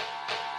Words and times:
Thank 0.00 0.40
you. 0.44 0.49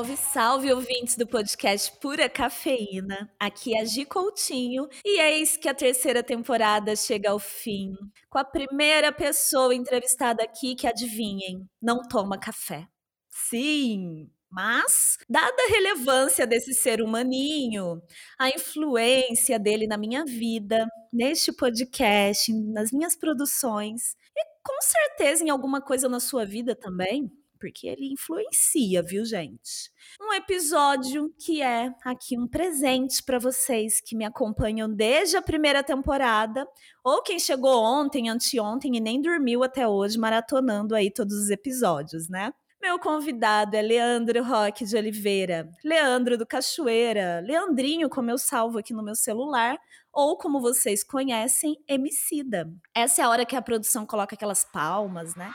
Salve, 0.00 0.16
salve, 0.16 0.72
ouvintes 0.72 1.14
do 1.14 1.26
podcast 1.26 1.92
Pura 2.00 2.26
Cafeína. 2.26 3.30
Aqui 3.38 3.76
é 3.76 3.82
a 3.82 3.84
Gi 3.84 4.06
Coutinho 4.06 4.88
e 5.04 5.20
eis 5.20 5.58
que 5.58 5.68
a 5.68 5.74
terceira 5.74 6.22
temporada 6.22 6.96
chega 6.96 7.28
ao 7.28 7.38
fim, 7.38 7.92
com 8.30 8.38
a 8.38 8.44
primeira 8.44 9.12
pessoa 9.12 9.74
entrevistada 9.74 10.42
aqui 10.42 10.74
que, 10.74 10.86
adivinhem, 10.86 11.68
não 11.82 12.00
toma 12.00 12.38
café. 12.38 12.88
Sim, 13.28 14.30
mas, 14.50 15.18
dada 15.28 15.62
a 15.64 15.68
relevância 15.68 16.46
desse 16.46 16.72
ser 16.72 17.02
humaninho, 17.02 18.00
a 18.38 18.48
influência 18.48 19.58
dele 19.58 19.86
na 19.86 19.98
minha 19.98 20.24
vida, 20.24 20.88
neste 21.12 21.52
podcast, 21.52 22.50
nas 22.72 22.90
minhas 22.90 23.14
produções, 23.14 24.16
e 24.34 24.44
com 24.64 24.80
certeza 24.80 25.44
em 25.44 25.50
alguma 25.50 25.82
coisa 25.82 26.08
na 26.08 26.20
sua 26.20 26.46
vida 26.46 26.74
também, 26.74 27.30
porque 27.60 27.86
ele 27.86 28.12
influencia, 28.12 29.02
viu, 29.02 29.24
gente? 29.24 29.92
Um 30.20 30.32
episódio 30.32 31.32
que 31.38 31.60
é 31.60 31.92
aqui 32.04 32.38
um 32.38 32.48
presente 32.48 33.22
para 33.22 33.38
vocês 33.38 34.00
que 34.00 34.16
me 34.16 34.24
acompanham 34.24 34.92
desde 34.92 35.36
a 35.36 35.42
primeira 35.42 35.84
temporada, 35.84 36.66
ou 37.04 37.22
quem 37.22 37.38
chegou 37.38 37.82
ontem, 37.84 38.30
anteontem 38.30 38.96
e 38.96 39.00
nem 39.00 39.20
dormiu 39.20 39.62
até 39.62 39.86
hoje, 39.86 40.18
maratonando 40.18 40.94
aí 40.94 41.10
todos 41.10 41.36
os 41.36 41.50
episódios, 41.50 42.28
né? 42.28 42.52
Meu 42.82 42.98
convidado 42.98 43.76
é 43.76 43.82
Leandro 43.82 44.42
Roque 44.42 44.86
de 44.86 44.96
Oliveira, 44.96 45.70
Leandro 45.84 46.38
do 46.38 46.46
Cachoeira, 46.46 47.42
Leandrinho, 47.44 48.08
como 48.08 48.30
eu 48.30 48.38
salvo 48.38 48.78
aqui 48.78 48.94
no 48.94 49.02
meu 49.02 49.14
celular, 49.14 49.76
ou 50.10 50.38
como 50.38 50.62
vocês 50.62 51.04
conhecem, 51.04 51.76
Emicida. 51.86 52.72
Essa 52.94 53.20
é 53.20 53.24
a 53.26 53.28
hora 53.28 53.44
que 53.44 53.54
a 53.54 53.60
produção 53.60 54.06
coloca 54.06 54.34
aquelas 54.34 54.64
palmas, 54.64 55.34
né? 55.36 55.52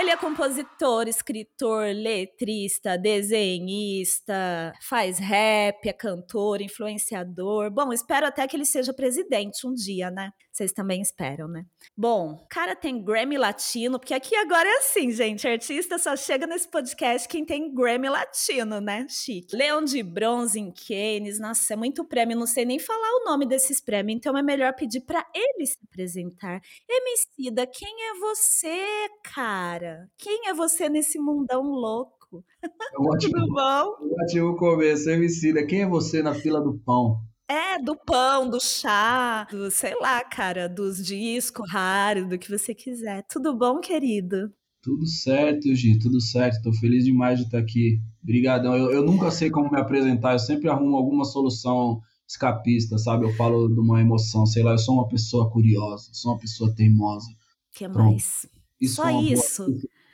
Ele 0.00 0.08
é 0.08 0.16
compositor, 0.16 1.06
escritor, 1.08 1.84
letrista, 1.94 2.96
desenhista, 2.96 4.72
faz 4.80 5.18
rap, 5.18 5.86
é 5.86 5.92
cantor, 5.92 6.62
influenciador. 6.62 7.70
Bom, 7.70 7.92
espero 7.92 8.24
até 8.24 8.48
que 8.48 8.56
ele 8.56 8.64
seja 8.64 8.94
presidente 8.94 9.66
um 9.66 9.74
dia, 9.74 10.10
né? 10.10 10.32
Vocês 10.50 10.72
também 10.72 11.02
esperam, 11.02 11.46
né? 11.46 11.66
Bom, 11.94 12.46
cara 12.48 12.74
tem 12.74 13.04
Grammy 13.04 13.36
Latino, 13.36 13.98
porque 14.00 14.14
aqui 14.14 14.34
agora 14.34 14.66
é 14.66 14.78
assim, 14.78 15.10
gente. 15.10 15.46
Artista 15.46 15.98
só 15.98 16.16
chega 16.16 16.46
nesse 16.46 16.68
podcast 16.68 17.28
quem 17.28 17.44
tem 17.44 17.72
Grammy 17.72 18.08
Latino, 18.08 18.80
né? 18.80 19.06
Chique. 19.06 19.54
Leão 19.54 19.84
de 19.84 20.02
Bronze 20.02 20.58
em 20.58 20.72
Cannes. 20.72 21.38
Nossa, 21.38 21.74
é 21.74 21.76
muito 21.76 22.04
prêmio. 22.06 22.38
Não 22.38 22.46
sei 22.46 22.64
nem 22.64 22.78
falar 22.78 23.20
o 23.20 23.24
nome 23.26 23.46
desses 23.46 23.82
prêmios, 23.82 24.16
então 24.16 24.36
é 24.36 24.42
melhor 24.42 24.74
pedir 24.74 25.00
para 25.00 25.26
ele 25.34 25.66
se 25.66 25.78
apresentar. 25.84 26.60
Emicida, 26.88 27.66
quem 27.66 28.10
é 28.10 28.18
você, 28.18 29.08
cara? 29.22 29.89
Quem 30.18 30.48
é 30.48 30.54
você 30.54 30.88
nesse 30.88 31.18
mundão 31.18 31.62
louco? 31.62 32.44
É 32.62 33.00
um 33.00 33.06
ótimo, 33.10 33.32
Tudo 33.32 33.48
bom? 33.48 34.06
Um 34.06 34.22
ótimo 34.22 34.56
começo, 34.56 35.10
Emicida. 35.10 35.66
Quem 35.66 35.82
é 35.82 35.86
você 35.88 36.22
na 36.22 36.34
fila 36.34 36.60
do 36.60 36.78
pão? 36.78 37.20
É, 37.48 37.82
do 37.82 37.96
pão, 37.96 38.48
do 38.48 38.60
chá, 38.60 39.44
do, 39.50 39.70
sei 39.70 39.94
lá, 40.00 40.22
cara, 40.22 40.68
dos 40.68 41.04
discos 41.04 41.68
raros, 41.68 42.28
do 42.28 42.38
que 42.38 42.48
você 42.48 42.72
quiser. 42.72 43.24
Tudo 43.28 43.56
bom, 43.56 43.80
querido? 43.80 44.52
Tudo 44.82 45.06
certo, 45.06 45.74
Gi, 45.74 45.98
tudo 45.98 46.20
certo. 46.20 46.62
Tô 46.62 46.72
feliz 46.72 47.04
demais 47.04 47.38
de 47.38 47.46
estar 47.46 47.58
aqui. 47.58 48.00
Obrigadão. 48.22 48.76
Eu, 48.76 48.92
eu 48.92 49.04
nunca 49.04 49.30
sei 49.30 49.50
como 49.50 49.70
me 49.70 49.80
apresentar, 49.80 50.34
eu 50.34 50.38
sempre 50.38 50.68
arrumo 50.68 50.96
alguma 50.96 51.24
solução 51.24 52.00
escapista, 52.28 52.96
sabe? 52.96 53.24
Eu 53.24 53.34
falo 53.34 53.68
de 53.68 53.80
uma 53.80 54.00
emoção, 54.00 54.46
sei 54.46 54.62
lá, 54.62 54.72
eu 54.72 54.78
sou 54.78 54.94
uma 54.94 55.08
pessoa 55.08 55.50
curiosa, 55.50 56.10
sou 56.12 56.32
uma 56.32 56.38
pessoa 56.38 56.72
teimosa. 56.72 57.28
que 57.72 57.88
mais? 57.88 58.46
Isso 58.80 58.96
Só 58.96 59.10
isso. 59.20 59.66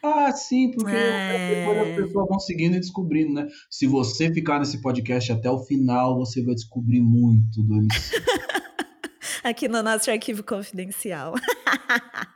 Ah, 0.03 0.31
sim, 0.33 0.71
porque 0.71 0.95
é... 0.95 1.67
depois 1.67 1.89
as 1.89 1.97
pessoas 1.97 2.29
vão 2.29 2.39
seguindo 2.39 2.77
e 2.77 2.81
descobrindo, 2.81 3.33
né? 3.35 3.49
Se 3.71 3.87
você 3.87 4.33
ficar 4.33 4.59
nesse 4.59 4.81
podcast 4.81 5.33
até 5.33 5.51
o 5.51 5.59
final, 5.61 6.17
você 6.17 6.43
vai 6.45 6.55
descobrir 6.55 7.01
muito 7.01 7.63
do 7.63 7.75
MC. 7.75 8.23
Aqui 9.43 9.69
no 9.69 9.83
nosso 9.83 10.11
arquivo 10.11 10.43
confidencial. 10.43 11.35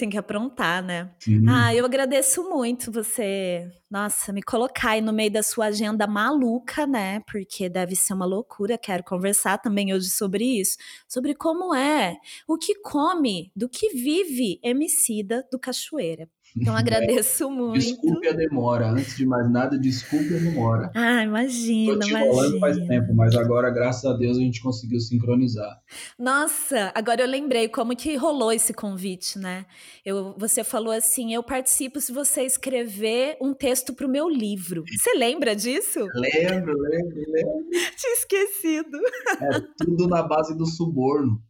Tem 0.00 0.08
que 0.08 0.16
aprontar, 0.16 0.82
né? 0.82 1.10
Sim. 1.18 1.44
Ah, 1.46 1.74
eu 1.74 1.84
agradeço 1.84 2.48
muito 2.48 2.90
você, 2.90 3.70
nossa, 3.90 4.32
me 4.32 4.42
colocar 4.42 4.92
aí 4.92 5.02
no 5.02 5.12
meio 5.12 5.30
da 5.30 5.42
sua 5.42 5.66
agenda 5.66 6.06
maluca, 6.06 6.86
né? 6.86 7.20
Porque 7.30 7.68
deve 7.68 7.94
ser 7.94 8.14
uma 8.14 8.24
loucura. 8.24 8.78
Quero 8.78 9.04
conversar 9.04 9.58
também 9.58 9.92
hoje 9.92 10.08
sobre 10.08 10.58
isso, 10.58 10.78
sobre 11.06 11.34
como 11.34 11.74
é, 11.74 12.16
o 12.48 12.56
que 12.56 12.76
come, 12.76 13.52
do 13.54 13.68
que 13.68 13.90
vive 13.90 14.58
Emicida 14.62 15.46
do 15.52 15.58
Cachoeira. 15.58 16.26
Então 16.56 16.74
agradeço 16.76 17.44
é, 17.44 17.46
muito. 17.48 17.80
Desculpe 17.80 18.28
a 18.28 18.32
demora. 18.32 18.90
Antes 18.90 19.16
de 19.16 19.26
mais 19.26 19.50
nada, 19.50 19.78
desculpe 19.78 20.34
a 20.34 20.38
demora. 20.38 20.90
Ah, 20.94 21.22
imagina, 21.22 21.94
Tô 21.94 21.98
te 22.00 22.10
imagina. 22.10 22.60
faz 22.60 22.76
tempo, 22.86 23.14
mas 23.14 23.34
agora, 23.34 23.70
graças 23.70 24.04
a 24.04 24.16
Deus, 24.16 24.36
a 24.36 24.40
gente 24.40 24.62
conseguiu 24.62 25.00
sincronizar. 25.00 25.80
Nossa, 26.18 26.92
agora 26.94 27.22
eu 27.22 27.28
lembrei 27.28 27.68
como 27.68 27.94
que 27.96 28.16
rolou 28.16 28.52
esse 28.52 28.72
convite, 28.72 29.38
né? 29.38 29.66
Eu, 30.04 30.34
você 30.38 30.64
falou 30.64 30.92
assim, 30.92 31.34
eu 31.34 31.42
participo 31.42 32.00
se 32.00 32.12
você 32.12 32.42
escrever 32.42 33.36
um 33.40 33.54
texto 33.54 33.92
para 33.92 34.06
o 34.06 34.10
meu 34.10 34.28
livro. 34.28 34.84
Você 34.86 35.14
lembra 35.16 35.54
disso? 35.54 36.00
Lembro, 36.14 36.78
lembro, 36.78 37.22
lembro. 37.28 37.68
Tinha 37.96 38.14
esquecido. 38.14 38.98
É 39.40 39.60
tudo 39.84 40.08
na 40.08 40.22
base 40.22 40.56
do 40.56 40.66
suborno. 40.66 41.40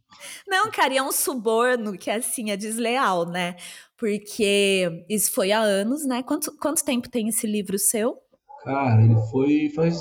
Não, 0.47 0.69
cara, 0.71 0.95
é 0.95 1.01
um 1.01 1.11
suborno 1.11 1.97
que 1.97 2.09
assim 2.09 2.51
é 2.51 2.57
desleal, 2.57 3.25
né? 3.25 3.55
Porque 3.97 5.05
isso 5.09 5.31
foi 5.33 5.51
há 5.51 5.59
anos, 5.59 6.05
né? 6.05 6.23
Quanto, 6.23 6.55
quanto 6.57 6.83
tempo 6.83 7.09
tem 7.09 7.27
esse 7.27 7.45
livro 7.45 7.77
seu? 7.77 8.17
Cara, 8.63 9.03
ele 9.03 9.15
foi 9.29 9.71
faz 9.75 9.97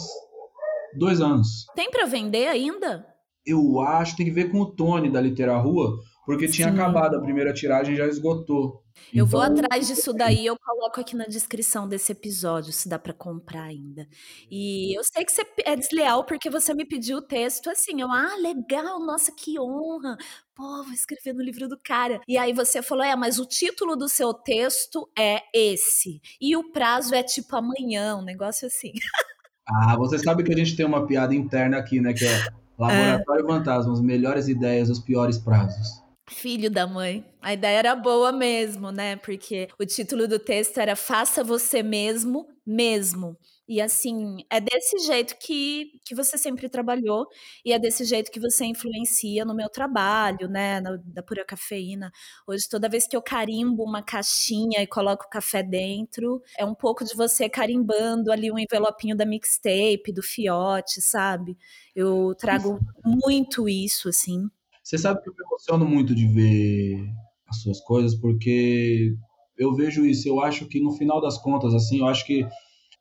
dois 0.97 1.21
anos. 1.21 1.66
Tem 1.75 1.91
para 1.91 2.06
vender 2.06 2.48
ainda? 2.48 3.06
Eu 3.44 3.81
acho, 3.81 4.16
tem 4.16 4.26
que 4.26 4.32
ver 4.32 4.50
com 4.50 4.60
o 4.60 4.71
Tony 4.71 5.10
da 5.10 5.21
Litera 5.21 5.56
Rua, 5.56 5.98
porque 6.25 6.47
Sim. 6.47 6.54
tinha 6.54 6.69
acabado 6.69 7.16
a 7.16 7.20
primeira 7.20 7.53
tiragem 7.53 7.97
já 7.97 8.06
esgotou. 8.06 8.84
Eu 9.12 9.25
então, 9.25 9.26
vou 9.26 9.41
atrás 9.41 9.88
disso 9.88 10.12
daí, 10.12 10.44
eu 10.44 10.56
coloco 10.58 11.00
aqui 11.00 11.16
na 11.16 11.25
descrição 11.25 11.88
desse 11.88 12.12
episódio, 12.12 12.72
se 12.72 12.88
dá 12.88 12.98
para 12.98 13.14
comprar 13.14 13.64
ainda. 13.64 14.06
E 14.50 14.97
eu 14.97 15.03
sei 15.03 15.25
que 15.25 15.32
você 15.32 15.42
é 15.64 15.75
desleal 15.75 16.25
porque 16.25 16.50
você 16.50 16.75
me 16.75 16.84
pediu 16.84 17.19
o 17.19 17.22
texto 17.22 17.70
assim, 17.70 18.00
eu, 18.00 18.10
ah, 18.10 18.36
legal, 18.36 19.00
nossa, 19.00 19.32
que 19.32 19.59
honra. 19.59 20.16
Pô, 20.54 20.84
vou 20.84 20.92
escrever 20.92 21.32
no 21.32 21.42
livro 21.42 21.66
do 21.66 21.78
cara. 21.78 22.20
E 22.28 22.36
aí 22.36 22.53
você 22.53 22.82
falou, 22.82 23.04
é, 23.04 23.16
mas 23.16 23.38
o 23.38 23.47
título 23.47 23.97
do 23.97 24.09
seu 24.09 24.34
texto 24.34 25.09
é 25.19 25.41
esse. 25.54 26.20
E 26.41 26.56
o 26.56 26.70
prazo 26.70 27.14
é 27.14 27.22
tipo 27.22 27.56
amanhã, 27.56 28.16
um 28.16 28.22
negócio 28.22 28.66
assim. 28.66 28.92
Ah, 29.72 29.97
você 29.97 30.19
sabe 30.19 30.42
que 30.42 30.53
a 30.53 30.56
gente 30.56 30.75
tem 30.75 30.84
uma 30.84 31.06
piada 31.06 31.32
interna 31.32 31.78
aqui, 31.78 32.00
né, 32.00 32.12
que 32.12 32.26
é 32.26 32.48
Laboratório 32.80 33.44
é. 33.44 33.47
Fantasmas, 33.47 34.00
melhores 34.00 34.48
ideias, 34.48 34.88
os 34.88 34.98
piores 34.98 35.38
prazos. 35.38 36.03
Filho 36.32 36.70
da 36.70 36.86
mãe. 36.86 37.24
A 37.42 37.52
ideia 37.52 37.78
era 37.78 37.96
boa 37.96 38.30
mesmo, 38.30 38.92
né? 38.92 39.16
Porque 39.16 39.68
o 39.80 39.84
título 39.84 40.28
do 40.28 40.38
texto 40.38 40.78
era 40.78 40.94
Faça 40.94 41.42
você 41.42 41.82
mesmo, 41.82 42.46
mesmo. 42.64 43.36
E 43.68 43.80
assim, 43.80 44.38
é 44.48 44.60
desse 44.60 44.98
jeito 45.06 45.36
que, 45.38 45.91
que 46.04 46.14
você 46.14 46.38
sempre 46.38 46.68
trabalhou 46.68 47.26
e 47.64 47.72
é 47.72 47.78
desse 47.80 48.04
jeito 48.04 48.30
que 48.30 48.38
você 48.38 48.64
influencia 48.64 49.44
no 49.44 49.54
meu 49.54 49.68
trabalho, 49.68 50.48
né? 50.48 50.80
Na, 50.80 50.96
da 51.04 51.22
pura 51.22 51.44
cafeína. 51.44 52.12
Hoje, 52.47 52.68
toda 52.68 52.88
vez 52.88 53.09
que 53.09 53.16
eu 53.16 53.22
carimbo 53.22 53.83
uma 53.83 54.03
caixinha 54.03 54.83
e 54.83 54.86
coloco 54.86 55.28
café 55.28 55.65
dentro, 55.65 56.41
é 56.56 56.65
um 56.65 56.74
pouco 56.76 57.04
de 57.04 57.15
você 57.16 57.48
carimbando 57.48 58.30
ali 58.30 58.53
um 58.53 58.59
envelopinho 58.59 59.16
da 59.16 59.26
mixtape, 59.26 60.12
do 60.12 60.22
fiote, 60.22 61.00
sabe? 61.00 61.56
Eu 61.94 62.34
trago 62.36 62.78
muito 63.04 63.68
isso, 63.68 64.09
assim. 64.09 64.48
Você 64.82 64.98
sabe 64.98 65.22
que 65.22 65.28
eu 65.28 65.34
me 65.34 65.44
emociono 65.44 65.84
muito 65.86 66.15
de 66.15 66.27
ver 66.27 67.04
as 67.48 67.60
suas 67.62 67.80
coisas, 67.80 68.15
porque 68.15 69.15
eu 69.59 69.74
vejo 69.74 70.06
isso, 70.06 70.28
eu 70.28 70.41
acho 70.41 70.66
que 70.66 70.80
no 70.80 70.92
final 70.92 71.21
das 71.21 71.36
contas, 71.38 71.74
assim, 71.74 71.98
eu 71.98 72.06
acho 72.06 72.24
que 72.24 72.47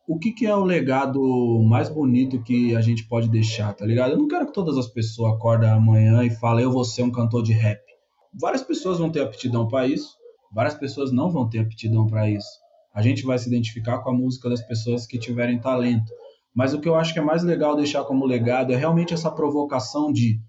o 0.07 0.17
que, 0.17 0.31
que 0.31 0.45
é 0.45 0.55
o 0.55 0.63
legado 0.63 1.21
mais 1.69 1.87
bonito 1.87 2.41
que 2.41 2.75
a 2.75 2.81
gente 2.81 3.07
pode 3.07 3.29
deixar, 3.29 3.73
tá 3.73 3.85
ligado? 3.85 4.11
Eu 4.11 4.17
não 4.17 4.27
quero 4.27 4.47
que 4.47 4.53
todas 4.53 4.75
as 4.75 4.87
pessoas 4.87 5.33
acordem 5.33 5.69
amanhã 5.69 6.23
e 6.23 6.31
falem, 6.31 6.65
eu 6.65 6.71
vou 6.71 6.83
ser 6.83 7.03
um 7.03 7.11
cantor 7.11 7.43
de 7.43 7.53
rap. 7.53 7.79
Várias 8.33 8.63
pessoas 8.63 8.97
vão 8.97 9.11
ter 9.11 9.21
aptidão 9.21 9.67
para 9.67 9.87
isso, 9.87 10.09
várias 10.51 10.73
pessoas 10.73 11.11
não 11.11 11.31
vão 11.31 11.47
ter 11.47 11.59
aptidão 11.59 12.07
para 12.07 12.29
isso. 12.29 12.49
A 12.93 13.01
gente 13.01 13.23
vai 13.23 13.37
se 13.37 13.47
identificar 13.47 13.99
com 13.99 14.09
a 14.09 14.13
música 14.13 14.49
das 14.49 14.61
pessoas 14.65 15.05
que 15.05 15.19
tiverem 15.19 15.59
talento. 15.59 16.11
Mas 16.53 16.73
o 16.73 16.81
que 16.81 16.89
eu 16.89 16.95
acho 16.95 17.13
que 17.13 17.19
é 17.19 17.21
mais 17.21 17.43
legal 17.43 17.75
deixar 17.75 18.03
como 18.03 18.25
legado 18.25 18.73
é 18.73 18.75
realmente 18.75 19.13
essa 19.13 19.31
provocação 19.31 20.11
de 20.11 20.39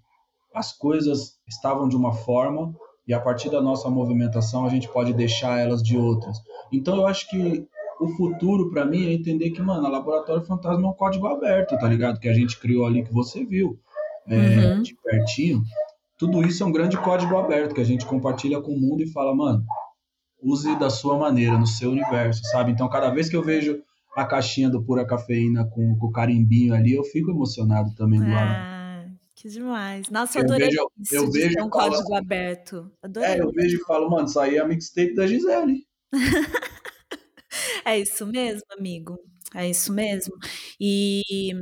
as 0.53 0.71
coisas 0.77 1.35
estavam 1.47 1.87
de 1.87 1.95
uma 1.95 2.13
forma, 2.13 2.73
e 3.07 3.13
a 3.13 3.19
partir 3.19 3.49
da 3.49 3.61
nossa 3.61 3.89
movimentação 3.89 4.65
a 4.65 4.69
gente 4.69 4.87
pode 4.87 5.13
deixar 5.13 5.59
elas 5.59 5.81
de 5.81 5.97
outras. 5.97 6.37
Então 6.71 6.95
eu 6.95 7.07
acho 7.07 7.29
que 7.29 7.65
o 7.99 8.07
futuro 8.09 8.69
para 8.69 8.85
mim 8.85 9.07
é 9.07 9.13
entender 9.13 9.51
que, 9.51 9.61
mano, 9.61 9.85
a 9.85 9.89
Laboratório 9.89 10.43
Fantasma 10.43 10.87
é 10.87 10.89
um 10.89 10.93
código 10.93 11.27
aberto, 11.27 11.77
tá 11.77 11.87
ligado? 11.87 12.19
Que 12.19 12.27
a 12.27 12.33
gente 12.33 12.59
criou 12.59 12.85
ali, 12.85 13.03
que 13.03 13.13
você 13.13 13.45
viu 13.45 13.79
é, 14.27 14.35
uhum. 14.35 14.81
de 14.81 14.95
pertinho. 15.03 15.63
Tudo 16.17 16.41
isso 16.41 16.63
é 16.63 16.65
um 16.65 16.71
grande 16.71 16.97
código 16.97 17.37
aberto 17.37 17.75
que 17.75 17.81
a 17.81 17.85
gente 17.85 18.05
compartilha 18.05 18.61
com 18.61 18.71
o 18.71 18.79
mundo 18.79 19.01
e 19.03 19.11
fala, 19.11 19.35
mano, 19.35 19.63
use 20.41 20.77
da 20.77 20.89
sua 20.89 21.17
maneira, 21.17 21.57
no 21.57 21.67
seu 21.67 21.91
universo, 21.91 22.41
sabe? 22.45 22.71
Então, 22.71 22.89
cada 22.89 23.09
vez 23.09 23.29
que 23.29 23.35
eu 23.35 23.43
vejo 23.43 23.79
a 24.15 24.25
caixinha 24.25 24.69
do 24.69 24.83
Pura 24.83 25.05
Cafeína 25.05 25.65
com, 25.65 25.95
com 25.97 26.07
o 26.07 26.11
carimbinho 26.11 26.73
ali, 26.73 26.93
eu 26.93 27.03
fico 27.03 27.31
emocionado 27.31 27.93
também 27.95 28.19
do 28.19 28.29
lado. 28.29 28.80
Que 29.41 29.49
demais. 29.49 30.07
Nossa, 30.11 30.37
eu, 30.37 30.43
eu 30.43 30.45
adorei 30.45 30.67
vejo, 30.67 30.91
isso 30.99 31.15
eu 31.15 31.31
vejo 31.31 31.63
um 31.63 31.67
código 31.67 32.03
falo, 32.03 32.15
aberto. 32.15 32.91
Adorei. 33.01 33.29
É, 33.29 33.41
eu 33.41 33.51
vejo 33.51 33.75
e 33.75 33.83
falo, 33.85 34.07
mano, 34.07 34.27
isso 34.27 34.39
aí 34.39 34.57
é 34.57 34.59
a 34.59 34.67
mixtape 34.67 35.15
da 35.15 35.25
Gisele. 35.25 35.87
é 37.83 37.97
isso 37.97 38.27
mesmo, 38.27 38.61
amigo. 38.77 39.17
É 39.55 39.67
isso 39.67 39.91
mesmo. 39.91 40.35
E 40.79 41.55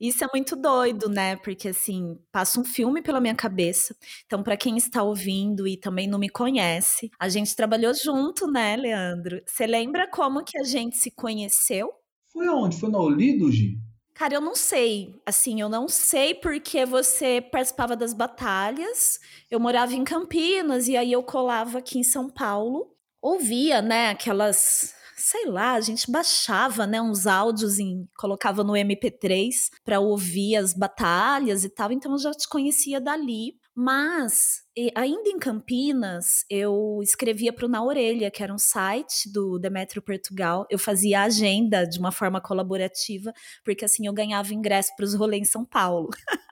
isso 0.00 0.24
é 0.24 0.28
muito 0.32 0.56
doido, 0.56 1.10
né? 1.10 1.36
Porque 1.36 1.68
assim, 1.68 2.18
passa 2.32 2.58
um 2.58 2.64
filme 2.64 3.02
pela 3.02 3.20
minha 3.20 3.34
cabeça. 3.34 3.94
Então, 4.24 4.42
para 4.42 4.56
quem 4.56 4.78
está 4.78 5.02
ouvindo 5.02 5.68
e 5.68 5.76
também 5.76 6.08
não 6.08 6.18
me 6.18 6.30
conhece, 6.30 7.10
a 7.20 7.28
gente 7.28 7.54
trabalhou 7.54 7.92
junto, 7.92 8.50
né, 8.50 8.76
Leandro? 8.76 9.42
Você 9.46 9.66
lembra 9.66 10.10
como 10.10 10.42
que 10.42 10.58
a 10.58 10.64
gente 10.64 10.96
se 10.96 11.10
conheceu? 11.10 11.90
Foi 12.32 12.46
aonde? 12.46 12.80
Foi 12.80 12.88
no 12.88 12.98
Olido, 12.98 13.52
Gi? 13.52 13.78
Cara, 14.16 14.32
eu 14.32 14.40
não 14.40 14.54
sei. 14.54 15.14
Assim, 15.26 15.60
eu 15.60 15.68
não 15.68 15.88
sei 15.88 16.34
porque 16.34 16.86
você 16.86 17.38
participava 17.40 17.94
das 17.94 18.14
batalhas. 18.14 19.20
Eu 19.50 19.60
morava 19.60 19.94
em 19.94 20.04
Campinas 20.04 20.88
e 20.88 20.96
aí 20.96 21.12
eu 21.12 21.22
colava 21.22 21.78
aqui 21.78 21.98
em 21.98 22.02
São 22.02 22.30
Paulo. 22.30 22.90
Ouvia, 23.20 23.82
né, 23.82 24.10
aquelas 24.10 24.94
sei 25.18 25.46
lá, 25.46 25.72
a 25.72 25.80
gente 25.80 26.10
baixava, 26.10 26.86
né, 26.86 27.00
uns 27.00 27.26
áudios 27.26 27.78
e 27.78 28.06
colocava 28.16 28.62
no 28.62 28.74
MP3 28.74 29.70
para 29.84 29.98
ouvir 29.98 30.56
as 30.56 30.74
batalhas 30.74 31.64
e 31.64 31.70
tal, 31.70 31.90
então 31.90 32.12
eu 32.12 32.18
já 32.18 32.32
te 32.32 32.46
conhecia 32.46 33.00
dali. 33.00 33.54
Mas, 33.78 34.62
ainda 34.94 35.28
em 35.28 35.38
Campinas, 35.38 36.46
eu 36.48 36.98
escrevia 37.02 37.52
para 37.52 37.66
o 37.66 37.68
Na 37.68 37.84
Orelha, 37.84 38.30
que 38.30 38.42
era 38.42 38.52
um 38.52 38.56
site 38.58 39.30
do 39.30 39.58
Demetrio 39.58 40.00
Portugal. 40.00 40.66
Eu 40.70 40.78
fazia 40.78 41.20
agenda 41.22 41.84
de 41.86 41.98
uma 41.98 42.10
forma 42.10 42.40
colaborativa, 42.40 43.34
porque 43.62 43.84
assim 43.84 44.06
eu 44.06 44.14
ganhava 44.14 44.54
ingresso 44.54 44.92
para 44.96 45.04
os 45.04 45.12
rolês 45.14 45.42
em 45.42 45.44
São 45.44 45.62
Paulo. 45.62 46.08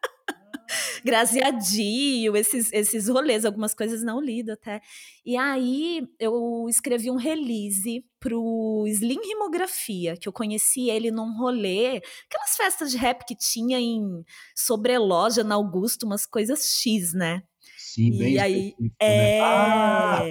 Graziadio, 1.05 2.37
esses, 2.37 2.73
esses 2.73 3.09
rolês, 3.09 3.45
algumas 3.45 3.75
coisas 3.75 4.03
não 4.03 4.21
lido 4.21 4.53
até. 4.53 4.81
E 5.25 5.37
aí 5.37 6.07
eu 6.19 6.67
escrevi 6.69 7.11
um 7.11 7.17
release 7.17 8.05
pro 8.21 8.85
Slim 8.87 9.21
Rimografia, 9.21 10.17
que 10.17 10.29
eu 10.29 10.33
conheci 10.33 10.89
ele 10.89 11.11
num 11.11 11.37
rolê, 11.37 12.03
aquelas 12.27 12.57
festas 12.57 12.91
de 12.91 12.97
rap 12.97 13.25
que 13.27 13.37
tinha 13.37 13.79
em 13.79 14.25
sobreloja 14.55 15.45
na 15.45 15.55
Augusto, 15.55 16.07
umas 16.07 16.27
coisas 16.27 16.79
X, 16.81 17.13
né? 17.13 17.43
Sim, 17.77 18.17
bem 18.17 18.35
e 18.35 18.39
aí, 18.39 18.75
né? 18.81 18.91
é... 19.01 19.41
Ah, 19.43 20.23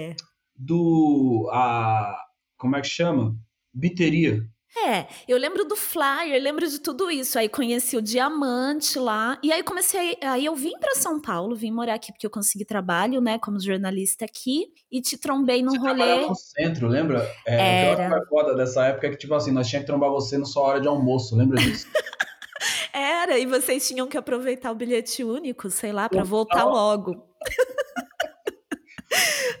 do... 0.56 1.48
A, 1.52 2.16
como 2.56 2.76
é 2.76 2.80
que 2.80 2.88
chama? 2.88 3.36
Biteria. 3.72 4.48
É, 4.76 5.06
eu 5.28 5.38
lembro 5.38 5.64
do 5.64 5.76
flyer, 5.76 6.42
lembro 6.42 6.68
de 6.68 6.80
tudo 6.80 7.08
isso. 7.08 7.38
Aí 7.38 7.48
conheci 7.48 7.96
o 7.96 8.02
Diamante 8.02 8.98
lá. 8.98 9.38
E 9.42 9.52
aí 9.52 9.62
comecei. 9.62 10.18
Aí 10.20 10.44
eu 10.44 10.54
vim 10.56 10.72
para 10.80 10.96
São 10.96 11.20
Paulo, 11.20 11.54
vim 11.54 11.70
morar 11.70 11.94
aqui 11.94 12.10
porque 12.12 12.26
eu 12.26 12.30
consegui 12.30 12.64
trabalho, 12.64 13.20
né, 13.20 13.38
como 13.38 13.60
jornalista 13.60 14.24
aqui. 14.24 14.66
E 14.90 15.00
te 15.00 15.16
trombei 15.16 15.62
num 15.62 15.70
você 15.70 15.78
rolê. 15.78 16.26
no 16.26 16.34
centro, 16.34 16.88
lembra? 16.88 17.30
É, 17.46 17.92
Era. 17.92 18.18
O 18.18 18.26
foda 18.26 18.56
dessa 18.56 18.86
época 18.86 19.06
é 19.06 19.10
que, 19.10 19.16
tipo 19.16 19.34
assim, 19.34 19.52
nós 19.52 19.68
tínhamos 19.68 19.84
que 19.84 19.92
trombar 19.92 20.10
você 20.10 20.36
na 20.36 20.44
sua 20.44 20.62
hora 20.64 20.80
de 20.80 20.88
almoço, 20.88 21.36
lembra 21.36 21.56
disso? 21.58 21.86
Era, 22.92 23.38
e 23.38 23.46
vocês 23.46 23.86
tinham 23.86 24.06
que 24.06 24.16
aproveitar 24.16 24.70
o 24.70 24.74
bilhete 24.74 25.22
único, 25.24 25.70
sei 25.70 25.92
lá, 25.92 26.08
para 26.08 26.22
voltar 26.22 26.64
logo. 26.64 27.26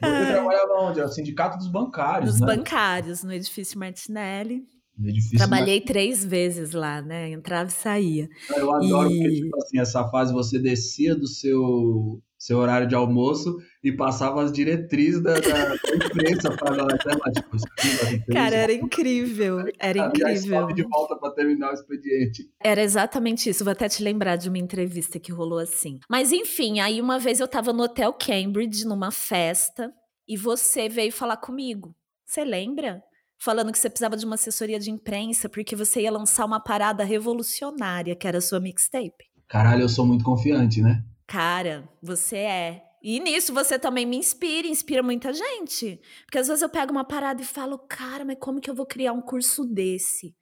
trabalhava 0.32 0.72
onde? 0.80 1.00
O 1.00 1.08
sindicato 1.08 1.58
dos 1.58 1.68
bancários. 1.68 2.32
Dos 2.32 2.40
né? 2.40 2.46
bancários, 2.46 3.24
no 3.24 3.32
edifício 3.32 3.78
Martinelli. 3.78 4.73
É 5.02 5.10
difícil, 5.10 5.38
Trabalhei 5.38 5.80
mas... 5.80 5.86
três 5.86 6.24
vezes 6.24 6.72
lá, 6.72 7.02
né? 7.02 7.30
Entrava 7.30 7.68
e 7.68 7.72
saía. 7.72 8.28
Eu 8.56 8.72
adoro 8.72 9.10
e... 9.10 9.18
porque, 9.18 9.34
tipo 9.42 9.56
assim, 9.56 9.78
essa 9.80 10.08
fase 10.08 10.32
você 10.32 10.58
descia 10.58 11.16
do 11.16 11.26
seu, 11.26 12.22
seu 12.38 12.58
horário 12.58 12.86
de 12.86 12.94
almoço 12.94 13.56
e 13.82 13.90
passava 13.90 14.42
as 14.42 14.52
diretrizes 14.52 15.20
da, 15.20 15.34
da 15.34 15.74
imprensa 15.96 16.56
para 16.56 16.84
a 16.84 17.32
tipo, 17.32 17.56
Cara, 18.32 18.54
era 18.54 18.72
incrível. 18.72 19.64
Era 19.80 20.06
incrível. 20.06 20.68
de 20.68 20.82
volta 20.84 21.16
para 21.16 21.32
terminar 21.32 21.72
o 21.72 21.74
expediente. 21.74 22.48
Era 22.62 22.82
exatamente 22.82 23.50
isso. 23.50 23.64
Vou 23.64 23.72
até 23.72 23.88
te 23.88 24.02
lembrar 24.02 24.36
de 24.36 24.48
uma 24.48 24.58
entrevista 24.58 25.18
que 25.18 25.32
rolou 25.32 25.58
assim. 25.58 25.98
Mas 26.08 26.30
enfim, 26.30 26.78
aí 26.78 27.00
uma 27.00 27.18
vez 27.18 27.40
eu 27.40 27.48
tava 27.48 27.72
no 27.72 27.82
Hotel 27.82 28.12
Cambridge, 28.12 28.86
numa 28.86 29.10
festa, 29.10 29.92
e 30.28 30.36
você 30.36 30.88
veio 30.88 31.12
falar 31.12 31.36
comigo. 31.36 31.94
Você 32.24 32.44
lembra? 32.44 33.02
Falando 33.38 33.72
que 33.72 33.78
você 33.78 33.88
precisava 33.88 34.16
de 34.16 34.24
uma 34.24 34.34
assessoria 34.34 34.78
de 34.78 34.90
imprensa 34.90 35.48
porque 35.48 35.76
você 35.76 36.02
ia 36.02 36.12
lançar 36.12 36.44
uma 36.44 36.60
parada 36.60 37.04
revolucionária, 37.04 38.16
que 38.16 38.26
era 38.26 38.38
a 38.38 38.42
sua 38.42 38.60
mixtape. 38.60 39.24
Caralho, 39.48 39.82
eu 39.82 39.88
sou 39.88 40.06
muito 40.06 40.24
confiante, 40.24 40.80
né? 40.82 41.04
Cara, 41.26 41.88
você 42.02 42.36
é. 42.36 42.82
E 43.02 43.20
nisso 43.20 43.52
você 43.52 43.78
também 43.78 44.06
me 44.06 44.16
inspira, 44.16 44.66
inspira 44.66 45.02
muita 45.02 45.32
gente. 45.32 46.00
Porque 46.24 46.38
às 46.38 46.48
vezes 46.48 46.62
eu 46.62 46.68
pego 46.68 46.90
uma 46.90 47.04
parada 47.04 47.42
e 47.42 47.44
falo, 47.44 47.78
cara, 47.78 48.24
mas 48.24 48.38
como 48.40 48.60
que 48.60 48.70
eu 48.70 48.74
vou 48.74 48.86
criar 48.86 49.12
um 49.12 49.20
curso 49.20 49.64
desse? 49.64 50.34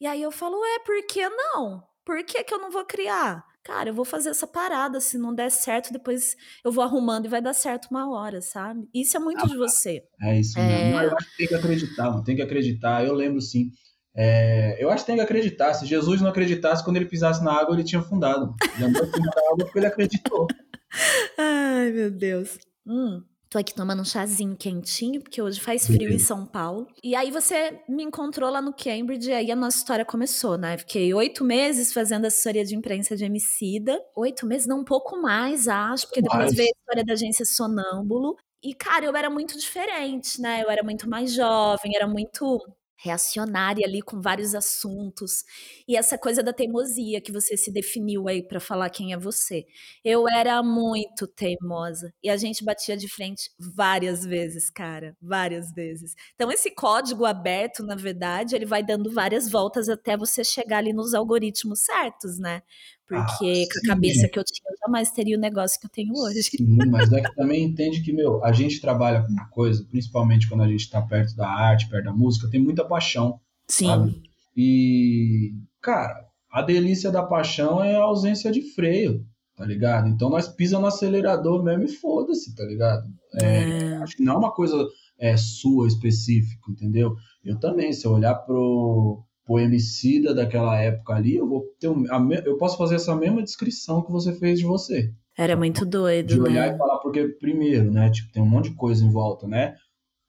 E 0.00 0.06
aí 0.06 0.22
eu 0.22 0.30
falo, 0.30 0.56
é, 0.64 0.78
por 0.78 1.06
que 1.06 1.28
não? 1.28 1.82
Por 2.04 2.24
que, 2.24 2.42
que 2.44 2.54
eu 2.54 2.58
não 2.58 2.70
vou 2.70 2.84
criar? 2.84 3.44
Cara, 3.66 3.90
eu 3.90 3.94
vou 3.94 4.04
fazer 4.04 4.28
essa 4.28 4.46
parada, 4.46 5.00
se 5.00 5.18
não 5.18 5.34
der 5.34 5.50
certo, 5.50 5.92
depois 5.92 6.36
eu 6.64 6.70
vou 6.70 6.84
arrumando 6.84 7.26
e 7.26 7.28
vai 7.28 7.42
dar 7.42 7.52
certo 7.52 7.88
uma 7.90 8.08
hora, 8.08 8.40
sabe? 8.40 8.88
Isso 8.94 9.16
é 9.16 9.20
muito 9.20 9.44
ah, 9.44 9.48
de 9.48 9.56
você. 9.56 10.04
É 10.22 10.38
isso 10.38 10.56
é... 10.56 10.92
Não, 10.92 11.02
eu 11.02 11.16
acho 11.16 11.30
que 11.30 11.36
tem 11.36 11.48
que 11.48 11.54
acreditar, 11.56 12.22
tem 12.22 12.36
que 12.36 12.42
acreditar. 12.42 13.04
Eu 13.04 13.12
lembro 13.12 13.40
sim. 13.40 13.70
É, 14.14 14.82
eu 14.82 14.88
acho 14.88 15.02
que 15.02 15.08
tem 15.08 15.16
que 15.16 15.22
acreditar. 15.22 15.74
Se 15.74 15.84
Jesus 15.84 16.20
não 16.20 16.28
acreditasse, 16.28 16.84
quando 16.84 16.96
ele 16.96 17.06
pisasse 17.06 17.42
na 17.42 17.52
água, 17.52 17.74
ele 17.74 17.82
tinha 17.84 18.00
afundado. 18.00 18.54
Ele 18.76 18.84
andou 18.84 19.02
na 19.02 19.50
água 19.52 19.64
porque 19.64 19.78
ele 19.78 19.86
acreditou. 19.86 20.46
Ai, 21.36 21.90
meu 21.90 22.10
Deus. 22.10 22.58
Hum. 22.86 23.22
Tô 23.48 23.58
aqui 23.58 23.72
tomando 23.72 24.02
um 24.02 24.04
chazinho 24.04 24.56
quentinho, 24.56 25.20
porque 25.20 25.40
hoje 25.40 25.60
faz 25.60 25.86
frio 25.86 26.10
em 26.10 26.18
São 26.18 26.44
Paulo. 26.44 26.88
E 27.02 27.14
aí 27.14 27.30
você 27.30 27.80
me 27.88 28.02
encontrou 28.02 28.50
lá 28.50 28.60
no 28.60 28.72
Cambridge, 28.72 29.30
e 29.30 29.32
aí 29.32 29.50
a 29.52 29.56
nossa 29.56 29.78
história 29.78 30.04
começou, 30.04 30.58
né? 30.58 30.76
Fiquei 30.78 31.14
oito 31.14 31.44
meses 31.44 31.92
fazendo 31.92 32.26
assessoria 32.26 32.64
de 32.64 32.74
imprensa 32.74 33.16
de 33.16 33.24
Emicida. 33.24 34.00
Oito 34.16 34.46
meses, 34.46 34.66
não, 34.66 34.80
um 34.80 34.84
pouco 34.84 35.16
mais, 35.20 35.68
acho, 35.68 36.06
porque 36.06 36.22
depois 36.22 36.54
veio 36.54 36.68
a 36.68 36.78
história 36.78 37.04
da 37.04 37.12
agência 37.12 37.44
Sonâmbulo. 37.44 38.36
E, 38.62 38.74
cara, 38.74 39.04
eu 39.04 39.16
era 39.16 39.30
muito 39.30 39.56
diferente, 39.56 40.40
né? 40.40 40.62
Eu 40.64 40.70
era 40.70 40.82
muito 40.82 41.08
mais 41.08 41.32
jovem, 41.32 41.94
era 41.94 42.08
muito 42.08 42.58
reacionária 42.96 43.86
ali 43.86 44.00
com 44.02 44.20
vários 44.20 44.54
assuntos 44.54 45.44
e 45.86 45.96
essa 45.96 46.16
coisa 46.18 46.42
da 46.42 46.52
teimosia 46.52 47.20
que 47.20 47.32
você 47.32 47.56
se 47.56 47.70
definiu 47.70 48.28
aí 48.28 48.42
para 48.42 48.58
falar 48.60 48.90
quem 48.90 49.12
é 49.12 49.18
você. 49.18 49.66
Eu 50.04 50.28
era 50.28 50.62
muito 50.62 51.26
teimosa 51.26 52.12
e 52.22 52.30
a 52.30 52.36
gente 52.36 52.64
batia 52.64 52.96
de 52.96 53.08
frente 53.08 53.50
várias 53.58 54.24
vezes, 54.24 54.70
cara, 54.70 55.16
várias 55.20 55.72
vezes. 55.72 56.14
Então 56.34 56.50
esse 56.50 56.70
código 56.70 57.24
aberto, 57.24 57.84
na 57.84 57.94
verdade, 57.94 58.54
ele 58.54 58.66
vai 58.66 58.82
dando 58.82 59.12
várias 59.12 59.50
voltas 59.50 59.88
até 59.88 60.16
você 60.16 60.42
chegar 60.42 60.78
ali 60.78 60.92
nos 60.92 61.14
algoritmos 61.14 61.80
certos, 61.80 62.38
né? 62.38 62.62
Porque 63.06 63.64
ah, 63.64 63.72
com 63.72 63.86
a 63.86 63.94
cabeça 63.94 64.28
que 64.28 64.38
eu 64.38 64.44
tinha, 64.44 64.68
eu 64.68 64.76
jamais 64.84 65.10
teria 65.12 65.36
o 65.36 65.40
negócio 65.40 65.78
que 65.78 65.86
eu 65.86 65.90
tenho 65.90 66.12
hoje. 66.14 66.42
Sim, 66.42 66.66
mas 66.90 67.12
é 67.12 67.20
que 67.22 67.34
também 67.36 67.62
entende 67.62 68.02
que, 68.02 68.12
meu, 68.12 68.44
a 68.44 68.52
gente 68.52 68.80
trabalha 68.80 69.22
com 69.22 69.32
uma 69.32 69.48
coisa, 69.48 69.84
principalmente 69.88 70.48
quando 70.48 70.62
a 70.62 70.68
gente 70.68 70.80
está 70.80 71.00
perto 71.00 71.36
da 71.36 71.48
arte, 71.48 71.88
perto 71.88 72.06
da 72.06 72.12
música, 72.12 72.50
tem 72.50 72.60
muita 72.60 72.84
paixão. 72.84 73.38
Sim. 73.68 73.86
Sabe? 73.86 74.22
E, 74.56 75.52
cara, 75.80 76.26
a 76.50 76.62
delícia 76.62 77.10
da 77.10 77.22
paixão 77.22 77.82
é 77.82 77.94
a 77.94 78.02
ausência 78.02 78.50
de 78.50 78.62
freio, 78.62 79.24
tá 79.56 79.64
ligado? 79.64 80.08
Então 80.08 80.28
nós 80.28 80.48
pisa 80.48 80.78
no 80.78 80.86
acelerador 80.86 81.62
mesmo 81.62 81.84
e 81.84 81.88
foda-se, 81.88 82.54
tá 82.56 82.64
ligado? 82.64 83.06
É, 83.34 83.44
é. 83.44 83.96
Acho 83.98 84.16
que 84.16 84.24
não 84.24 84.34
é 84.34 84.38
uma 84.38 84.52
coisa 84.52 84.88
é, 85.18 85.36
sua 85.36 85.86
específica, 85.86 86.70
entendeu? 86.70 87.14
Eu 87.44 87.58
também, 87.60 87.92
se 87.92 88.06
eu 88.06 88.12
olhar 88.12 88.34
pro 88.34 89.22
poemicida 89.46 90.34
daquela 90.34 90.76
época 90.78 91.14
ali, 91.14 91.36
eu 91.36 91.48
vou 91.48 91.64
ter 91.78 91.88
um, 91.88 92.04
a, 92.10 92.20
eu 92.44 92.58
posso 92.58 92.76
fazer 92.76 92.96
essa 92.96 93.14
mesma 93.14 93.42
descrição 93.42 94.02
que 94.02 94.10
você 94.10 94.32
fez 94.32 94.58
de 94.58 94.64
você. 94.64 95.12
Era 95.38 95.56
muito 95.56 95.86
doido, 95.86 96.28
De 96.34 96.40
olhar 96.40 96.68
né? 96.68 96.74
e 96.74 96.78
falar, 96.78 96.98
porque 96.98 97.28
primeiro, 97.28 97.90
né, 97.90 98.10
tipo, 98.10 98.32
tem 98.32 98.42
um 98.42 98.48
monte 98.48 98.70
de 98.70 98.76
coisa 98.76 99.04
em 99.04 99.10
volta, 99.10 99.46
né? 99.46 99.74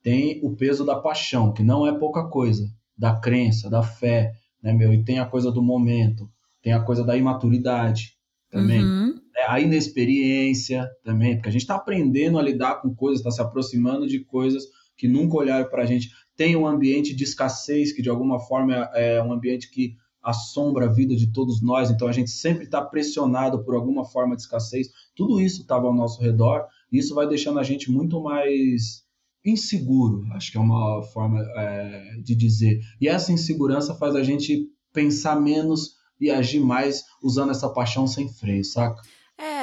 Tem 0.03 0.39
o 0.43 0.55
peso 0.55 0.85
da 0.85 0.95
paixão, 0.95 1.51
que 1.51 1.63
não 1.63 1.87
é 1.87 1.97
pouca 1.97 2.27
coisa, 2.27 2.63
da 2.97 3.19
crença, 3.19 3.69
da 3.69 3.81
fé, 3.81 4.31
né, 4.61 4.71
meu? 4.71 4.93
E 4.93 5.03
tem 5.03 5.19
a 5.19 5.25
coisa 5.25 5.51
do 5.51 5.63
momento, 5.63 6.29
tem 6.61 6.73
a 6.73 6.81
coisa 6.81 7.03
da 7.03 7.17
imaturidade 7.17 8.13
também. 8.49 8.83
Uhum. 8.83 9.15
Né? 9.15 9.43
a 9.47 9.59
inexperiência 9.59 10.89
também, 11.03 11.35
porque 11.35 11.49
a 11.49 11.51
gente 11.51 11.61
está 11.61 11.75
aprendendo 11.75 12.37
a 12.37 12.41
lidar 12.41 12.81
com 12.81 12.93
coisas, 12.93 13.19
está 13.19 13.31
se 13.31 13.41
aproximando 13.41 14.07
de 14.07 14.23
coisas 14.23 14.63
que 14.97 15.07
nunca 15.07 15.37
olharam 15.37 15.69
para 15.69 15.83
a 15.83 15.85
gente. 15.85 16.09
Tem 16.37 16.55
um 16.55 16.67
ambiente 16.67 17.13
de 17.13 17.23
escassez, 17.23 17.91
que 17.91 18.01
de 18.01 18.09
alguma 18.09 18.39
forma 18.39 18.73
é 18.93 19.21
um 19.21 19.33
ambiente 19.33 19.69
que 19.69 19.95
assombra 20.23 20.85
a 20.85 20.91
vida 20.91 21.15
de 21.15 21.31
todos 21.31 21.61
nós, 21.61 21.89
então 21.89 22.07
a 22.07 22.11
gente 22.11 22.29
sempre 22.29 22.65
está 22.65 22.81
pressionado 22.81 23.63
por 23.63 23.75
alguma 23.75 24.05
forma 24.05 24.35
de 24.35 24.43
escassez. 24.43 24.87
Tudo 25.15 25.41
isso 25.41 25.61
estava 25.61 25.87
ao 25.87 25.95
nosso 25.95 26.21
redor, 26.21 26.65
e 26.91 26.99
isso 26.99 27.15
vai 27.15 27.27
deixando 27.27 27.59
a 27.59 27.63
gente 27.63 27.91
muito 27.91 28.21
mais 28.21 29.05
inseguro, 29.43 30.25
acho 30.33 30.51
que 30.51 30.57
é 30.57 30.61
uma 30.61 31.01
forma 31.01 31.41
é, 31.55 32.17
de 32.21 32.35
dizer. 32.35 32.81
E 32.99 33.07
essa 33.07 33.31
insegurança 33.31 33.95
faz 33.95 34.15
a 34.15 34.23
gente 34.23 34.67
pensar 34.93 35.39
menos 35.39 35.95
e 36.19 36.29
agir 36.29 36.59
mais 36.59 37.03
usando 37.23 37.51
essa 37.51 37.69
paixão 37.69 38.05
sem 38.05 38.27
freio, 38.27 38.65
saca? 38.65 39.01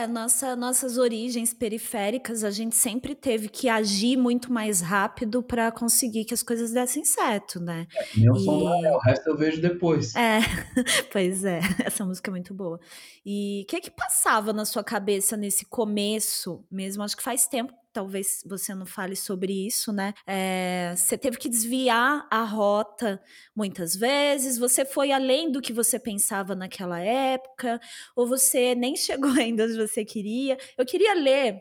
É, 0.04 0.06
nossa, 0.06 0.54
nossas 0.54 0.98
origens 0.98 1.54
periféricas, 1.54 2.44
a 2.44 2.50
gente 2.50 2.76
sempre 2.76 3.14
teve 3.14 3.48
que 3.48 3.70
agir 3.70 4.18
muito 4.18 4.52
mais 4.52 4.82
rápido 4.82 5.42
para 5.42 5.72
conseguir 5.72 6.26
que 6.26 6.34
as 6.34 6.42
coisas 6.42 6.72
dessem 6.72 7.04
certo, 7.04 7.58
né? 7.58 7.86
É, 7.98 8.20
e... 8.20 8.40
som 8.40 8.64
o 8.64 8.98
resto 8.98 9.30
eu 9.30 9.36
vejo 9.36 9.62
depois. 9.62 10.14
É, 10.14 10.40
pois 11.10 11.44
é, 11.44 11.60
essa 11.84 12.04
música 12.04 12.30
é 12.30 12.32
muito 12.32 12.52
boa. 12.52 12.78
E 13.24 13.62
o 13.62 13.66
que 13.66 13.80
que 13.80 13.90
passava 13.90 14.52
na 14.52 14.66
sua 14.66 14.84
cabeça 14.84 15.36
nesse 15.36 15.64
começo 15.64 16.62
mesmo? 16.70 17.02
Acho 17.02 17.16
que 17.16 17.22
faz 17.22 17.46
tempo 17.46 17.72
talvez 17.94 18.42
você 18.44 18.74
não 18.74 18.84
fale 18.84 19.16
sobre 19.16 19.66
isso, 19.66 19.92
né? 19.92 20.12
É, 20.26 20.92
você 20.96 21.16
teve 21.16 21.38
que 21.38 21.48
desviar 21.48 22.26
a 22.30 22.42
rota 22.42 23.22
muitas 23.56 23.94
vezes, 23.94 24.58
você 24.58 24.84
foi 24.84 25.12
além 25.12 25.50
do 25.50 25.62
que 25.62 25.72
você 25.72 25.98
pensava 25.98 26.54
naquela 26.54 27.00
época, 27.00 27.80
ou 28.16 28.26
você 28.26 28.74
nem 28.74 28.96
chegou 28.96 29.30
ainda 29.40 29.64
onde 29.64 29.76
você 29.76 30.04
queria. 30.04 30.58
Eu 30.76 30.84
queria 30.84 31.14
ler, 31.14 31.60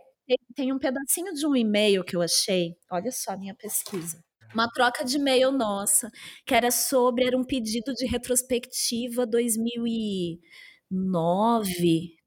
tem 0.55 0.73
um 0.73 0.79
pedacinho 0.79 1.33
de 1.33 1.45
um 1.45 1.55
e-mail 1.55 2.03
que 2.03 2.15
eu 2.15 2.21
achei, 2.21 2.75
olha 2.91 3.11
só 3.11 3.31
a 3.33 3.37
minha 3.37 3.55
pesquisa 3.55 4.23
uma 4.53 4.69
troca 4.69 5.03
de 5.03 5.17
e-mail 5.17 5.51
nossa, 5.51 6.11
que 6.45 6.53
era 6.53 6.69
sobre, 6.69 7.25
era 7.25 7.35
um 7.35 7.43
pedido 7.43 7.91
de 7.93 8.05
retrospectiva 8.05 9.25
2009, 9.25 12.22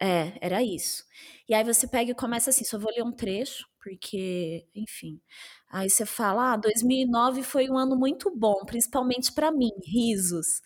é, 0.00 0.32
era 0.40 0.62
isso. 0.62 1.04
E 1.48 1.54
aí 1.54 1.64
você 1.64 1.86
pega 1.86 2.10
e 2.10 2.14
começa 2.14 2.50
assim, 2.50 2.64
só 2.64 2.78
vou 2.78 2.92
ler 2.92 3.02
um 3.02 3.12
trecho, 3.12 3.66
porque, 3.82 4.66
enfim. 4.74 5.20
Aí 5.70 5.88
você 5.88 6.06
fala, 6.06 6.52
ah, 6.54 6.56
2009 6.56 7.42
foi 7.42 7.68
um 7.68 7.76
ano 7.78 7.96
muito 7.96 8.30
bom, 8.34 8.64
principalmente 8.66 9.32
para 9.32 9.50
mim, 9.50 9.70
risos. 9.84 10.60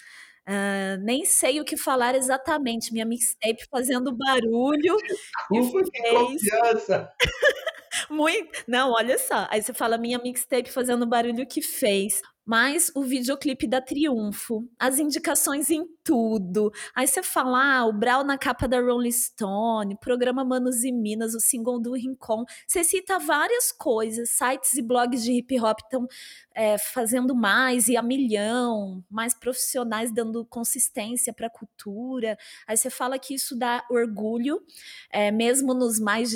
Uh, 0.48 0.98
nem 1.02 1.24
sei 1.24 1.60
o 1.60 1.64
que 1.64 1.76
falar 1.76 2.16
exatamente, 2.16 2.92
minha 2.92 3.06
mixtape 3.06 3.64
fazendo 3.70 4.16
barulho. 4.16 4.96
Desculpa, 5.50 5.90
que 5.90 6.02
fez... 6.02 6.14
confiança! 6.14 7.12
Muito. 8.10 8.64
Não, 8.66 8.92
olha 8.92 9.18
só. 9.18 9.46
Aí 9.50 9.62
você 9.62 9.72
fala 9.72 9.98
minha 9.98 10.18
mixtape 10.18 10.70
fazendo 10.70 11.06
barulho 11.06 11.46
que 11.46 11.62
fez 11.62 12.20
mas 12.44 12.90
o 12.94 13.02
videoclipe 13.02 13.66
da 13.66 13.80
Triunfo, 13.80 14.68
as 14.78 14.98
indicações 14.98 15.70
em 15.70 15.86
tudo. 16.02 16.72
Aí 16.94 17.06
você 17.06 17.22
fala, 17.22 17.78
ah, 17.78 17.86
o 17.86 17.92
Brau 17.92 18.24
na 18.24 18.36
capa 18.36 18.66
da 18.66 18.80
Rolling 18.80 19.12
Stone, 19.12 19.96
programa 20.00 20.44
Manos 20.44 20.82
e 20.82 20.90
Minas, 20.90 21.34
o 21.34 21.40
single 21.40 21.80
do 21.80 21.92
Rincon. 21.92 22.44
Você 22.66 22.82
cita 22.82 23.18
várias 23.18 23.70
coisas, 23.70 24.30
sites 24.30 24.74
e 24.74 24.82
blogs 24.82 25.22
de 25.22 25.32
hip 25.32 25.60
hop 25.60 25.78
estão 25.80 26.06
é, 26.54 26.76
fazendo 26.78 27.34
mais 27.34 27.88
e 27.88 27.96
a 27.96 28.02
milhão, 28.02 29.04
mais 29.08 29.34
profissionais 29.34 30.12
dando 30.12 30.44
consistência 30.46 31.32
para 31.32 31.46
a 31.46 31.50
cultura. 31.50 32.36
Aí 32.66 32.76
você 32.76 32.90
fala 32.90 33.18
que 33.18 33.34
isso 33.34 33.56
dá 33.56 33.84
orgulho, 33.90 34.60
é, 35.10 35.30
mesmo 35.30 35.74
nos 35.74 36.00
mais 36.00 36.32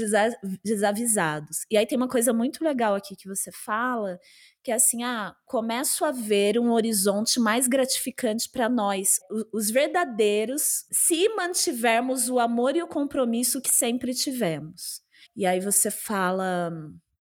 desavisados. 0.64 1.66
E 1.70 1.76
aí 1.76 1.86
tem 1.86 1.96
uma 1.96 2.08
coisa 2.08 2.32
muito 2.32 2.62
legal 2.62 2.94
aqui 2.94 3.16
que 3.16 3.26
você 3.26 3.50
fala, 3.50 4.18
que 4.66 4.72
é 4.72 4.74
assim, 4.74 5.04
ah, 5.04 5.32
começo 5.44 6.04
a 6.04 6.10
ver 6.10 6.58
um 6.58 6.72
horizonte 6.72 7.38
mais 7.38 7.68
gratificante 7.68 8.50
para 8.50 8.68
nós, 8.68 9.20
os 9.52 9.70
verdadeiros, 9.70 10.86
se 10.90 11.28
mantivermos 11.36 12.28
o 12.28 12.40
amor 12.40 12.74
e 12.74 12.82
o 12.82 12.88
compromisso 12.88 13.62
que 13.62 13.70
sempre 13.70 14.12
tivemos. 14.12 15.02
E 15.36 15.46
aí 15.46 15.60
você 15.60 15.88
fala, 15.88 16.72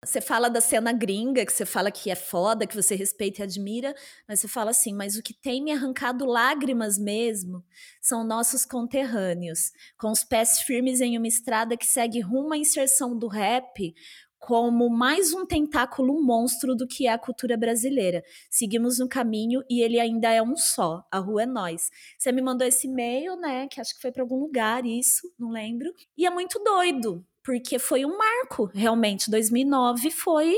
você 0.04 0.20
fala 0.20 0.50
da 0.50 0.60
cena 0.60 0.92
gringa, 0.92 1.46
que 1.46 1.54
você 1.54 1.64
fala 1.64 1.92
que 1.92 2.10
é 2.10 2.16
foda, 2.16 2.66
que 2.66 2.76
você 2.76 2.96
respeita 2.96 3.42
e 3.42 3.44
admira, 3.44 3.94
mas 4.28 4.40
você 4.40 4.48
fala 4.48 4.72
assim, 4.72 4.92
mas 4.92 5.16
o 5.16 5.22
que 5.22 5.34
tem 5.34 5.64
me 5.64 5.72
arrancado 5.72 6.26
lágrimas 6.26 6.98
mesmo 6.98 7.64
são 8.02 8.26
nossos 8.26 8.66
conterrâneos, 8.66 9.72
com 9.96 10.10
os 10.10 10.24
pés 10.24 10.62
firmes 10.62 11.02
em 11.02 11.20
uma 11.20 11.28
estrada 11.28 11.78
que 11.78 11.86
segue 11.86 12.20
rumo 12.20 12.54
à 12.54 12.58
inserção 12.58 13.16
do 13.16 13.28
rap, 13.28 13.94
como 14.40 14.90
mais 14.90 15.34
um 15.34 15.46
tentáculo 15.46 16.22
monstro 16.22 16.76
do 16.76 16.88
que 16.88 17.08
é 17.08 17.12
a 17.12 17.18
cultura 17.18 17.58
brasileira. 17.58 18.24
Seguimos 18.50 19.00
no 19.00 19.10
caminho 19.10 19.64
e 19.70 19.82
ele 19.82 20.00
ainda 20.00 20.32
é 20.32 20.42
um 20.42 20.56
só. 20.56 21.04
A 21.12 21.20
rua 21.20 21.44
é 21.44 21.46
nós. 21.46 21.90
Você 22.18 22.32
me 22.32 22.42
mandou 22.42 22.68
esse 22.68 22.88
e-mail, 22.88 23.36
né? 23.36 23.68
Que 23.68 23.82
acho 23.82 23.96
que 23.96 24.02
foi 24.02 24.12
para 24.12 24.24
algum 24.24 24.40
lugar 24.40 24.86
isso, 24.86 25.32
não 25.38 25.50
lembro. 25.50 25.92
E 26.18 26.26
é 26.26 26.30
muito 26.30 26.60
doido, 26.64 27.26
porque 27.44 27.80
foi 27.80 28.06
um 28.06 28.18
marco, 28.18 28.66
realmente. 28.74 29.30
2009 29.30 30.12
foi 30.12 30.56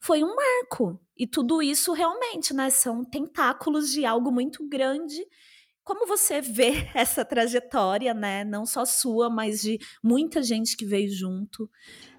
foi 0.00 0.22
um 0.22 0.34
marco. 0.34 1.00
E 1.16 1.26
tudo 1.26 1.62
isso 1.62 1.92
realmente, 1.94 2.52
né, 2.52 2.68
são 2.68 3.02
tentáculos 3.04 3.90
de 3.90 4.04
algo 4.04 4.30
muito 4.30 4.68
grande. 4.68 5.24
Como 5.82 6.06
você 6.06 6.42
vê 6.42 6.72
essa 6.94 7.24
trajetória, 7.24 8.12
né, 8.12 8.44
não 8.44 8.66
só 8.66 8.84
sua, 8.84 9.30
mas 9.30 9.62
de 9.62 9.78
muita 10.02 10.42
gente 10.42 10.76
que 10.76 10.84
veio 10.84 11.10
junto? 11.10 11.70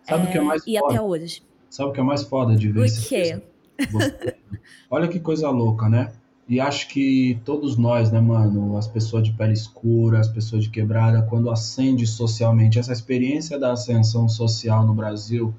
Sabe 0.07 0.27
o 0.27 0.31
que 0.31 0.37
é 0.37 0.41
mais 0.41 0.63
E 0.67 0.77
foda? 0.79 0.93
até 0.93 1.01
hoje. 1.01 1.43
Sabe 1.69 1.89
o 1.89 1.93
que 1.93 1.99
é 1.99 2.03
mais 2.03 2.23
foda 2.23 2.55
de 2.55 2.71
ver 2.71 2.79
O 2.79 2.85
isso? 2.85 3.07
quê? 3.09 3.41
Olha 4.89 5.07
que 5.07 5.19
coisa 5.19 5.49
louca, 5.49 5.89
né? 5.89 6.11
E 6.47 6.59
acho 6.59 6.87
que 6.89 7.39
todos 7.43 7.75
nós, 7.75 8.11
né, 8.11 8.21
mano, 8.21 8.77
as 8.77 8.87
pessoas 8.87 9.23
de 9.23 9.31
pele 9.33 9.53
escura, 9.53 10.19
as 10.19 10.27
pessoas 10.27 10.63
de 10.63 10.69
quebrada, 10.69 11.23
quando 11.23 11.49
ascende 11.49 12.05
socialmente, 12.05 12.77
essa 12.77 12.93
experiência 12.93 13.57
da 13.57 13.71
ascensão 13.73 14.29
social 14.29 14.85
no 14.85 14.93
Brasil, 14.93 15.53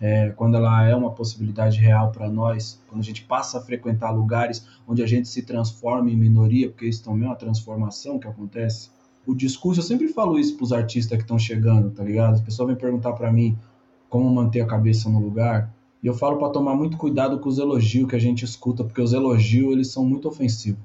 é, 0.00 0.30
quando 0.30 0.56
ela 0.56 0.84
é 0.88 0.96
uma 0.96 1.10
possibilidade 1.10 1.78
real 1.78 2.10
para 2.10 2.30
nós, 2.30 2.80
quando 2.88 3.02
a 3.02 3.04
gente 3.04 3.22
passa 3.24 3.58
a 3.58 3.60
frequentar 3.60 4.10
lugares 4.10 4.66
onde 4.88 5.02
a 5.02 5.06
gente 5.06 5.28
se 5.28 5.42
transforma 5.42 6.10
em 6.10 6.16
minoria, 6.16 6.70
porque 6.70 6.86
isso 6.86 7.04
também 7.04 7.24
é 7.24 7.26
uma 7.28 7.36
transformação 7.36 8.18
que 8.18 8.26
acontece. 8.26 8.90
O 9.26 9.34
discurso, 9.34 9.80
eu 9.80 9.84
sempre 9.84 10.08
falo 10.08 10.38
isso 10.38 10.56
para 10.56 10.64
os 10.64 10.72
artistas 10.72 11.16
que 11.18 11.22
estão 11.24 11.38
chegando, 11.38 11.90
tá 11.90 12.02
ligado? 12.02 12.34
As 12.34 12.40
pessoas 12.40 12.68
vêm 12.68 12.76
perguntar 12.76 13.12
para 13.12 13.30
mim, 13.30 13.56
como 14.12 14.28
manter 14.28 14.60
a 14.60 14.66
cabeça 14.66 15.08
no 15.08 15.18
lugar. 15.18 15.74
E 16.02 16.06
eu 16.06 16.12
falo 16.12 16.36
para 16.36 16.50
tomar 16.50 16.74
muito 16.74 16.98
cuidado 16.98 17.38
com 17.38 17.48
os 17.48 17.56
elogios 17.56 18.06
que 18.06 18.14
a 18.14 18.18
gente 18.18 18.44
escuta, 18.44 18.84
porque 18.84 19.00
os 19.00 19.14
elogios 19.14 19.72
eles 19.72 19.90
são 19.90 20.04
muito 20.04 20.28
ofensivos. 20.28 20.82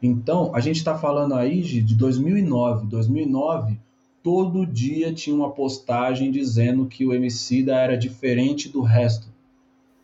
Então, 0.00 0.54
a 0.54 0.60
gente 0.60 0.76
está 0.76 0.96
falando 0.96 1.34
aí 1.34 1.62
de 1.62 1.96
2009. 1.96 2.86
2009, 2.86 3.80
todo 4.22 4.64
dia 4.64 5.12
tinha 5.12 5.34
uma 5.34 5.50
postagem 5.50 6.30
dizendo 6.30 6.86
que 6.86 7.04
o 7.04 7.12
MC 7.12 7.64
da 7.64 7.76
era 7.76 7.98
diferente 7.98 8.68
do 8.68 8.82
resto. 8.82 9.26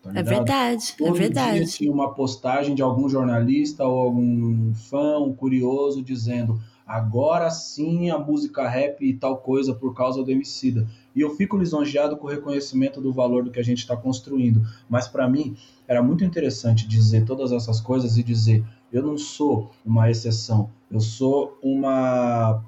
Tá 0.03 0.11
é 0.13 0.21
verdade, 0.21 0.95
é 0.95 1.05
todo 1.05 1.17
é 1.17 1.19
verdade. 1.21 1.59
dia 1.59 1.67
tinha 1.67 1.93
uma 1.93 2.13
postagem 2.13 2.75
de 2.75 2.83
algum 2.83 3.09
jornalista 3.09 3.87
ou 3.87 3.97
algum 3.97 4.75
fã, 4.75 5.21
um 5.21 5.33
curioso, 5.33 6.03
dizendo 6.03 6.61
agora 6.85 7.49
sim 7.51 8.11
a 8.11 8.19
música 8.19 8.69
rap 8.69 9.01
e 9.07 9.15
tal 9.15 9.37
coisa 9.37 9.73
por 9.73 9.95
causa 9.95 10.25
do 10.25 10.31
Emicida. 10.33 10.89
E 11.15 11.21
eu 11.21 11.35
fico 11.37 11.57
lisonjeado 11.57 12.17
com 12.17 12.27
o 12.27 12.31
reconhecimento 12.31 13.01
do 13.01 13.13
valor 13.13 13.45
do 13.45 13.51
que 13.51 13.61
a 13.61 13.65
gente 13.65 13.79
está 13.79 13.97
construindo. 13.97 14.63
Mas 14.89 15.09
para 15.09 15.29
mim 15.29 15.57
era 15.87 16.03
muito 16.03 16.25
interessante 16.25 16.87
dizer 16.87 17.25
todas 17.25 17.53
essas 17.53 17.81
coisas 17.81 18.17
e 18.17 18.23
dizer: 18.23 18.65
eu 18.93 19.03
não 19.03 19.19
sou 19.19 19.71
uma 19.85 20.11
exceção, 20.11 20.71
eu 20.91 21.01
sou 21.01 21.59
uma 21.63 22.65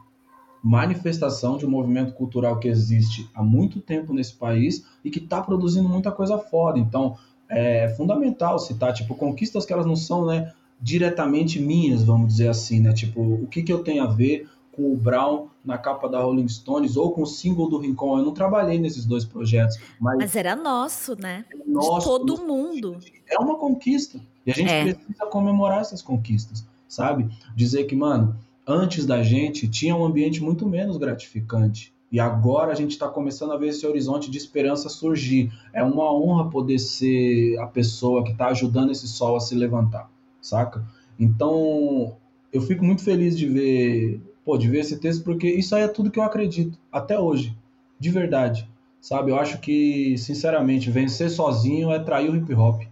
manifestação 0.62 1.56
de 1.56 1.66
um 1.66 1.70
movimento 1.70 2.12
cultural 2.14 2.58
que 2.58 2.68
existe 2.68 3.28
há 3.34 3.42
muito 3.42 3.80
tempo 3.80 4.14
nesse 4.14 4.34
país 4.34 4.86
e 5.04 5.10
que 5.10 5.18
está 5.18 5.42
produzindo 5.42 5.88
muita 5.88 6.12
coisa 6.12 6.38
foda. 6.38 6.78
Então 6.78 7.16
é 7.48 7.88
fundamental 7.96 8.58
citar 8.58 8.92
tipo 8.92 9.14
conquistas 9.14 9.66
que 9.66 9.72
elas 9.72 9.86
não 9.86 9.96
são, 9.96 10.26
né? 10.26 10.52
diretamente 10.82 11.60
minhas, 11.60 12.02
vamos 12.02 12.28
dizer 12.32 12.48
assim, 12.48 12.80
né? 12.80 12.92
Tipo, 12.92 13.20
o 13.20 13.46
que, 13.46 13.62
que 13.62 13.72
eu 13.72 13.84
tenho 13.84 14.02
a 14.02 14.06
ver 14.06 14.48
com 14.72 14.92
o 14.92 14.96
Brown 14.96 15.48
na 15.64 15.78
capa 15.78 16.08
da 16.08 16.20
Rolling 16.20 16.48
Stones 16.48 16.96
ou 16.96 17.12
com 17.12 17.22
o 17.22 17.26
single 17.26 17.68
do 17.68 17.78
Rincon. 17.78 18.18
Eu 18.18 18.24
não 18.24 18.32
trabalhei 18.32 18.78
nesses 18.78 19.04
dois 19.04 19.24
projetos, 19.24 19.78
mas, 20.00 20.18
mas 20.18 20.36
era 20.36 20.56
nosso, 20.56 21.14
né? 21.20 21.44
Nosso, 21.66 21.98
De 21.98 22.04
todo 22.04 22.46
mundo. 22.46 22.98
É 23.28 23.38
uma 23.38 23.56
conquista. 23.56 24.20
E 24.44 24.50
a 24.50 24.54
gente 24.54 24.70
é. 24.70 24.84
precisa 24.84 25.26
comemorar 25.26 25.80
essas 25.80 26.02
conquistas, 26.02 26.66
sabe? 26.88 27.30
Dizer 27.54 27.84
que, 27.84 27.94
mano, 27.94 28.36
antes 28.66 29.06
da 29.06 29.22
gente 29.22 29.68
tinha 29.68 29.94
um 29.94 30.04
ambiente 30.04 30.42
muito 30.42 30.66
menos 30.66 30.96
gratificante. 30.96 31.94
E 32.10 32.20
agora 32.20 32.72
a 32.72 32.74
gente 32.74 32.90
está 32.90 33.08
começando 33.08 33.52
a 33.52 33.56
ver 33.56 33.68
esse 33.68 33.86
horizonte 33.86 34.30
de 34.30 34.36
esperança 34.36 34.88
surgir. 34.88 35.50
É 35.72 35.82
uma 35.82 36.12
honra 36.12 36.50
poder 36.50 36.78
ser 36.78 37.58
a 37.58 37.66
pessoa 37.66 38.22
que 38.24 38.32
está 38.32 38.48
ajudando 38.48 38.90
esse 38.90 39.08
sol 39.08 39.36
a 39.36 39.40
se 39.40 39.54
levantar 39.54 40.10
saca? 40.42 40.84
Então, 41.18 42.16
eu 42.52 42.60
fico 42.60 42.84
muito 42.84 43.02
feliz 43.02 43.38
de 43.38 43.46
ver 43.46 44.20
pô, 44.44 44.58
de 44.58 44.68
ver 44.68 44.80
esse 44.80 44.98
texto, 44.98 45.22
porque 45.24 45.48
isso 45.48 45.74
aí 45.74 45.82
é 45.82 45.88
tudo 45.88 46.10
que 46.10 46.18
eu 46.18 46.24
acredito, 46.24 46.78
até 46.90 47.18
hoje, 47.18 47.56
de 47.98 48.10
verdade, 48.10 48.68
sabe? 49.00 49.30
Eu 49.30 49.38
acho 49.38 49.58
que, 49.60 50.16
sinceramente, 50.18 50.90
vencer 50.90 51.30
sozinho 51.30 51.90
é 51.90 51.98
trair 51.98 52.30
o 52.30 52.36
hip 52.36 52.52
hop, 52.54 52.82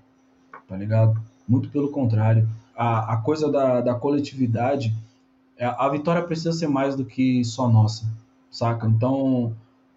tá 0.69 0.77
ligado? 0.77 1.21
Muito 1.49 1.69
pelo 1.69 1.91
contrário. 1.91 2.49
A, 2.77 3.15
a 3.15 3.17
coisa 3.19 3.51
da, 3.51 3.81
da 3.81 3.95
coletividade, 3.95 4.95
é, 5.59 5.67
a 5.67 5.89
vitória 5.89 6.23
precisa 6.23 6.53
ser 6.53 6.69
mais 6.69 6.95
do 6.95 7.05
que 7.05 7.45
só 7.45 7.69
nossa, 7.69 8.07
saca? 8.51 8.87
Então, 8.87 9.55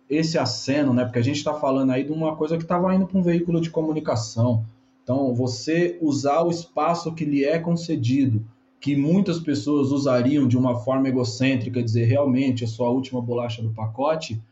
esse 0.10 0.38
aceno, 0.38 0.93
né? 0.93 1.05
Porque 1.05 1.19
a 1.19 1.24
gente 1.24 1.38
está 1.38 1.53
falando 1.53 1.91
aí 1.91 2.03
de 2.03 2.12
uma 2.12 2.36
coisa 2.36 2.57
que 2.57 2.63
estava 2.63 2.93
indo 2.93 3.05
para 3.05 3.17
um 3.17 3.24
veículo 3.24 3.62
de 3.62 3.69
comunicação. 3.69 4.65
Então, 5.03 5.33
você 5.33 5.98
usar 6.01 6.41
o 6.41 6.50
espaço 6.50 7.13
que 7.13 7.25
lhe 7.25 7.43
é 7.43 7.60
concedido 7.60 8.43
que 8.83 8.97
muitas 8.97 9.39
pessoas 9.39 9.93
usariam 9.93 10.45
de 10.45 10.57
uma 10.57 10.77
forma 10.77 11.07
egocêntrica, 11.07 11.81
dizer 11.81 12.03
realmente 12.03 12.65
a 12.65 12.67
sua 12.67 12.89
última 12.89 13.21
bolacha 13.21 13.61
do 13.61 13.69
pacote, 13.69 14.43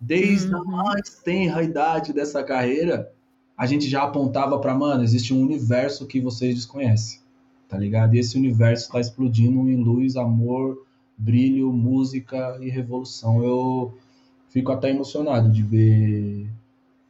desde 0.00 0.54
uhum. 0.54 0.60
a 0.60 0.64
mais 0.64 1.20
tenra 1.24 1.64
idade 1.64 2.12
dessa 2.12 2.44
carreira, 2.44 3.12
a 3.58 3.66
gente 3.66 3.88
já 3.88 4.04
apontava 4.04 4.56
para, 4.60 4.72
mano, 4.72 5.02
existe 5.02 5.34
um 5.34 5.42
universo 5.42 6.06
que 6.06 6.20
vocês 6.20 6.54
desconhecem, 6.54 7.18
tá 7.68 7.76
ligado? 7.76 8.14
E 8.14 8.20
esse 8.20 8.38
universo 8.38 8.84
está 8.84 9.00
explodindo 9.00 9.68
em 9.68 9.74
luz, 9.74 10.14
amor, 10.14 10.86
brilho, 11.18 11.72
música 11.72 12.56
e 12.60 12.70
revolução. 12.70 13.42
Eu 13.42 13.92
fico 14.48 14.70
até 14.70 14.90
emocionado 14.90 15.50
de 15.50 15.64
ver, 15.64 16.46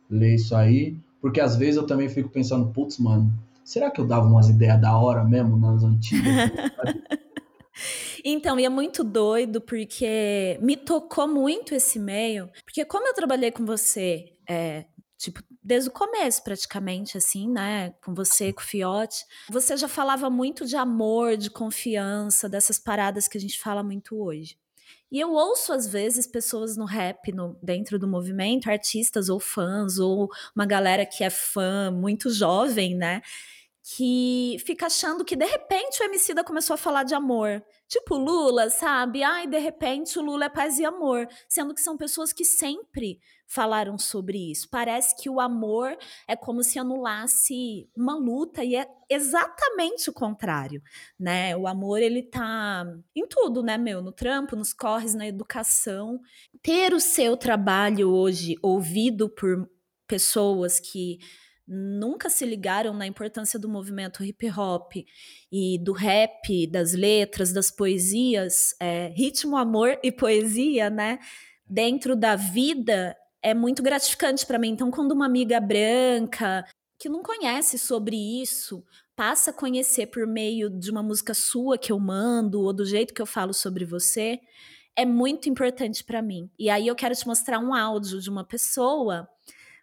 ler 0.08 0.36
isso 0.36 0.56
aí, 0.56 0.96
porque 1.20 1.38
às 1.38 1.54
vezes 1.54 1.76
eu 1.76 1.86
também 1.86 2.08
fico 2.08 2.30
pensando, 2.30 2.70
putz, 2.72 2.96
mano, 2.96 3.30
Será 3.64 3.90
que 3.90 4.00
eu 4.00 4.06
dava 4.06 4.26
umas 4.26 4.48
ideias 4.48 4.80
da 4.80 4.96
hora 4.96 5.24
mesmo 5.24 5.56
nas 5.56 5.82
antigas? 5.82 6.32
Então, 8.24 8.58
e 8.60 8.64
é 8.64 8.68
muito 8.68 9.02
doido 9.02 9.60
porque 9.60 10.58
me 10.60 10.76
tocou 10.76 11.26
muito 11.26 11.74
esse 11.74 11.98
meio, 11.98 12.48
porque 12.64 12.84
como 12.84 13.08
eu 13.08 13.14
trabalhei 13.14 13.50
com 13.50 13.64
você, 13.64 14.36
é, 14.48 14.84
tipo, 15.18 15.42
desde 15.62 15.88
o 15.88 15.92
começo 15.92 16.42
praticamente, 16.44 17.16
assim, 17.16 17.48
né, 17.48 17.90
com 18.04 18.14
você, 18.14 18.52
com 18.52 18.60
o 18.60 18.64
Fiote, 18.64 19.24
você 19.48 19.76
já 19.76 19.88
falava 19.88 20.28
muito 20.28 20.66
de 20.66 20.76
amor, 20.76 21.36
de 21.36 21.50
confiança, 21.50 22.48
dessas 22.48 22.78
paradas 22.78 23.26
que 23.26 23.38
a 23.38 23.40
gente 23.40 23.60
fala 23.60 23.82
muito 23.82 24.16
hoje. 24.16 24.56
E 25.12 25.20
eu 25.20 25.34
ouço, 25.34 25.74
às 25.74 25.86
vezes, 25.86 26.26
pessoas 26.26 26.74
no 26.74 26.86
rap, 26.86 27.30
no, 27.32 27.54
dentro 27.62 27.98
do 27.98 28.08
movimento, 28.08 28.70
artistas 28.70 29.28
ou 29.28 29.38
fãs, 29.38 29.98
ou 29.98 30.30
uma 30.56 30.64
galera 30.64 31.04
que 31.04 31.22
é 31.22 31.28
fã 31.28 31.90
muito 31.90 32.30
jovem, 32.30 32.96
né? 32.96 33.20
Que 33.84 34.56
fica 34.64 34.86
achando 34.86 35.24
que 35.24 35.34
de 35.34 35.44
repente 35.44 36.00
o 36.00 36.04
Emicida 36.04 36.44
começou 36.44 36.74
a 36.74 36.78
falar 36.78 37.02
de 37.02 37.14
amor. 37.14 37.62
Tipo 37.88 38.16
Lula, 38.16 38.70
sabe? 38.70 39.24
Ai, 39.24 39.46
de 39.46 39.58
repente 39.58 40.18
o 40.18 40.22
Lula 40.22 40.44
é 40.44 40.48
paz 40.48 40.78
e 40.78 40.84
amor. 40.84 41.28
Sendo 41.48 41.74
que 41.74 41.80
são 41.80 41.96
pessoas 41.96 42.32
que 42.32 42.44
sempre 42.44 43.18
falaram 43.44 43.98
sobre 43.98 44.52
isso. 44.52 44.68
Parece 44.70 45.20
que 45.20 45.28
o 45.28 45.40
amor 45.40 45.96
é 46.28 46.36
como 46.36 46.62
se 46.62 46.78
anulasse 46.78 47.90
uma 47.94 48.14
luta 48.16 48.62
e 48.62 48.76
é 48.76 48.86
exatamente 49.10 50.08
o 50.08 50.12
contrário, 50.12 50.80
né? 51.18 51.56
O 51.56 51.66
amor 51.66 52.00
ele 52.00 52.22
tá 52.22 52.86
em 53.14 53.26
tudo, 53.26 53.62
né, 53.62 53.76
meu, 53.76 54.00
no 54.00 54.12
trampo, 54.12 54.54
nos 54.54 54.72
corres, 54.72 55.12
na 55.12 55.26
educação. 55.26 56.20
Ter 56.62 56.94
o 56.94 57.00
seu 57.00 57.36
trabalho 57.36 58.10
hoje 58.10 58.54
ouvido 58.62 59.28
por 59.28 59.68
pessoas 60.06 60.78
que 60.78 61.18
nunca 61.72 62.28
se 62.28 62.44
ligaram 62.44 62.92
na 62.92 63.06
importância 63.06 63.58
do 63.58 63.68
movimento 63.68 64.22
hip 64.22 64.50
hop 64.50 64.92
e 65.50 65.78
do 65.82 65.92
rap, 65.92 66.66
das 66.66 66.92
letras, 66.92 67.50
das 67.50 67.70
poesias, 67.70 68.74
é, 68.78 69.08
ritmo, 69.08 69.56
amor 69.56 69.98
e 70.02 70.12
poesia, 70.12 70.90
né? 70.90 71.18
Dentro 71.66 72.14
da 72.14 72.36
vida 72.36 73.16
é 73.42 73.54
muito 73.54 73.82
gratificante 73.82 74.44
para 74.44 74.58
mim. 74.58 74.68
Então, 74.68 74.90
quando 74.90 75.12
uma 75.12 75.24
amiga 75.24 75.58
branca 75.58 76.62
que 76.98 77.08
não 77.08 77.22
conhece 77.22 77.78
sobre 77.78 78.16
isso 78.16 78.84
passa 79.16 79.50
a 79.50 79.54
conhecer 79.54 80.08
por 80.08 80.26
meio 80.26 80.68
de 80.68 80.90
uma 80.90 81.02
música 81.02 81.32
sua 81.32 81.78
que 81.78 81.90
eu 81.90 81.98
mando 81.98 82.60
ou 82.60 82.72
do 82.72 82.84
jeito 82.84 83.14
que 83.14 83.22
eu 83.22 83.26
falo 83.26 83.54
sobre 83.54 83.86
você, 83.86 84.38
é 84.94 85.06
muito 85.06 85.48
importante 85.48 86.04
para 86.04 86.20
mim. 86.20 86.50
E 86.58 86.68
aí 86.68 86.86
eu 86.86 86.94
quero 86.94 87.14
te 87.14 87.26
mostrar 87.26 87.58
um 87.58 87.74
áudio 87.74 88.20
de 88.20 88.28
uma 88.28 88.44
pessoa 88.44 89.26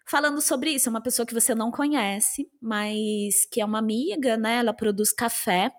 falando 0.06 0.40
sobre 0.40 0.70
isso. 0.70 0.88
É 0.88 0.90
uma 0.90 1.02
pessoa 1.02 1.26
que 1.26 1.34
você 1.34 1.54
não 1.54 1.70
conhece, 1.70 2.50
mas 2.60 3.46
que 3.50 3.60
é 3.60 3.64
uma 3.64 3.78
amiga, 3.78 4.36
né? 4.36 4.56
Ela 4.56 4.72
produz 4.72 5.12
café 5.12 5.72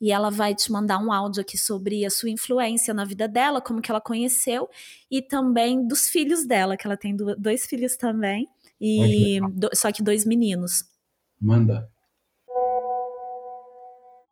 e 0.00 0.12
ela 0.12 0.30
vai 0.30 0.54
te 0.54 0.70
mandar 0.70 0.98
um 0.98 1.12
áudio 1.12 1.40
aqui 1.40 1.56
sobre 1.56 2.04
a 2.04 2.10
sua 2.10 2.28
influência 2.30 2.92
na 2.92 3.04
vida 3.04 3.26
dela, 3.26 3.60
como 3.60 3.80
que 3.80 3.90
ela 3.90 4.00
conheceu 4.00 4.68
e 5.10 5.22
também 5.22 5.86
dos 5.86 6.08
filhos 6.08 6.46
dela, 6.46 6.76
que 6.76 6.86
ela 6.86 6.96
tem 6.96 7.16
dois 7.38 7.64
filhos 7.64 7.96
também 7.96 8.46
e 8.80 9.40
do, 9.52 9.70
só 9.74 9.90
que 9.90 10.02
dois 10.02 10.24
meninos. 10.26 10.84
Manda. 11.40 11.90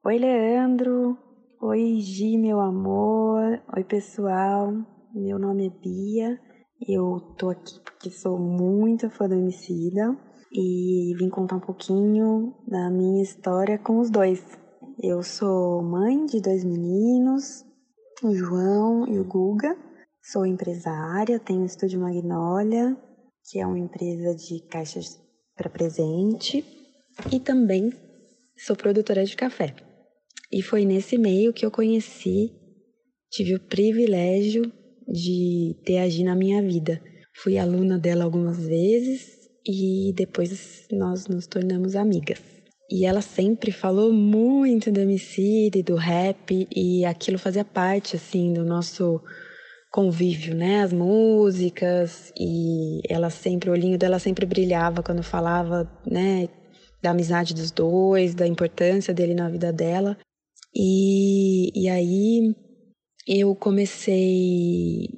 Oi, 0.05 0.19
Leandro. 0.19 1.17
Oi, 1.61 2.01
Gi, 2.01 2.37
meu 2.37 2.61
amor. 2.61 3.63
Oi, 3.75 3.85
pessoal. 3.85 4.75
Meu 5.15 5.39
nome 5.39 5.69
é 5.69 5.71
Bia. 5.71 6.41
Eu 6.89 7.21
tô 7.39 7.51
aqui 7.51 7.79
porque 7.81 8.11
sou 8.11 8.39
muito 8.39 9.09
fã 9.11 9.29
do 9.29 9.35
Emicida 9.35 10.17
e 10.53 11.15
vim 11.17 11.29
contar 11.29 11.57
um 11.57 11.61
pouquinho 11.61 12.55
da 12.67 12.91
minha 12.91 13.23
história 13.23 13.79
com 13.79 14.01
os 14.01 14.11
dois. 14.11 14.43
Eu 15.01 15.23
sou 15.23 15.81
mãe 15.83 16.27
de 16.27 16.41
dois 16.41 16.65
meninos, 16.65 17.65
o 18.23 18.35
João 18.35 19.07
e 19.07 19.19
o 19.21 19.25
Guga. 19.25 19.77
Sou 20.21 20.45
empresária, 20.45 21.39
tenho 21.39 21.63
o 21.63 21.67
Estúdio 21.67 22.01
Magnólia, 22.01 22.97
que 23.49 23.61
é 23.61 23.67
uma 23.67 23.79
empresa 23.79 24.35
de 24.35 24.61
caixas 24.67 25.21
para 25.57 25.71
presente, 25.71 26.65
e 27.31 27.39
também 27.39 27.93
sou 28.57 28.75
produtora 28.75 29.25
de 29.25 29.37
café. 29.37 29.75
E 30.51 30.61
foi 30.63 30.85
nesse 30.85 31.17
meio 31.17 31.53
que 31.53 31.65
eu 31.65 31.71
conheci, 31.71 32.53
tive 33.31 33.55
o 33.55 33.61
privilégio 33.61 34.73
de 35.09 35.77
ter 35.85 35.99
a 35.99 36.25
na 36.25 36.35
minha 36.35 36.63
vida. 36.63 37.01
Fui 37.35 37.59
aluna 37.59 37.99
dela 37.99 38.25
algumas 38.25 38.59
vezes 38.65 39.39
e 39.67 40.13
depois 40.15 40.87
nós 40.91 41.27
nos 41.27 41.47
tornamos 41.47 41.97
amigas. 41.97 42.41
E 42.91 43.07
ela 43.07 43.23
sempre 43.23 43.73
falou 43.73 44.13
muito 44.13 44.93
do 44.93 45.01
MC 45.01 45.71
e 45.75 45.83
do 45.83 45.95
rap 45.95 46.69
e 46.75 47.05
aquilo 47.07 47.39
fazia 47.39 47.65
parte 47.65 48.17
assim 48.17 48.53
do 48.53 48.65
nosso 48.65 49.21
convívio, 49.91 50.55
né? 50.55 50.83
As 50.83 50.93
músicas 50.93 52.33
e 52.39 53.01
ela 53.09 53.31
sempre 53.31 53.71
o 53.71 53.73
olhinho 53.73 53.97
dela 53.99 54.19
sempre 54.19 54.45
brilhava 54.45 55.03
quando 55.03 55.23
falava, 55.23 55.91
né, 56.07 56.49
da 57.03 57.11
amizade 57.11 57.55
dos 57.55 57.71
dois, 57.71 58.35
da 58.35 58.47
importância 58.47 59.13
dele 59.13 59.35
na 59.35 59.49
vida 59.49 59.73
dela. 59.73 60.17
E, 60.75 61.71
e 61.75 61.89
aí 61.89 62.55
eu 63.27 63.55
comecei 63.55 65.09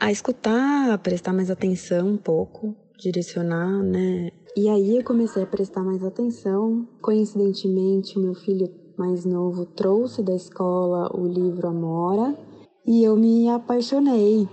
a 0.00 0.10
escutar, 0.10 0.92
a 0.92 0.98
prestar 0.98 1.32
mais 1.32 1.50
atenção 1.50 2.08
um 2.08 2.16
pouco, 2.16 2.74
direcionar, 2.98 3.82
né? 3.82 4.30
E 4.56 4.68
aí 4.68 4.96
eu 4.96 5.04
comecei 5.04 5.42
a 5.42 5.46
prestar 5.46 5.82
mais 5.82 6.02
atenção. 6.02 6.88
Coincidentemente, 7.00 8.18
o 8.18 8.22
meu 8.22 8.34
filho 8.34 8.68
mais 8.96 9.24
novo 9.24 9.64
trouxe 9.64 10.22
da 10.22 10.34
escola 10.34 11.10
o 11.16 11.26
livro 11.26 11.68
Amora 11.68 12.36
e 12.86 13.04
eu 13.04 13.16
me 13.16 13.48
apaixonei 13.48 14.48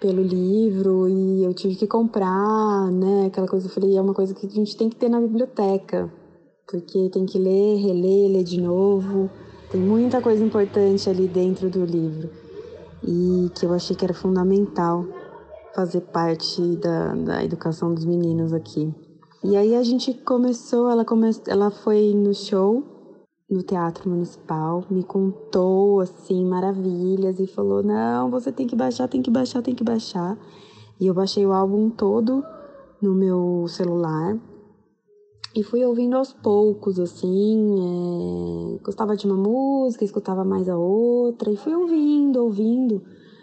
pelo 0.00 0.22
livro 0.22 1.08
e 1.08 1.44
eu 1.44 1.54
tive 1.54 1.76
que 1.76 1.86
comprar, 1.86 2.90
né? 2.90 3.26
Aquela 3.26 3.46
coisa, 3.46 3.66
eu 3.66 3.70
falei, 3.70 3.96
é 3.96 4.00
uma 4.00 4.14
coisa 4.14 4.34
que 4.34 4.46
a 4.46 4.50
gente 4.50 4.76
tem 4.76 4.88
que 4.88 4.96
ter 4.96 5.08
na 5.08 5.20
biblioteca, 5.20 6.12
porque 6.66 7.08
tem 7.10 7.24
que 7.24 7.38
ler, 7.38 7.76
reler, 7.76 8.30
ler 8.30 8.44
de 8.44 8.60
novo. 8.60 9.30
Tem 9.74 9.82
muita 9.82 10.22
coisa 10.22 10.44
importante 10.44 11.10
ali 11.10 11.26
dentro 11.26 11.68
do 11.68 11.84
livro 11.84 12.30
e 13.02 13.50
que 13.56 13.66
eu 13.66 13.72
achei 13.72 13.96
que 13.96 14.04
era 14.04 14.14
fundamental 14.14 15.04
fazer 15.74 16.00
parte 16.02 16.76
da, 16.76 17.12
da 17.16 17.44
educação 17.44 17.92
dos 17.92 18.04
meninos 18.04 18.52
aqui. 18.52 18.94
E 19.42 19.56
aí 19.56 19.74
a 19.74 19.82
gente 19.82 20.14
começou, 20.14 20.88
ela, 20.88 21.04
come, 21.04 21.28
ela 21.48 21.72
foi 21.72 22.14
no 22.14 22.32
show 22.32 22.84
no 23.50 23.64
Teatro 23.64 24.08
Municipal, 24.08 24.84
me 24.88 25.02
contou 25.02 25.98
assim 25.98 26.44
maravilhas 26.44 27.40
e 27.40 27.46
falou: 27.48 27.82
"Não, 27.82 28.30
você 28.30 28.52
tem 28.52 28.68
que 28.68 28.76
baixar, 28.76 29.08
tem 29.08 29.22
que 29.22 29.30
baixar, 29.30 29.60
tem 29.60 29.74
que 29.74 29.82
baixar". 29.82 30.38
E 31.00 31.08
eu 31.08 31.14
baixei 31.14 31.44
o 31.44 31.52
álbum 31.52 31.90
todo 31.90 32.44
no 33.02 33.12
meu 33.12 33.66
celular 33.66 34.38
e 35.54 35.62
fui 35.62 35.84
ouvindo 35.84 36.16
aos 36.16 36.32
poucos, 36.32 36.98
assim, 36.98 38.76
é... 38.76 38.78
gostava 38.82 39.16
de 39.16 39.26
uma 39.26 39.36
música, 39.36 40.04
escutava 40.04 40.44
mais 40.44 40.68
a 40.68 40.76
outra, 40.76 41.50
e 41.50 41.56
fui 41.56 41.74
ouvindo, 41.74 42.42
ouvindo, 42.42 43.02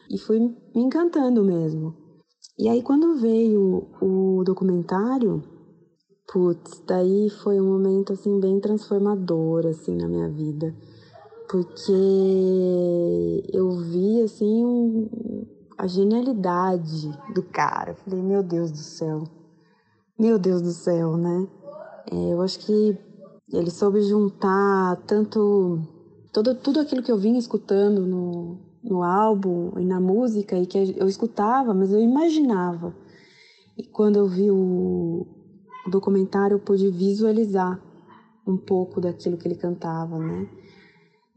e 0.09 0.17
fui 0.17 0.39
me 0.39 0.81
encantando 0.81 1.43
mesmo. 1.43 1.95
E 2.59 2.67
aí 2.67 2.81
quando 2.81 3.15
veio 3.15 3.87
o 4.01 4.43
documentário, 4.43 5.41
putz, 6.31 6.83
daí 6.85 7.29
foi 7.29 7.59
um 7.61 7.65
momento, 7.65 8.13
assim, 8.13 8.39
bem 8.39 8.59
transformador, 8.59 9.65
assim, 9.65 9.95
na 9.95 10.07
minha 10.07 10.29
vida. 10.29 10.75
porque 11.51 11.91
eu 13.51 13.71
vi 13.71 14.21
assim 14.21 14.65
um, 14.65 15.45
a 15.77 15.85
genialidade 15.85 17.11
do 17.35 17.43
cara. 17.43 17.93
falei, 17.95 18.21
meu 18.21 18.41
Deus 18.41 18.71
do 18.71 18.77
céu, 18.77 19.23
meu 20.17 20.39
Deus 20.39 20.61
do 20.61 20.71
céu, 20.71 21.17
né? 21.17 21.47
É, 22.09 22.33
eu 22.33 22.41
acho 22.41 22.59
que 22.59 22.97
ele 23.51 23.69
soube 23.69 24.01
juntar 24.01 24.95
tanto 25.05 25.81
todo, 26.31 26.55
tudo 26.55 26.79
aquilo 26.79 27.03
que 27.03 27.11
eu 27.11 27.17
vinha 27.17 27.37
escutando 27.37 28.05
no, 28.05 28.57
no 28.83 29.03
álbum 29.03 29.77
e 29.77 29.85
na 29.85 29.99
música 29.99 30.57
e 30.57 30.65
que 30.65 30.95
eu 30.97 31.07
escutava, 31.07 31.73
mas 31.73 31.91
eu 31.91 31.99
imaginava. 31.99 32.95
E 33.77 33.83
quando 33.83 34.17
eu 34.17 34.27
vi 34.27 34.49
o, 34.49 35.25
documentário, 35.89 36.55
eu 36.55 36.59
pude 36.59 36.89
visualizar 36.89 37.81
um 38.45 38.57
pouco 38.57 38.99
daquilo 39.01 39.37
que 39.37 39.47
ele 39.47 39.55
cantava, 39.55 40.17
né? 40.19 40.47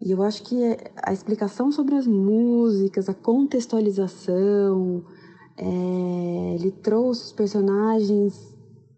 E 0.01 0.11
eu 0.11 0.23
acho 0.23 0.43
que 0.43 0.57
a 1.03 1.13
explicação 1.13 1.73
sobre 1.73 1.95
as 1.95 2.07
músicas, 2.07 3.09
a 3.09 3.15
contextualização, 3.15 5.05
é, 5.57 6.55
ele 6.59 6.71
trouxe 6.71 7.27
os 7.27 7.33
personagens 7.33 8.54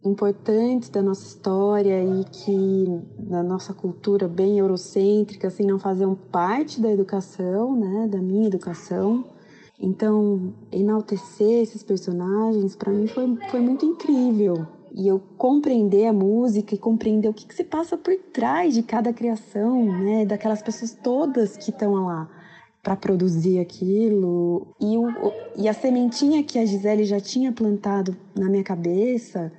importantes 0.06 0.88
da 0.88 1.02
nossa 1.02 1.26
história 1.26 2.02
e 2.02 2.24
que 2.24 3.00
da 3.18 3.42
nossa 3.42 3.74
cultura 3.74 4.28
bem 4.28 4.58
eurocêntrica, 4.58 5.48
assim, 5.48 5.64
não 5.64 5.78
faziam 5.78 6.14
parte 6.14 6.80
da 6.80 6.90
educação, 6.90 7.76
né, 7.76 8.08
da 8.08 8.18
minha 8.18 8.46
educação. 8.46 9.24
Então, 9.78 10.54
enaltecer 10.72 11.62
esses 11.62 11.82
personagens 11.82 12.74
para 12.74 12.92
mim 12.92 13.06
foi, 13.06 13.36
foi 13.50 13.60
muito 13.60 13.84
incrível. 13.84 14.66
E 14.92 15.06
eu 15.06 15.20
compreender 15.36 16.06
a 16.06 16.12
música 16.12 16.74
e 16.74 16.78
compreender 16.78 17.28
o 17.28 17.34
que, 17.34 17.46
que 17.46 17.54
se 17.54 17.64
passa 17.64 17.98
por 17.98 18.16
trás 18.32 18.72
de 18.72 18.82
cada 18.82 19.12
criação, 19.12 19.84
né, 19.84 20.24
daquelas 20.24 20.62
pessoas 20.62 20.94
todas 20.94 21.56
que 21.56 21.70
estão 21.70 22.06
lá 22.06 22.30
para 22.82 22.96
produzir 22.96 23.58
aquilo. 23.58 24.68
E, 24.80 24.96
o, 24.96 25.12
e 25.56 25.68
a 25.68 25.74
sementinha 25.74 26.44
que 26.44 26.56
a 26.56 26.64
Gisele 26.64 27.04
já 27.04 27.20
tinha 27.20 27.52
plantado 27.52 28.16
na 28.34 28.48
minha 28.48 28.62
cabeça, 28.62 29.52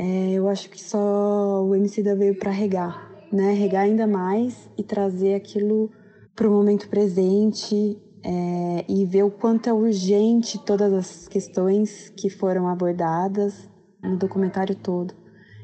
é, 0.00 0.30
eu 0.30 0.48
acho 0.48 0.70
que 0.70 0.80
só 0.80 1.64
o 1.64 1.74
MC 1.74 2.04
da 2.04 2.14
veio 2.14 2.38
para 2.38 2.52
regar, 2.52 3.10
né? 3.32 3.52
Regar 3.52 3.82
ainda 3.82 4.06
mais 4.06 4.70
e 4.78 4.84
trazer 4.84 5.34
aquilo 5.34 5.90
para 6.36 6.48
o 6.48 6.52
momento 6.52 6.88
presente 6.88 8.00
é, 8.24 8.84
e 8.88 9.04
ver 9.04 9.24
o 9.24 9.30
quanto 9.30 9.68
é 9.68 9.72
urgente 9.72 10.56
todas 10.64 10.92
as 10.92 11.26
questões 11.26 12.10
que 12.16 12.30
foram 12.30 12.68
abordadas 12.68 13.68
no 14.00 14.16
documentário 14.16 14.76
todo 14.76 15.12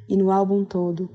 e 0.09 0.17
no 0.17 0.33
álbum 0.33 0.65
todo. 0.65 1.09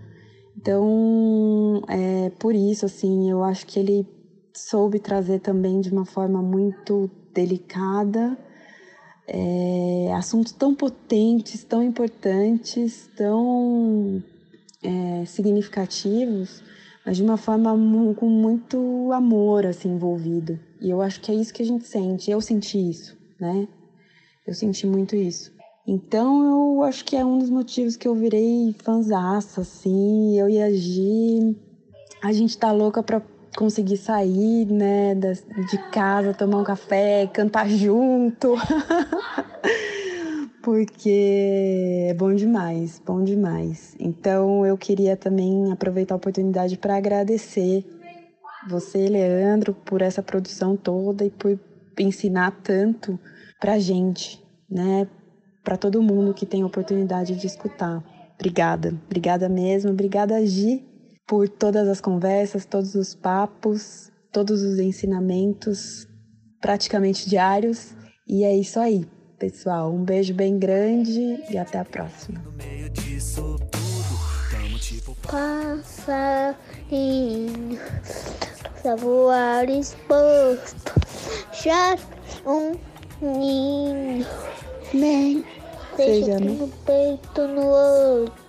Então, 0.56 1.82
é, 1.90 2.30
por 2.40 2.56
isso, 2.56 2.86
assim, 2.86 3.30
eu 3.30 3.44
acho 3.44 3.68
que 3.68 3.82
ele 3.82 4.08
soube 4.56 4.98
trazer 4.98 5.40
também 5.40 5.82
de 5.82 5.92
uma 5.92 6.06
forma 6.06 6.42
muito 6.42 7.12
delicada 7.34 8.38
é, 9.32 10.14
assuntos 10.14 10.52
tão 10.52 10.74
potentes, 10.74 11.64
tão 11.64 11.84
importantes, 11.84 13.10
tão 13.16 14.24
é, 14.84 15.26
significativos, 15.26 16.64
mas 17.06 17.18
de 17.18 17.24
uma 17.24 17.38
forma 17.38 17.72
com 18.16 18.28
muito 18.28 19.12
amor 19.14 19.66
assim 19.66 19.90
envolvido. 19.90 20.60
E 20.82 20.90
eu 20.90 21.02
acho 21.02 21.22
que 21.22 21.32
é 21.32 21.36
isso 21.36 21.54
que 21.54 21.62
a 21.62 21.66
gente 21.66 21.86
sente. 21.86 22.32
Eu 22.32 22.42
senti 22.42 22.90
isso, 22.90 23.16
né? 23.40 23.68
Eu 24.48 24.54
senti 24.54 24.88
muito 24.88 25.16
isso. 25.16 25.52
Então 25.88 26.44
eu 26.44 26.84
acho 26.84 27.06
que 27.06 27.16
é 27.16 27.24
um 27.24 27.38
dos 27.38 27.50
motivos 27.50 27.96
que 27.96 28.08
eu 28.08 28.16
virei 28.16 28.76
fanzaça, 28.84 29.62
assim. 29.62 30.40
Eu 30.40 30.50
e 30.50 30.62
a 30.62 30.72
Gi, 30.72 31.56
a 32.22 32.32
gente 32.34 32.58
tá 32.58 32.72
louca 32.72 33.04
pra 33.04 33.22
conseguir 33.56 33.98
sair, 33.98 34.66
né, 34.66 35.16
de 35.16 35.78
casa, 35.92 36.34
tomar 36.34 36.58
um 36.58 36.64
café, 36.64 37.28
cantar 37.28 37.70
junto. 37.70 38.56
Porque 40.62 42.08
é 42.10 42.14
bom 42.14 42.34
demais, 42.34 43.02
bom 43.06 43.24
demais. 43.24 43.96
Então 44.00 44.66
eu 44.66 44.78
queria 44.78 45.16
também 45.16 45.72
aproveitar 45.72 46.16
a 46.16 46.18
oportunidade 46.18 46.78
para 46.78 46.98
agradecer 46.98 47.86
você, 48.68 49.08
Leandro, 49.08 49.74
por 49.74 50.02
essa 50.02 50.22
produção 50.22 50.76
toda 50.76 51.26
e 51.26 51.30
por 51.30 51.58
ensinar 51.98 52.52
tanto 52.62 53.18
pra 53.60 53.80
gente, 53.80 54.44
né? 54.70 55.08
Para 55.64 55.78
todo 55.78 56.02
mundo 56.02 56.34
que 56.34 56.46
tem 56.46 56.62
a 56.62 56.66
oportunidade 56.66 57.36
de 57.36 57.48
escutar. 57.48 58.04
Obrigada, 58.36 58.94
obrigada 59.06 59.50
mesmo, 59.50 59.92
obrigada 59.92 60.46
Gi 60.46 60.89
por 61.30 61.48
todas 61.48 61.88
as 61.88 62.02
conversas, 62.02 62.66
todos 62.66 62.96
os 62.96 63.14
papos, 63.14 64.12
todos 64.32 64.64
os 64.64 64.80
ensinamentos 64.80 66.08
praticamente 66.60 67.30
diários. 67.30 67.94
E 68.28 68.44
é 68.44 68.58
isso 68.58 68.80
aí, 68.80 69.06
pessoal. 69.38 69.94
Um 69.94 70.04
beijo 70.04 70.34
bem 70.34 70.58
grande 70.58 71.40
e 71.48 71.58
até 71.58 71.78
a 71.78 71.86
próxima. 71.86 72.42
Passarinho, 75.22 76.58
voar 78.98 79.70
exposto, 79.70 80.94
já 81.64 81.96
um 82.44 82.72
ninho, 83.22 84.26
nem 84.92 85.46
seja 85.96 86.40
no 86.40 86.68
peito 86.86 87.48
no 87.48 87.68
outro. 87.68 88.49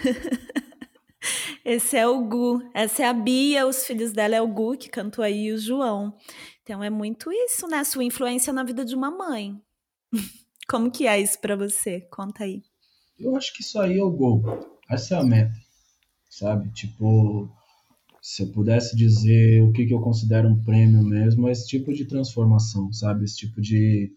Esse 1.64 1.96
é 1.96 2.06
o 2.06 2.24
Gu, 2.24 2.70
essa 2.72 3.02
é 3.02 3.06
a 3.06 3.12
Bia, 3.12 3.66
os 3.66 3.84
filhos 3.84 4.12
dela 4.12 4.34
é 4.34 4.40
o 4.40 4.48
Gu, 4.48 4.78
que 4.78 4.88
cantou 4.88 5.22
aí, 5.22 5.52
o 5.52 5.58
João. 5.58 6.16
Então 6.62 6.82
é 6.82 6.88
muito 6.88 7.30
isso, 7.30 7.68
né? 7.68 7.84
Sua 7.84 8.02
influência 8.02 8.52
na 8.52 8.64
vida 8.64 8.84
de 8.84 8.94
uma 8.94 9.10
mãe. 9.10 9.60
Como 10.68 10.90
que 10.90 11.06
é 11.06 11.20
isso 11.20 11.38
para 11.38 11.56
você? 11.56 12.00
Conta 12.10 12.44
aí. 12.44 12.62
Eu 13.18 13.36
acho 13.36 13.52
que 13.54 13.62
isso 13.62 13.78
aí 13.78 13.98
é 13.98 14.02
o 14.02 14.10
gol. 14.10 14.42
Essa 14.88 15.16
é 15.16 15.18
a 15.18 15.22
meta, 15.22 15.54
sabe? 16.28 16.70
Tipo, 16.72 17.50
se 18.22 18.42
eu 18.42 18.52
pudesse 18.52 18.96
dizer 18.96 19.62
o 19.62 19.72
que, 19.72 19.84
que 19.84 19.94
eu 19.94 20.00
considero 20.00 20.48
um 20.48 20.64
prêmio 20.64 21.02
mesmo, 21.02 21.48
é 21.48 21.52
esse 21.52 21.66
tipo 21.66 21.92
de 21.92 22.06
transformação, 22.06 22.90
sabe? 22.92 23.24
Esse 23.24 23.36
tipo 23.36 23.60
de 23.60 24.10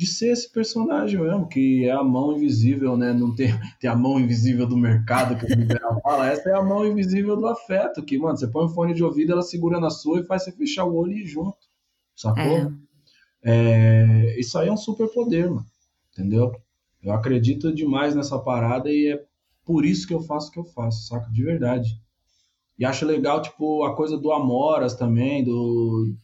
de 0.00 0.06
ser 0.06 0.28
esse 0.28 0.50
personagem 0.50 1.20
mesmo, 1.20 1.46
que 1.46 1.84
é 1.84 1.90
a 1.92 2.02
mão 2.02 2.34
invisível, 2.34 2.96
né? 2.96 3.12
Não 3.12 3.34
tem, 3.34 3.52
tem 3.78 3.90
a 3.90 3.94
mão 3.94 4.18
invisível 4.18 4.66
do 4.66 4.74
mercado 4.74 5.36
que 5.36 5.44
o 5.44 5.54
liberal 5.54 6.00
fala, 6.00 6.26
essa 6.26 6.48
é 6.48 6.54
a 6.54 6.62
mão 6.62 6.86
invisível 6.86 7.36
do 7.36 7.46
afeto, 7.46 8.02
que, 8.02 8.16
mano, 8.16 8.34
você 8.34 8.48
põe 8.48 8.64
um 8.64 8.70
fone 8.70 8.94
de 8.94 9.04
ouvido, 9.04 9.32
ela 9.32 9.42
segura 9.42 9.78
na 9.78 9.90
sua 9.90 10.20
e 10.20 10.24
faz 10.24 10.44
você 10.44 10.52
fechar 10.52 10.86
o 10.86 10.94
olho 10.94 11.12
e 11.12 11.24
ir 11.24 11.26
junto, 11.26 11.58
sacou? 12.16 12.42
É. 12.42 12.72
É, 13.44 14.40
isso 14.40 14.56
aí 14.58 14.68
é 14.68 14.72
um 14.72 14.76
super 14.76 15.06
poder, 15.08 15.50
mano, 15.50 15.66
entendeu? 16.14 16.50
Eu 17.02 17.12
acredito 17.12 17.70
demais 17.70 18.14
nessa 18.14 18.38
parada 18.38 18.90
e 18.90 19.08
é 19.12 19.22
por 19.66 19.84
isso 19.84 20.06
que 20.06 20.14
eu 20.14 20.22
faço 20.22 20.48
o 20.48 20.52
que 20.52 20.58
eu 20.60 20.64
faço, 20.64 21.08
saca? 21.08 21.30
De 21.30 21.42
verdade. 21.42 22.00
E 22.78 22.86
acho 22.86 23.04
legal, 23.04 23.42
tipo, 23.42 23.84
a 23.84 23.94
coisa 23.94 24.16
do 24.16 24.32
Amoras 24.32 24.94
também, 24.94 25.44
do 25.44 26.16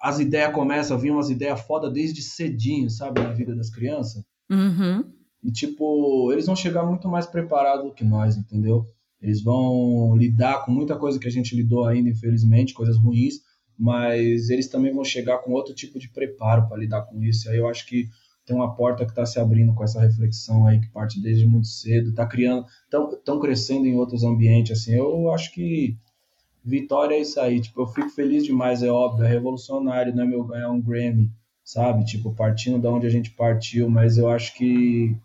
as 0.00 0.18
ideias 0.18 0.52
começam 0.52 0.96
a 0.96 1.00
vir 1.00 1.10
umas 1.10 1.28
ideias 1.28 1.60
foda 1.60 1.90
desde 1.90 2.22
cedinho, 2.22 2.88
sabe, 2.88 3.20
na 3.20 3.32
vida 3.32 3.54
das 3.54 3.68
crianças. 3.68 4.24
Uhum. 4.50 5.04
E, 5.42 5.52
tipo, 5.52 6.32
eles 6.32 6.46
vão 6.46 6.56
chegar 6.56 6.84
muito 6.84 7.08
mais 7.08 7.26
preparados 7.26 7.92
que 7.94 8.04
nós, 8.04 8.36
entendeu? 8.36 8.84
Eles 9.20 9.42
vão 9.42 10.16
lidar 10.16 10.64
com 10.64 10.72
muita 10.72 10.96
coisa 10.96 11.18
que 11.18 11.28
a 11.28 11.30
gente 11.30 11.54
lidou 11.54 11.84
ainda, 11.84 12.08
infelizmente, 12.08 12.72
coisas 12.72 12.96
ruins, 12.96 13.34
mas 13.78 14.48
eles 14.48 14.68
também 14.68 14.92
vão 14.92 15.04
chegar 15.04 15.38
com 15.38 15.52
outro 15.52 15.74
tipo 15.74 15.98
de 15.98 16.08
preparo 16.08 16.66
para 16.68 16.78
lidar 16.78 17.02
com 17.02 17.22
isso. 17.22 17.48
E 17.48 17.52
aí 17.52 17.58
eu 17.58 17.68
acho 17.68 17.86
que 17.86 18.08
tem 18.46 18.56
uma 18.56 18.74
porta 18.74 19.04
que 19.04 19.12
está 19.12 19.24
se 19.26 19.38
abrindo 19.38 19.74
com 19.74 19.84
essa 19.84 20.00
reflexão 20.00 20.66
aí 20.66 20.80
que 20.80 20.90
parte 20.90 21.20
desde 21.20 21.46
muito 21.46 21.68
cedo, 21.68 22.14
tá 22.14 22.26
criando, 22.26 22.66
estão 22.86 23.38
crescendo 23.38 23.86
em 23.86 23.96
outros 23.96 24.24
ambientes, 24.24 24.78
assim. 24.78 24.92
Eu 24.94 25.30
acho 25.30 25.52
que 25.52 25.96
vitória 26.64 27.14
é 27.14 27.20
isso 27.20 27.40
aí. 27.40 27.60
Tipo, 27.60 27.82
eu 27.82 27.86
fico 27.86 28.08
feliz 28.10 28.44
demais, 28.44 28.82
é 28.82 28.90
óbvio, 28.90 29.24
é 29.24 29.28
revolucionário, 29.28 30.14
não 30.14 30.24
é 30.24 30.26
meu 30.26 30.44
ganhar 30.44 30.70
um 30.70 30.80
Grammy, 30.80 31.30
sabe? 31.64 32.04
Tipo, 32.04 32.34
partindo 32.34 32.78
da 32.80 32.90
onde 32.90 33.06
a 33.06 33.10
gente 33.10 33.30
partiu, 33.30 33.88
mas 33.88 34.18
eu 34.18 34.28
acho 34.28 34.54
que 34.54 35.16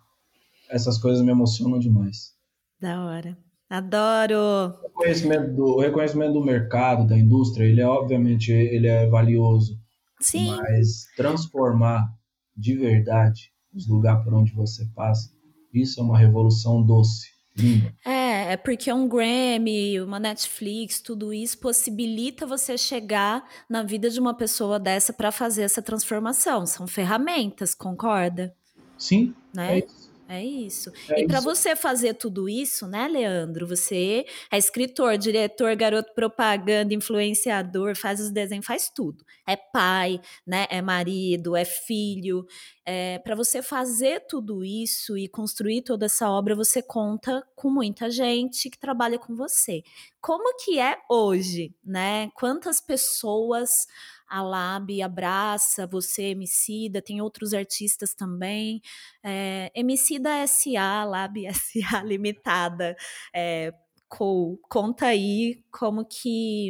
essas 0.70 0.98
coisas 0.98 1.24
me 1.24 1.32
emocionam 1.32 1.80
demais. 1.80 2.34
Da 2.80 3.06
hora. 3.06 3.38
Adoro! 3.70 4.38
O 4.38 4.88
reconhecimento 4.88 5.54
do, 5.54 5.66
o 5.78 5.80
reconhecimento 5.80 6.34
do 6.34 6.44
mercado, 6.44 7.08
da 7.08 7.18
indústria, 7.18 7.66
ele 7.66 7.82
é 7.82 7.88
obviamente 7.88 8.52
ele 8.52 8.88
é 8.88 9.08
valioso. 9.08 9.80
Sim. 10.20 10.56
Mas 10.56 11.08
transformar 11.16 12.08
de 12.56 12.76
verdade 12.76 13.52
os 13.74 13.88
lugares 13.88 14.24
por 14.24 14.34
onde 14.34 14.54
você 14.54 14.86
passa, 14.96 15.30
isso 15.74 16.00
é 16.00 16.04
uma 16.04 16.18
revolução 16.18 16.82
doce, 16.82 17.28
linda. 17.58 17.94
É, 18.06 18.15
é 18.46 18.58
porque 18.58 18.92
um 18.92 19.08
Grammy, 19.08 20.00
uma 20.02 20.20
Netflix, 20.20 21.02
tudo 21.02 21.34
isso 21.34 21.58
possibilita 21.58 22.46
você 22.46 22.78
chegar 22.78 23.48
na 23.70 23.84
vida 23.84 24.10
de 24.10 24.20
uma 24.20 24.34
pessoa 24.34 24.80
dessa 24.80 25.12
para 25.12 25.32
fazer 25.32 25.64
essa 25.64 25.82
transformação. 25.82 26.66
São 26.66 26.88
ferramentas, 26.88 27.74
concorda? 27.74 28.56
Sim. 28.98 29.34
Né? 29.54 29.80
É 29.80 29.88
É 30.28 30.44
isso. 30.44 30.92
É 31.12 31.22
e 31.22 31.28
para 31.28 31.40
você 31.40 31.76
fazer 31.76 32.16
tudo 32.16 32.50
isso, 32.50 32.88
né, 32.88 33.08
Leandro? 33.08 33.68
Você 33.68 34.26
é 34.52 34.58
escritor, 34.58 35.20
diretor, 35.20 35.76
garoto 35.76 36.14
propaganda, 36.16 36.96
influenciador, 36.96 37.96
faz 37.96 38.20
os 38.20 38.32
desenhos, 38.32 38.66
faz 38.66 38.90
tudo. 38.90 39.24
É 39.48 39.56
pai, 39.56 40.20
né? 40.46 40.66
É 40.72 40.82
marido, 40.82 41.56
é 41.56 41.64
filho. 41.64 42.44
É, 42.84 43.20
para 43.20 43.36
você 43.36 43.62
fazer 43.62 44.26
tudo 44.28 44.64
isso 44.64 45.16
e 45.16 45.28
construir 45.28 45.84
toda 45.84 46.08
essa 46.08 46.28
obra, 46.28 46.56
você 46.56 46.82
conta 46.82 47.46
com 47.56 47.70
muita 47.70 48.10
gente 48.10 48.68
que 48.68 48.80
trabalha 48.80 49.20
com 49.20 49.36
você. 49.36 49.84
Como 50.20 50.58
que 50.58 50.80
é 50.80 50.98
hoje, 51.08 51.72
né? 51.86 52.32
Quantas 52.34 52.82
pessoas 52.82 53.86
a 54.28 54.42
Lab 54.42 55.02
abraça, 55.02 55.88
você, 55.88 56.30
Emicida, 56.30 57.02
tem 57.02 57.22
outros 57.22 57.54
artistas 57.54 58.14
também. 58.14 58.82
É, 59.24 59.72
Emicida 59.76 60.30
SA, 60.48 61.04
Lab 61.06 61.40
SA 61.54 62.04
Limitada. 62.04 62.96
É, 63.34 63.72
co, 64.08 64.60
conta 64.70 65.08
aí 65.08 65.64
como 65.72 66.06
que. 66.06 66.70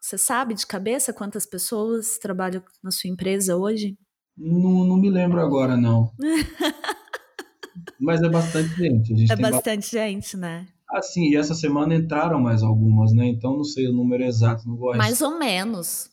Você 0.00 0.16
sabe 0.16 0.54
de 0.54 0.66
cabeça 0.66 1.12
quantas 1.12 1.44
pessoas 1.46 2.18
trabalham 2.18 2.62
na 2.82 2.92
sua 2.92 3.10
empresa 3.10 3.56
hoje? 3.56 3.98
Não, 4.36 4.84
não 4.84 4.96
me 4.96 5.10
lembro 5.10 5.40
agora, 5.40 5.76
não. 5.76 6.12
Mas 7.98 8.22
é 8.22 8.28
bastante 8.28 8.68
gente. 8.76 9.32
é 9.32 9.36
bastante 9.36 9.90
gente, 9.90 10.36
né? 10.36 10.68
Ah, 10.88 11.02
sim, 11.02 11.30
e 11.30 11.36
essa 11.36 11.54
semana 11.54 11.94
entraram 11.94 12.40
mais 12.40 12.62
algumas, 12.62 13.12
né? 13.12 13.26
Então 13.26 13.56
não 13.56 13.64
sei 13.64 13.88
o 13.88 13.92
número 13.92 14.22
exato, 14.22 14.68
não 14.68 14.76
vou 14.76 14.96
Mais 14.96 15.20
ou 15.20 15.38
menos. 15.38 16.10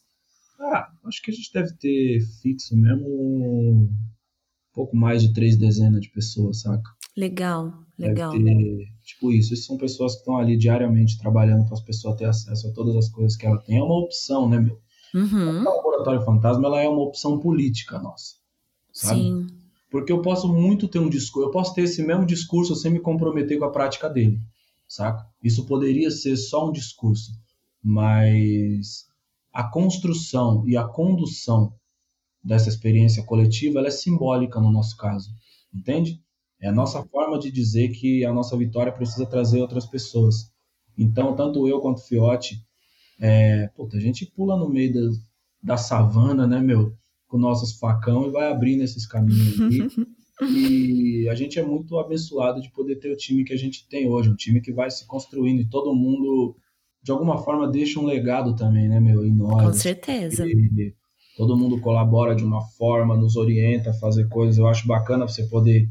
Ah, 0.64 0.92
acho 1.06 1.22
que 1.22 1.32
a 1.32 1.34
gente 1.34 1.52
deve 1.54 1.74
ter 1.74 2.22
fixo 2.42 2.76
mesmo 2.76 3.08
um 3.08 3.90
pouco 4.74 4.96
mais 4.96 5.22
de 5.22 5.34
três 5.34 5.58
dezenas 5.58 6.02
de 6.02 6.10
pessoas, 6.10 6.62
saca? 6.62 6.90
Legal, 7.16 7.74
legal. 8.00 8.32
Deve 8.32 8.46
ter, 8.46 8.88
tipo 9.04 9.32
isso, 9.32 9.54
isso 9.54 9.68
são 9.68 9.78
pessoas 9.78 10.14
que 10.14 10.20
estão 10.20 10.38
ali 10.38 10.58
diariamente 10.58 11.18
trabalhando 11.20 11.66
para 11.66 11.74
as 11.74 11.82
pessoas 11.82 12.16
terem 12.16 12.30
acesso 12.30 12.68
a 12.68 12.74
todas 12.74 12.96
as 12.96 13.10
coisas 13.10 13.38
que 13.38 13.46
ela 13.46 13.62
tem. 13.62 13.78
É 13.78 13.84
uma 13.84 14.00
opção, 14.00 14.50
né, 14.50 14.60
meu? 14.60 14.80
Uhum. 15.14 15.62
O 15.62 15.64
laboratório 15.64 16.22
fantasma 16.24 16.68
ela 16.68 16.82
é 16.82 16.90
uma 16.90 17.04
opção 17.04 17.40
política 17.40 18.00
nossa. 18.00 18.36
Sabe? 18.92 19.22
Sim. 19.22 19.48
Porque 19.92 20.12
eu 20.12 20.24
posso 20.24 20.52
muito 20.52 20.88
ter 20.88 20.98
um 20.98 21.10
discurso, 21.10 21.48
eu 21.48 21.52
posso 21.52 21.76
ter 21.76 21.84
esse 21.84 22.02
mesmo 22.02 22.26
discurso 22.26 22.76
sem 22.76 22.92
me 22.92 23.00
comprometer 23.00 23.60
com 23.60 23.66
a 23.66 23.72
prática 23.72 24.10
dele, 24.10 24.42
saca? 24.88 25.28
Isso 25.44 25.68
poderia 25.68 26.10
ser 26.10 26.36
só 26.36 26.68
um 26.68 26.72
discurso, 26.72 27.32
mas 27.84 29.08
a 29.54 29.64
construção 29.64 30.68
e 30.68 30.76
a 30.76 30.84
condução 30.84 31.74
dessa 32.44 32.68
experiência 32.68 33.24
coletiva 33.24 33.80
ela 33.80 33.88
é 33.88 33.92
simbólica 33.92 34.60
no 34.60 34.72
nosso 34.72 34.98
caso, 34.98 35.30
entende? 35.74 36.20
É 36.60 36.68
a 36.68 36.74
nossa 36.74 37.04
forma 37.04 37.38
de 37.38 37.52
dizer 37.52 37.90
que 37.90 38.26
a 38.26 38.34
nossa 38.34 38.58
vitória 38.58 38.92
precisa 38.92 39.26
trazer 39.26 39.62
outras 39.62 39.86
pessoas. 39.86 40.52
Então, 40.98 41.36
tanto 41.36 41.68
eu 41.68 41.80
quanto 41.80 42.00
o 42.00 42.02
Fiote, 42.02 42.66
é, 43.20 43.68
puta, 43.76 43.98
a 43.98 44.00
gente 44.00 44.26
pula 44.26 44.58
no 44.58 44.70
meio 44.70 44.94
da, 44.94 45.18
da 45.62 45.78
savana, 45.78 46.48
né, 46.48 46.60
meu, 46.60 46.94
com 47.28 47.38
nossos 47.38 47.78
facão 47.78 48.28
e 48.28 48.32
vai 48.32 48.52
abrindo 48.52 48.84
esses 48.84 49.06
caminhos 49.06 49.60
aqui. 49.60 50.08
e 50.50 51.30
a 51.30 51.36
gente 51.36 51.60
é 51.60 51.66
muito 51.66 51.98
abençoado 51.98 52.62
de 52.62 52.72
poder 52.72 52.96
ter 52.96 53.12
o 53.12 53.18
time 53.18 53.44
que 53.44 53.54
a 53.54 53.58
gente 53.58 53.88
tem 53.88 54.10
hoje, 54.10 54.30
um 54.30 54.36
time 54.36 54.62
que 54.62 54.74
vai 54.74 54.90
se 54.90 55.06
construindo 55.06 55.62
e 55.62 55.70
todo 55.70 55.96
mundo 55.96 56.56
de 57.04 57.12
alguma 57.12 57.38
forma 57.38 57.68
deixa 57.68 58.00
um 58.00 58.06
legado 58.06 58.56
também, 58.56 58.88
né, 58.88 59.00
meu, 59.00 59.22
nós. 59.34 59.66
Com 59.66 59.74
certeza. 59.74 60.46
todo 61.36 61.58
mundo 61.58 61.82
colabora 61.82 62.34
de 62.34 62.46
uma 62.46 62.62
forma, 62.62 63.18
nos 63.18 63.36
orienta 63.36 63.90
a 63.90 63.94
fazer 63.94 64.30
coisas. 64.30 64.58
Eu 64.58 64.68
acho 64.68 64.88
bacana 64.88 65.28
você 65.28 65.44
poder 65.44 65.90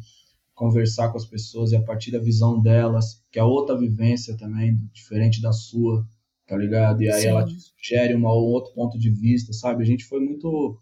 conversar 0.54 1.10
com 1.10 1.18
as 1.18 1.26
pessoas 1.26 1.72
e 1.72 1.76
a 1.76 1.82
partir 1.82 2.10
da 2.10 2.18
visão 2.18 2.60
delas, 2.60 3.22
que 3.30 3.38
é 3.38 3.44
outra 3.44 3.76
vivência 3.76 4.36
também, 4.36 4.78
diferente 4.92 5.42
da 5.42 5.52
sua, 5.52 6.06
tá 6.46 6.56
ligado? 6.56 7.02
E 7.02 7.10
aí 7.10 7.22
Sim. 7.22 7.28
ela 7.28 7.44
te 7.44 7.56
sugere 7.60 8.14
um 8.14 8.24
outro 8.24 8.72
ponto 8.72 8.98
de 8.98 9.10
vista, 9.10 9.52
sabe? 9.52 9.82
A 9.82 9.86
gente 9.86 10.04
foi 10.04 10.20
muito 10.20 10.78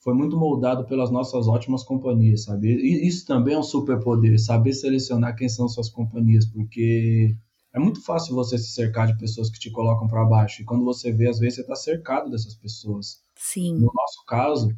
foi 0.00 0.14
muito 0.14 0.36
moldado 0.36 0.84
pelas 0.84 1.10
nossas 1.10 1.48
ótimas 1.48 1.82
companhias, 1.82 2.44
sabe? 2.44 2.68
E 2.68 3.08
isso 3.08 3.26
também 3.26 3.54
é 3.54 3.58
um 3.58 3.62
superpoder, 3.64 4.40
saber 4.40 4.72
selecionar 4.72 5.34
quem 5.34 5.48
são 5.48 5.68
suas 5.68 5.88
companhias, 5.88 6.46
porque 6.46 7.34
é 7.76 7.78
muito 7.78 8.02
fácil 8.02 8.34
você 8.34 8.56
se 8.56 8.70
cercar 8.70 9.06
de 9.06 9.18
pessoas 9.18 9.50
que 9.50 9.58
te 9.58 9.70
colocam 9.70 10.08
para 10.08 10.24
baixo. 10.24 10.62
E 10.62 10.64
quando 10.64 10.82
você 10.82 11.12
vê, 11.12 11.28
às 11.28 11.38
vezes 11.38 11.56
você 11.56 11.60
está 11.60 11.74
cercado 11.74 12.30
dessas 12.30 12.54
pessoas. 12.54 13.20
Sim. 13.34 13.74
No 13.74 13.92
nosso 13.94 14.24
caso, 14.26 14.74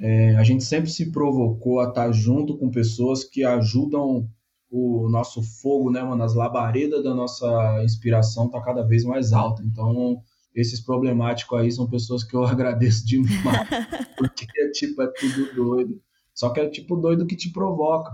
é, 0.00 0.34
a 0.34 0.42
gente 0.42 0.64
sempre 0.64 0.90
se 0.90 1.12
provocou 1.12 1.78
a 1.78 1.88
estar 1.88 2.06
tá 2.06 2.12
junto 2.12 2.58
com 2.58 2.68
pessoas 2.68 3.22
que 3.22 3.44
ajudam 3.44 4.28
o 4.68 5.08
nosso 5.08 5.40
fogo, 5.40 5.88
né, 5.88 6.02
mano? 6.02 6.20
As 6.24 6.34
labaredas 6.34 7.04
da 7.04 7.14
nossa 7.14 7.80
inspiração 7.84 8.50
tá 8.50 8.60
cada 8.60 8.82
vez 8.82 9.04
mais 9.04 9.32
alta. 9.32 9.62
Então, 9.62 10.20
esses 10.52 10.80
problemáticos 10.80 11.56
aí 11.56 11.70
são 11.70 11.88
pessoas 11.88 12.24
que 12.24 12.34
eu 12.34 12.42
agradeço 12.44 13.06
demais. 13.06 13.68
porque, 14.18 14.46
tipo, 14.72 15.00
é 15.00 15.06
tudo 15.06 15.54
doido. 15.54 16.02
Só 16.34 16.50
que 16.50 16.58
é 16.58 16.68
tipo 16.68 16.96
doido 16.96 17.24
que 17.24 17.36
te 17.36 17.50
provoca. 17.50 18.10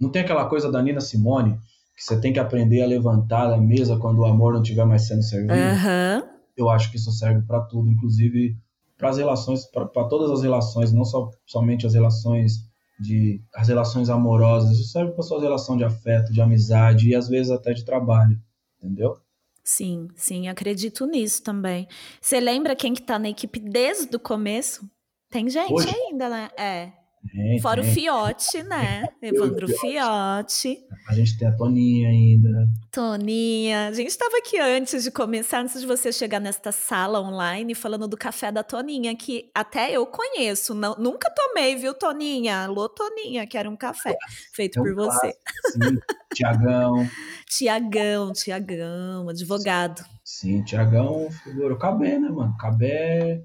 Não 0.00 0.10
tem 0.10 0.22
aquela 0.22 0.44
coisa 0.44 0.70
da 0.70 0.80
Nina 0.80 1.00
Simone 1.00 1.58
que 1.96 2.02
você 2.02 2.20
tem 2.20 2.32
que 2.32 2.40
aprender 2.40 2.82
a 2.82 2.86
levantar 2.86 3.48
da 3.48 3.56
mesa 3.56 3.96
quando 3.98 4.18
o 4.18 4.26
amor 4.26 4.54
não 4.54 4.62
estiver 4.62 4.84
mais 4.84 5.06
sendo 5.06 5.22
servido. 5.22 5.54
Uhum. 5.54 6.28
Eu 6.56 6.70
acho 6.70 6.90
que 6.90 6.96
isso 6.96 7.12
serve 7.12 7.42
para 7.46 7.60
tudo, 7.60 7.90
inclusive 7.90 8.56
para 8.96 9.10
as 9.10 9.18
relações, 9.18 9.66
para 9.66 9.86
todas 10.08 10.30
as 10.30 10.42
relações, 10.42 10.92
não 10.92 11.04
só 11.04 11.30
somente 11.46 11.86
as 11.86 11.94
relações 11.94 12.64
de 12.98 13.42
as 13.52 13.68
relações 13.68 14.08
amorosas, 14.08 14.78
isso 14.78 14.90
serve 14.90 15.12
para 15.12 15.22
sua 15.22 15.40
relação 15.40 15.76
de 15.76 15.84
afeto, 15.84 16.32
de 16.32 16.40
amizade 16.40 17.08
e 17.08 17.14
às 17.14 17.28
vezes 17.28 17.50
até 17.50 17.72
de 17.72 17.84
trabalho, 17.84 18.40
entendeu? 18.78 19.16
Sim, 19.64 20.08
sim, 20.14 20.46
acredito 20.48 21.06
nisso 21.06 21.42
também. 21.42 21.88
Você 22.20 22.38
lembra 22.38 22.76
quem 22.76 22.94
que 22.94 23.02
tá 23.02 23.18
na 23.18 23.28
equipe 23.28 23.58
desde 23.58 24.14
o 24.14 24.20
começo? 24.20 24.88
Tem 25.30 25.48
gente 25.48 25.72
Hoje? 25.72 25.88
ainda, 25.88 26.28
né? 26.28 26.48
É. 26.56 26.92
Tem, 27.30 27.60
Fora 27.60 27.80
o 27.80 27.84
Fiote, 27.84 28.62
né? 28.62 29.04
Evandro 29.20 29.66
Fiote. 29.66 30.78
A 31.08 31.14
gente 31.14 31.38
tem 31.38 31.48
a 31.48 31.56
Toninha 31.56 32.08
ainda. 32.08 32.68
Toninha. 32.90 33.88
A 33.88 33.92
gente 33.92 34.08
estava 34.08 34.36
aqui 34.38 34.58
antes 34.58 35.02
de 35.02 35.10
começar, 35.10 35.60
antes 35.60 35.80
de 35.80 35.86
você 35.86 36.12
chegar 36.12 36.40
nesta 36.40 36.70
sala 36.70 37.20
online, 37.20 37.74
falando 37.74 38.06
do 38.06 38.16
café 38.16 38.52
da 38.52 38.62
Toninha, 38.62 39.16
que 39.16 39.50
até 39.54 39.90
eu 39.90 40.06
conheço. 40.06 40.74
Não, 40.74 40.94
nunca 40.96 41.30
tomei, 41.30 41.76
viu, 41.76 41.94
Toninha? 41.94 42.64
Alô, 42.64 42.88
Toninha, 42.88 43.46
que 43.46 43.56
era 43.56 43.68
um 43.68 43.76
café 43.76 44.16
feito 44.52 44.78
é 44.78 44.82
um 44.82 44.84
por 44.84 44.94
você. 44.94 45.34
Sim, 45.72 45.98
Tiagão. 46.34 47.08
Tiagão, 47.48 48.32
Tiagão, 48.32 49.28
advogado. 49.28 50.04
Sim, 50.22 50.62
Tiagão, 50.62 51.30
figura. 51.42 51.76
Cabé, 51.76 52.18
né, 52.18 52.28
mano? 52.28 52.56
Cabé 52.58 53.44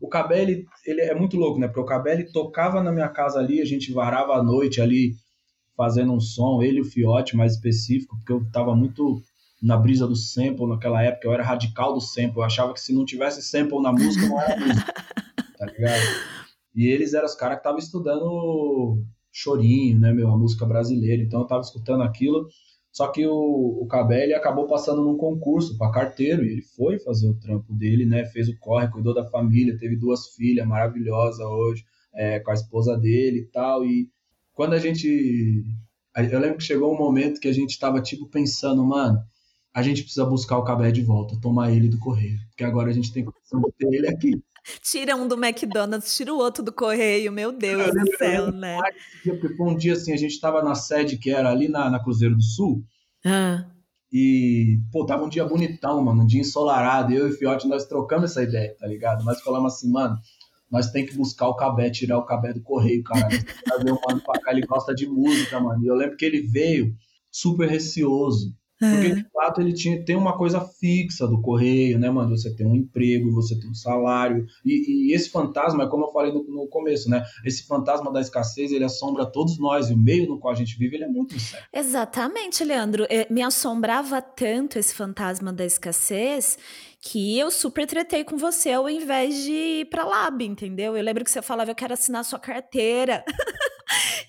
o 0.00 0.08
Cabé, 0.08 0.42
ele, 0.42 0.66
é 0.86 1.14
muito 1.14 1.36
louco, 1.36 1.58
né? 1.58 1.66
Porque 1.66 1.80
o 1.80 1.84
Cabé, 1.84 2.14
ele 2.14 2.32
tocava 2.32 2.82
na 2.82 2.92
minha 2.92 3.08
casa 3.08 3.38
ali, 3.38 3.60
a 3.60 3.64
gente 3.64 3.92
varava 3.92 4.34
a 4.34 4.42
noite 4.42 4.80
ali 4.80 5.14
fazendo 5.76 6.12
um 6.12 6.20
som, 6.20 6.60
ele 6.62 6.78
e 6.78 6.80
o 6.80 6.84
Fiote 6.84 7.36
mais 7.36 7.52
específico, 7.52 8.16
porque 8.16 8.32
eu 8.32 8.50
tava 8.50 8.74
muito 8.74 9.22
na 9.62 9.76
brisa 9.76 10.06
do 10.06 10.16
sample 10.16 10.66
naquela 10.66 11.02
época, 11.02 11.26
eu 11.26 11.32
era 11.32 11.42
radical 11.42 11.92
do 11.92 12.00
sample, 12.00 12.36
eu 12.36 12.42
achava 12.42 12.72
que 12.72 12.80
se 12.80 12.92
não 12.92 13.04
tivesse 13.04 13.42
sample 13.42 13.80
na 13.80 13.92
música, 13.92 14.26
não 14.26 14.40
era 14.40 14.58
música, 14.58 14.92
tá 15.58 15.66
ligado? 15.66 16.02
E 16.74 16.86
eles 16.86 17.14
eram 17.14 17.26
os 17.26 17.34
caras 17.34 17.56
que 17.56 17.60
estavam 17.60 17.78
estudando 17.78 19.02
chorinho, 19.32 19.98
né, 19.98 20.12
meu, 20.12 20.28
a 20.28 20.36
música 20.36 20.64
brasileira, 20.64 21.22
então 21.22 21.40
eu 21.40 21.46
tava 21.46 21.60
escutando 21.60 22.02
aquilo, 22.02 22.48
só 22.92 23.08
que 23.08 23.26
o, 23.26 23.78
o 23.82 23.86
Cabelli 23.86 24.34
acabou 24.34 24.66
passando 24.66 25.02
num 25.02 25.16
concurso 25.16 25.76
para 25.76 25.92
carteiro 25.92 26.44
e 26.44 26.52
ele 26.52 26.62
foi 26.62 26.98
fazer 26.98 27.28
o 27.28 27.38
trampo 27.38 27.72
dele, 27.72 28.04
né? 28.04 28.24
Fez 28.26 28.48
o 28.48 28.58
corre, 28.58 28.90
cuidou 28.90 29.14
da 29.14 29.28
família, 29.28 29.78
teve 29.78 29.96
duas 29.96 30.28
filhas 30.34 30.66
maravilhosas 30.66 31.40
hoje, 31.40 31.84
é, 32.14 32.40
com 32.40 32.50
a 32.50 32.54
esposa 32.54 32.96
dele 32.96 33.40
e 33.40 33.44
tal. 33.46 33.84
E 33.84 34.10
quando 34.54 34.72
a 34.74 34.78
gente. 34.78 35.64
Eu 36.16 36.40
lembro 36.40 36.58
que 36.58 36.64
chegou 36.64 36.92
um 36.92 36.98
momento 36.98 37.40
que 37.40 37.46
a 37.46 37.52
gente 37.52 37.78
tava 37.78 38.02
tipo 38.02 38.26
pensando, 38.26 38.84
mano, 38.84 39.20
a 39.72 39.82
gente 39.82 40.02
precisa 40.02 40.24
buscar 40.24 40.58
o 40.58 40.64
Cabé 40.64 40.90
de 40.90 41.02
volta, 41.02 41.38
tomar 41.40 41.70
ele 41.70 41.88
do 41.88 41.98
correio, 41.98 42.38
porque 42.48 42.64
agora 42.64 42.90
a 42.90 42.92
gente 42.92 43.12
tem 43.12 43.24
de 43.24 43.30
ter 43.78 43.94
ele 43.94 44.08
aqui. 44.08 44.42
Tira 44.82 45.16
um 45.16 45.26
do 45.26 45.42
McDonald's, 45.42 46.16
tira 46.16 46.32
o 46.32 46.38
outro 46.38 46.62
do 46.62 46.72
correio, 46.72 47.32
meu 47.32 47.52
Deus 47.52 47.92
do 47.92 48.16
céu, 48.16 48.52
né? 48.52 48.78
Porque 49.22 49.54
foi 49.56 49.66
um 49.66 49.76
dia 49.76 49.94
assim, 49.94 50.12
a 50.12 50.16
gente 50.16 50.32
estava 50.32 50.62
na 50.62 50.74
sede 50.74 51.18
que 51.18 51.30
era 51.30 51.50
ali 51.50 51.68
na, 51.68 51.90
na 51.90 52.02
Cruzeiro 52.02 52.36
do 52.36 52.42
Sul. 52.42 52.84
Ah. 53.24 53.64
E, 54.12 54.80
pô, 54.90 55.04
tava 55.04 55.24
um 55.24 55.28
dia 55.28 55.44
bonitão, 55.44 56.02
mano, 56.02 56.22
um 56.22 56.26
dia 56.26 56.40
ensolarado. 56.40 57.12
Eu 57.12 57.28
e 57.28 57.30
o 57.30 57.34
Fiote, 57.36 57.68
nós 57.68 57.86
trocamos 57.86 58.30
essa 58.30 58.42
ideia, 58.42 58.74
tá 58.78 58.86
ligado? 58.86 59.24
Nós 59.24 59.40
falamos 59.42 59.74
assim, 59.74 59.90
mano, 59.90 60.16
nós 60.70 60.90
tem 60.90 61.04
que 61.04 61.14
buscar 61.14 61.48
o 61.48 61.56
Cabé, 61.56 61.90
tirar 61.90 62.18
o 62.18 62.24
Cabé 62.24 62.52
do 62.52 62.62
correio, 62.62 63.02
cara. 63.02 63.28
Trazer 63.64 63.90
o 63.90 64.00
mano 64.06 64.22
pra 64.24 64.40
cá, 64.40 64.52
ele 64.52 64.66
gosta 64.66 64.94
de 64.94 65.06
música, 65.06 65.60
mano. 65.60 65.82
E 65.84 65.86
eu 65.86 65.94
lembro 65.94 66.16
que 66.16 66.24
ele 66.24 66.42
veio 66.42 66.94
super 67.30 67.68
receoso, 67.68 68.54
Porque, 68.78 69.14
de 69.14 69.26
fato, 69.32 69.60
ele 69.60 69.72
tinha, 69.72 70.04
tem 70.04 70.14
uma 70.14 70.36
coisa 70.36 70.60
fixa 70.60 71.26
do 71.26 71.40
correio, 71.42 71.98
né, 71.98 72.08
mano? 72.08 72.36
Você 72.36 72.54
tem 72.54 72.64
um 72.64 72.76
emprego, 72.76 73.32
você 73.32 73.58
tem 73.58 73.68
um 73.68 73.74
salário. 73.74 74.46
E, 74.64 75.08
e 75.10 75.14
esse 75.14 75.30
fantasma, 75.30 75.82
é 75.82 75.88
como 75.88 76.04
eu 76.04 76.12
falei 76.12 76.32
no, 76.32 76.44
no, 76.44 76.68
começo, 76.68 77.10
né? 77.10 77.24
Esse 77.44 77.66
fantasma 77.66 78.12
da 78.12 78.20
escassez, 78.20 78.70
ele 78.70 78.84
assombra 78.84 79.26
todos 79.26 79.58
nós. 79.58 79.90
E 79.90 79.94
o 79.94 79.98
meio 79.98 80.28
no 80.28 80.38
qual 80.38 80.52
a 80.54 80.56
gente 80.56 80.78
vive, 80.78 80.96
ele 80.96 81.04
é 81.04 81.08
muito 81.08 81.38
sério. 81.40 81.66
Exatamente, 81.72 82.62
Leandro. 82.62 83.04
É, 83.10 83.26
me 83.28 83.42
assombrava 83.42 84.22
tanto 84.22 84.78
esse 84.78 84.94
fantasma 84.94 85.52
da 85.52 85.64
escassez 85.64 86.56
que 87.00 87.38
eu 87.38 87.50
super 87.50 87.86
tretei 87.86 88.24
com 88.24 88.36
você 88.36 88.72
ao 88.72 88.88
invés 88.88 89.42
de 89.42 89.52
ir 89.52 89.84
pra 89.86 90.04
Lab, 90.04 90.44
entendeu? 90.44 90.96
Eu 90.96 91.02
lembro 91.02 91.24
que 91.24 91.30
você 91.30 91.42
falava, 91.42 91.70
eu 91.70 91.74
quero 91.74 91.94
assinar 91.94 92.24
sua 92.24 92.38
carteira. 92.38 93.24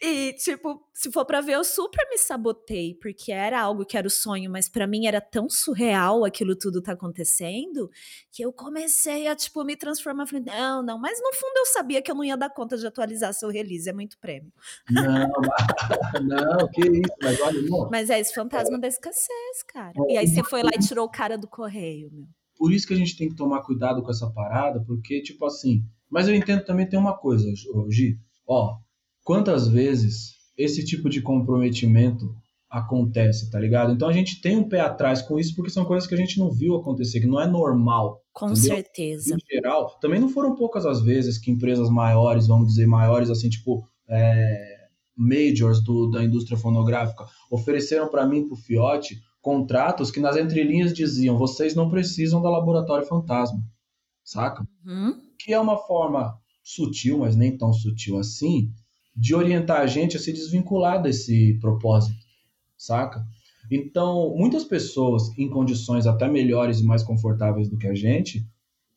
e, 0.01 0.33
tipo, 0.33 0.81
se 0.93 1.11
for 1.11 1.25
pra 1.25 1.41
ver, 1.41 1.55
eu 1.55 1.63
super 1.63 2.07
me 2.09 2.17
sabotei, 2.17 2.95
porque 2.95 3.31
era 3.31 3.59
algo 3.61 3.85
que 3.85 3.97
era 3.97 4.07
o 4.07 4.09
sonho, 4.09 4.49
mas 4.49 4.69
para 4.69 4.87
mim 4.87 5.07
era 5.07 5.19
tão 5.19 5.49
surreal 5.49 6.23
aquilo 6.23 6.55
tudo 6.55 6.81
tá 6.81 6.93
acontecendo, 6.93 7.89
que 8.31 8.41
eu 8.41 8.53
comecei 8.53 9.27
a, 9.27 9.35
tipo, 9.35 9.63
me 9.63 9.75
transformar. 9.75 10.25
Falei, 10.25 10.45
não, 10.45 10.81
não, 10.81 10.99
mas 10.99 11.19
no 11.21 11.33
fundo 11.33 11.57
eu 11.57 11.65
sabia 11.65 12.01
que 12.01 12.09
eu 12.09 12.15
não 12.15 12.23
ia 12.23 12.37
dar 12.37 12.49
conta 12.49 12.77
de 12.77 12.87
atualizar 12.87 13.33
seu 13.33 13.49
release, 13.49 13.89
é 13.89 13.93
muito 13.93 14.17
prêmio. 14.19 14.51
Não, 14.89 15.03
não, 16.23 16.67
que 16.69 16.81
isso, 16.81 17.15
mas 17.21 17.41
olha, 17.41 17.61
não. 17.63 17.89
Mas 17.89 18.09
é 18.09 18.19
esse 18.19 18.33
fantasma 18.33 18.79
da 18.79 18.87
escassez, 18.87 19.63
cara. 19.67 19.93
E 20.07 20.17
aí 20.17 20.27
você 20.27 20.43
foi 20.43 20.63
lá 20.63 20.71
e 20.73 20.79
tirou 20.79 21.05
o 21.05 21.11
cara 21.11 21.37
do 21.37 21.47
correio, 21.47 22.09
meu. 22.11 22.25
Por 22.57 22.73
isso 22.73 22.87
que 22.87 22.93
a 22.93 22.97
gente 22.97 23.17
tem 23.17 23.29
que 23.29 23.35
tomar 23.35 23.61
cuidado 23.61 24.01
com 24.01 24.11
essa 24.11 24.29
parada, 24.29 24.81
porque, 24.85 25.21
tipo 25.21 25.45
assim. 25.45 25.83
Mas 26.09 26.27
eu 26.27 26.35
entendo 26.35 26.65
também 26.65 26.87
tem 26.87 26.99
uma 26.99 27.17
coisa, 27.17 27.45
Gi. 27.89 28.19
Ó, 28.47 28.79
quantas 29.23 29.67
vezes 29.67 30.33
esse 30.57 30.83
tipo 30.85 31.09
de 31.09 31.21
comprometimento 31.21 32.35
acontece, 32.69 33.49
tá 33.49 33.59
ligado? 33.59 33.91
Então 33.93 34.07
a 34.07 34.13
gente 34.13 34.41
tem 34.41 34.57
um 34.57 34.69
pé 34.69 34.79
atrás 34.79 35.21
com 35.21 35.39
isso 35.39 35.55
porque 35.55 35.71
são 35.71 35.85
coisas 35.85 36.07
que 36.07 36.13
a 36.13 36.17
gente 36.17 36.37
não 36.37 36.51
viu 36.51 36.75
acontecer, 36.75 37.19
que 37.19 37.25
não 37.25 37.41
é 37.41 37.47
normal. 37.47 38.21
Com 38.31 38.51
entendeu? 38.51 38.75
certeza. 38.75 39.35
Em 39.35 39.55
geral, 39.55 39.97
também 39.99 40.19
não 40.19 40.29
foram 40.29 40.55
poucas 40.55 40.85
as 40.85 41.01
vezes 41.01 41.39
que 41.39 41.49
empresas 41.49 41.89
maiores, 41.89 42.47
vamos 42.47 42.67
dizer 42.67 42.85
maiores, 42.85 43.29
assim, 43.29 43.49
tipo 43.49 43.83
é, 44.07 44.79
majors 45.15 45.83
do, 45.83 46.09
da 46.11 46.23
indústria 46.23 46.57
fonográfica, 46.57 47.25
ofereceram 47.51 48.07
para 48.07 48.27
mim, 48.27 48.47
pro 48.47 48.55
Fiote, 48.55 49.19
contratos 49.41 50.11
que 50.11 50.19
nas 50.19 50.37
entrelinhas 50.37 50.93
diziam: 50.93 51.37
vocês 51.37 51.73
não 51.73 51.89
precisam 51.89 52.41
da 52.41 52.49
laboratório 52.49 53.07
fantasma, 53.07 53.59
saca? 54.23 54.65
Uhum. 54.85 55.19
Que 55.39 55.53
é 55.53 55.59
uma 55.59 55.77
forma 55.77 56.39
sutil, 56.63 57.19
mas 57.19 57.35
nem 57.35 57.57
tão 57.57 57.73
sutil 57.73 58.17
assim, 58.17 58.71
de 59.19 59.35
orientar 59.35 59.81
a 59.81 59.87
gente 59.87 60.15
a 60.15 60.19
se 60.19 60.31
desvincular 60.31 61.01
desse 61.01 61.57
propósito, 61.59 62.25
saca? 62.77 63.25
Então, 63.69 64.33
muitas 64.35 64.63
pessoas 64.63 65.37
em 65.37 65.49
condições 65.49 66.07
até 66.07 66.27
melhores 66.27 66.79
e 66.79 66.83
mais 66.83 67.03
confortáveis 67.03 67.69
do 67.69 67.77
que 67.77 67.87
a 67.87 67.93
gente 67.93 68.47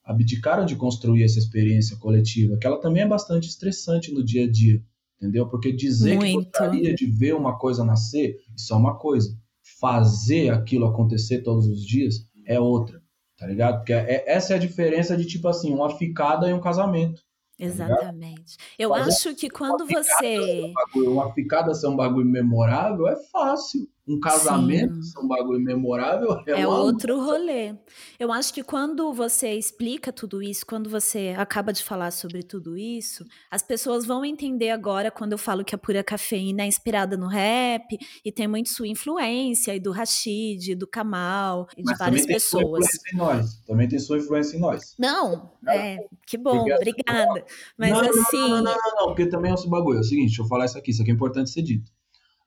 abdicaram 0.05 0.65
de 0.65 0.77
construir 0.77 1.25
essa 1.25 1.39
experiência 1.39 1.97
coletiva, 1.97 2.57
que 2.57 2.67
ela 2.67 2.81
também 2.81 3.03
é 3.03 3.09
bastante 3.09 3.49
estressante 3.49 4.13
no 4.13 4.25
dia 4.25 4.45
a 4.45 4.51
dia, 4.51 4.83
entendeu? 5.17 5.49
Porque 5.49 5.73
dizer 5.73 6.17
Muito. 6.17 6.39
que 6.39 6.45
gostaria 6.45 6.95
de 6.95 7.07
ver 7.07 7.35
uma 7.35 7.59
coisa 7.59 7.85
nascer, 7.85 8.39
isso 8.57 8.73
é 8.73 8.77
uma 8.77 8.97
coisa 8.97 9.37
fazer 9.81 10.51
aquilo 10.51 10.87
acontecer 10.87 11.43
todos 11.43 11.67
os 11.67 11.85
dias 11.85 12.27
é 12.47 12.59
outra, 12.59 13.01
tá 13.37 13.47
ligado? 13.47 13.79
Porque 13.79 13.93
é, 13.93 14.25
essa 14.27 14.53
é 14.53 14.57
a 14.57 14.61
diferença 14.61 15.17
de, 15.17 15.25
tipo 15.25 15.47
assim, 15.49 15.73
uma 15.73 15.91
ficada 15.97 16.49
e 16.49 16.53
um 16.53 16.61
casamento. 16.61 17.23
Tá 17.62 17.66
Exatamente. 17.66 18.57
Tá 18.57 18.64
Eu 18.77 18.88
Fazer 18.90 19.11
acho 19.11 19.35
que 19.37 19.48
quando 19.48 19.83
uma 19.83 19.87
você. 19.87 20.72
Bagulho, 20.75 21.12
uma 21.12 21.33
ficada 21.33 21.72
ser 21.75 21.87
um 21.87 21.96
bagulho 21.96 22.27
memorável 22.27 23.07
é 23.07 23.16
fácil. 23.31 23.88
Um 24.07 24.19
casamento, 24.19 25.01
Sim. 25.01 25.21
um 25.23 25.29
bagulho 25.29 25.61
memorável, 25.61 26.37
é, 26.49 26.62
é 26.62 26.67
outro 26.67 27.21
rolê. 27.25 27.73
Eu 28.19 28.33
acho 28.33 28.53
que 28.53 28.62
quando 28.62 29.12
você 29.12 29.55
explica 29.55 30.12
tudo 30.12 30.43
isso, 30.43 30.67
quando 30.67 30.91
você 30.91 31.35
acaba 31.38 31.73
de 31.73 31.85
falar 31.85 32.11
sobre 32.11 32.43
tudo 32.43 32.77
isso, 32.77 33.25
as 33.49 33.62
pessoas 33.62 34.05
vão 34.05 34.25
entender 34.25 34.71
agora 34.71 35.09
quando 35.09 35.33
eu 35.33 35.38
falo 35.38 35.65
que 35.65 35.73
a 35.73 35.79
pura 35.79 36.03
cafeína 36.03 36.65
é 36.65 36.67
inspirada 36.67 37.17
no 37.17 37.29
rap 37.29 37.97
e 38.25 38.33
tem 38.33 38.49
muito 38.49 38.71
sua 38.71 38.88
influência, 38.88 39.75
e 39.75 39.79
do 39.79 39.93
Rashid, 39.93 40.75
do 40.75 40.87
Kamal, 40.87 41.69
e 41.77 41.85
de 41.85 41.97
várias 41.97 42.23
também 42.23 42.35
pessoas. 42.35 42.87
Tem 42.88 42.99
sua 43.12 43.19
nós. 43.19 43.62
Também 43.65 43.88
tem 43.88 43.99
sua 44.01 44.19
influência 44.19 44.57
em 44.57 44.61
nós. 44.61 44.97
Não, 44.99 45.53
é, 45.69 45.99
que 46.27 46.37
bom, 46.37 46.67
obrigada. 46.75 47.45
Mas 47.79 47.91
não, 47.91 48.01
assim. 48.01 48.37
Não, 48.37 48.49
não, 48.49 48.62
não, 48.62 48.75
não, 48.75 48.97
não, 48.97 49.07
porque 49.07 49.27
também 49.27 49.53
é 49.53 49.55
o 49.55 49.69
bagulho. 49.69 49.99
É 49.99 50.01
o 50.01 50.05
seguinte, 50.05 50.27
deixa 50.27 50.43
eu 50.43 50.47
falar 50.47 50.65
isso 50.65 50.77
aqui, 50.77 50.91
isso 50.91 51.03
aqui 51.03 51.12
é 51.12 51.15
importante 51.15 51.51
ser 51.51 51.62
dito. 51.62 51.91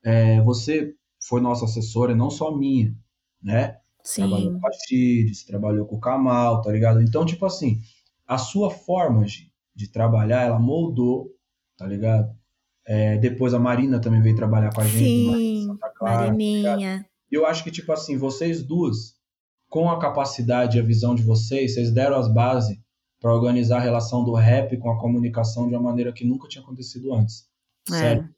É, 0.04 0.42
você 0.42 0.94
foi 1.28 1.42
nossa 1.42 1.66
assessora, 1.66 2.16
não 2.16 2.30
só 2.30 2.56
minha, 2.56 2.96
né? 3.42 3.78
Sim. 4.04 4.22
Trabalhou 4.22 4.60
com 4.60 4.68
a 4.68 4.72
Chides, 4.72 5.44
trabalhou 5.44 5.86
com 5.88 5.96
o 5.96 6.00
Kamal, 6.00 6.62
tá 6.62 6.72
ligado? 6.72 7.02
Então, 7.02 7.26
tipo 7.26 7.46
assim, 7.46 7.82
a 8.28 8.38
sua 8.38 8.70
forma 8.70 9.26
de, 9.26 9.52
de 9.76 9.88
trabalhar, 9.88 10.44
ela 10.44 10.60
moldou, 10.60 11.32
tá 11.78 11.88
ligado? 11.88 12.32
É, 12.88 13.18
depois 13.18 13.54
a 13.56 13.60
Marina 13.60 14.00
também 14.00 14.22
veio 14.22 14.36
trabalhar 14.36 14.72
com 14.72 14.82
a 14.82 14.84
gente. 14.84 15.04
Sim, 15.04 15.66
Santa 15.66 15.90
Clara, 15.90 16.28
Marininha. 16.28 17.00
Tá 17.02 17.10
eu 17.32 17.46
acho 17.48 17.64
que, 17.64 17.72
tipo 17.72 17.92
assim, 17.92 18.18
vocês 18.18 18.62
duas, 18.62 19.16
com 19.68 19.90
a 19.90 20.00
capacidade 20.00 20.78
e 20.78 20.80
a 20.80 20.84
visão 20.84 21.16
de 21.16 21.24
vocês, 21.24 21.74
vocês 21.74 21.92
deram 21.92 22.18
as 22.18 22.32
bases 22.32 22.78
para 23.20 23.34
organizar 23.34 23.78
a 23.78 23.82
relação 23.82 24.24
do 24.24 24.34
rap 24.34 24.78
com 24.78 24.92
a 24.92 25.00
comunicação 25.00 25.68
de 25.68 25.74
uma 25.74 25.82
maneira 25.82 26.14
que 26.14 26.24
nunca 26.24 26.48
tinha 26.48 26.64
acontecido 26.64 27.12
antes. 27.16 27.50
É, 27.90 27.94
Sério. 27.94 28.30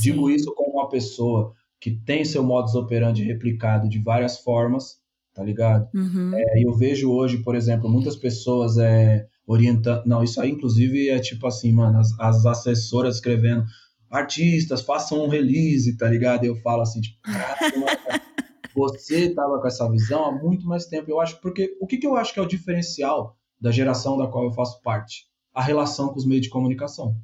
Digo 0.00 0.30
isso 0.30 0.54
como 0.54 0.78
uma 0.78 0.88
pessoa 0.88 1.54
que 1.80 1.90
tem 1.90 2.24
seu 2.24 2.42
modus 2.42 2.74
operandi 2.74 3.24
replicado 3.24 3.88
de 3.88 3.98
várias 3.98 4.38
formas, 4.38 5.00
tá 5.34 5.42
ligado? 5.42 5.88
Uhum. 5.94 6.32
É, 6.34 6.62
eu 6.64 6.74
vejo 6.74 7.10
hoje, 7.10 7.38
por 7.38 7.54
exemplo, 7.54 7.88
muitas 7.88 8.16
pessoas 8.16 8.76
é, 8.76 9.26
orientando. 9.46 10.04
Não, 10.04 10.22
isso 10.22 10.40
aí, 10.40 10.50
inclusive, 10.50 11.08
é 11.08 11.18
tipo 11.18 11.46
assim, 11.46 11.72
mano, 11.72 11.98
as, 11.98 12.18
as 12.20 12.44
assessoras 12.44 13.16
escrevendo 13.16 13.64
artistas, 14.10 14.82
façam 14.82 15.24
um 15.24 15.28
release, 15.28 15.96
tá 15.96 16.08
ligado? 16.08 16.44
Eu 16.44 16.56
falo 16.56 16.82
assim, 16.82 17.00
tipo, 17.00 17.16
você 18.74 19.32
tava 19.32 19.58
com 19.60 19.66
essa 19.66 19.90
visão 19.90 20.24
há 20.26 20.32
muito 20.32 20.66
mais 20.66 20.86
tempo. 20.86 21.10
Eu 21.10 21.20
acho, 21.20 21.40
porque 21.40 21.76
o 21.80 21.86
que, 21.86 21.96
que 21.96 22.06
eu 22.06 22.16
acho 22.16 22.34
que 22.34 22.40
é 22.40 22.42
o 22.42 22.48
diferencial 22.48 23.36
da 23.58 23.70
geração 23.70 24.18
da 24.18 24.26
qual 24.26 24.44
eu 24.44 24.52
faço 24.52 24.82
parte? 24.82 25.26
A 25.54 25.62
relação 25.62 26.08
com 26.08 26.16
os 26.16 26.26
meios 26.26 26.44
de 26.44 26.50
comunicação. 26.50 27.16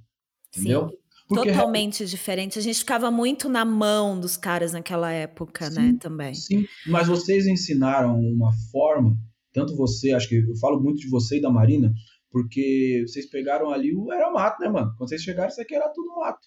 Entendeu? 0.56 0.88
Sim. 0.88 0.96
Porque 1.28 1.50
Totalmente 1.50 2.06
diferente. 2.06 2.58
A 2.58 2.62
gente 2.62 2.78
ficava 2.78 3.10
muito 3.10 3.48
na 3.48 3.64
mão 3.64 4.18
dos 4.18 4.36
caras 4.36 4.72
naquela 4.72 5.10
época, 5.10 5.68
né, 5.70 5.70
sim, 5.70 5.92
né? 5.92 5.98
Também. 6.00 6.34
Sim, 6.34 6.66
mas 6.86 7.08
vocês 7.08 7.46
ensinaram 7.46 8.18
uma 8.18 8.52
forma, 8.70 9.16
tanto 9.52 9.76
você, 9.76 10.12
acho 10.12 10.28
que 10.28 10.36
eu 10.36 10.56
falo 10.60 10.80
muito 10.80 11.00
de 11.00 11.08
você 11.08 11.38
e 11.38 11.40
da 11.40 11.50
Marina, 11.50 11.92
porque 12.30 13.04
vocês 13.06 13.28
pegaram 13.28 13.70
ali 13.70 13.94
o 13.94 14.12
era 14.12 14.30
mato, 14.30 14.60
né, 14.60 14.68
mano? 14.68 14.92
Quando 14.96 15.08
vocês 15.08 15.22
chegaram, 15.22 15.48
isso 15.48 15.60
aqui 15.60 15.74
era 15.74 15.88
tudo 15.88 16.14
mato. 16.16 16.46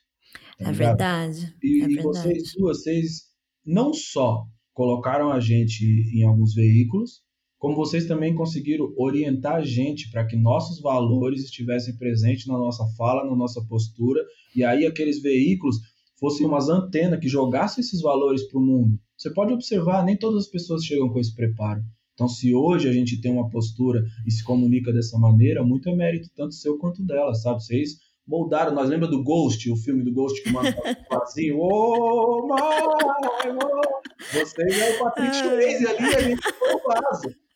Tá 0.57 0.69
é 0.69 0.71
verdade. 0.71 1.55
E, 1.61 1.81
é 1.81 1.87
verdade. 1.87 2.05
vocês 2.05 2.53
duas, 2.57 2.77
vocês 2.83 3.07
não 3.65 3.93
só 3.93 4.45
colocaram 4.73 5.31
a 5.31 5.39
gente 5.39 5.83
em 6.15 6.23
alguns 6.23 6.53
veículos, 6.53 7.21
como 7.59 7.75
vocês 7.75 8.07
também 8.07 8.33
conseguiram 8.33 8.93
orientar 8.97 9.57
a 9.57 9.65
gente 9.65 10.09
para 10.09 10.25
que 10.25 10.37
nossos 10.37 10.79
valores 10.79 11.43
estivessem 11.43 11.95
presentes 11.97 12.47
na 12.47 12.57
nossa 12.57 12.85
fala, 12.97 13.29
na 13.29 13.35
nossa 13.35 13.61
postura, 13.67 14.23
e 14.55 14.63
aí 14.63 14.85
aqueles 14.85 15.21
veículos 15.21 15.75
fossem 16.17 16.47
umas 16.47 16.69
antenas 16.69 17.19
que 17.19 17.27
jogassem 17.27 17.81
esses 17.81 18.01
valores 18.01 18.47
para 18.47 18.59
o 18.59 18.63
mundo. 18.63 18.97
Você 19.17 19.29
pode 19.29 19.53
observar, 19.53 20.05
nem 20.05 20.17
todas 20.17 20.45
as 20.45 20.49
pessoas 20.49 20.85
chegam 20.85 21.09
com 21.09 21.19
esse 21.19 21.35
preparo. 21.35 21.81
Então, 22.13 22.29
se 22.29 22.53
hoje 22.55 22.87
a 22.87 22.93
gente 22.93 23.19
tem 23.19 23.31
uma 23.31 23.49
postura 23.49 24.03
e 24.25 24.31
se 24.31 24.43
comunica 24.43 24.93
dessa 24.93 25.17
maneira, 25.17 25.63
muito 25.63 25.89
é 25.89 25.95
mérito 25.95 26.29
tanto 26.35 26.55
seu 26.55 26.77
quanto 26.77 27.03
dela, 27.03 27.33
sabe? 27.33 27.63
Vocês 27.63 27.97
moldaram. 28.27 28.73
Nós 28.73 28.89
lembra 28.89 29.07
do 29.07 29.23
Ghost, 29.23 29.69
o 29.69 29.75
filme 29.75 30.03
do 30.03 30.13
Ghost 30.13 30.41
que 30.43 30.51
manda 30.51 30.75
assim, 31.11 31.51
ô, 31.51 31.59
oh, 31.61 32.47
Vocês 34.31 34.79
é 34.79 34.95
o 34.95 34.99
Patrick 34.99 35.35
Swayze 35.35 35.87
ali, 35.87 36.15
a 36.15 36.21
gente 36.21 36.41
foi 36.41 36.73
o 36.73 36.81
vaso. 36.87 37.48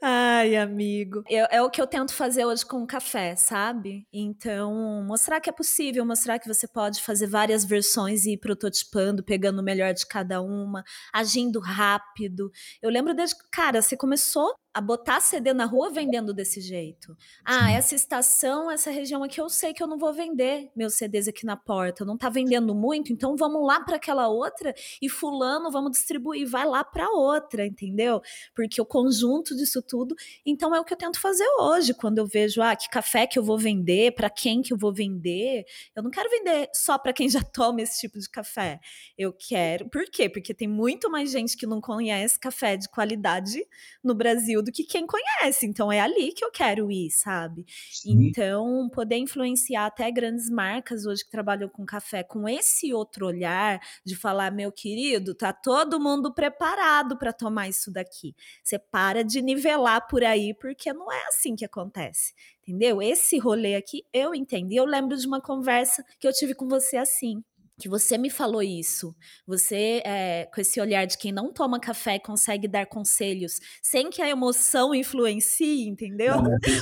Ai, 0.00 0.54
amigo. 0.54 1.24
Eu, 1.28 1.46
é 1.50 1.60
o 1.60 1.68
que 1.68 1.80
eu 1.80 1.86
tento 1.86 2.14
fazer 2.14 2.44
hoje 2.44 2.64
com 2.64 2.82
o 2.82 2.86
café, 2.86 3.34
sabe? 3.34 4.06
Então, 4.12 5.02
mostrar 5.04 5.40
que 5.40 5.50
é 5.50 5.52
possível, 5.52 6.06
mostrar 6.06 6.38
que 6.38 6.46
você 6.46 6.68
pode 6.68 7.02
fazer 7.02 7.26
várias 7.26 7.64
versões 7.64 8.24
e 8.24 8.34
ir 8.34 8.38
prototipando, 8.38 9.24
pegando 9.24 9.60
o 9.60 9.64
melhor 9.64 9.92
de 9.92 10.06
cada 10.06 10.40
uma, 10.40 10.84
agindo 11.12 11.58
rápido. 11.58 12.50
Eu 12.80 12.90
lembro 12.90 13.12
desde. 13.12 13.34
Cara, 13.50 13.82
você 13.82 13.96
começou 13.96 14.54
a 14.72 14.80
botar 14.80 15.20
CD 15.20 15.52
na 15.52 15.64
rua 15.64 15.90
vendendo 15.90 16.32
desse 16.32 16.60
jeito. 16.60 17.16
Ah, 17.44 17.70
essa 17.70 17.94
estação, 17.94 18.70
essa 18.70 18.90
região 18.90 19.22
aqui, 19.22 19.40
eu 19.40 19.48
sei 19.48 19.72
que 19.72 19.82
eu 19.82 19.86
não 19.86 19.98
vou 19.98 20.12
vender 20.12 20.70
meus 20.76 20.94
CDs 20.94 21.26
aqui 21.26 21.44
na 21.44 21.56
porta. 21.56 22.04
Não 22.04 22.16
tá 22.16 22.28
vendendo 22.28 22.74
muito, 22.74 23.12
então 23.12 23.36
vamos 23.36 23.66
lá 23.66 23.80
para 23.80 23.96
aquela 23.96 24.28
outra 24.28 24.74
e 25.00 25.08
fulano, 25.08 25.70
vamos 25.70 25.92
distribuir, 25.92 26.48
vai 26.48 26.66
lá 26.66 26.84
para 26.84 27.08
outra, 27.10 27.66
entendeu? 27.66 28.20
Porque 28.54 28.80
o 28.80 28.86
conjunto 28.86 29.56
disso 29.56 29.82
tudo, 29.82 30.14
então 30.44 30.74
é 30.74 30.80
o 30.80 30.84
que 30.84 30.92
eu 30.92 30.98
tento 30.98 31.20
fazer 31.20 31.48
hoje, 31.58 31.94
quando 31.94 32.18
eu 32.18 32.26
vejo, 32.26 32.62
ah, 32.62 32.76
que 32.76 32.88
café 32.88 33.26
que 33.26 33.38
eu 33.38 33.42
vou 33.42 33.58
vender, 33.58 34.12
para 34.14 34.30
quem 34.30 34.62
que 34.62 34.72
eu 34.72 34.78
vou 34.78 34.92
vender. 34.92 35.64
Eu 35.96 36.02
não 36.02 36.10
quero 36.10 36.28
vender 36.30 36.68
só 36.74 36.98
para 36.98 37.12
quem 37.12 37.28
já 37.28 37.40
toma 37.52 37.80
esse 37.82 37.98
tipo 38.00 38.18
de 38.18 38.28
café. 38.28 38.78
Eu 39.16 39.32
quero, 39.32 39.88
por 39.88 40.04
quê? 40.04 40.28
Porque 40.28 40.54
tem 40.54 40.68
muito 40.68 41.10
mais 41.10 41.30
gente 41.30 41.56
que 41.56 41.66
não 41.66 41.80
conhece 41.80 42.38
café 42.38 42.76
de 42.76 42.88
qualidade 42.88 43.66
no 44.04 44.14
Brasil 44.14 44.57
do 44.62 44.72
que 44.72 44.84
quem 44.84 45.06
conhece. 45.06 45.66
Então 45.66 45.90
é 45.90 46.00
ali 46.00 46.32
que 46.32 46.44
eu 46.44 46.50
quero 46.50 46.90
ir, 46.90 47.10
sabe? 47.10 47.64
Sim. 47.90 48.26
Então, 48.26 48.88
poder 48.90 49.16
influenciar 49.16 49.86
até 49.86 50.10
grandes 50.10 50.50
marcas 50.50 51.06
hoje 51.06 51.24
que 51.24 51.30
trabalham 51.30 51.68
com 51.68 51.84
café 51.84 52.22
com 52.22 52.48
esse 52.48 52.92
outro 52.92 53.26
olhar 53.26 53.80
de 54.04 54.16
falar, 54.16 54.50
meu 54.50 54.72
querido, 54.72 55.34
tá 55.34 55.52
todo 55.52 56.00
mundo 56.00 56.32
preparado 56.32 57.18
para 57.18 57.32
tomar 57.32 57.68
isso 57.68 57.90
daqui. 57.90 58.34
Você 58.62 58.78
para 58.78 59.22
de 59.24 59.42
nivelar 59.42 60.06
por 60.08 60.24
aí, 60.24 60.54
porque 60.54 60.92
não 60.92 61.10
é 61.12 61.26
assim 61.28 61.54
que 61.54 61.64
acontece. 61.64 62.34
Entendeu? 62.62 63.00
Esse 63.00 63.38
rolê 63.38 63.74
aqui 63.76 64.04
eu 64.12 64.34
entendi. 64.34 64.76
Eu 64.76 64.84
lembro 64.84 65.16
de 65.16 65.26
uma 65.26 65.40
conversa 65.40 66.04
que 66.20 66.28
eu 66.28 66.32
tive 66.32 66.54
com 66.54 66.68
você 66.68 66.96
assim 66.96 67.42
que 67.78 67.88
você 67.88 68.18
me 68.18 68.28
falou 68.28 68.62
isso. 68.62 69.14
Você, 69.46 70.02
é, 70.04 70.48
com 70.52 70.60
esse 70.60 70.80
olhar 70.80 71.06
de 71.06 71.16
quem 71.16 71.32
não 71.32 71.52
toma 71.52 71.78
café, 71.78 72.18
consegue 72.18 72.66
dar 72.66 72.86
conselhos 72.86 73.60
sem 73.82 74.10
que 74.10 74.20
a 74.20 74.28
emoção 74.28 74.94
influencie, 74.94 75.88
entendeu? 75.88 76.34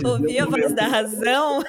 Ouvir 0.05 0.39
a 0.41 0.47
voz 0.47 0.75
da 0.75 0.87
razão. 0.87 1.63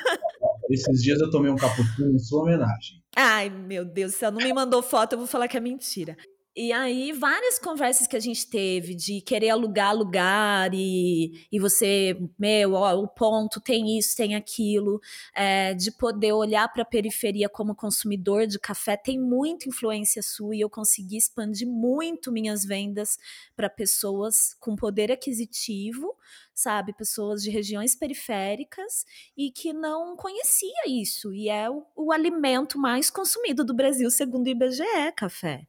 Esses 0.70 1.02
dias 1.02 1.20
eu 1.20 1.30
tomei 1.30 1.52
um 1.52 1.56
cappuccino 1.56 2.14
em 2.14 2.20
sua 2.20 2.44
homenagem. 2.44 3.02
Ai, 3.16 3.50
meu 3.50 3.84
Deus, 3.84 4.16
se 4.16 4.24
ela 4.24 4.36
não 4.36 4.46
me 4.46 4.54
mandou 4.54 4.82
foto, 4.82 5.14
eu 5.14 5.18
vou 5.18 5.28
falar 5.28 5.48
que 5.48 5.58
é 5.58 5.60
mentira. 5.60 6.16
E 6.60 6.74
aí, 6.74 7.12
várias 7.12 7.60
conversas 7.60 8.08
que 8.08 8.16
a 8.16 8.20
gente 8.20 8.48
teve 8.48 8.96
de 8.96 9.22
querer 9.22 9.52
alugar 9.52 9.96
lugar 9.96 10.74
e, 10.74 11.46
e 11.52 11.60
você, 11.60 12.18
meu, 12.38 12.74
ó, 12.74 12.96
o 12.96 13.08
ponto 13.08 13.62
tem 13.62 13.96
isso, 13.96 14.18
tem 14.18 14.34
aquilo, 14.34 15.00
é, 15.36 15.76
de 15.76 15.92
poder 15.92 16.34
olhar 16.34 16.68
para 16.74 16.82
a 16.82 16.86
periferia 16.86 17.48
como 17.48 17.76
consumidor 17.76 18.48
de 18.48 18.58
café, 18.58 18.98
tem 18.98 19.20
muita 19.20 19.70
influência 19.70 20.24
sua 20.24 20.56
e 20.56 20.62
eu 20.62 20.68
consegui 20.68 21.18
expandir 21.18 21.68
muito 21.68 22.32
minhas 22.32 22.66
vendas 22.66 23.20
para 23.56 23.70
pessoas 23.70 24.56
com 24.60 24.76
poder 24.76 25.12
aquisitivo 25.12 26.16
sabe? 26.58 26.92
Pessoas 26.92 27.44
de 27.44 27.52
regiões 27.52 27.96
periféricas 27.96 29.06
e 29.38 29.52
que 29.52 29.72
não 29.72 30.16
conhecia 30.16 30.88
isso. 30.88 31.32
E 31.32 31.50
é 31.50 31.70
o, 31.70 31.86
o 31.96 32.12
alimento 32.12 32.80
mais 32.80 33.12
consumido 33.12 33.64
do 33.64 33.76
Brasil, 33.76 34.10
segundo 34.10 34.48
o 34.48 34.50
IBGE, 34.50 34.84
café. 35.16 35.68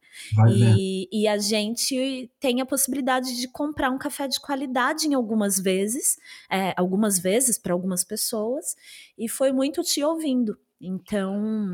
E, 0.50 1.06
e, 1.12 1.28
a 1.28 1.36
gente 1.36 2.30
tem 2.40 2.62
a 2.62 2.66
possibilidade 2.66 3.36
de 3.36 3.46
comprar 3.48 3.90
um 3.90 3.98
café 3.98 4.26
de 4.26 4.40
qualidade 4.40 5.06
em 5.06 5.12
algumas 5.12 5.60
vezes, 5.60 6.16
é, 6.50 6.72
algumas 6.74 7.18
vezes 7.18 7.58
para 7.58 7.74
algumas 7.74 8.02
pessoas, 8.02 8.74
e 9.18 9.28
foi 9.28 9.52
muito 9.52 9.82
te 9.82 10.02
ouvindo. 10.02 10.58
Então, 10.80 11.72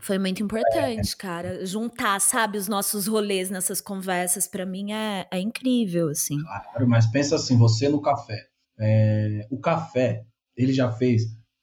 foi 0.00 0.18
muito 0.18 0.42
importante, 0.42 1.16
cara. 1.16 1.66
Juntar, 1.66 2.20
sabe, 2.20 2.56
os 2.56 2.68
nossos 2.68 3.06
rolês 3.08 3.50
nessas 3.50 3.80
conversas, 3.80 4.46
para 4.46 4.64
mim 4.64 4.92
é, 4.92 5.26
é 5.30 5.40
incrível, 5.40 6.08
assim. 6.08 6.40
Claro, 6.40 6.88
mas 6.88 7.06
pensa 7.06 7.34
assim, 7.34 7.56
você 7.58 7.88
no 7.88 8.00
café. 8.00 8.46
É, 8.78 9.46
o 9.50 9.58
café, 9.58 10.24
ele 10.56 10.72
já 10.72 10.92
fez 10.92 11.22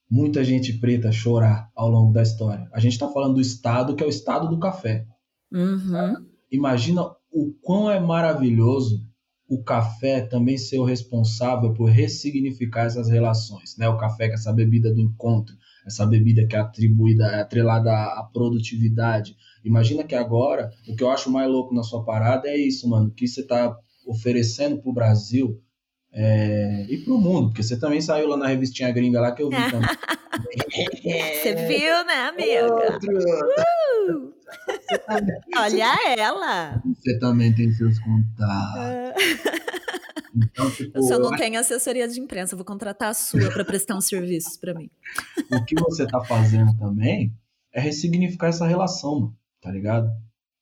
muita 0.10 0.44
gente 0.44 0.74
preta 0.74 1.12
chorar 1.12 1.70
ao 1.74 1.90
longo 1.90 2.12
da 2.12 2.22
história. 2.22 2.68
A 2.74 2.80
gente 2.80 2.94
está 2.94 3.08
falando 3.08 3.36
do 3.36 3.42
estado, 3.42 3.96
que 3.96 4.04
é 4.04 4.08
o 4.08 4.10
estado 4.10 4.50
do 4.50 4.60
café. 4.60 5.06
Uhum. 5.52 6.14
Imagina 6.52 7.04
o 7.32 7.54
quão 7.62 7.90
é 7.90 8.00
maravilhoso 8.00 9.02
o 9.48 9.64
café 9.64 10.22
também 10.22 10.58
ser 10.58 10.80
o 10.80 10.84
responsável 10.84 11.74
por 11.74 11.90
ressignificar 11.90 12.86
essas 12.86 13.10
relações, 13.10 13.78
né? 13.78 13.88
O 13.88 13.98
café 13.98 14.28
que 14.28 14.32
é 14.32 14.36
essa 14.36 14.52
bebida 14.52 14.92
do 14.92 15.00
encontro, 15.00 15.56
essa 15.86 16.06
bebida 16.06 16.46
que 16.48 16.56
é 16.56 16.60
atribuída, 16.60 17.26
é 17.28 17.42
atrelada 17.42 17.92
à 17.92 18.28
produtividade. 18.34 19.36
Imagina 19.64 20.04
que 20.04 20.16
agora, 20.16 20.72
o 20.88 20.96
que 20.96 21.04
eu 21.04 21.10
acho 21.10 21.32
mais 21.32 21.50
louco 21.50 21.74
na 21.74 21.84
sua 21.84 22.04
parada 22.04 22.48
é 22.48 22.58
isso, 22.58 22.90
mano, 22.90 23.12
que 23.12 23.28
você 23.28 23.42
está 23.42 23.76
oferecendo 24.06 24.82
para 24.82 24.90
o 24.90 24.94
Brasil 24.94 25.62
é, 26.12 26.86
e 26.90 26.98
para 26.98 27.14
o 27.14 27.18
mundo, 27.20 27.48
porque 27.50 27.64
você 27.64 27.78
também 27.78 28.02
saiu 28.02 28.28
lá 28.28 28.38
na 28.38 28.48
revistinha 28.48 28.92
gringa 28.92 29.20
lá 29.20 29.32
que 29.32 29.44
eu 29.44 29.50
vi 29.50 29.56
também. 29.70 29.90
você 31.42 31.56
viu, 31.68 32.06
né, 32.06 32.30
amiga? 32.30 32.74
Outro. 32.74 33.18
Uh! 33.18 34.34
Olha 35.58 36.16
ela! 36.18 36.82
Você 36.86 37.20
também 37.20 37.54
tem 37.54 37.72
seus 37.72 38.00
contatos. 38.00 39.22
Então, 40.36 40.70
tipo, 40.72 40.98
eu 40.98 41.04
só 41.04 41.18
não 41.18 41.36
tenho 41.36 41.60
assessoria 41.60 42.08
de 42.08 42.20
imprensa, 42.20 42.56
vou 42.56 42.66
contratar 42.66 43.10
a 43.10 43.14
sua 43.14 43.50
para 43.52 43.64
prestar 43.64 43.96
uns 43.96 44.08
serviços 44.08 44.58
para 44.58 44.74
mim. 44.74 44.90
O 45.52 45.64
que 45.64 45.76
você 45.76 46.04
está 46.04 46.20
fazendo 46.24 46.76
também 46.78 47.34
é 47.72 47.80
ressignificar 47.80 48.48
essa 48.48 48.68
relação, 48.68 49.34
tá 49.62 49.72
ligado? 49.72 50.10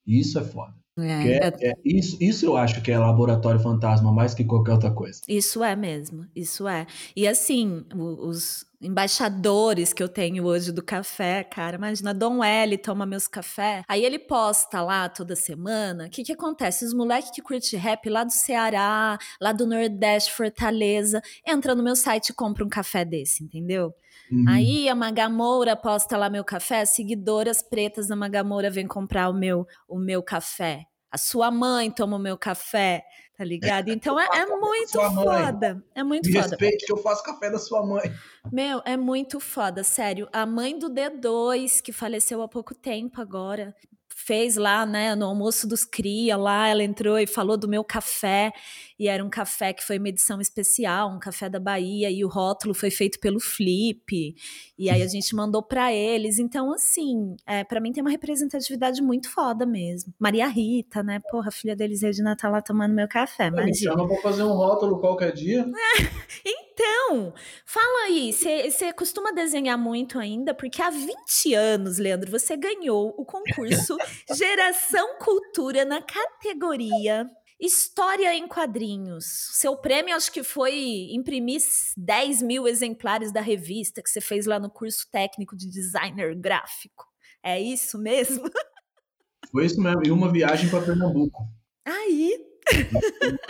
E 0.05 0.19
isso 0.19 0.38
é 0.38 0.43
foda. 0.43 0.76
É, 0.99 1.47
é, 1.47 1.69
é, 1.69 1.73
isso, 1.83 2.17
isso 2.21 2.45
eu 2.45 2.55
acho 2.55 2.81
que 2.81 2.91
é 2.91 2.97
laboratório 2.99 3.59
fantasma 3.59 4.11
mais 4.11 4.33
que 4.35 4.43
qualquer 4.43 4.73
outra 4.73 4.91
coisa. 4.91 5.21
Isso 5.27 5.63
é 5.63 5.75
mesmo, 5.75 6.27
isso 6.35 6.67
é. 6.67 6.85
E 7.15 7.27
assim, 7.27 7.83
os 7.95 8.65
embaixadores 8.79 9.91
que 9.91 10.03
eu 10.03 10.09
tenho 10.09 10.45
hoje 10.45 10.71
do 10.71 10.83
café, 10.83 11.43
cara, 11.43 11.77
imagina, 11.77 12.13
Dom 12.13 12.43
L 12.43 12.77
toma 12.77 13.05
meus 13.05 13.27
café, 13.27 13.83
aí 13.87 14.03
ele 14.05 14.19
posta 14.19 14.81
lá 14.81 15.09
toda 15.09 15.35
semana, 15.35 16.05
o 16.05 16.09
que 16.09 16.23
que 16.23 16.33
acontece? 16.33 16.85
Os 16.85 16.93
moleques 16.93 17.31
que 17.31 17.41
curte 17.41 17.75
rap 17.75 18.07
lá 18.09 18.23
do 18.23 18.31
Ceará, 18.31 19.17
lá 19.41 19.51
do 19.51 19.65
Nordeste, 19.65 20.31
Fortaleza, 20.33 21.21
entra 21.47 21.73
no 21.73 21.81
meu 21.81 21.95
site 21.95 22.29
e 22.29 22.33
compra 22.33 22.63
um 22.63 22.69
café 22.69 23.03
desse, 23.03 23.43
entendeu? 23.43 23.93
Uhum. 24.32 24.45
Aí 24.47 24.89
a 24.89 24.95
Magamoura 24.95 25.76
posta 25.76 26.17
lá 26.17 26.30
meu 26.30 26.43
café, 26.43 26.86
seguidoras 26.86 27.61
pretas 27.61 28.07
da 28.07 28.15
Magamoura 28.15 28.69
vêm 28.69 28.88
comprar 28.88 29.30
o 29.30 29.34
meu, 29.34 29.67
o 29.88 29.97
meu 29.97 30.24
café. 30.24 30.86
A 31.11 31.17
sua 31.17 31.51
mãe 31.51 31.91
toma 31.91 32.17
o 32.17 32.19
meu 32.19 32.36
café, 32.36 33.03
tá 33.38 33.43
ligado? 33.43 33.89
Então 33.89 34.19
é, 34.19 34.28
é 34.34 34.45
muito 34.47 34.99
foda. 35.13 35.84
É 35.93 36.03
muito 36.03 36.26
Me 36.26 36.34
foda. 36.34 36.47
respeite 36.47 36.86
que 36.88 36.91
eu 36.91 36.97
faço 36.97 37.24
café 37.24 37.51
da 37.51 37.59
sua 37.59 37.86
mãe. 37.86 38.11
Meu, 38.51 38.82
é 38.84 38.97
muito 38.97 39.39
foda, 39.39 39.84
sério. 39.84 40.28
A 40.34 40.45
mãe 40.45 40.78
do 40.80 40.89
D2, 40.89 41.82
que 41.82 41.91
faleceu 41.91 42.41
há 42.41 42.47
pouco 42.47 42.74
tempo 42.74 43.21
agora, 43.21 43.76
fez 44.15 44.55
lá, 44.55 44.86
né, 44.86 45.15
no 45.15 45.26
almoço 45.26 45.67
dos 45.67 45.84
cria 45.84 46.38
lá, 46.38 46.67
ela 46.67 46.84
entrou 46.84 47.19
e 47.19 47.28
falou 47.28 47.57
do 47.57 47.67
meu 47.67 47.84
café, 47.84 48.51
e 48.99 49.07
era 49.07 49.23
um 49.23 49.29
café 49.29 49.73
que 49.73 49.83
foi 49.83 49.97
uma 49.97 50.09
edição 50.09 50.39
especial, 50.39 51.09
um 51.09 51.19
café 51.19 51.49
da 51.49 51.59
Bahia, 51.59 52.09
e 52.09 52.23
o 52.23 52.27
rótulo 52.27 52.73
foi 52.73 52.89
feito 52.89 53.19
pelo 53.19 53.39
Flip, 53.39 54.35
e 54.77 54.89
aí 54.89 55.01
a 55.01 55.07
gente 55.07 55.35
mandou 55.35 55.63
para 55.63 55.93
eles, 55.93 56.39
então 56.39 56.73
assim, 56.73 57.35
é, 57.45 57.63
para 57.63 57.79
mim 57.79 57.91
tem 57.91 58.01
uma 58.01 58.11
representatividade 58.11 59.01
muito 59.01 59.29
foda 59.29 59.65
mesmo. 59.65 60.13
Maria 60.19 60.47
Rita, 60.47 61.03
né, 61.03 61.19
porra, 61.29 61.49
a 61.49 61.51
filha 61.51 61.75
deles 61.75 62.01
Regina 62.01 62.35
tá 62.35 62.49
lá 62.49 62.61
tomando 62.61 62.93
meu 62.93 63.07
café, 63.07 63.49
mas... 63.49 63.65
Me 63.65 63.75
chama 63.75 64.07
pra 64.07 64.17
fazer 64.17 64.43
um 64.43 64.53
rótulo 64.53 64.99
qualquer 64.99 65.33
dia. 65.33 65.65
Então, 66.73 67.31
fala 67.65 68.07
aí, 68.07 68.33
você 68.33 68.91
costuma 68.93 69.31
desenhar 69.31 69.77
muito 69.77 70.17
ainda? 70.17 70.55
Porque 70.55 70.81
há 70.81 70.89
20 70.89 71.53
anos, 71.53 71.99
Leandro, 71.99 72.31
você 72.31 72.57
ganhou 72.57 73.13
o 73.15 73.23
concurso 73.23 73.95
Geração 74.35 75.19
Cultura 75.19 75.85
na 75.85 76.01
categoria 76.01 77.29
História 77.66 78.36
em 78.36 78.45
Quadrinhos. 78.45 79.24
Seu 79.53 79.78
prêmio, 79.78 80.14
acho 80.14 80.30
que 80.30 80.43
foi 80.43 81.07
imprimir 81.11 81.61
10 81.95 82.41
mil 82.41 82.68
exemplares 82.68 83.32
da 83.32 83.39
revista 83.39 84.03
que 84.03 84.09
você 84.09 84.20
fez 84.20 84.45
lá 84.45 84.59
no 84.59 84.70
curso 84.70 85.07
técnico 85.09 85.55
de 85.55 85.70
designer 85.70 86.36
gráfico. 86.36 87.05
É 87.41 87.61
isso 87.61 87.97
mesmo? 87.97 88.43
Foi 89.49 89.66
isso 89.66 89.80
mesmo, 89.80 90.01
e 90.03 90.11
uma 90.11 90.32
viagem 90.32 90.68
para 90.68 90.82
Pernambuco. 90.82 91.47
Aí, 91.86 92.34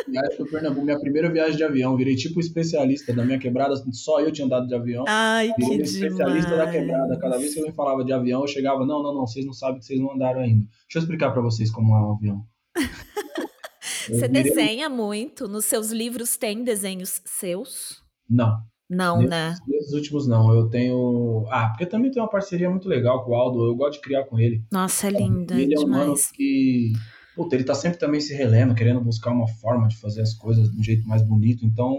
viagem 0.07 0.37
para 0.37 0.45
Pernambuco, 0.47 0.85
minha 0.85 0.99
primeira 0.99 1.31
viagem 1.31 1.55
de 1.55 1.63
avião. 1.63 1.95
Virei 1.95 2.15
tipo 2.15 2.39
especialista 2.39 3.13
da 3.13 3.23
minha 3.23 3.39
quebrada, 3.39 3.73
só 3.93 4.19
eu 4.19 4.31
tinha 4.31 4.45
andado 4.45 4.67
de 4.67 4.75
avião. 4.75 5.05
Ai, 5.07 5.53
Virei 5.57 5.77
que 5.77 5.83
especialista 5.83 6.51
demais. 6.51 6.65
da 6.65 6.71
quebrada. 6.71 7.19
Cada 7.19 7.37
vez 7.37 7.53
que 7.53 7.59
alguém 7.59 7.73
falava 7.73 8.03
de 8.03 8.11
avião, 8.11 8.41
eu 8.41 8.47
chegava, 8.47 8.85
não, 8.85 9.01
não, 9.01 9.13
não, 9.13 9.25
vocês 9.25 9.45
não 9.45 9.53
sabem 9.53 9.79
que 9.79 9.85
vocês 9.85 9.99
não 9.99 10.11
andaram 10.11 10.41
ainda. 10.41 10.65
Deixa 10.65 10.97
eu 10.97 11.01
explicar 11.01 11.31
para 11.31 11.41
vocês 11.41 11.71
como 11.71 11.95
é 11.95 11.99
um 11.99 12.11
avião. 12.11 12.45
Você 14.07 14.27
virei... 14.27 14.43
desenha 14.43 14.89
muito? 14.89 15.47
Nos 15.47 15.65
seus 15.65 15.91
livros 15.91 16.37
tem 16.37 16.63
desenhos 16.63 17.21
seus? 17.25 18.01
Não. 18.29 18.57
Não, 18.89 19.17
nesses, 19.17 19.29
né? 19.29 19.55
Nesses 19.67 19.93
últimos 19.93 20.27
não. 20.27 20.53
Eu 20.53 20.69
tenho. 20.69 21.45
Ah, 21.49 21.69
porque 21.69 21.85
também 21.85 22.11
tem 22.11 22.21
uma 22.21 22.29
parceria 22.29 22.69
muito 22.69 22.87
legal 22.87 23.23
com 23.23 23.31
o 23.31 23.35
Aldo. 23.35 23.65
Eu 23.65 23.75
gosto 23.75 23.93
de 23.93 24.01
criar 24.01 24.25
com 24.25 24.39
ele. 24.39 24.63
Nossa, 24.71 25.07
é 25.07 25.09
lindo. 25.09 25.53
Ele 25.53 25.73
é 25.73 25.79
um 25.79 25.87
mano 25.87 26.13
que 26.33 26.93
puta, 27.35 27.55
ele 27.55 27.63
tá 27.63 27.73
sempre 27.73 27.99
também 27.99 28.21
se 28.21 28.33
relendo, 28.33 28.75
querendo 28.75 29.01
buscar 29.01 29.31
uma 29.31 29.47
forma 29.47 29.87
de 29.87 29.97
fazer 29.97 30.21
as 30.21 30.33
coisas 30.33 30.71
de 30.71 30.79
um 30.79 30.83
jeito 30.83 31.07
mais 31.07 31.21
bonito. 31.21 31.65
Então, 31.65 31.95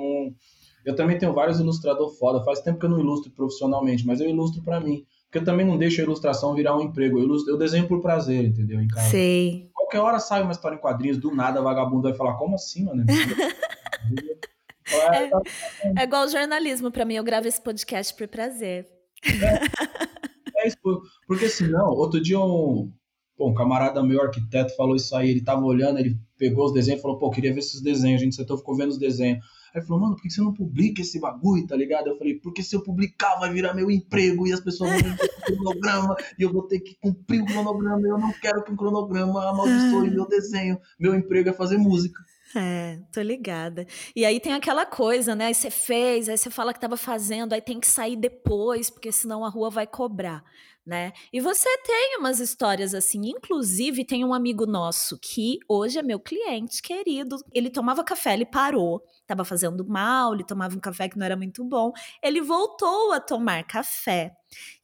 eu 0.85 0.95
também 0.95 1.19
tenho 1.19 1.33
vários 1.33 1.59
ilustradores 1.61 2.19
foda. 2.19 2.45
Faz 2.45 2.61
tempo 2.61 2.79
que 2.79 2.87
eu 2.87 2.91
não 2.91 3.01
ilustro 3.01 3.33
profissionalmente, 3.33 4.07
mas 4.07 4.21
eu 4.21 4.29
ilustro 4.29 4.63
para 4.63 4.81
mim. 4.81 5.05
Porque 5.35 5.41
eu 5.41 5.45
também 5.53 5.67
não 5.67 5.77
deixo 5.77 6.01
a 6.01 6.05
ilustração 6.05 6.55
virar 6.55 6.77
um 6.77 6.83
emprego. 6.83 7.19
Eu, 7.19 7.29
eu 7.49 7.59
desenho 7.59 7.89
por 7.89 8.01
prazer, 8.01 8.45
entendeu? 8.45 8.81
Em 8.81 8.87
casa. 8.87 9.11
Sei. 9.11 9.69
Qualquer 9.75 9.99
hora 9.99 10.21
sai 10.21 10.43
uma 10.43 10.53
história 10.53 10.77
em 10.77 10.81
quadrinhos, 10.81 11.19
do 11.19 11.35
nada, 11.35 11.61
vagabundo 11.61 12.03
vai 12.03 12.15
falar, 12.15 12.35
como 12.35 12.55
assim, 12.55 12.85
mano? 12.85 13.05
é, 14.87 16.01
é 16.01 16.05
igual 16.05 16.29
jornalismo 16.29 16.89
para 16.89 17.05
mim, 17.05 17.15
eu 17.15 17.25
gravo 17.25 17.49
esse 17.49 17.61
podcast 17.61 18.15
por 18.15 18.29
prazer. 18.29 18.87
É, 19.27 20.63
é 20.63 20.69
isso, 20.69 20.79
porque 21.27 21.49
senão, 21.49 21.89
outro 21.89 22.23
dia 22.23 22.39
um, 22.39 22.93
pô, 23.37 23.51
um 23.51 23.55
camarada 23.55 24.05
meu, 24.05 24.23
arquiteto, 24.23 24.77
falou 24.77 24.95
isso 24.95 25.17
aí, 25.17 25.31
ele 25.31 25.43
tava 25.43 25.65
olhando, 25.65 25.99
ele 25.99 26.17
pegou 26.39 26.67
os 26.67 26.73
desenhos 26.73 27.01
e 27.01 27.03
falou, 27.03 27.19
pô, 27.19 27.29
queria 27.29 27.53
ver 27.53 27.59
esses 27.59 27.83
desenhos, 27.83 28.21
a 28.21 28.25
gente 28.25 28.37
sentou, 28.37 28.57
ficou 28.57 28.77
vendo 28.77 28.91
os 28.91 28.99
desenhos. 28.99 29.45
Aí 29.75 29.83
falou, 29.83 30.03
mano, 30.03 30.15
por 30.15 30.23
que 30.23 30.31
você 30.31 30.41
não 30.41 30.55
publica 30.55 31.03
esse 31.03 31.19
bagulho, 31.19 31.67
tá 31.67 31.75
ligado? 31.75 32.07
Eu 32.07 32.17
falei, 32.17 32.35
porque 32.35 32.63
se 32.63 32.77
eu 32.77 32.83
publicar 32.83 33.35
vai 33.41 33.53
virar 33.53 33.75
meu 33.75 33.91
emprego 33.91 34.47
e 34.47 34.53
as 34.53 34.61
pessoas 34.61 34.91
vão 34.91 35.01
ver 35.01 35.25
o 35.25 35.43
cronograma 35.43 36.17
e 36.39 36.43
eu 36.43 36.53
vou 36.53 36.63
ter 36.63 36.79
que 36.79 36.95
cumprir 37.01 37.43
o 37.43 37.47
cronograma. 37.47 38.07
Eu 38.07 38.17
não 38.17 38.33
quero 38.33 38.63
que 38.63 38.73
o 38.73 38.77
cronograma 38.77 39.51
amaldiçoe 39.51 40.11
meu 40.15 40.29
desenho. 40.29 40.79
Meu 40.99 41.13
emprego 41.15 41.49
é 41.49 41.53
fazer 41.53 41.77
música. 41.77 42.23
É, 42.57 43.01
tô 43.13 43.21
ligada. 43.21 43.87
E 44.15 44.25
aí 44.25 44.39
tem 44.39 44.53
aquela 44.53 44.87
coisa, 44.87 45.35
né? 45.35 45.47
Aí 45.47 45.55
você 45.55 45.71
fez, 45.71 46.29
aí 46.29 46.39
você 46.39 46.51
fala 46.51 46.73
que 46.73 46.81
tava 46.81 46.97
fazendo, 46.97 47.53
aí 47.53 47.61
tem 47.61 47.81
que 47.81 47.87
sair 47.87 48.17
depois, 48.17 48.91
porque 48.91 49.11
senão 49.11 49.45
a 49.45 49.49
rua 49.49 49.71
vai 49.71 49.87
cobrar 49.87 50.45
né? 50.87 51.13
E 51.33 51.41
você 51.41 51.69
tem 51.79 52.19
umas 52.19 52.41
histórias 52.41 52.95
assim, 52.95 53.21
inclusive 53.25 54.05
tem 54.05 54.25
um 54.25 54.35
amigo 54.35 54.67
nosso 54.67 55.19
que 55.19 55.59
hoje 55.67 55.99
é 55.99 56.03
meu 56.03 56.21
cliente 56.21 56.83
querido. 56.83 57.37
Ele 57.53 57.71
tomava 57.71 58.05
café, 58.05 58.35
ele 58.35 58.45
parou, 58.45 59.03
estava 59.23 59.45
fazendo 59.45 59.87
mal, 59.87 60.35
ele 60.35 60.45
tomava 60.45 60.77
um 60.77 60.81
café 60.81 61.09
que 61.09 61.17
não 61.17 61.25
era 61.25 61.37
muito 61.37 61.65
bom. 61.65 61.91
Ele 62.23 62.43
voltou 62.43 63.13
a 63.13 63.21
tomar 63.21 63.65
café. 63.65 64.33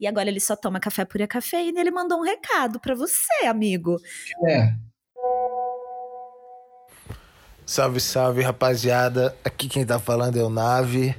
E 0.01 0.07
agora 0.07 0.29
ele 0.29 0.41
só 0.41 0.57
toma 0.57 0.81
café 0.81 1.05
pura 1.05 1.27
cafeína. 1.27 1.81
Ele 1.81 1.91
mandou 1.91 2.19
um 2.19 2.25
recado 2.25 2.81
para 2.81 2.95
você, 2.95 3.47
amigo. 3.47 3.97
É. 4.49 4.75
Salve, 7.71 8.01
salve, 8.01 8.43
rapaziada. 8.43 9.33
Aqui 9.45 9.69
quem 9.69 9.87
tá 9.87 10.01
falando 10.01 10.37
é 10.37 10.43
o 10.43 10.51
Nave. 10.51 11.15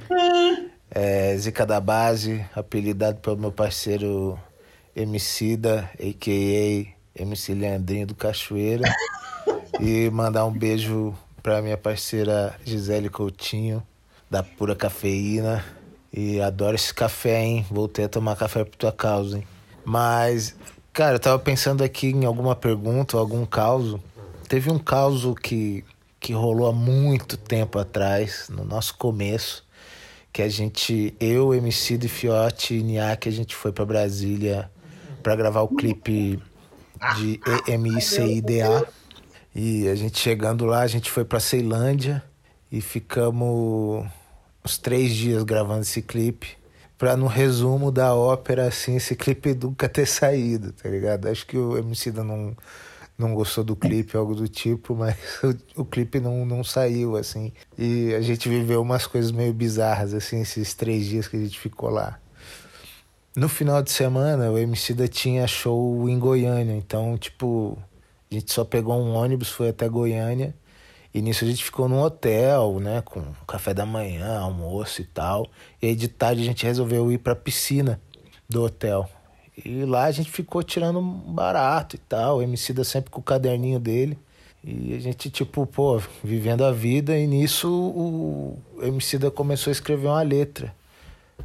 É, 0.89 1.34
Zica 1.38 1.66
da 1.66 1.80
Base, 1.80 2.45
apelidado 2.54 3.22
pelo 3.22 3.38
meu 3.38 3.54
parceiro 3.54 4.38
Emicida, 4.93 5.89
a.k.a. 5.93 7.22
MC 7.24 7.54
Leandrinho 7.54 8.08
do 8.08 8.16
Cachoeira. 8.16 8.84
e 9.80 10.10
mandar 10.10 10.45
um 10.45 10.52
beijo 10.52 11.16
pra 11.41 11.62
minha 11.62 11.78
parceira 11.78 12.54
Gisele 12.66 13.08
Coutinho, 13.08 13.82
da 14.30 14.43
Pura 14.43 14.76
Cafeína. 14.76 15.64
E 16.12 16.41
adoro 16.41 16.76
esse 16.76 16.93
café, 16.93 17.41
hein? 17.41 17.66
Voltei 17.72 18.04
a 18.04 18.10
tomar 18.10 18.36
café 18.36 18.66
por 18.66 18.76
tua 18.76 18.91
causa, 18.91 19.38
hein? 19.38 19.47
Mas, 19.86 20.54
cara, 20.91 21.16
eu 21.16 21.20
tava 21.20 21.39
pensando 21.39 21.82
aqui 21.82 22.08
em 22.08 22.26
alguma 22.26 22.58
pergunta, 22.58 23.18
algum 23.18 23.45
caso. 23.45 24.04
Teve 24.49 24.70
um 24.70 24.78
caso 24.78 25.34
que, 25.34 25.86
que 26.22 26.34
rolou 26.34 26.67
há 26.67 26.72
muito 26.72 27.36
tempo 27.36 27.80
atrás, 27.80 28.47
no 28.47 28.63
nosso 28.63 28.95
começo, 28.95 29.65
que 30.32 30.43
a 30.43 30.47
gente, 30.47 31.15
eu, 31.19 31.51
MC 31.51 31.95
e 31.95 32.07
Fiote 32.07 32.76
e 32.76 32.84
Niak, 32.84 33.28
a 33.28 33.32
gente 33.32 33.55
foi 33.55 33.72
para 33.72 33.84
Brasília 33.84 34.72
para 35.24 35.36
gravar 35.36 35.61
o 35.61 35.67
clipe 35.67 36.39
de 37.17 37.39
EMICIDA. 37.67 38.88
E 39.53 39.88
a 39.89 39.95
gente 39.95 40.19
chegando 40.19 40.63
lá, 40.65 40.82
a 40.82 40.88
gente 40.88 41.09
foi 41.09 41.26
para 41.26 41.39
Ceilândia 41.39 42.24
e 42.72 42.82
ficamos 42.82 44.05
uns 44.63 44.78
três 44.78 45.13
dias 45.13 45.43
gravando 45.43 45.82
esse 45.82 46.03
clipe. 46.03 46.55
Pra 46.99 47.17
no 47.17 47.26
resumo 47.26 47.91
da 47.91 48.13
ópera, 48.13 48.67
assim, 48.67 48.95
esse 48.95 49.15
clipe 49.15 49.55
nunca 49.55 49.89
ter 49.89 50.05
saído, 50.05 50.72
tá 50.72 50.88
ligado? 50.88 51.28
Acho 51.28 51.47
que 51.47 51.57
o 51.57 51.76
MC 51.80 52.11
não, 52.11 52.55
não 53.22 53.34
gostou 53.34 53.63
do 53.63 53.76
clipe, 53.76 54.17
algo 54.17 54.36
do 54.36 54.47
tipo, 54.47 54.95
mas 54.95 55.15
o, 55.78 55.82
o 55.82 55.86
clipe 55.86 56.19
não, 56.19 56.45
não 56.45 56.63
saiu, 56.63 57.15
assim. 57.15 57.53
E 57.78 58.13
a 58.13 58.22
gente 58.22 58.49
viveu 58.49 58.82
umas 58.82 59.07
coisas 59.07 59.32
meio 59.32 59.53
bizarras, 59.53 60.13
assim, 60.13 60.41
esses 60.41 60.74
três 60.74 61.05
dias 61.05 61.28
que 61.28 61.38
a 61.38 61.39
gente 61.39 61.57
ficou 61.57 61.89
lá. 61.89 62.19
No 63.34 63.47
final 63.47 63.82
de 63.82 63.91
semana, 63.91 64.51
o 64.51 64.57
MC 64.57 64.93
da 64.93 65.07
tinha 65.07 65.47
show 65.47 66.09
em 66.09 66.19
Goiânia, 66.19 66.74
então, 66.76 67.17
tipo, 67.17 67.78
a 68.30 68.34
gente 68.34 68.51
só 68.51 68.65
pegou 68.65 68.95
um 68.95 69.13
ônibus, 69.13 69.49
foi 69.49 69.69
até 69.69 69.88
Goiânia, 69.88 70.53
e 71.13 71.22
nisso 71.22 71.45
a 71.45 71.47
gente 71.47 71.63
ficou 71.63 71.88
num 71.88 72.01
hotel, 72.01 72.80
né, 72.80 73.01
com 73.01 73.22
café 73.47 73.74
da 73.74 73.86
manhã, 73.86 74.39
almoço 74.39 75.01
e 75.01 75.05
tal. 75.05 75.49
E 75.82 75.88
aí 75.88 75.95
de 75.95 76.07
tarde 76.07 76.41
a 76.41 76.45
gente 76.45 76.65
resolveu 76.65 77.11
ir 77.11 77.17
pra 77.17 77.36
piscina 77.36 78.01
do 78.49 78.63
hotel. 78.63 79.09
E 79.66 79.86
lá 79.86 80.06
a 80.06 80.12
gente 80.12 80.32
ficou 80.32 80.64
tirando 80.64 81.02
barato 81.02 81.95
e 81.95 81.99
tal, 81.99 82.38
o 82.38 82.41
MC 82.41 82.74
da 82.74 82.84
sempre 82.84 83.12
com 83.12 83.20
o 83.20 83.24
caderninho 83.24 83.80
dele. 83.80 84.18
E 84.64 84.93
a 84.93 84.99
gente, 84.99 85.30
tipo, 85.30 85.66
pô, 85.66 85.99
vivendo 86.24 86.64
a 86.64 86.72
vida, 86.72 87.18
e 87.18 87.26
nisso 87.26 87.68
o 87.70 88.58
MC 88.82 89.18
da 89.18 89.32
começou 89.32 89.72
a 89.72 89.74
escrever 89.74 90.08
uma 90.08 90.22
letra 90.22 90.74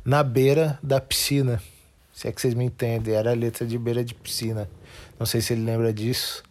na 0.05 0.23
beira 0.23 0.79
da 0.83 1.01
piscina. 1.01 1.63
Se 2.13 2.29
é 2.29 2.33
que 2.33 2.41
vocês 2.41 2.55
me 2.55 2.65
entendem, 2.65 3.15
era 3.15 3.31
a 3.31 3.35
letra 3.35 3.67
de 3.67 3.79
beira 3.79 4.05
de 4.05 4.15
piscina. 4.15 4.69
Não 5.19 5.27
sei 5.27 5.41
se 5.41 5.55
ele 5.55 5.65
lembra 5.65 5.93
disso, 5.93 6.43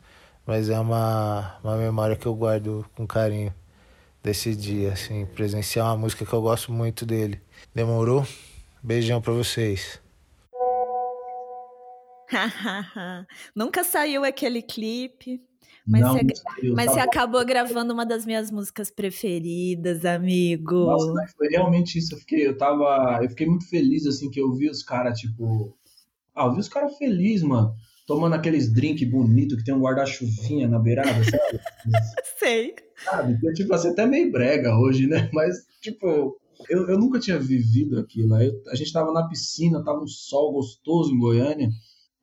mas 0.45 0.69
é 0.69 0.79
uma, 0.79 1.55
uma 1.63 1.77
memória 1.77 2.15
que 2.15 2.25
eu 2.25 2.35
guardo 2.35 2.85
com 2.95 3.05
carinho 3.05 3.53
desse 4.23 4.55
dia, 4.55 4.93
assim, 4.93 5.25
presenciar 5.25 5.85
uma 5.87 5.97
música 5.97 6.25
que 6.25 6.33
eu 6.33 6.41
gosto 6.41 6.71
muito 6.71 7.05
dele. 7.05 7.39
Demorou? 7.73 8.25
Beijão 8.81 9.21
para 9.21 9.33
vocês. 9.33 9.99
Nunca 13.55 13.83
saiu 13.83 14.23
aquele 14.23 14.61
clipe. 14.61 15.41
Mas, 15.87 16.01
não, 16.01 16.13
você, 16.13 16.71
mas 16.73 16.91
você 16.91 16.99
acabou 16.99 17.45
gravando 17.45 17.93
uma 17.93 18.05
das 18.05 18.25
minhas 18.25 18.49
músicas 18.49 18.89
preferidas, 18.89 20.03
amigo. 20.03 20.73
Nossa, 20.73 21.33
foi 21.37 21.47
realmente 21.49 21.99
isso. 21.99 22.15
Eu 22.15 22.19
fiquei, 22.19 22.47
eu 22.47 22.57
tava, 22.57 23.19
eu 23.21 23.29
fiquei 23.29 23.45
muito 23.45 23.69
feliz 23.69 24.07
assim 24.07 24.31
que 24.31 24.41
eu 24.41 24.51
vi 24.51 24.67
os 24.67 24.81
caras 24.81 25.19
tipo, 25.19 25.77
ah, 26.35 26.45
eu 26.45 26.53
vi 26.53 26.59
os 26.59 26.69
caras 26.69 26.97
felizes, 26.97 27.43
mano, 27.43 27.75
tomando 28.07 28.33
aqueles 28.33 28.73
drink 28.73 29.05
bonito 29.05 29.55
que 29.55 29.63
tem 29.63 29.75
um 29.75 29.81
guarda-chuvinha 29.81 30.67
na 30.67 30.79
beirada, 30.79 31.23
sabe? 31.23 31.59
Sei. 32.39 32.73
Sabe? 33.03 33.39
Que, 33.39 33.53
tipo 33.53 33.73
assim, 33.73 33.89
até 33.89 34.07
meio 34.07 34.31
brega 34.31 34.75
hoje, 34.75 35.05
né? 35.05 35.29
Mas 35.33 35.55
tipo, 35.81 36.35
eu, 36.67 36.87
eu 36.89 36.97
nunca 36.97 37.19
tinha 37.19 37.37
vivido 37.37 37.99
aquilo. 37.99 38.41
Eu, 38.41 38.53
a 38.69 38.75
gente 38.75 38.91
tava 38.91 39.11
na 39.11 39.27
piscina, 39.27 39.83
tava 39.83 40.01
um 40.01 40.07
sol 40.07 40.51
gostoso 40.53 41.13
em 41.13 41.19
Goiânia. 41.19 41.69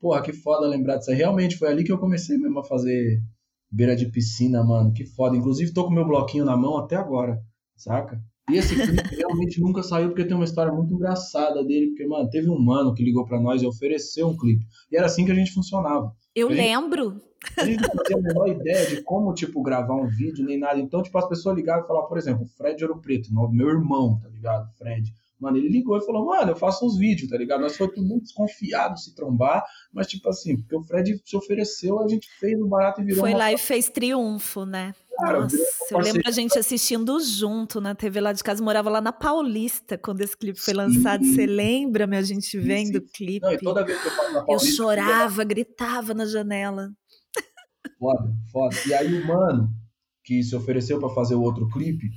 Porra, 0.03 0.21
que 0.21 0.33
foda 0.33 0.67
lembrar 0.67 0.97
disso 0.97 1.13
aí. 1.13 1.17
Realmente 1.17 1.57
foi 1.57 1.69
ali 1.69 1.85
que 1.85 1.93
eu 1.93 1.97
comecei 1.97 2.37
mesmo 2.37 2.59
a 2.59 2.65
fazer 2.65 3.23
beira 3.71 3.95
de 3.95 4.07
piscina, 4.07 4.65
mano, 4.65 4.93
que 4.93 5.07
foda. 5.07 5.37
Inclusive, 5.37 5.73
tô 5.73 5.85
com 5.85 5.93
meu 5.93 6.05
bloquinho 6.05 6.45
na 6.45 6.57
mão 6.57 6.77
até 6.77 6.97
agora, 6.97 7.41
saca? 7.77 8.21
E 8.51 8.57
esse 8.57 8.75
clipe 8.75 9.15
realmente 9.15 9.61
nunca 9.61 9.81
saiu 9.81 10.09
porque 10.09 10.25
tem 10.25 10.35
uma 10.35 10.45
história 10.45 10.73
muito 10.73 10.93
engraçada 10.93 11.65
dele, 11.65 11.91
porque, 11.91 12.05
mano, 12.05 12.29
teve 12.29 12.51
um 12.51 12.59
mano 12.59 12.93
que 12.93 13.05
ligou 13.05 13.25
para 13.25 13.41
nós 13.41 13.63
e 13.63 13.67
ofereceu 13.67 14.27
um 14.27 14.37
clipe. 14.37 14.67
E 14.91 14.97
era 14.97 15.07
assim 15.07 15.25
que 15.25 15.31
a 15.31 15.37
gente 15.37 15.53
funcionava. 15.53 16.13
Eu 16.35 16.49
a 16.49 16.51
lembro. 16.51 17.13
Gente, 17.13 17.61
a 17.61 17.65
gente 17.65 17.95
não 17.95 18.03
tinha 18.03 18.19
a 18.19 18.23
menor 18.23 18.49
ideia 18.49 18.87
de 18.89 19.03
como, 19.03 19.33
tipo, 19.33 19.63
gravar 19.63 19.95
um 19.95 20.09
vídeo, 20.09 20.45
nem 20.45 20.59
nada. 20.59 20.81
Então, 20.81 21.01
tipo, 21.01 21.17
as 21.17 21.29
pessoas 21.29 21.55
ligavam 21.55 21.85
e 21.85 21.87
falavam, 21.87 22.09
por 22.09 22.19
exemplo, 22.19 22.45
Fred 22.57 22.85
Ouro 22.85 23.01
Preto, 23.01 23.31
meu 23.53 23.69
irmão, 23.69 24.19
tá 24.21 24.29
ligado? 24.29 24.69
Fred. 24.77 25.15
Mano, 25.43 25.57
ele 25.57 25.69
ligou 25.69 25.99
e 25.99 26.07
falou, 26.07 26.27
mano, 26.27 26.53
eu 26.53 26.57
faço 26.57 26.87
uns 26.87 26.97
vídeos, 26.97 27.29
tá 27.29 27.37
ligado? 27.37 27.63
Nós 27.63 27.77
fomos 27.77 27.97
muito 27.97 28.23
desconfiados 28.23 29.03
se 29.03 29.13
trombar, 29.13 29.65
mas 29.93 30.07
tipo 30.07 30.29
assim, 30.29 30.57
porque 30.57 30.77
o 30.77 30.83
Fred 30.85 31.21
se 31.25 31.37
ofereceu, 31.37 31.99
a 31.99 32.07
gente 32.07 32.29
fez 32.39 32.61
o 32.61 32.69
barato 32.69 33.01
e 33.01 33.05
virou. 33.05 33.23
Foi 33.23 33.35
lá 33.35 33.53
e 33.53 33.59
fez 33.59 33.89
triunfo, 33.89 34.65
né? 34.65 34.95
Cara, 35.19 35.41
Nossa, 35.41 35.57
eu 35.91 35.99
lembro 35.99 36.23
a 36.25 36.31
gente 36.31 36.57
assistindo 36.57 37.19
junto 37.19 37.81
na 37.81 37.93
TV 37.93 38.21
lá 38.21 38.33
de 38.33 38.43
casa, 38.45 38.63
morava 38.63 38.89
lá 38.89 39.01
na 39.01 39.13
Paulista 39.13 39.99
quando 39.99 40.21
esse 40.21 40.37
clipe 40.37 40.61
foi 40.61 40.75
lançado. 40.75 41.25
Você 41.25 41.45
lembra, 41.45 42.07
meu? 42.07 42.21
A 42.21 42.23
gente 42.23 42.57
vendo 42.57 42.97
o 42.99 43.03
clipe. 43.03 43.45
Não, 43.45 43.53
e 43.53 43.59
toda 43.59 43.85
vez 43.85 44.01
que 44.01 44.07
eu 44.07 44.13
falo 44.13 44.33
na 44.35 44.45
Paulista. 44.45 44.69
Eu 44.69 44.77
chorava, 44.77 45.43
eu... 45.43 45.47
gritava 45.47 46.15
na 46.15 46.25
janela. 46.25 46.93
Foda, 47.99 48.33
foda. 48.53 48.77
E 48.87 48.95
aí 48.95 49.21
o 49.21 49.27
mano 49.27 49.69
que 50.25 50.41
se 50.41 50.55
ofereceu 50.55 51.01
para 51.01 51.09
fazer 51.09 51.35
o 51.35 51.43
outro 51.43 51.69
clipe, 51.69 52.09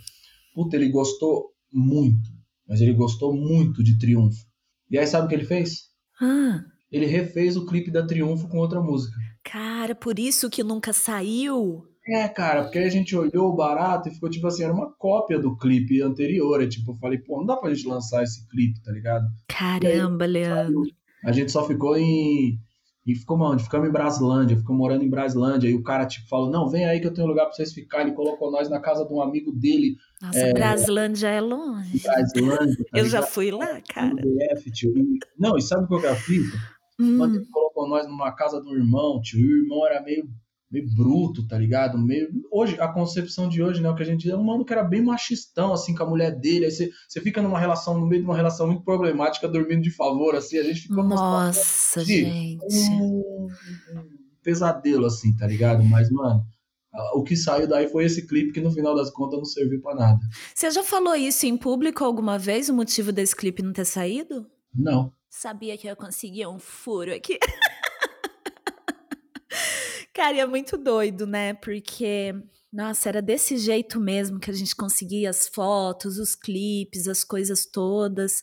puta, 0.54 0.76
ele 0.76 0.90
gostou 0.90 1.56
muito 1.74 2.35
mas 2.68 2.82
ele 2.82 2.94
gostou 2.94 3.36
muito 3.36 3.84
de 3.84 3.98
Triunfo. 3.98 4.46
E 4.90 4.98
aí 4.98 5.08
sabe 5.08 5.26
o 5.26 5.30
que 5.30 5.36
ele 5.36 5.46
fez? 5.46 5.90
Ah. 6.22 6.62
Ele 6.92 7.06
refez 7.06 7.58
o 7.58 7.66
clipe 7.66 7.92
da 7.92 8.06
Triunfo 8.06 8.48
com 8.48 8.58
outra 8.58 8.82
música. 8.82 9.16
Cara, 9.44 9.94
por 9.94 10.18
isso 10.18 10.50
que 10.50 10.64
nunca 10.64 10.94
saiu. 10.94 11.84
É, 12.08 12.28
cara, 12.28 12.64
porque 12.64 12.78
aí 12.78 12.86
a 12.86 12.90
gente 12.90 13.16
olhou 13.16 13.50
o 13.50 13.56
barato 13.56 14.08
e 14.08 14.14
ficou 14.14 14.30
tipo 14.30 14.46
assim, 14.46 14.64
era 14.64 14.74
uma 14.74 14.92
cópia 14.94 15.40
do 15.40 15.58
clipe 15.58 16.02
anterior. 16.02 16.62
É 16.62 16.68
tipo, 16.68 16.92
eu 16.92 16.98
falei, 16.98 17.18
pô, 17.18 17.40
não 17.40 17.46
dá 17.46 17.58
pra 17.58 17.74
gente 17.74 17.88
lançar 17.88 18.22
esse 18.24 18.48
clipe, 18.48 18.82
tá 18.84 18.92
ligado? 18.92 19.26
Caramba, 19.48 20.26
aí, 20.26 20.32
Leandro. 20.32 20.84
A 21.24 21.32
gente 21.32 21.52
só 21.52 21.66
ficou 21.66 21.98
em, 21.98 22.60
E 23.06 23.16
ficou 23.16 23.40
onde? 23.42 23.64
Ficamos 23.64 23.90
em 23.90 23.92
Braslândia, 23.92 24.58
ficamos 24.58 24.78
morando 24.78 25.04
em 25.04 25.10
Braslândia. 25.10 25.68
E 25.68 25.74
o 25.74 25.82
cara, 25.84 26.06
tipo, 26.06 26.28
falou: 26.28 26.52
Não, 26.52 26.70
vem 26.70 26.86
aí 26.86 27.00
que 27.00 27.08
eu 27.08 27.14
tenho 27.14 27.28
lugar 27.28 27.46
pra 27.46 27.54
vocês 27.54 27.74
ficarem. 27.74 28.08
Ele 28.08 28.16
colocou 28.16 28.52
nós 28.52 28.70
na 28.70 28.80
casa 28.80 29.04
de 29.06 29.12
um 29.12 29.22
amigo 29.22 29.52
dele. 29.52 29.96
Nossa, 30.22 30.40
é, 30.40 30.54
Braslândia 30.54 31.28
é 31.28 31.42
longe. 31.42 32.02
Braslândia. 32.02 32.86
Tá 32.92 32.98
eu 33.00 33.06
já 33.06 33.22
fui 33.22 33.52
lá, 33.52 33.82
cara. 33.82 34.16
BF, 34.16 34.72
tio. 34.72 34.94
Não, 35.38 35.58
e 35.58 35.62
sabe 35.62 35.84
o 35.84 36.00
que 36.00 36.06
eu 36.06 36.16
fiz? 36.16 36.46
Hum. 37.00 37.18
Quando 37.18 37.36
ele 37.36 37.46
colocou 37.48 37.88
nós 37.88 38.08
numa 38.08 38.32
casa 38.32 38.62
do 38.62 38.76
irmão, 38.76 39.22
tio. 39.22 39.40
E 39.40 39.54
o 39.54 39.64
irmão 39.64 39.86
era 39.86 40.02
meio 40.02 40.28
meio 40.72 40.94
bruto, 40.94 41.48
tá 41.48 41.58
ligado? 41.58 41.98
Meio. 41.98 42.30
Hoje, 42.52 42.80
a 42.80 42.88
concepção 42.88 43.48
de 43.48 43.64
hoje, 43.64 43.82
né? 43.82 43.90
O 43.90 43.96
que 43.96 44.04
a 44.04 44.06
gente 44.06 44.30
é 44.30 44.36
um 44.36 44.44
mano 44.44 44.66
que 44.66 44.74
era 44.74 44.84
bem 44.84 45.02
machistão, 45.02 45.74
assim, 45.74 45.96
com 45.96 46.04
a 46.04 46.10
mulher 46.10 46.32
dele. 46.38 46.66
Aí 46.66 46.72
você, 46.72 46.90
você 47.08 47.22
fica 47.22 47.42
numa 47.42 47.60
relação, 47.60 47.98
no 48.00 48.08
meio 48.08 48.22
de 48.22 48.28
uma 48.28 48.36
relação 48.36 48.68
muito 48.68 48.84
problemática, 48.84 49.48
dormindo 49.48 49.82
de 49.82 49.92
favor, 49.92 50.36
assim, 50.36 50.58
a 50.58 50.64
gente 50.64 50.82
ficou 50.82 51.04
Nossa, 51.04 52.04
gente. 52.04 52.60
Um, 52.92 53.48
um 53.94 54.04
pesadelo, 54.44 55.06
assim, 55.06 55.36
tá 55.36 55.48
ligado? 55.48 55.84
Mas, 55.84 56.10
mano. 56.10 56.44
O 57.14 57.24
que 57.24 57.36
saiu 57.36 57.68
daí 57.68 57.88
foi 57.88 58.06
esse 58.06 58.26
clipe 58.26 58.54
que 58.54 58.62
no 58.62 58.72
final 58.72 58.96
das 58.96 59.10
contas 59.10 59.38
não 59.38 59.46
serviu 59.46 59.82
para 59.82 59.96
nada. 59.96 60.20
Você 60.54 60.72
já 60.72 60.84
falou 60.84 61.16
isso 61.16 61.46
em 61.46 61.58
público 61.58 62.04
alguma 62.04 62.40
vez, 62.40 62.70
o 62.70 62.74
motivo 62.74 63.12
desse 63.12 63.36
clipe 63.36 63.62
não 63.62 63.74
ter 63.74 63.86
saído? 63.86 64.50
Não. 64.74 65.12
Sabia 65.30 65.78
que 65.78 65.88
eu 65.88 65.96
conseguia 65.96 66.50
um 66.50 66.60
furo 66.60 67.14
aqui. 67.14 67.38
Cara, 70.14 70.38
é 70.38 70.46
muito 70.46 70.78
doido, 70.78 71.28
né? 71.28 71.54
Porque, 71.54 72.34
nossa, 72.72 73.10
era 73.10 73.22
desse 73.22 73.58
jeito 73.58 74.00
mesmo 74.00 74.40
que 74.40 74.50
a 74.50 74.54
gente 74.54 74.74
conseguia 74.74 75.30
as 75.30 75.50
fotos, 75.50 76.18
os 76.18 76.36
clipes, 76.36 77.08
as 77.08 77.26
coisas 77.26 77.66
todas. 77.66 78.42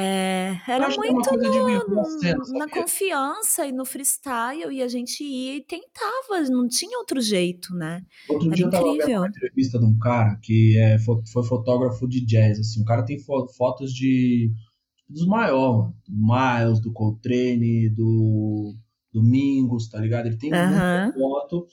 É, 0.00 0.56
era 0.68 0.92
é 0.92 0.96
muito 0.96 1.36
no, 1.36 2.56
na 2.56 2.68
confiança 2.68 3.66
e 3.66 3.72
no 3.72 3.84
freestyle, 3.84 4.72
e 4.72 4.80
a 4.80 4.86
gente 4.86 5.24
ia 5.24 5.56
e 5.56 5.60
tentava, 5.60 6.40
não 6.48 6.68
tinha 6.68 6.96
outro 6.98 7.20
jeito, 7.20 7.74
né? 7.74 8.04
Outro 8.28 8.46
era 8.46 8.54
dia 8.54 8.66
incrível. 8.66 8.88
eu 8.88 8.94
tava 8.94 9.06
vendo 9.06 9.18
uma 9.18 9.28
entrevista 9.28 9.78
de 9.80 9.84
um 9.84 9.98
cara 9.98 10.36
que 10.40 10.78
é, 10.78 10.98
foi 11.00 11.42
fotógrafo 11.42 12.06
de 12.06 12.24
jazz, 12.24 12.60
assim, 12.60 12.80
o 12.80 12.84
cara 12.84 13.04
tem 13.04 13.18
fotos 13.18 13.92
de 13.92 14.52
dos 15.08 15.26
maiores, 15.26 15.92
do 16.06 16.14
Miles, 16.14 16.80
do 16.80 16.92
Coltrane, 16.92 17.88
do 17.88 18.76
Domingos, 19.12 19.88
tá 19.88 19.98
ligado? 19.98 20.26
Ele 20.26 20.36
tem 20.36 20.52
uhum. 20.52 20.68
muita 20.68 21.18
foto. 21.18 21.66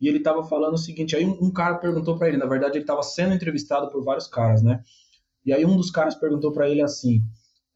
E 0.00 0.06
ele 0.06 0.20
tava 0.20 0.44
falando 0.44 0.74
o 0.74 0.78
seguinte, 0.78 1.16
aí 1.16 1.24
um, 1.24 1.46
um 1.46 1.52
cara 1.52 1.78
perguntou 1.78 2.16
para 2.16 2.28
ele, 2.28 2.36
na 2.36 2.46
verdade 2.46 2.78
ele 2.78 2.84
tava 2.84 3.02
sendo 3.02 3.34
entrevistado 3.34 3.90
por 3.90 4.04
vários 4.04 4.28
caras, 4.28 4.62
né? 4.62 4.80
E 5.44 5.52
aí 5.52 5.64
um 5.64 5.76
dos 5.76 5.90
caras 5.90 6.14
perguntou 6.14 6.52
para 6.52 6.68
ele 6.68 6.82
assim, 6.82 7.22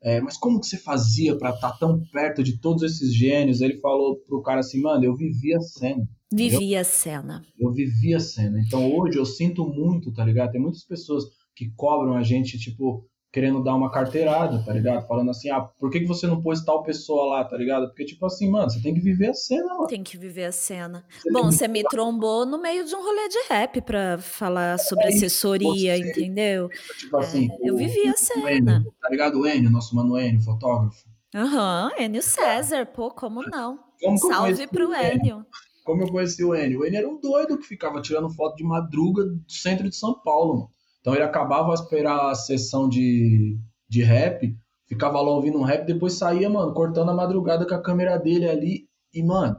é, 0.03 0.21
mas 0.21 0.37
como 0.37 0.61
que 0.61 0.67
você 0.67 0.79
fazia 0.79 1.37
para 1.37 1.51
estar 1.51 1.73
tá 1.73 1.79
tão 1.79 2.01
perto 2.13 2.43
de 2.43 2.59
todos 2.59 2.83
esses 2.83 3.13
gênios? 3.13 3.61
Ele 3.61 3.81
falou 3.81 4.17
pro 4.27 4.43
cara 4.43 4.61
assim, 4.61 4.81
mano, 4.81 5.05
eu 5.05 5.17
vivia 5.17 5.57
a 5.57 5.61
cena. 5.61 6.09
Vivia 6.33 6.83
a 6.83 6.85
cena. 6.85 7.45
Eu 7.59 7.73
vivia 7.73 8.19
a 8.19 8.21
cena. 8.21 8.61
Então 8.61 8.93
hoje 8.95 9.19
eu 9.19 9.25
sinto 9.25 9.67
muito, 9.67 10.13
tá 10.13 10.25
ligado? 10.25 10.53
Tem 10.53 10.61
muitas 10.61 10.85
pessoas 10.85 11.25
que 11.57 11.73
cobram 11.75 12.15
a 12.15 12.23
gente, 12.23 12.59
tipo, 12.59 13.05
querendo 13.31 13.63
dar 13.63 13.75
uma 13.75 13.91
carteirada, 13.91 14.63
tá 14.65 14.73
ligado? 14.73 15.07
Falando 15.07 15.31
assim, 15.31 15.51
ah, 15.51 15.61
por 15.61 15.91
que, 15.91 16.01
que 16.01 16.07
você 16.07 16.27
não 16.27 16.41
pôs 16.41 16.65
tal 16.65 16.83
pessoa 16.83 17.37
lá, 17.37 17.45
tá 17.45 17.57
ligado? 17.57 17.87
Porque, 17.89 18.05
tipo 18.05 18.25
assim, 18.25 18.51
mano, 18.51 18.71
você 18.71 18.81
tem 18.81 18.95
que 18.95 19.01
viver 19.01 19.29
a 19.29 19.35
cena, 19.35 19.67
mano. 19.75 19.87
Tem 19.87 20.03
que 20.03 20.17
viver 20.17 20.47
a 20.47 20.53
cena. 20.53 21.05
Você 21.11 21.31
Bom, 21.31 21.45
você 21.45 21.69
me 21.69 21.83
trombou 21.85 22.47
no 22.47 22.61
meio 22.61 22.85
de 22.85 22.95
um 22.95 23.03
rolê 23.03 23.29
de 23.29 23.39
rap 23.49 23.81
pra 23.83 24.19
falar 24.19 24.75
é 24.75 24.79
sobre 24.79 25.09
assessoria, 25.09 25.97
você, 25.97 26.11
entendeu? 26.11 26.71
Tipo 26.99 27.17
assim, 27.19 27.49
é, 27.51 27.69
eu 27.69 27.77
vivi 27.77 28.09
a 28.09 28.15
cena. 28.15 28.51
Enio, 28.51 28.95
tá 29.01 29.09
ligado? 29.11 29.41
O 29.41 29.47
Enio, 29.47 29.71
nosso 29.71 29.95
mano 29.95 30.19
Enio, 30.19 30.41
fotógrafo. 30.41 31.07
Aham, 31.35 31.91
uhum, 31.93 32.03
Enio 32.03 32.23
César, 32.23 32.87
pô, 32.87 33.11
como 33.11 33.43
não? 33.43 33.79
Como 34.01 34.17
Salve 34.17 34.67
pro 34.69 34.95
Enio. 34.95 35.45
Como 35.85 36.03
eu 36.03 36.09
conheci 36.09 36.43
o 36.43 36.55
Enio? 36.55 36.81
O 36.81 36.87
Enio 36.87 36.99
era 36.99 37.09
um 37.09 37.21
doido 37.21 37.59
que 37.59 37.67
ficava 37.67 38.01
tirando 38.01 38.31
foto 38.31 38.57
de 38.57 38.65
madruga 38.65 39.25
do 39.25 39.53
centro 39.53 39.87
de 39.89 39.95
São 39.95 40.15
Paulo, 40.23 40.55
mano. 40.55 40.78
Então 41.09 41.17
ele 41.17 41.25
acabava 41.25 41.73
de 41.73 41.81
esperar 41.81 42.31
a 42.31 42.35
sessão 42.35 42.87
de, 42.87 43.59
de 43.89 44.03
rap, 44.03 44.55
ficava 44.87 45.19
lá 45.23 45.31
ouvindo 45.31 45.59
um 45.59 45.63
rap, 45.63 45.87
depois 45.87 46.13
saía, 46.13 46.51
mano, 46.51 46.75
cortando 46.75 47.11
a 47.11 47.15
madrugada 47.15 47.67
com 47.67 47.75
a 47.75 47.81
câmera 47.81 48.19
dele 48.19 48.47
ali. 48.47 48.87
E, 49.15 49.23
mano, 49.23 49.57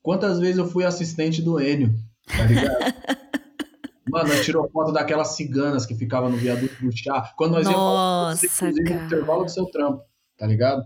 quantas 0.00 0.38
vezes 0.38 0.56
eu 0.56 0.66
fui 0.66 0.86
assistente 0.86 1.42
do 1.42 1.60
Enio, 1.60 1.94
tá 2.26 2.44
ligado? 2.44 2.76
Mano, 4.08 4.30
tirou 4.40 4.70
foto 4.70 4.92
daquelas 4.92 5.34
ciganas 5.34 5.84
que 5.84 5.92
ficavam 5.92 6.30
no 6.30 6.36
viaduto 6.36 6.80
do 6.80 6.96
chá. 6.96 7.34
Quando 7.36 7.54
nós 7.54 7.66
Nossa, 7.66 8.46
íamos 8.46 8.56
falar, 8.56 8.72
no 8.72 9.04
intervalo 9.04 9.44
do 9.44 9.50
seu 9.50 9.66
trampo, 9.66 10.04
tá 10.38 10.46
ligado? 10.46 10.80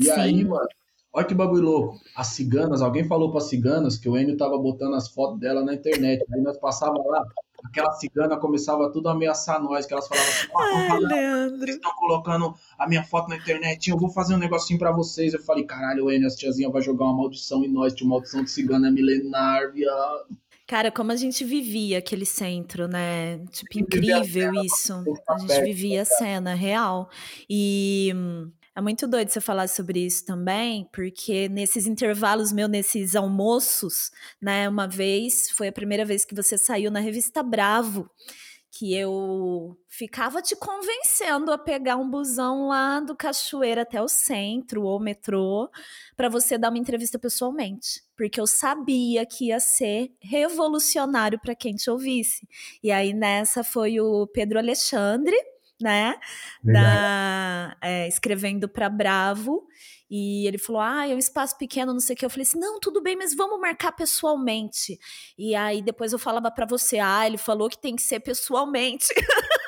E 0.00 0.06
Sim. 0.06 0.10
aí, 0.12 0.44
mano, 0.44 0.66
olha 1.12 1.26
que 1.26 1.34
bagulho 1.34 1.62
louco. 1.62 2.00
As 2.16 2.28
ciganas, 2.28 2.80
alguém 2.80 3.04
falou 3.04 3.30
para 3.30 3.42
ciganas 3.42 3.98
que 3.98 4.08
o 4.08 4.16
Enio 4.16 4.38
tava 4.38 4.56
botando 4.56 4.94
as 4.94 5.08
fotos 5.08 5.38
dela 5.38 5.62
na 5.62 5.74
internet. 5.74 6.24
Aí 6.32 6.40
nós 6.40 6.56
passava 6.56 6.96
lá, 6.96 7.22
aquela 7.64 7.92
cigana 7.92 8.36
começava 8.36 8.90
tudo 8.90 9.08
a 9.08 9.12
ameaçar 9.12 9.62
nós, 9.62 9.86
que 9.86 9.92
elas 9.92 10.06
falavam 10.06 10.30
assim, 10.30 10.48
Ai, 10.56 10.98
Leandro. 11.00 11.58
Vocês 11.58 11.76
estão 11.76 11.92
colocando 11.94 12.54
a 12.78 12.88
minha 12.88 13.02
foto 13.02 13.28
na 13.28 13.36
internet, 13.36 13.90
eu 13.90 13.96
vou 13.96 14.10
fazer 14.10 14.34
um 14.34 14.38
negocinho 14.38 14.78
para 14.78 14.92
vocês. 14.92 15.34
Eu 15.34 15.42
falei, 15.42 15.64
caralho, 15.64 16.10
Enio, 16.10 16.26
essa 16.26 16.36
tiazinha 16.36 16.70
vai 16.70 16.82
jogar 16.82 17.06
uma 17.06 17.16
maldição 17.16 17.64
em 17.64 17.68
nós, 17.68 17.94
tinha 17.94 18.06
uma 18.06 18.16
maldição 18.16 18.44
de 18.44 18.50
cigana 18.50 18.90
milenar, 18.90 19.72
viado. 19.72 20.26
Cara, 20.66 20.90
como 20.90 21.12
a 21.12 21.16
gente 21.16 21.44
vivia 21.44 21.98
aquele 21.98 22.24
centro, 22.24 22.88
né? 22.88 23.38
Tipo, 23.50 23.80
incrível 23.80 24.54
isso. 24.64 25.04
A 25.28 25.38
gente 25.38 25.60
vivia 25.62 26.02
a 26.02 26.04
cena 26.06 26.54
real. 26.54 27.10
E 27.48 28.10
é 28.76 28.80
muito 28.80 29.06
doido 29.06 29.28
você 29.28 29.40
falar 29.40 29.68
sobre 29.68 30.04
isso 30.04 30.24
também, 30.26 30.88
porque 30.92 31.48
nesses 31.48 31.86
intervalos 31.86 32.52
meus, 32.52 32.68
nesses 32.68 33.14
almoços, 33.14 34.10
né, 34.42 34.68
uma 34.68 34.88
vez, 34.88 35.50
foi 35.50 35.68
a 35.68 35.72
primeira 35.72 36.04
vez 36.04 36.24
que 36.24 36.34
você 36.34 36.58
saiu 36.58 36.90
na 36.90 36.98
revista 36.98 37.42
Bravo, 37.42 38.10
que 38.76 38.92
eu 38.92 39.76
ficava 39.88 40.42
te 40.42 40.56
convencendo 40.56 41.52
a 41.52 41.58
pegar 41.58 41.96
um 41.96 42.10
busão 42.10 42.66
lá 42.66 42.98
do 42.98 43.14
Cachoeira 43.14 43.82
até 43.82 44.02
o 44.02 44.08
centro 44.08 44.82
ou 44.82 44.98
metrô 44.98 45.70
para 46.16 46.28
você 46.28 46.58
dar 46.58 46.70
uma 46.70 46.78
entrevista 46.78 47.16
pessoalmente, 47.16 48.02
porque 48.16 48.40
eu 48.40 48.46
sabia 48.48 49.24
que 49.24 49.46
ia 49.46 49.60
ser 49.60 50.12
revolucionário 50.20 51.38
para 51.38 51.54
quem 51.54 51.76
te 51.76 51.88
ouvisse. 51.88 52.48
E 52.82 52.90
aí 52.90 53.12
nessa 53.12 53.62
foi 53.62 54.00
o 54.00 54.26
Pedro 54.26 54.58
Alexandre, 54.58 55.36
né? 55.80 56.16
Da, 56.62 57.76
é, 57.82 58.08
escrevendo 58.08 58.68
para 58.68 58.88
Bravo. 58.88 59.66
E 60.10 60.46
ele 60.46 60.58
falou: 60.58 60.80
Ah, 60.80 61.08
é 61.08 61.14
um 61.14 61.18
espaço 61.18 61.56
pequeno, 61.58 61.92
não 61.92 62.00
sei 62.00 62.14
o 62.14 62.16
que. 62.18 62.24
Eu 62.24 62.30
falei 62.30 62.42
assim: 62.42 62.58
Não, 62.58 62.78
tudo 62.78 63.02
bem, 63.02 63.16
mas 63.16 63.34
vamos 63.34 63.60
marcar 63.60 63.92
pessoalmente. 63.92 64.98
E 65.36 65.54
aí 65.54 65.82
depois 65.82 66.12
eu 66.12 66.18
falava 66.18 66.50
para 66.50 66.66
você: 66.66 66.98
Ah, 66.98 67.26
ele 67.26 67.38
falou 67.38 67.68
que 67.68 67.78
tem 67.78 67.96
que 67.96 68.02
ser 68.02 68.20
pessoalmente. 68.20 69.06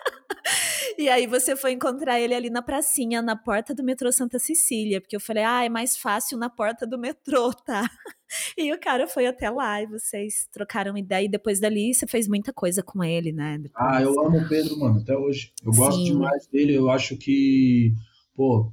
E 0.98 1.08
aí 1.10 1.26
você 1.26 1.54
foi 1.54 1.72
encontrar 1.72 2.18
ele 2.18 2.34
ali 2.34 2.48
na 2.48 2.62
pracinha, 2.62 3.20
na 3.20 3.36
porta 3.36 3.74
do 3.74 3.84
metrô 3.84 4.10
Santa 4.10 4.38
Cecília, 4.38 5.00
porque 5.00 5.14
eu 5.14 5.20
falei, 5.20 5.44
ah, 5.44 5.64
é 5.64 5.68
mais 5.68 5.96
fácil 5.96 6.38
na 6.38 6.48
porta 6.48 6.86
do 6.86 6.98
metrô, 6.98 7.52
tá? 7.52 7.88
E 8.58 8.72
o 8.72 8.80
cara 8.80 9.06
foi 9.06 9.24
até 9.24 9.48
lá 9.48 9.80
e 9.80 9.86
vocês 9.86 10.48
trocaram 10.50 10.98
ideia 10.98 11.24
e 11.24 11.28
depois 11.28 11.60
dali 11.60 11.94
você 11.94 12.08
fez 12.08 12.26
muita 12.26 12.52
coisa 12.52 12.82
com 12.82 13.04
ele, 13.04 13.30
né? 13.30 13.56
Depois... 13.56 13.86
Ah, 13.88 14.02
eu 14.02 14.18
amo 14.20 14.38
o 14.38 14.48
Pedro, 14.48 14.76
mano, 14.80 14.98
até 14.98 15.16
hoje. 15.16 15.52
Eu 15.64 15.72
Sim. 15.72 15.78
gosto 15.78 16.04
demais 16.04 16.46
dele, 16.48 16.74
eu 16.74 16.90
acho 16.90 17.16
que, 17.16 17.94
pô, 18.34 18.72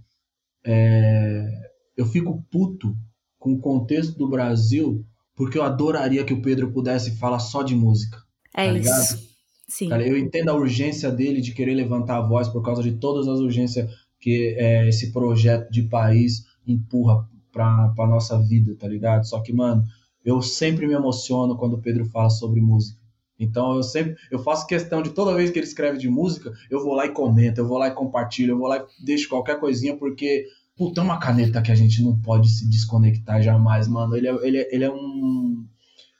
é... 0.66 1.48
eu 1.96 2.08
fico 2.08 2.44
puto 2.50 2.98
com 3.38 3.54
o 3.54 3.60
contexto 3.60 4.18
do 4.18 4.28
Brasil, 4.28 5.06
porque 5.36 5.60
eu 5.60 5.64
adoraria 5.64 6.24
que 6.24 6.34
o 6.34 6.42
Pedro 6.42 6.72
pudesse 6.72 7.16
falar 7.20 7.38
só 7.38 7.62
de 7.62 7.76
música. 7.76 8.18
É 8.56 8.66
tá 8.66 8.74
isso. 8.74 8.74
Ligado? 8.74 9.33
Sim. 9.68 9.90
Cara, 9.90 10.06
eu 10.06 10.18
entendo 10.18 10.50
a 10.50 10.56
urgência 10.56 11.12
dele 11.12 11.42
de 11.42 11.54
querer 11.54 11.74
levantar 11.74 12.18
a 12.18 12.28
voz 12.28 12.48
por 12.48 12.62
causa 12.62 12.84
de 12.84 12.94
todas 12.94 13.28
as 13.28 13.40
urgências 13.40 13.90
que 14.20 14.56
é, 14.58 14.88
esse 14.88 15.12
projeto 15.12 15.70
de 15.72 15.84
país 15.84 16.46
empurra 16.66 17.28
pra, 17.52 17.90
pra 17.90 18.08
nossa 18.08 18.38
vida, 18.40 18.76
tá 18.76 18.88
ligado? 18.88 19.26
Só 19.26 19.42
que, 19.42 19.54
mano, 19.54 19.84
eu 20.24 20.42
sempre 20.42 20.88
me 20.88 20.94
emociono 20.94 21.58
quando 21.58 21.74
o 21.74 21.82
Pedro 21.82 22.06
fala 22.06 22.30
sobre 22.30 22.62
música. 22.62 23.02
Então 23.40 23.76
eu 23.76 23.84
sempre 23.84 24.16
eu 24.32 24.40
faço 24.40 24.68
questão 24.68 25.02
de 25.02 25.10
toda 25.10 25.36
vez 25.36 25.50
que 25.50 25.60
ele 25.60 25.66
escreve 25.66 25.98
de 25.98 26.08
música, 26.08 26.52
eu 26.70 26.84
vou 26.84 26.94
lá 26.94 27.06
e 27.06 27.12
comento, 27.12 27.60
eu 27.60 27.68
vou 27.68 27.78
lá 27.78 27.88
e 27.88 27.94
compartilho, 27.94 28.52
eu 28.52 28.58
vou 28.58 28.68
lá 28.68 28.78
e 28.78 29.04
deixo 29.04 29.28
qualquer 29.28 29.60
coisinha, 29.60 29.98
porque 29.98 30.46
puta, 30.76 31.02
é 31.02 31.04
uma 31.04 31.20
caneta 31.20 31.62
que 31.62 31.72
a 31.72 31.76
gente 31.76 32.02
não 32.02 32.20
pode 32.20 32.50
se 32.50 32.68
desconectar 32.70 33.42
jamais, 33.42 33.88
mano. 33.88 34.16
Ele 34.16 34.28
é, 34.28 34.48
ele 34.48 34.58
é, 34.58 34.76
ele 34.76 34.84
é 34.84 34.92
um. 34.92 35.66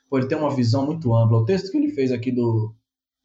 Pô, 0.08 0.18
ele 0.18 0.26
tem 0.26 0.38
uma 0.38 0.54
visão 0.54 0.86
muito 0.86 1.14
ampla. 1.14 1.38
O 1.38 1.44
texto 1.44 1.70
que 1.70 1.76
ele 1.76 1.90
fez 1.90 2.12
aqui 2.12 2.30
do, 2.30 2.74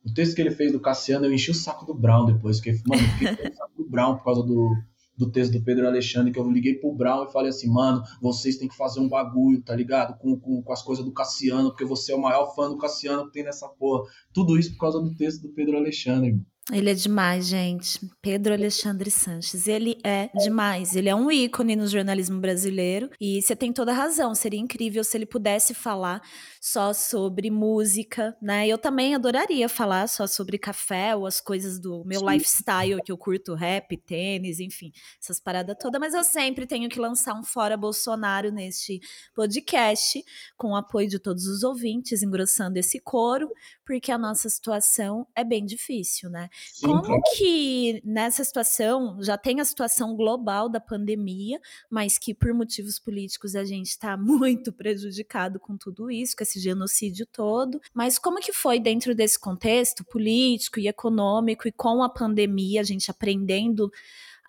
o 0.06 0.14
texto 0.14 0.36
que 0.36 0.42
ele 0.42 0.52
fez 0.52 0.72
do 0.72 0.80
Cassiano, 0.80 1.26
eu 1.26 1.34
enchi 1.34 1.52
o 1.52 1.56
saco 1.56 1.86
do 1.86 1.94
Brown 1.94 2.26
depois, 2.26 2.58
porque, 2.58 2.80
mano, 2.88 3.02
eu 3.02 3.30
fiquei 3.30 3.50
o 3.50 3.56
saco 3.56 3.74
do 3.78 3.90
Brown 3.90 4.16
por 4.18 4.24
causa 4.24 4.44
do, 4.44 4.74
do 5.18 5.30
texto 5.30 5.52
do 5.52 5.64
Pedro 5.64 5.86
Alexandre, 5.86 6.32
que 6.32 6.40
eu 6.40 6.50
liguei 6.50 6.76
pro 6.76 6.96
Brown 6.96 7.26
e 7.26 7.32
falei 7.32 7.50
assim, 7.50 7.70
mano, 7.70 8.02
vocês 8.22 8.58
têm 8.58 8.70
que 8.70 8.78
fazer 8.78 9.02
um 9.02 9.10
bagulho, 9.10 9.62
tá 9.62 9.76
ligado? 9.76 10.18
Com, 10.18 10.40
com, 10.40 10.62
com 10.62 10.74
as 10.74 10.82
coisas 10.82 11.04
do 11.04 11.12
Cassiano, 11.12 11.70
porque 11.70 11.84
você 11.84 12.14
é 12.14 12.16
o 12.16 12.22
maior 12.22 12.56
fã 12.56 12.70
do 12.70 12.78
Cassiano 12.78 13.26
que 13.26 13.34
tem 13.34 13.44
nessa 13.44 13.68
porra. 13.68 14.04
Tudo 14.34 14.58
isso 14.58 14.72
por 14.72 14.80
causa 14.80 15.00
do 15.02 15.14
texto 15.16 15.42
do 15.42 15.50
Pedro 15.50 15.78
Alexandre, 15.78 16.32
mano. 16.32 16.46
Ele 16.72 16.92
é 16.92 16.94
demais, 16.94 17.48
gente. 17.48 18.00
Pedro 18.22 18.54
Alexandre 18.54 19.10
Sanches. 19.10 19.68
Ele 19.68 20.00
é 20.04 20.30
demais. 20.38 20.96
Ele 20.96 21.10
é 21.10 21.16
um 21.16 21.32
ícone 21.32 21.76
no 21.76 21.88
jornalismo 21.88 22.40
brasileiro. 22.40 23.10
E 23.20 23.42
você 23.42 23.56
tem 23.56 23.74
toda 23.74 23.92
a 23.92 23.96
razão. 23.96 24.36
Seria 24.36 24.60
incrível 24.60 25.04
se 25.04 25.18
ele 25.18 25.26
pudesse 25.26 25.74
falar 25.74 26.22
só 26.62 26.94
sobre 26.94 27.50
música, 27.50 28.38
né? 28.42 28.68
Eu 28.68 28.78
também 28.78 29.16
adoraria 29.16 29.68
falar 29.68 30.08
só 30.08 30.28
sobre 30.28 30.58
café 30.58 31.16
ou 31.16 31.26
as 31.26 31.42
coisas 31.42 31.80
do 31.80 32.04
meu 32.06 32.20
Sim. 32.20 32.30
lifestyle, 32.30 33.02
que 33.04 33.12
eu 33.12 33.18
curto 33.18 33.56
rap, 33.56 33.98
tênis, 33.98 34.60
enfim, 34.60 34.92
essas 35.22 35.40
paradas 35.40 35.76
todas. 35.80 36.00
Mas 36.00 36.14
eu 36.14 36.24
sempre 36.24 36.68
tenho 36.68 36.90
que 36.90 37.00
lançar 37.00 37.34
um 37.34 37.44
Fora 37.44 37.78
Bolsonaro 37.78 38.52
neste 38.52 39.00
podcast, 39.34 40.24
com 40.58 40.72
o 40.72 40.76
apoio 40.76 41.08
de 41.08 41.20
todos 41.20 41.48
os 41.48 41.64
ouvintes, 41.64 42.22
engrossando 42.22 42.78
esse 42.78 43.00
coro, 43.00 43.50
porque 43.86 44.12
a 44.12 44.18
nossa 44.18 44.50
situação 44.50 45.26
é 45.36 45.44
bem 45.44 45.66
difícil, 45.66 46.30
né? 46.30 46.50
Sim, 46.74 46.88
Como 46.88 47.22
que 47.36 48.02
nessa 48.04 48.44
situação 48.44 49.18
já 49.22 49.38
tem 49.38 49.60
a 49.60 49.66
situação 49.66 50.16
global 50.16 50.70
da 50.70 50.80
pandemia, 50.80 51.60
mas 51.90 52.18
que 52.18 52.34
por 52.34 52.54
motivos 52.54 53.00
políticos 53.00 53.56
a 53.56 53.64
gente 53.64 53.88
está 53.88 54.16
muito 54.18 54.72
prejudicado 54.72 55.60
com 55.60 55.78
tudo 55.78 56.10
isso, 56.12 56.36
com 56.36 56.44
esse 56.44 56.60
genocídio 56.60 57.26
todo. 57.26 57.82
Mas 57.94 58.18
como 58.18 58.40
que 58.40 58.54
foi 58.54 58.80
dentro 58.80 59.16
desse 59.16 59.40
contexto 59.40 60.04
político 60.04 60.80
e 60.80 60.88
econômico 60.88 61.68
e 61.68 61.72
com 61.72 62.04
a 62.04 62.10
pandemia, 62.10 62.82
a 62.82 62.84
gente 62.84 63.10
aprendendo 63.10 63.92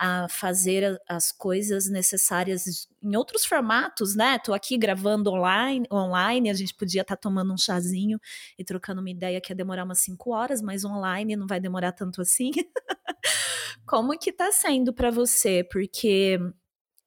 a 0.02 0.26
fazer 0.30 0.98
as 1.06 1.30
coisas 1.30 1.86
necessárias 1.90 2.88
em 3.02 3.14
outros 3.14 3.44
formatos, 3.44 4.16
né? 4.16 4.38
Tô 4.38 4.54
aqui 4.54 4.78
gravando 4.78 5.30
online, 5.30 5.86
online, 5.92 6.48
a 6.48 6.54
gente 6.54 6.74
podia 6.74 7.02
estar 7.02 7.16
tá 7.16 7.20
tomando 7.20 7.52
um 7.52 7.58
chazinho 7.58 8.18
e 8.58 8.64
trocando 8.64 9.02
uma 9.02 9.10
ideia 9.10 9.42
que 9.42 9.52
ia 9.52 9.56
demorar 9.56 9.84
umas 9.84 9.98
cinco 9.98 10.30
horas, 10.30 10.62
mas 10.62 10.86
online 10.86 11.36
não 11.36 11.46
vai 11.46 11.60
demorar 11.60 11.92
tanto 11.92 12.22
assim. 12.22 12.50
Como 13.86 14.18
que 14.18 14.32
tá 14.32 14.50
sendo 14.52 14.90
para 14.94 15.10
você? 15.10 15.62
Porque 15.70 16.38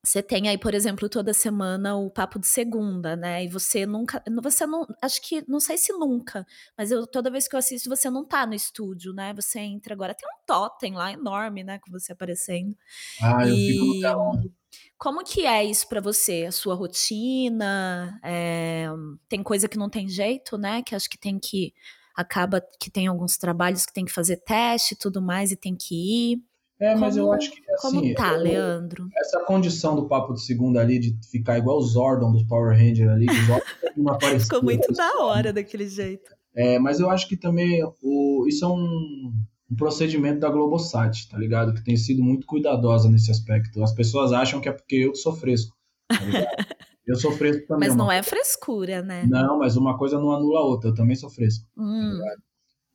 você 0.04 0.22
tem 0.22 0.48
aí, 0.48 0.58
por 0.58 0.74
exemplo, 0.74 1.08
toda 1.08 1.32
semana 1.32 1.96
o 1.96 2.10
papo 2.10 2.38
de 2.38 2.46
segunda, 2.46 3.16
né? 3.16 3.44
E 3.44 3.48
você 3.48 3.86
nunca, 3.86 4.22
você 4.42 4.66
não, 4.66 4.86
acho 5.00 5.22
que, 5.22 5.42
não 5.48 5.58
sei 5.58 5.78
se 5.78 5.92
nunca, 5.92 6.46
mas 6.76 6.90
eu 6.90 7.06
toda 7.06 7.30
vez 7.30 7.48
que 7.48 7.56
eu 7.56 7.58
assisto 7.58 7.88
você 7.88 8.10
não 8.10 8.24
tá 8.24 8.46
no 8.46 8.54
estúdio, 8.54 9.14
né? 9.14 9.32
Você 9.34 9.60
entra 9.60 9.94
agora, 9.94 10.14
tem 10.14 10.28
um 10.28 10.44
totem 10.46 10.94
lá 10.94 11.12
enorme, 11.12 11.64
né, 11.64 11.78
com 11.78 11.90
você 11.90 12.12
aparecendo. 12.12 12.76
Ah, 13.20 13.48
eu 13.48 13.56
fico 13.56 13.84
no 13.86 14.00
telão. 14.00 14.50
Como 14.98 15.24
que 15.24 15.46
é 15.46 15.64
isso 15.64 15.88
para 15.88 16.00
você? 16.00 16.44
A 16.46 16.52
sua 16.52 16.74
rotina? 16.74 18.20
É, 18.22 18.86
tem 19.28 19.42
coisa 19.42 19.68
que 19.68 19.78
não 19.78 19.88
tem 19.88 20.08
jeito, 20.08 20.58
né? 20.58 20.82
Que 20.82 20.94
acho 20.94 21.08
que 21.08 21.18
tem 21.18 21.38
que 21.38 21.72
acaba 22.14 22.62
que 22.80 22.90
tem 22.90 23.06
alguns 23.06 23.36
trabalhos 23.36 23.84
que 23.84 23.92
tem 23.92 24.04
que 24.04 24.12
fazer 24.12 24.36
teste 24.38 24.94
e 24.94 24.96
tudo 24.96 25.20
mais 25.20 25.50
e 25.50 25.56
tem 25.56 25.74
que 25.74 25.94
ir. 26.34 26.42
É, 26.84 26.94
mas 26.94 27.14
como, 27.16 27.26
eu 27.26 27.32
acho 27.32 27.50
que 27.50 27.62
assim, 27.72 27.80
Como 27.80 28.14
tá, 28.14 28.34
eu, 28.34 28.42
Leandro? 28.42 29.08
Essa 29.16 29.40
condição 29.40 29.96
do 29.96 30.06
papo 30.06 30.34
de 30.34 30.44
segunda 30.44 30.80
ali, 30.80 30.98
de 30.98 31.18
ficar 31.30 31.56
igual 31.56 31.78
os 31.78 31.92
Zordon 31.92 32.30
dos 32.30 32.42
Power 32.44 32.76
Rangers 32.76 33.10
ali, 33.10 33.26
os 33.26 33.48
não 33.96 34.18
Ficou 34.38 34.62
muito 34.62 34.92
da 34.92 35.24
hora 35.24 35.52
daquele 35.52 35.88
jeito. 35.88 36.30
É, 36.54 36.78
mas 36.78 37.00
eu 37.00 37.08
acho 37.08 37.26
que 37.26 37.36
também 37.36 37.82
o, 38.02 38.46
isso 38.46 38.64
é 38.64 38.68
um, 38.68 39.32
um 39.70 39.76
procedimento 39.76 40.40
da 40.40 40.50
Globosat, 40.50 41.28
tá 41.28 41.38
ligado? 41.38 41.72
Que 41.72 41.82
tem 41.82 41.96
sido 41.96 42.22
muito 42.22 42.46
cuidadosa 42.46 43.10
nesse 43.10 43.30
aspecto. 43.30 43.82
As 43.82 43.94
pessoas 43.94 44.32
acham 44.32 44.60
que 44.60 44.68
é 44.68 44.72
porque 44.72 44.96
eu 44.96 45.14
sou 45.14 45.34
fresco, 45.34 45.74
tá 46.08 46.16
Eu 47.06 47.16
sou 47.16 47.32
fresco 47.32 47.66
também. 47.66 47.88
Mas 47.88 47.96
não 47.96 48.10
é 48.10 48.22
frescura, 48.22 49.02
né? 49.02 49.26
Não, 49.28 49.58
mas 49.58 49.76
uma 49.76 49.98
coisa 49.98 50.18
não 50.18 50.30
anula 50.30 50.60
a 50.60 50.64
outra. 50.64 50.88
Eu 50.88 50.94
também 50.94 51.14
sou 51.14 51.28
fresco. 51.28 51.66
Tá 51.76 51.82
hum, 51.82 52.18
tá 52.18 52.36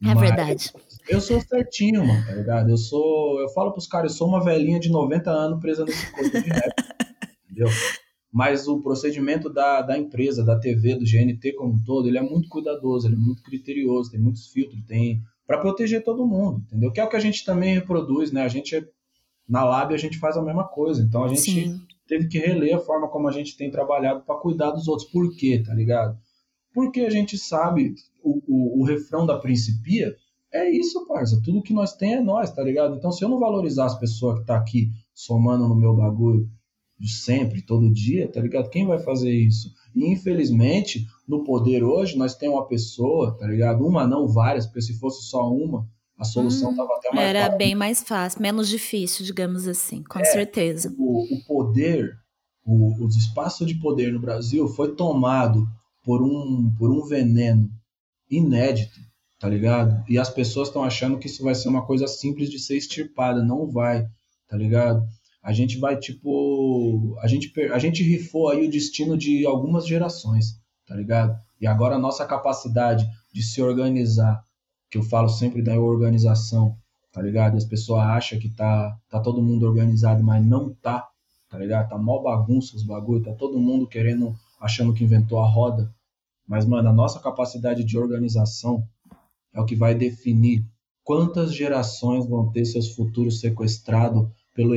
é 0.02 0.16
mas, 0.16 0.20
verdade. 0.20 0.72
Eu 1.10 1.20
sou 1.20 1.42
certinho, 1.42 2.06
mano, 2.06 2.26
tá 2.26 2.34
ligado? 2.34 2.70
Eu 2.70 2.78
sou. 2.78 3.42
Eu 3.42 3.50
falo 3.50 3.72
pros 3.72 3.88
caras, 3.88 4.12
eu 4.12 4.18
sou 4.18 4.28
uma 4.28 4.44
velhinha 4.44 4.80
de 4.80 4.90
90 4.90 5.30
anos 5.30 5.60
presa 5.60 5.84
nesse 5.84 6.12
corpo 6.12 6.42
de 6.42 6.50
rap. 6.50 6.74
entendeu? 7.46 7.68
Mas 8.32 8.68
o 8.68 8.80
procedimento 8.80 9.50
da, 9.50 9.82
da 9.82 9.98
empresa, 9.98 10.46
da 10.46 10.58
TV, 10.58 10.96
do 10.96 11.04
GNT 11.04 11.54
como 11.54 11.74
um 11.74 11.84
todo, 11.84 12.08
ele 12.08 12.18
é 12.18 12.22
muito 12.22 12.48
cuidadoso, 12.48 13.08
ele 13.08 13.16
é 13.16 13.20
muito 13.20 13.42
criterioso, 13.42 14.12
tem 14.12 14.20
muitos 14.20 14.48
filtros, 14.48 14.86
tem. 14.86 15.22
para 15.48 15.58
proteger 15.58 16.04
todo 16.04 16.28
mundo, 16.28 16.62
entendeu? 16.68 16.92
Que 16.92 17.00
é 17.00 17.04
o 17.04 17.10
que 17.10 17.16
a 17.16 17.20
gente 17.20 17.44
também 17.44 17.74
reproduz, 17.74 18.32
né? 18.32 18.44
A 18.44 18.48
gente. 18.48 18.88
Na 19.48 19.66
Lab 19.66 19.94
a 19.94 19.98
gente 19.98 20.20
faz 20.20 20.38
a 20.38 20.44
mesma 20.44 20.64
coisa. 20.64 21.02
Então 21.02 21.24
a 21.24 21.28
gente 21.28 21.42
Sim. 21.42 21.82
teve 22.08 22.28
que 22.28 22.38
reler 22.38 22.76
a 22.76 22.80
forma 22.80 23.08
como 23.08 23.28
a 23.28 23.32
gente 23.32 23.58
tem 23.58 23.72
trabalhado 23.72 24.22
para 24.22 24.40
cuidar 24.40 24.70
dos 24.70 24.88
outros. 24.88 25.10
Por 25.10 25.36
quê, 25.36 25.64
tá 25.66 25.74
ligado? 25.74 26.16
Porque 26.80 27.02
a 27.02 27.10
gente 27.10 27.38
sabe 27.38 27.94
o, 28.24 28.42
o, 28.48 28.80
o 28.80 28.86
refrão 28.86 29.26
da 29.26 29.38
Principia 29.38 30.16
é 30.50 30.70
isso, 30.70 31.06
parça. 31.06 31.42
Tudo 31.44 31.62
que 31.62 31.74
nós 31.74 31.94
tem 31.94 32.14
é 32.14 32.22
nós, 32.22 32.54
tá 32.54 32.64
ligado? 32.64 32.96
Então, 32.96 33.12
se 33.12 33.22
eu 33.22 33.28
não 33.28 33.38
valorizar 33.38 33.88
as 33.88 34.00
pessoas 34.00 34.40
que 34.40 34.46
tá 34.46 34.56
aqui 34.56 34.90
somando 35.14 35.68
no 35.68 35.76
meu 35.76 35.94
bagulho 35.94 36.50
de 36.98 37.12
sempre, 37.12 37.62
todo 37.62 37.92
dia, 37.92 38.32
tá 38.32 38.40
ligado? 38.40 38.70
Quem 38.70 38.88
vai 38.88 38.98
fazer 38.98 39.30
isso? 39.30 39.74
E 39.94 40.10
infelizmente, 40.10 41.06
no 41.28 41.44
poder 41.44 41.84
hoje, 41.84 42.18
nós 42.18 42.34
temos 42.34 42.56
uma 42.56 42.66
pessoa, 42.66 43.38
tá 43.38 43.46
ligado? 43.46 43.86
Uma 43.86 44.08
não, 44.08 44.26
várias, 44.26 44.66
porque 44.66 44.82
se 44.82 44.98
fosse 44.98 45.24
só 45.24 45.52
uma, 45.54 45.86
a 46.18 46.24
solução 46.24 46.72
hum, 46.72 46.78
tava 46.78 46.96
até 46.96 47.14
mais 47.14 47.28
Era 47.28 47.44
fácil. 47.44 47.58
bem 47.58 47.76
mais 47.76 48.02
fácil, 48.02 48.42
menos 48.42 48.70
difícil, 48.70 49.26
digamos 49.26 49.68
assim, 49.68 50.02
com 50.02 50.20
é, 50.20 50.24
certeza. 50.24 50.96
O, 50.98 51.24
o 51.24 51.44
poder, 51.46 52.18
o, 52.66 53.06
os 53.06 53.18
espaços 53.18 53.68
de 53.68 53.76
poder 53.76 54.14
no 54.14 54.20
Brasil 54.22 54.66
foi 54.70 54.96
tomado 54.96 55.68
por 56.10 56.24
um, 56.24 56.74
por 56.76 56.90
um 56.90 57.06
veneno 57.06 57.70
inédito 58.32 59.00
tá 59.40 59.48
ligado? 59.48 60.04
E 60.10 60.18
as 60.18 60.30
pessoas 60.30 60.68
estão 60.68 60.84
achando 60.84 61.18
que 61.18 61.28
isso 61.28 61.44
vai 61.44 61.56
ser 61.56 61.70
uma 61.70 61.86
coisa 61.86 62.08
simples 62.08 62.50
de 62.50 62.60
ser 62.60 62.76
extirpada, 62.76 63.42
não 63.44 63.68
vai, 63.68 64.06
tá 64.48 64.58
ligado? 64.58 65.08
A 65.42 65.54
gente 65.54 65.78
vai 65.78 65.98
tipo, 65.98 67.18
a 67.22 67.28
gente 67.28 67.54
a 67.72 67.80
gente 67.80 68.04
rifou 68.04 68.50
aí 68.50 68.68
o 68.68 68.70
destino 68.70 69.18
de 69.18 69.46
algumas 69.46 69.88
gerações, 69.88 70.60
tá 70.86 70.96
ligado? 70.96 71.40
E 71.62 71.66
agora 71.66 71.96
a 71.96 72.00
nossa 72.00 72.26
capacidade 72.26 73.08
de 73.34 73.42
se 73.42 73.62
organizar, 73.62 74.44
que 74.92 74.98
eu 74.98 75.04
falo 75.04 75.30
sempre 75.30 75.62
da 75.62 75.80
organização, 75.80 76.76
tá 77.14 77.22
ligado? 77.22 77.56
As 77.56 77.66
pessoas 77.66 78.02
acham 78.02 78.40
que 78.40 78.50
tá 78.50 78.98
tá 79.10 79.22
todo 79.22 79.42
mundo 79.42 79.66
organizado, 79.66 80.22
mas 80.22 80.46
não 80.46 80.74
tá, 80.74 81.08
tá 81.50 81.58
ligado? 81.58 81.88
Tá 81.88 81.98
mó 81.98 82.20
bagunça 82.20 82.76
os 82.76 82.84
bagulho, 82.84 83.24
tá 83.24 83.32
todo 83.32 83.58
mundo 83.58 83.88
querendo 83.88 84.36
achando 84.60 84.94
que 84.94 85.06
inventou 85.06 85.40
a 85.40 85.48
roda. 85.48 85.90
Mas 86.50 86.66
mano, 86.66 86.90
a 86.90 86.94
nossa 86.94 87.20
capacidade 87.20 87.84
de 87.84 87.96
organização 87.96 88.84
é 89.54 89.62
o 89.62 89.66
que 89.66 89.76
vai 89.76 89.94
definir 89.94 90.66
quantas 91.04 91.54
gerações 91.54 92.28
vão 92.28 92.52
ter 92.52 92.66
seus 92.66 92.96
futuros 92.96 93.40
sequestrados 93.40 94.28
pelo 94.56 94.74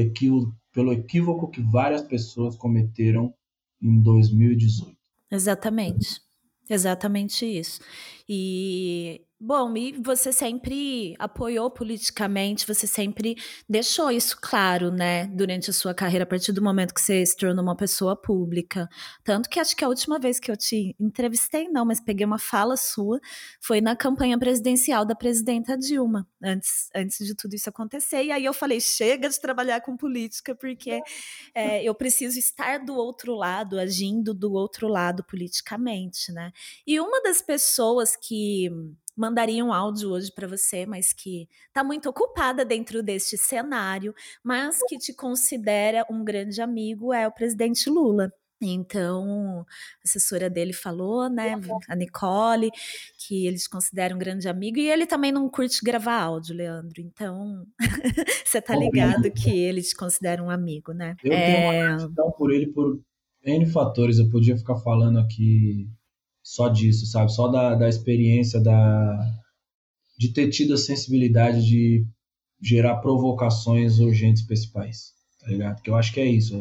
pelo 0.70 0.92
equívoco 0.92 1.50
que 1.50 1.62
várias 1.62 2.02
pessoas 2.02 2.56
cometeram 2.56 3.32
em 3.80 4.00
2018. 4.02 4.94
Exatamente. 5.30 6.20
Exatamente 6.68 7.44
isso. 7.46 7.80
E 8.28 9.26
Bom, 9.44 9.76
e 9.76 9.90
você 10.00 10.32
sempre 10.32 11.16
apoiou 11.18 11.68
politicamente, 11.68 12.64
você 12.64 12.86
sempre 12.86 13.34
deixou 13.68 14.08
isso 14.08 14.38
claro, 14.40 14.92
né, 14.92 15.26
durante 15.26 15.68
a 15.68 15.72
sua 15.72 15.92
carreira, 15.92 16.22
a 16.22 16.26
partir 16.28 16.52
do 16.52 16.62
momento 16.62 16.94
que 16.94 17.00
você 17.00 17.26
se 17.26 17.36
tornou 17.36 17.60
uma 17.60 17.74
pessoa 17.74 18.14
pública. 18.14 18.88
Tanto 19.24 19.50
que 19.50 19.58
acho 19.58 19.74
que 19.74 19.84
a 19.84 19.88
última 19.88 20.20
vez 20.20 20.38
que 20.38 20.48
eu 20.48 20.56
te 20.56 20.94
entrevistei, 20.96 21.68
não, 21.68 21.84
mas 21.84 22.00
peguei 22.00 22.24
uma 22.24 22.38
fala 22.38 22.76
sua, 22.76 23.18
foi 23.60 23.80
na 23.80 23.96
campanha 23.96 24.38
presidencial 24.38 25.04
da 25.04 25.16
presidenta 25.16 25.76
Dilma, 25.76 26.24
antes, 26.40 26.88
antes 26.94 27.26
de 27.26 27.34
tudo 27.34 27.54
isso 27.56 27.68
acontecer. 27.68 28.22
E 28.22 28.30
aí 28.30 28.44
eu 28.44 28.54
falei: 28.54 28.80
chega 28.80 29.28
de 29.28 29.40
trabalhar 29.40 29.80
com 29.80 29.96
política, 29.96 30.54
porque 30.54 31.00
é, 31.52 31.82
eu 31.82 31.96
preciso 31.96 32.38
estar 32.38 32.78
do 32.78 32.94
outro 32.94 33.34
lado, 33.34 33.76
agindo 33.76 34.32
do 34.32 34.52
outro 34.52 34.86
lado 34.86 35.24
politicamente, 35.24 36.30
né? 36.30 36.52
E 36.86 37.00
uma 37.00 37.20
das 37.24 37.42
pessoas 37.42 38.11
que 38.16 38.70
mandaria 39.16 39.64
um 39.64 39.72
áudio 39.72 40.10
hoje 40.10 40.32
para 40.32 40.48
você, 40.48 40.86
mas 40.86 41.12
que 41.12 41.48
está 41.68 41.84
muito 41.84 42.08
ocupada 42.08 42.64
dentro 42.64 43.02
deste 43.02 43.36
cenário, 43.36 44.14
mas 44.42 44.80
que 44.88 44.98
te 44.98 45.12
considera 45.12 46.04
um 46.10 46.24
grande 46.24 46.60
amigo, 46.60 47.12
é 47.12 47.26
o 47.26 47.32
presidente 47.32 47.88
Lula. 47.90 48.32
Então, 48.64 49.66
a 49.66 50.02
assessora 50.04 50.48
dele 50.48 50.72
falou, 50.72 51.28
né, 51.28 51.60
a 51.88 51.96
Nicole, 51.96 52.70
que 53.18 53.44
eles 53.44 53.66
consideram 53.66 54.14
um 54.14 54.18
grande 54.18 54.48
amigo, 54.48 54.78
e 54.78 54.88
ele 54.88 55.04
também 55.04 55.32
não 55.32 55.48
curte 55.48 55.82
gravar 55.82 56.20
áudio, 56.20 56.54
Leandro. 56.54 57.00
Então, 57.00 57.66
você 58.46 58.62
tá 58.62 58.76
ligado 58.76 59.30
que 59.32 59.50
ele 59.50 59.82
te 59.82 59.96
considera 59.96 60.42
um 60.42 60.48
amigo, 60.48 60.92
né? 60.92 61.16
Eu 61.24 61.32
é... 61.32 61.46
tenho 61.46 61.64
uma 61.64 61.74
é. 61.74 61.96
gratidão 61.96 62.30
por 62.30 62.52
ele 62.52 62.68
por 62.68 63.00
N 63.44 63.66
fatores. 63.66 64.18
Eu 64.18 64.30
podia 64.30 64.56
ficar 64.56 64.76
falando 64.76 65.18
aqui 65.18 65.88
só 66.42 66.68
disso, 66.68 67.06
sabe? 67.06 67.32
Só 67.32 67.48
da, 67.48 67.74
da 67.74 67.88
experiência 67.88 68.60
da, 68.60 69.18
de 70.18 70.32
ter 70.32 70.48
tido 70.50 70.74
a 70.74 70.78
sensibilidade 70.78 71.64
de 71.64 72.06
gerar 72.60 72.96
provocações 72.96 73.98
urgentes 73.98 74.42
para 74.42 74.54
esse 74.54 74.70
país, 74.70 75.12
tá 75.40 75.48
ligado? 75.48 75.82
Que 75.82 75.90
eu 75.90 75.96
acho 75.96 76.12
que 76.12 76.20
é 76.20 76.26
isso. 76.26 76.58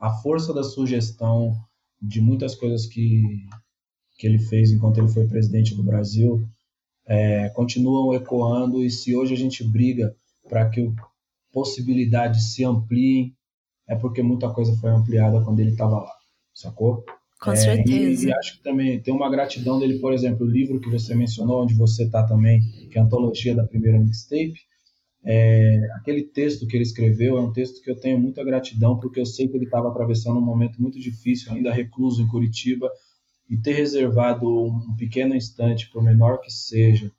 A 0.00 0.10
força 0.10 0.52
da 0.52 0.62
sugestão 0.62 1.54
de 2.00 2.20
muitas 2.20 2.54
coisas 2.54 2.86
que, 2.86 3.22
que 4.18 4.26
ele 4.26 4.38
fez 4.38 4.70
enquanto 4.70 4.98
ele 4.98 5.08
foi 5.08 5.26
presidente 5.26 5.74
do 5.74 5.82
Brasil 5.82 6.46
é, 7.06 7.50
continuam 7.50 8.14
ecoando 8.14 8.82
e 8.82 8.90
se 8.90 9.14
hoje 9.14 9.34
a 9.34 9.36
gente 9.36 9.62
briga 9.62 10.14
para 10.48 10.68
que 10.68 10.92
possibilidades 11.52 12.54
se 12.54 12.64
ampliem, 12.64 13.34
é 13.86 13.94
porque 13.94 14.22
muita 14.22 14.50
coisa 14.50 14.76
foi 14.76 14.90
ampliada 14.90 15.42
quando 15.42 15.60
ele 15.60 15.70
estava 15.70 15.98
lá, 15.98 16.12
sacou? 16.52 17.04
Com 17.40 17.52
é, 17.52 17.56
certeza. 17.56 18.26
E, 18.26 18.28
e, 18.28 18.32
acho 18.32 18.56
que 18.56 18.62
também 18.62 19.00
tem 19.00 19.12
uma 19.12 19.30
gratidão 19.30 19.78
dele, 19.78 19.98
por 19.98 20.12
exemplo, 20.12 20.46
o 20.46 20.50
livro 20.50 20.80
que 20.80 20.90
você 20.90 21.14
mencionou, 21.14 21.62
onde 21.62 21.74
você 21.74 22.04
está 22.04 22.22
também, 22.24 22.60
que 22.90 22.98
é 22.98 23.00
a 23.00 23.04
antologia 23.04 23.54
da 23.54 23.64
primeira 23.64 23.98
mixtape, 23.98 24.60
é, 25.26 25.80
aquele 25.96 26.22
texto 26.22 26.66
que 26.66 26.76
ele 26.76 26.82
escreveu 26.82 27.38
é 27.38 27.40
um 27.40 27.52
texto 27.52 27.82
que 27.82 27.90
eu 27.90 27.98
tenho 27.98 28.20
muita 28.20 28.44
gratidão, 28.44 28.98
porque 28.98 29.18
eu 29.18 29.26
sei 29.26 29.48
que 29.48 29.56
ele 29.56 29.64
estava 29.64 29.88
atravessando 29.88 30.38
um 30.38 30.44
momento 30.44 30.80
muito 30.80 31.00
difícil, 31.00 31.52
ainda 31.52 31.72
recluso 31.72 32.22
em 32.22 32.28
Curitiba, 32.28 32.90
e 33.48 33.56
ter 33.56 33.72
reservado 33.72 34.46
um 34.46 34.94
pequeno 34.96 35.34
instante, 35.34 35.90
por 35.90 36.02
menor 36.02 36.40
que 36.40 36.52
seja, 36.52 37.10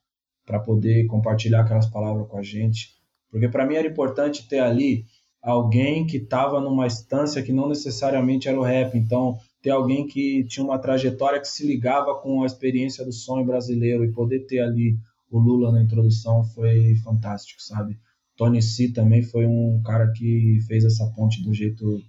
para 0.46 0.60
poder 0.60 1.08
compartilhar 1.08 1.62
aquelas 1.62 1.88
palavras 1.88 2.28
com 2.28 2.38
a 2.38 2.44
gente. 2.44 2.90
Porque 3.32 3.48
para 3.50 3.66
mim 3.66 3.76
era 3.76 3.88
importante 3.88 4.48
ter 4.48 4.60
ali 4.60 5.06
alguém 5.42 6.06
que 6.06 6.18
estava 6.18 6.60
numa 6.62 6.86
instância 6.86 7.42
que 7.42 7.52
não 7.52 7.68
necessariamente 7.68 8.48
era 8.48 8.60
o 8.60 8.64
rap. 8.64 8.96
Então, 8.96 9.38
ter 9.66 9.72
alguém 9.72 10.06
que 10.06 10.44
tinha 10.44 10.64
uma 10.64 10.78
trajetória 10.78 11.42
que 11.42 11.48
se 11.48 11.66
ligava 11.66 12.14
com 12.22 12.44
a 12.44 12.46
experiência 12.46 13.04
do 13.04 13.12
sonho 13.12 13.44
brasileiro 13.44 14.06
e 14.06 14.12
poder 14.12 14.46
ter 14.46 14.60
ali 14.60 14.96
o 15.28 15.40
Lula 15.40 15.72
na 15.72 15.82
introdução 15.82 16.44
foi 16.44 16.96
fantástico, 17.04 17.60
sabe? 17.64 17.98
Tony 18.38 18.62
C 18.62 18.94
também 18.94 19.24
foi 19.24 19.48
um 19.48 19.82
cara 19.84 20.12
que 20.12 20.60
fez 20.68 20.86
essa 20.86 21.12
ponte 21.16 21.44
do 21.44 21.52
jeito 21.52 22.00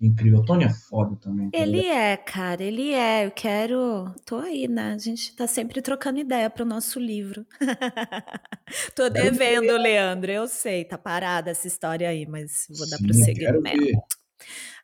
incrível. 0.00 0.38
O 0.38 0.44
Tony 0.46 0.64
é 0.64 0.70
foda 0.70 1.14
também. 1.16 1.50
Tá 1.50 1.58
ele 1.58 1.84
é, 1.84 2.16
cara, 2.16 2.62
ele 2.62 2.94
é. 2.94 3.26
Eu 3.26 3.30
quero. 3.30 4.14
Tô 4.24 4.36
aí, 4.36 4.66
né? 4.66 4.94
A 4.94 4.98
gente 4.98 5.36
tá 5.36 5.46
sempre 5.46 5.82
trocando 5.82 6.18
ideia 6.18 6.48
pro 6.48 6.64
nosso 6.64 6.98
livro. 6.98 7.44
Tô 8.96 9.10
devendo, 9.10 9.76
Leandro. 9.76 10.32
Eu 10.32 10.48
sei, 10.48 10.82
tá 10.86 10.96
parada 10.96 11.50
essa 11.50 11.66
história 11.66 12.08
aí, 12.08 12.26
mas 12.26 12.66
vou 12.70 12.88
dar 12.88 12.96
prosseguimento. 12.96 14.00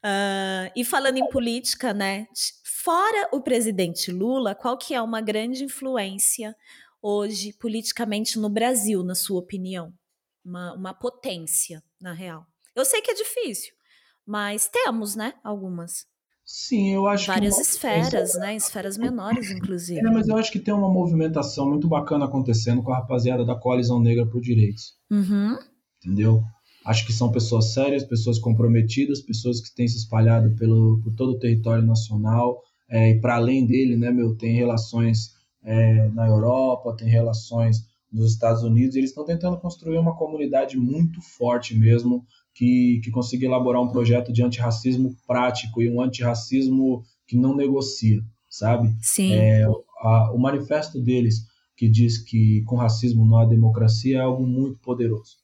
Uh, 0.04 0.72
e 0.74 0.84
falando 0.84 1.18
em 1.18 1.28
política, 1.28 1.94
né? 1.94 2.26
Fora 2.64 3.28
o 3.32 3.40
presidente 3.40 4.10
Lula, 4.10 4.54
qual 4.54 4.76
que 4.76 4.94
é 4.94 5.00
uma 5.00 5.20
grande 5.20 5.62
influência 5.62 6.56
hoje 7.00 7.52
politicamente 7.52 8.38
no 8.38 8.48
Brasil, 8.48 9.04
na 9.04 9.14
sua 9.14 9.38
opinião? 9.38 9.92
Uma, 10.44 10.74
uma 10.74 10.94
potência, 10.94 11.82
na 12.00 12.12
real. 12.12 12.44
Eu 12.74 12.84
sei 12.84 13.00
que 13.00 13.12
é 13.12 13.14
difícil, 13.14 13.72
mas 14.26 14.68
temos, 14.68 15.14
né? 15.14 15.34
Algumas. 15.44 16.06
Sim, 16.44 16.92
eu 16.92 17.06
acho 17.06 17.28
Várias 17.28 17.54
que 17.54 17.62
esferas, 17.62 18.34
né? 18.34 18.56
Esferas 18.56 18.98
menores, 18.98 19.50
inclusive. 19.50 20.00
É, 20.00 20.10
mas 20.10 20.26
eu 20.26 20.36
acho 20.36 20.50
que 20.50 20.58
tem 20.58 20.74
uma 20.74 20.90
movimentação 20.90 21.68
muito 21.68 21.88
bacana 21.88 22.24
acontecendo 22.24 22.82
com 22.82 22.92
a 22.92 22.98
rapaziada 22.98 23.44
da 23.44 23.54
Coalizão 23.54 24.00
Negra 24.00 24.26
por 24.26 24.40
Direitos. 24.40 24.96
Uhum. 25.08 25.56
Entendeu? 25.98 26.42
Acho 26.84 27.06
que 27.06 27.12
são 27.12 27.30
pessoas 27.30 27.72
sérias, 27.72 28.04
pessoas 28.04 28.38
comprometidas, 28.38 29.20
pessoas 29.20 29.60
que 29.60 29.74
têm 29.74 29.86
se 29.86 29.98
espalhado 29.98 30.54
pelo, 30.56 31.00
por 31.02 31.14
todo 31.14 31.32
o 31.32 31.38
território 31.38 31.84
nacional. 31.84 32.60
É, 32.88 33.10
e 33.10 33.20
para 33.20 33.36
além 33.36 33.64
dele, 33.66 33.96
né, 33.96 34.10
meu, 34.10 34.34
tem 34.34 34.54
relações 34.54 35.32
é, 35.62 36.08
na 36.10 36.26
Europa, 36.26 36.96
tem 36.96 37.08
relações 37.08 37.86
nos 38.12 38.32
Estados 38.32 38.62
Unidos. 38.62 38.96
eles 38.96 39.10
estão 39.10 39.24
tentando 39.24 39.56
construir 39.58 39.96
uma 39.96 40.14
comunidade 40.14 40.76
muito 40.76 41.20
forte 41.22 41.74
mesmo, 41.74 42.24
que, 42.54 43.00
que 43.02 43.10
consiga 43.10 43.46
elaborar 43.46 43.80
um 43.80 43.88
projeto 43.88 44.32
de 44.32 44.42
antirracismo 44.42 45.16
prático 45.26 45.80
e 45.80 45.90
um 45.90 46.02
antirracismo 46.02 47.02
que 47.26 47.36
não 47.36 47.56
negocia, 47.56 48.20
sabe? 48.50 48.94
Sim. 49.00 49.32
É, 49.32 49.64
a, 50.00 50.32
o 50.32 50.38
manifesto 50.38 51.00
deles, 51.00 51.46
que 51.74 51.88
diz 51.88 52.18
que 52.18 52.62
com 52.64 52.76
racismo 52.76 53.24
não 53.24 53.38
há 53.38 53.46
democracia, 53.46 54.18
é 54.18 54.20
algo 54.20 54.46
muito 54.46 54.78
poderoso, 54.80 55.38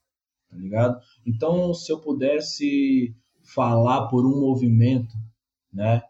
tá 0.49 0.57
ligado? 0.57 0.99
Então, 1.27 1.73
se 1.75 1.93
eu 1.93 2.01
pudesse 2.01 3.15
falar 3.55 4.09
por 4.09 4.27
um 4.27 4.41
movimento, 4.41 5.15
né, 5.73 6.03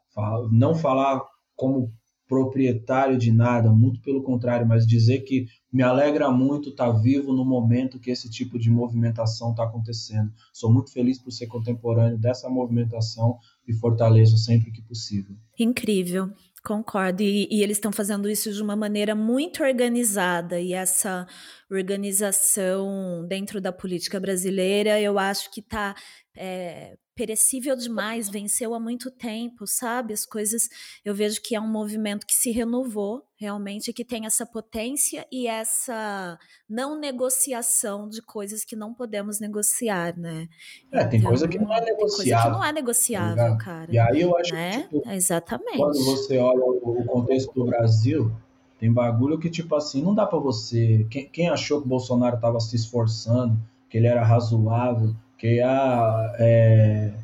não 0.51 0.75
falar 0.75 1.23
como 1.55 1.93
proprietário 2.29 3.17
de 3.17 3.33
nada, 3.33 3.73
muito 3.73 4.03
pelo 4.03 4.23
contrário, 4.23 4.67
mas 4.67 4.87
dizer 4.87 5.21
que 5.21 5.47
me 5.73 5.83
alegra 5.83 6.31
muito 6.31 6.69
estar 6.69 6.93
tá 6.93 6.99
vivo 6.99 7.33
no 7.33 7.45
momento 7.45 7.99
que 7.99 8.11
esse 8.11 8.31
tipo 8.31 8.59
de 8.59 8.71
movimentação 8.71 9.51
está 9.51 9.65
acontecendo. 9.65 10.31
Sou 10.53 10.71
muito 10.71 10.93
feliz 10.93 11.19
por 11.19 11.31
ser 11.31 11.47
contemporâneo 11.47 12.19
dessa 12.19 12.49
movimentação 12.51 13.39
e 13.67 13.73
fortaleço 13.73 14.37
sempre 14.37 14.71
que 14.71 14.83
possível. 14.83 15.35
Incrível. 15.59 16.31
Concordo. 16.63 17.23
E, 17.23 17.49
e 17.51 17.63
eles 17.63 17.77
estão 17.77 17.93
fazendo 17.93 18.29
isso 18.29 18.53
de 18.53 18.63
uma 18.63 18.77
maneira 18.77 19.15
muito 19.15 19.63
organizada. 19.63 20.61
E 20.61 20.73
essa 20.73 21.27
organização 21.71 23.27
dentro 23.29 23.61
da 23.61 23.73
política 23.73 24.19
brasileira, 24.19 25.01
eu 25.01 25.19
acho 25.19 25.51
que 25.51 25.61
está 25.61 25.95
é, 26.37 26.97
perecível 27.19 27.75
demais, 27.75 28.29
venceu 28.29 28.73
há 28.73 28.79
muito 28.79 29.11
tempo, 29.11 29.67
sabe? 29.67 30.13
As 30.13 30.25
coisas, 30.25 30.69
eu 31.05 31.13
vejo 31.13 31.43
que 31.43 31.57
é 31.57 31.61
um 31.61 31.67
movimento 31.67 32.25
que 32.25 32.33
se 32.33 32.53
renovou 32.53 33.25
realmente, 33.37 33.93
que 33.93 34.05
tem 34.05 34.25
essa 34.25 34.47
potência 34.47 35.27
e 35.31 35.49
essa 35.49 36.39
não 36.71 36.97
negociação 36.97 38.09
de 38.09 38.23
coisas 38.23 38.65
que 38.65 38.77
não 38.77 38.95
podemos 38.95 39.41
negociar, 39.41 40.17
né? 40.17 40.47
É, 40.93 40.99
então, 40.99 41.09
tem 41.09 41.23
coisa 41.23 41.49
que 41.49 41.59
não 41.59 41.75
é 41.75 41.81
negociável. 41.81 42.07
Coisa 42.07 42.43
que 42.43 42.51
não 42.51 42.65
é 42.65 42.73
negociável, 42.73 43.37
tá 43.37 43.57
cara. 43.57 43.93
E 43.93 43.99
aí 43.99 44.21
eu 44.21 44.37
acho 44.39 44.55
né? 44.55 44.83
que, 44.83 44.99
tipo, 44.99 45.11
Exatamente. 45.11 45.77
quando 45.77 46.05
você 46.05 46.39
olha 46.39 46.65
o 46.65 47.05
contexto 47.05 47.53
do 47.53 47.65
Brasil, 47.65 48.31
tem 48.79 48.93
bagulho 48.93 49.41
que, 49.41 49.51
tipo 49.51 49.75
assim, 49.75 50.03
não 50.03 50.15
dá 50.15 50.25
para 50.25 50.39
você. 50.39 51.05
Quem, 51.11 51.29
quem 51.29 51.49
achou 51.49 51.81
que 51.81 51.87
o 51.87 51.91
Bolsonaro 51.91 52.37
estava 52.37 52.61
se 52.61 52.77
esforçando, 52.77 53.59
que 53.91 53.99
ele 53.99 54.07
era 54.07 54.23
razoável, 54.23 55.17
que 55.39 55.61
ah, 55.61 56.35
é, 56.39 57.15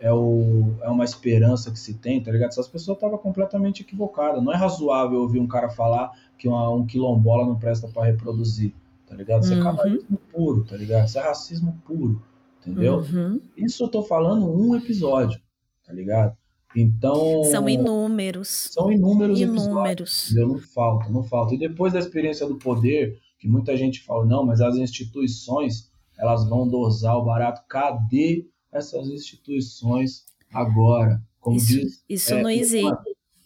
é, 0.00 0.12
o, 0.12 0.74
é 0.82 0.88
uma 0.88 1.04
esperança 1.04 1.70
que 1.70 1.78
se 1.78 1.94
tem, 1.94 2.20
tá 2.20 2.32
ligado? 2.32 2.48
Essas 2.50 2.68
pessoas 2.68 2.96
estavam 2.96 3.16
completamente 3.16 3.82
equivocadas. 3.82 4.42
Não 4.42 4.52
é 4.52 4.56
razoável 4.56 5.20
ouvir 5.20 5.38
um 5.38 5.46
cara 5.46 5.70
falar 5.70 6.10
que 6.36 6.48
uma, 6.48 6.68
um 6.68 6.84
quilombola 6.84 7.46
não 7.46 7.56
presta 7.56 7.86
para 7.86 8.06
reproduzir, 8.06 8.74
tá 9.06 9.14
ligado? 9.14 9.44
Isso 9.44 9.52
é 9.52 9.56
uhum. 9.56 9.62
é 9.62 9.64
cavalhismo 9.64 10.18
puro, 10.32 10.64
tá 10.64 10.76
ligado? 10.76 11.06
Isso 11.06 11.18
é 11.18 11.22
racismo 11.22 11.80
puro, 11.86 12.20
entendeu? 12.60 12.98
Uhum. 12.98 13.40
Isso 13.56 13.84
eu 13.84 13.88
tô 13.88 14.02
falando 14.02 14.50
um 14.50 14.74
episódio, 14.74 15.40
tá 15.86 15.92
ligado? 15.92 16.36
Então. 16.74 17.44
São 17.44 17.68
inúmeros. 17.68 18.48
São 18.72 18.90
inúmeros, 18.90 19.40
inúmeros. 19.40 19.64
episódios. 19.64 20.34
Não 20.34 20.58
falta, 20.58 21.08
não 21.08 21.22
falta. 21.22 21.54
E 21.54 21.58
depois 21.58 21.92
da 21.92 21.98
experiência 22.00 22.46
do 22.46 22.56
poder, 22.56 23.18
que 23.38 23.48
muita 23.48 23.76
gente 23.76 24.02
fala, 24.02 24.24
não, 24.24 24.44
mas 24.44 24.60
as 24.60 24.76
instituições 24.76 25.89
elas 26.20 26.48
vão 26.48 26.68
dosar 26.68 27.16
o 27.16 27.24
barato. 27.24 27.62
Cadê 27.68 28.46
essas 28.72 29.08
instituições 29.08 30.24
agora? 30.52 31.20
Como 31.40 31.56
isso, 31.56 31.66
diz, 31.66 32.04
isso 32.08 32.34
é, 32.34 32.42
não 32.42 32.50
existe. 32.50 32.92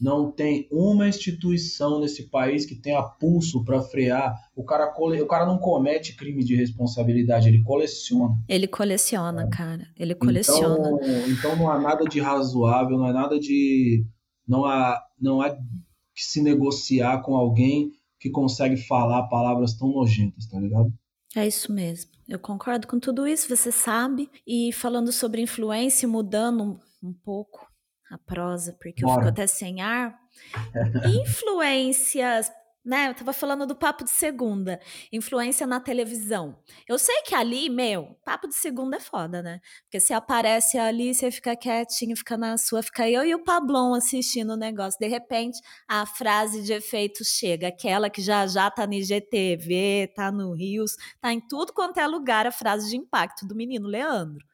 Não 0.01 0.31
tem 0.31 0.69
uma 0.71 1.09
instituição 1.09 2.01
nesse 2.01 2.25
país 2.29 2.67
que 2.67 2.75
tenha 2.75 3.01
pulso 3.01 3.65
para 3.65 3.81
frear. 3.81 4.37
O 4.55 4.65
cara, 4.65 4.93
o 4.99 5.27
cara 5.27 5.47
não 5.47 5.57
comete 5.57 6.17
crime 6.17 6.43
de 6.43 6.57
responsabilidade, 6.57 7.49
ele 7.49 7.63
coleciona. 7.63 8.35
Ele 8.49 8.67
coleciona, 8.67 9.45
é. 9.45 9.49
cara. 9.49 9.87
Ele 9.97 10.15
coleciona. 10.15 10.91
Então, 10.91 11.31
então 11.31 11.57
não 11.57 11.71
há 11.71 11.79
nada 11.79 12.05
de 12.05 12.21
razoável, 12.21 12.99
não 12.99 13.07
há 13.07 13.13
nada 13.13 13.39
de. 13.39 14.05
Não 14.47 14.65
há, 14.65 15.01
não 15.19 15.41
há 15.41 15.51
que 15.51 16.23
se 16.23 16.43
negociar 16.43 17.23
com 17.23 17.37
alguém 17.37 17.93
que 18.21 18.31
consegue 18.31 18.77
falar 18.77 19.29
palavras 19.29 19.75
tão 19.75 19.89
nojentas, 19.91 20.47
tá 20.47 20.59
ligado? 20.59 20.93
É 21.37 21.47
isso 21.47 21.73
mesmo. 21.73 22.11
Eu 22.29 22.39
concordo 22.39 22.87
com 22.87 22.99
tudo 22.99 23.27
isso, 23.27 23.55
você 23.55 23.71
sabe. 23.71 24.31
E 24.47 24.73
falando 24.73 25.13
sobre 25.13 25.43
influência, 25.43 26.09
mudando 26.09 26.81
um, 27.03 27.13
pouco 27.13 27.67
a 28.11 28.17
prosa, 28.19 28.73
porque 28.81 29.03
Bora. 29.03 29.15
eu 29.15 29.19
fico 29.19 29.29
até 29.29 29.47
sem 29.47 29.81
ar. 29.81 30.19
Influências 31.23 32.51
né? 32.85 33.09
Eu 33.09 33.15
tava 33.15 33.33
falando 33.33 33.67
do 33.67 33.75
papo 33.75 34.05
de 34.05 34.11
segunda, 34.11 34.79
influência 35.11 35.67
na 35.67 35.81
televisão. 35.81 36.59
Eu 36.87 36.99
sei 36.99 37.23
que 37.23 37.35
ali, 37.35 37.71
meu, 37.71 38.19
papo 38.25 38.47
de 38.47 38.55
segunda 38.55 38.99
é 38.99 39.01
foda, 39.01 39.43
né? 39.43 39.61
Porque 39.85 39.99
você 39.99 40.13
aparece 40.13 40.77
ali, 40.77 41.15
você 41.15 41.31
fica 41.31 41.57
quietinho, 41.57 42.17
fica 42.17 42.37
na 42.37 42.59
sua, 42.59 42.83
fica 42.83 43.09
eu 43.09 43.25
e 43.25 43.35
o 43.35 43.43
Pablon 43.43 43.95
assistindo 43.95 44.53
o 44.53 44.57
negócio. 44.57 44.99
De 45.01 45.09
repente, 45.09 45.59
a 45.89 46.05
frase 46.05 46.63
de 46.63 46.73
efeito 46.75 47.25
chega, 47.25 47.69
aquela 47.69 48.11
que 48.11 48.21
já 48.21 48.47
já 48.47 48.71
tá 48.71 48.87
no 48.87 48.93
IGTV, 48.95 50.13
tá 50.15 50.31
no 50.31 50.53
Rios, 50.53 50.97
tá 51.21 51.33
em 51.33 51.41
tudo 51.41 51.73
quanto 51.73 51.99
é 51.99 52.07
lugar 52.07 52.47
a 52.47 52.53
frase 52.53 52.91
de 52.91 52.97
impacto 52.97 53.47
do 53.47 53.55
menino 53.55 53.89
Leandro. 53.89 54.45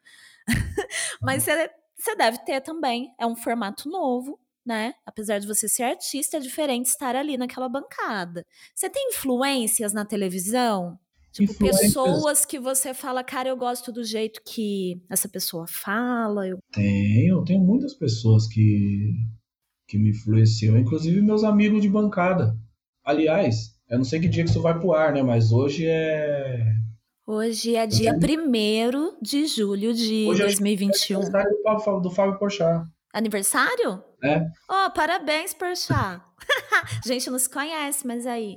Mas 1.21 1.43
você, 1.45 1.71
você 1.97 2.15
deve 2.17 2.39
ter 2.45 2.61
também, 2.61 3.13
é 3.19 3.27
um 3.27 3.37
formato 3.37 3.89
novo, 3.89 4.39
né? 4.65 4.95
Apesar 5.05 5.39
de 5.39 5.47
você 5.47 5.69
ser 5.69 5.85
artista, 5.85 6.37
é 6.37 6.41
diferente 6.41 6.87
estar 6.87 7.17
ali 7.17 7.37
naquela 7.37 7.69
bancada. 7.69 8.45
Você 8.75 8.89
tem 8.89 9.09
influências 9.09 9.93
na 9.93 10.05
televisão? 10.05 10.99
Tipo, 11.33 11.55
pessoas 11.55 12.45
que 12.45 12.59
você 12.59 12.93
fala, 12.93 13.23
cara, 13.23 13.49
eu 13.49 13.57
gosto 13.57 13.93
do 13.93 14.03
jeito 14.03 14.41
que 14.45 15.01
essa 15.09 15.29
pessoa 15.29 15.65
fala. 15.69 16.47
Eu... 16.47 16.59
Tenho, 16.73 17.45
tenho 17.45 17.61
muitas 17.61 17.95
pessoas 17.95 18.49
que, 18.49 19.15
que 19.87 19.97
me 19.97 20.11
influenciam, 20.11 20.77
inclusive 20.77 21.21
meus 21.21 21.45
amigos 21.45 21.83
de 21.83 21.89
bancada. 21.89 22.57
Aliás, 23.05 23.77
eu 23.89 23.99
não 23.99 24.05
sei 24.05 24.21
que 24.21 24.29
dia 24.29 24.43
que 24.43 24.51
isso 24.51 24.61
vai 24.61 24.79
pro 24.79 24.93
ar, 24.93 25.13
né? 25.13 25.23
Mas 25.23 25.53
hoje 25.53 25.87
é. 25.87 26.75
Hoje 27.25 27.77
é 27.77 27.87
dia 27.87 28.13
1 28.13 29.23
de 29.23 29.47
julho 29.47 29.95
de 29.95 30.27
Hoje 30.29 30.43
2021. 30.43 31.21
É 31.21 31.43
aniversário 31.43 32.01
do 32.01 32.11
Fábio 32.11 32.39
Porchat. 32.41 32.85
Aniversário? 33.13 34.03
É. 34.23 34.47
Oh, 34.69 34.91
parabéns, 34.95 35.53
Porchat. 35.53 36.21
a 36.21 36.23
gente 37.05 37.31
não 37.31 37.39
se 37.39 37.51
conhece, 37.51 38.07
mas 38.07 38.27
aí. 38.27 38.57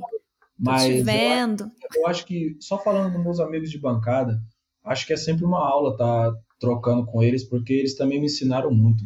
Mas 0.57 0.83
te 0.83 1.01
vendo. 1.01 1.63
Eu, 1.63 2.01
eu, 2.01 2.07
acho 2.07 2.25
que, 2.25 2.55
só 2.59 2.77
falando 2.77 3.13
dos 3.13 3.23
meus 3.23 3.39
amigos 3.39 3.71
de 3.71 3.79
bancada, 3.79 4.39
acho 4.83 5.07
que 5.07 5.13
é 5.13 5.17
sempre 5.17 5.43
uma 5.43 5.59
aula 5.59 5.97
tá 5.97 6.33
trocando 6.59 7.05
com 7.05 7.21
eles, 7.21 7.43
porque 7.43 7.73
eles 7.73 7.95
também 7.95 8.19
me 8.19 8.27
ensinaram 8.27 8.71
muito. 8.71 9.03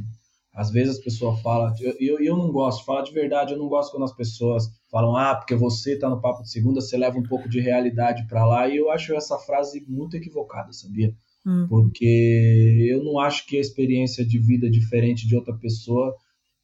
Às 0.54 0.72
vezes 0.72 0.98
as 0.98 1.04
pessoas 1.04 1.39
falam, 1.41 1.74
eu, 1.80 1.95
eu, 2.00 2.20
eu 2.20 2.36
não 2.36 2.52
gosto, 2.52 2.84
falar 2.84 3.04
de 3.04 3.14
verdade, 3.14 3.54
eu 3.54 3.60
não 3.60 3.68
gosto 3.68 3.91
quando 3.91 4.04
as 4.04 4.16
pessoas 4.16 4.66
falam, 4.91 5.16
ah, 5.16 5.36
porque 5.36 5.56
você 5.56 5.98
tá 5.98 6.10
no 6.10 6.20
papo 6.20 6.41
de 6.41 6.52
segunda, 6.52 6.82
você 6.82 6.98
leva 6.98 7.18
um 7.18 7.24
pouco 7.24 7.48
de 7.48 7.60
realidade 7.60 8.28
para 8.28 8.45
lá, 8.45 8.68
e 8.68 8.78
eu 8.78 8.89
acho 8.89 9.14
essa 9.14 9.38
frase 9.38 9.86
muito 9.88 10.18
equivocada, 10.18 10.74
sabia? 10.74 11.14
Hum. 11.48 11.66
Porque 11.70 12.88
eu 12.91 13.04
não 13.04 13.20
acho 13.20 13.48
que 13.48 13.58
a 13.58 13.62
experiência 13.62 14.26
de 14.26 14.38
vida 14.38 14.70
diferente 14.70 15.26
de 15.26 15.36
outra 15.36 15.54
pessoa 15.54 16.14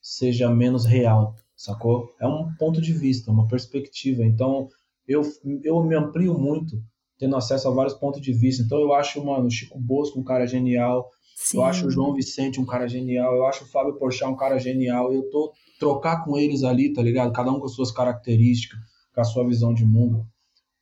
seja 0.01 0.49
menos 0.49 0.86
real, 0.86 1.36
sacou? 1.55 2.13
É 2.19 2.27
um 2.27 2.53
ponto 2.59 2.81
de 2.81 2.91
vista, 2.91 3.31
uma 3.31 3.47
perspectiva. 3.47 4.25
Então, 4.25 4.67
eu, 5.07 5.21
eu 5.63 5.81
me 5.84 5.95
amplio 5.95 6.38
muito 6.38 6.84
tendo 7.17 7.38
acesso 7.38 7.69
a 7.69 7.71
vários 7.71 7.93
pontos 7.93 8.19
de 8.19 8.34
vista. 8.34 8.61
Então, 8.61 8.79
eu 8.79 8.93
acho, 8.93 9.23
mano, 9.23 9.47
o 9.47 9.51
Chico 9.51 9.79
Bosco 9.79 10.19
um 10.19 10.23
cara 10.23 10.45
genial, 10.45 11.09
Sim. 11.36 11.57
Eu 11.57 11.63
acho 11.63 11.88
o 11.88 11.91
João 11.91 12.13
Vicente 12.13 12.61
um 12.61 12.65
cara 12.65 12.88
genial, 12.88 13.36
eu 13.36 13.45
acho 13.45 13.63
o 13.63 13.67
Fábio 13.67 13.95
Porchat 13.95 14.29
um 14.31 14.36
cara 14.36 14.57
genial. 14.59 15.11
Eu 15.11 15.29
tô 15.29 15.51
trocar 15.79 16.23
com 16.23 16.38
eles 16.38 16.63
ali, 16.63 16.93
tá 16.93 17.01
ligado? 17.01 17.34
Cada 17.34 17.51
um 17.51 17.59
com 17.59 17.67
suas 17.67 17.91
características, 17.91 18.79
com 19.13 19.21
a 19.21 19.23
sua 19.23 19.45
visão 19.45 19.73
de 19.73 19.86
mundo. 19.86 20.25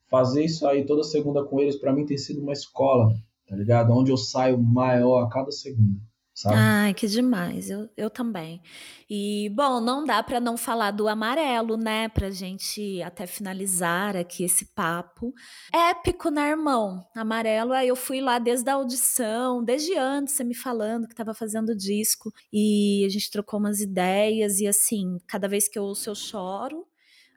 Fazer 0.09 0.43
isso 0.43 0.67
aí 0.67 0.85
toda 0.85 1.03
segunda 1.03 1.43
com 1.43 1.59
eles 1.59 1.77
para 1.77 1.93
mim 1.93 2.05
tem 2.05 2.17
sido 2.17 2.41
uma 2.41 2.51
escola, 2.51 3.13
tá 3.51 3.57
ligado? 3.57 3.91
Onde 3.91 4.11
eu 4.11 4.17
saio 4.17 4.57
maior 4.57 5.25
a 5.25 5.29
cada 5.29 5.51
segunda 5.51 5.99
sabe? 6.33 6.55
Ai, 6.57 6.93
que 6.93 7.07
demais. 7.07 7.69
Eu, 7.69 7.89
eu 7.95 8.09
também. 8.09 8.61
E, 9.09 9.49
bom, 9.49 9.81
não 9.81 10.05
dá 10.05 10.23
para 10.23 10.39
não 10.39 10.57
falar 10.57 10.91
do 10.91 11.07
amarelo, 11.07 11.77
né? 11.77 12.09
Pra 12.09 12.29
gente 12.29 13.01
até 13.01 13.27
finalizar 13.27 14.15
aqui 14.15 14.43
esse 14.43 14.65
papo. 14.73 15.33
Épico, 15.73 16.29
né, 16.29 16.51
irmão? 16.51 17.05
Amarelo, 17.15 17.73
aí 17.73 17.89
eu 17.89 17.95
fui 17.95 18.21
lá 18.21 18.39
desde 18.39 18.69
a 18.69 18.75
audição, 18.75 19.63
desde 19.63 19.97
antes, 19.97 20.33
você 20.33 20.43
me 20.43 20.55
falando 20.55 21.05
que 21.05 21.13
estava 21.13 21.33
fazendo 21.33 21.75
disco. 21.75 22.31
E 22.51 23.03
a 23.05 23.09
gente 23.09 23.29
trocou 23.29 23.59
umas 23.59 23.79
ideias. 23.81 24.59
E, 24.59 24.67
assim, 24.67 25.17
cada 25.27 25.47
vez 25.47 25.67
que 25.67 25.77
eu 25.77 25.83
ouço, 25.83 26.09
eu 26.09 26.15
choro. 26.15 26.87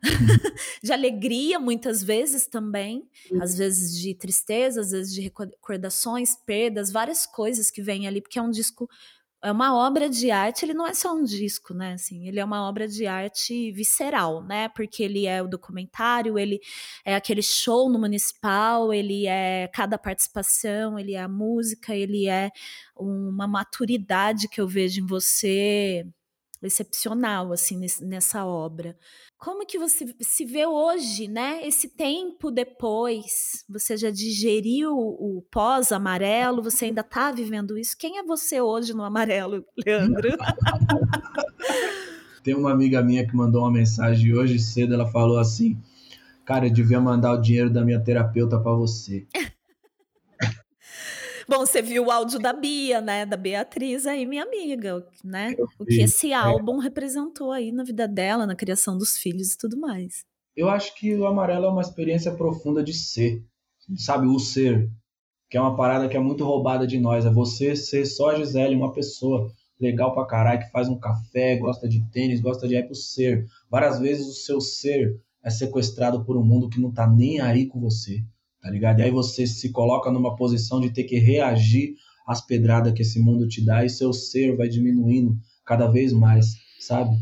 de 0.83 0.93
alegria, 0.93 1.59
muitas 1.59 2.03
vezes 2.03 2.47
também, 2.47 3.09
às 3.41 3.57
vezes 3.57 3.99
de 3.99 4.15
tristeza, 4.15 4.81
às 4.81 4.91
vezes 4.91 5.13
de 5.13 5.21
recordações, 5.21 6.37
perdas, 6.37 6.93
várias 6.93 7.27
coisas 7.27 7.71
que 7.71 7.83
vêm 7.83 8.07
ali, 8.07 8.21
porque 8.21 8.39
é 8.39 8.43
um 8.43 8.51
disco, 8.51 8.89
é 9.43 9.51
uma 9.53 9.75
obra 9.77 10.09
de 10.09 10.31
arte, 10.31 10.65
ele 10.65 10.75
não 10.75 10.87
é 10.87 10.95
só 10.95 11.15
um 11.15 11.23
disco, 11.23 11.75
né? 11.75 11.95
Assim, 11.95 12.27
ele 12.29 12.41
é 12.41 12.45
uma 12.45 12.67
obra 12.69 12.89
de 12.89 13.07
arte 13.07 13.73
visceral, 13.73 14.43
né? 14.43 14.69
Porque 14.71 15.03
ele 15.03 15.27
é 15.27 15.43
o 15.43 15.49
documentário, 15.49 16.39
ele 16.39 16.61
é 17.05 17.15
aquele 17.15 17.43
show 17.43 17.91
no 17.91 17.99
municipal, 17.99 18.93
ele 18.93 19.27
é 19.27 19.69
cada 19.73 19.99
participação, 19.99 20.99
ele 20.99 21.15
é 21.15 21.21
a 21.21 21.29
música, 21.29 21.95
ele 21.95 22.29
é 22.29 22.51
uma 22.97 23.47
maturidade 23.47 24.49
que 24.49 24.61
eu 24.61 24.69
vejo 24.69 25.01
em 25.03 25.07
você 25.07 26.07
excepcional 26.67 27.53
assim 27.53 27.81
nessa 28.03 28.45
obra. 28.45 28.97
Como 29.39 29.67
que 29.67 29.79
você 29.79 30.15
se 30.21 30.45
vê 30.45 30.67
hoje, 30.67 31.29
né? 31.29 31.67
Esse 31.67 31.89
tempo 31.89 32.51
depois, 32.51 33.65
você 33.69 33.97
já 33.97 34.11
digeriu 34.11 34.97
o 34.97 35.45
pós-amarelo, 35.51 36.62
você 36.62 36.87
ainda 36.87 37.03
está 37.03 37.31
vivendo 37.31 37.77
isso? 37.77 37.97
Quem 37.99 38.19
é 38.19 38.23
você 38.23 38.61
hoje 38.61 38.95
no 38.95 39.03
amarelo, 39.03 39.65
Leandro? 39.85 40.31
Tem 42.43 42.55
uma 42.55 42.73
amiga 42.73 43.03
minha 43.03 43.27
que 43.27 43.35
mandou 43.35 43.62
uma 43.62 43.73
mensagem 43.73 44.35
hoje 44.35 44.59
cedo, 44.59 44.95
ela 44.95 45.07
falou 45.07 45.39
assim: 45.39 45.79
"Cara, 46.45 46.67
eu 46.67 46.73
devia 46.73 47.01
mandar 47.01 47.33
o 47.33 47.41
dinheiro 47.41 47.71
da 47.71 47.85
minha 47.85 48.01
terapeuta 48.01 48.59
para 48.59 48.75
você". 48.75 49.27
Bom, 51.49 51.59
você 51.59 51.83
viu 51.83 52.07
o 52.07 52.11
áudio 52.11 52.39
da 52.39 52.53
Bia, 52.53 53.01
né? 53.01 53.27
Da 53.27 53.37
Beatriz 53.37 54.07
aí, 54.07 54.25
minha 54.25 54.43
amiga, 54.43 55.07
né? 55.23 55.55
o 55.79 55.85
que 55.85 56.01
esse 56.01 56.33
é. 56.33 56.35
álbum 56.35 56.81
é. 56.81 56.85
representou 56.85 57.53
aí 57.53 57.71
na 57.71 57.85
vida 57.85 58.09
dela, 58.09 58.47
na 58.47 58.55
criação 58.57 58.97
dos 58.97 59.19
filhos 59.19 59.53
e 59.53 59.59
tudo 59.59 59.79
mais. 59.79 60.25
Eu 60.57 60.69
acho 60.69 60.95
que 60.95 61.15
o 61.15 61.27
Amarelo 61.27 61.67
é 61.67 61.69
uma 61.69 61.83
experiência 61.83 62.33
profunda 62.33 62.83
de 62.83 62.95
ser, 62.95 63.43
sabe? 63.97 64.27
O 64.27 64.39
ser, 64.39 64.89
que 65.51 65.57
é 65.57 65.61
uma 65.61 65.77
parada 65.77 66.09
que 66.09 66.17
é 66.17 66.21
muito 66.21 66.45
roubada 66.45 66.87
de 66.87 66.99
nós. 66.99 67.27
É 67.27 67.31
você 67.31 67.77
ser 67.77 68.07
só 68.07 68.31
a 68.31 68.37
Gisele, 68.37 68.75
uma 68.75 68.93
pessoa 68.93 69.51
legal 69.79 70.15
pra 70.15 70.27
caralho, 70.27 70.61
que 70.61 70.71
faz 70.71 70.89
um 70.89 70.99
café, 70.99 71.57
gosta 71.57 71.89
de 71.89 72.03
tênis, 72.11 72.41
gosta 72.41 72.67
de 72.67 72.77
ir 72.77 72.87
pro 72.87 72.95
ser. 72.95 73.47
Várias 73.69 73.99
vezes 73.99 74.27
o 74.27 74.33
seu 74.33 74.61
ser 74.61 75.21
é 75.43 75.51
sequestrado 75.51 76.25
por 76.25 76.37
um 76.37 76.45
mundo 76.45 76.71
que 76.71 76.81
não 76.81 76.91
tá 76.91 77.07
nem 77.07 77.41
aí 77.41 77.67
com 77.67 77.81
você 77.81 78.25
tá 78.65 78.71
ligado? 78.71 78.99
E 79.01 79.03
aí 79.03 79.11
você 79.11 79.47
se 79.47 79.71
coloca 79.71 80.11
numa 80.11 80.35
posição 80.35 80.81
de 80.81 80.91
ter 80.91 81.05
que 81.05 81.19
reagir 81.19 81.97
às 82.27 82.41
pedradas 82.41 82.95
que 82.95 83.03
esse 83.03 83.21
mundo 83.21 83.47
te 83.47 83.62
dá 83.62 83.85
e 83.85 83.91
seu 83.91 84.11
ser 84.11 84.57
vai 84.57 84.71
diminuindo 84.71 85.37
cada 85.67 85.87
vez 85.87 86.15
mais, 86.15 86.47
sabe? 86.81 87.15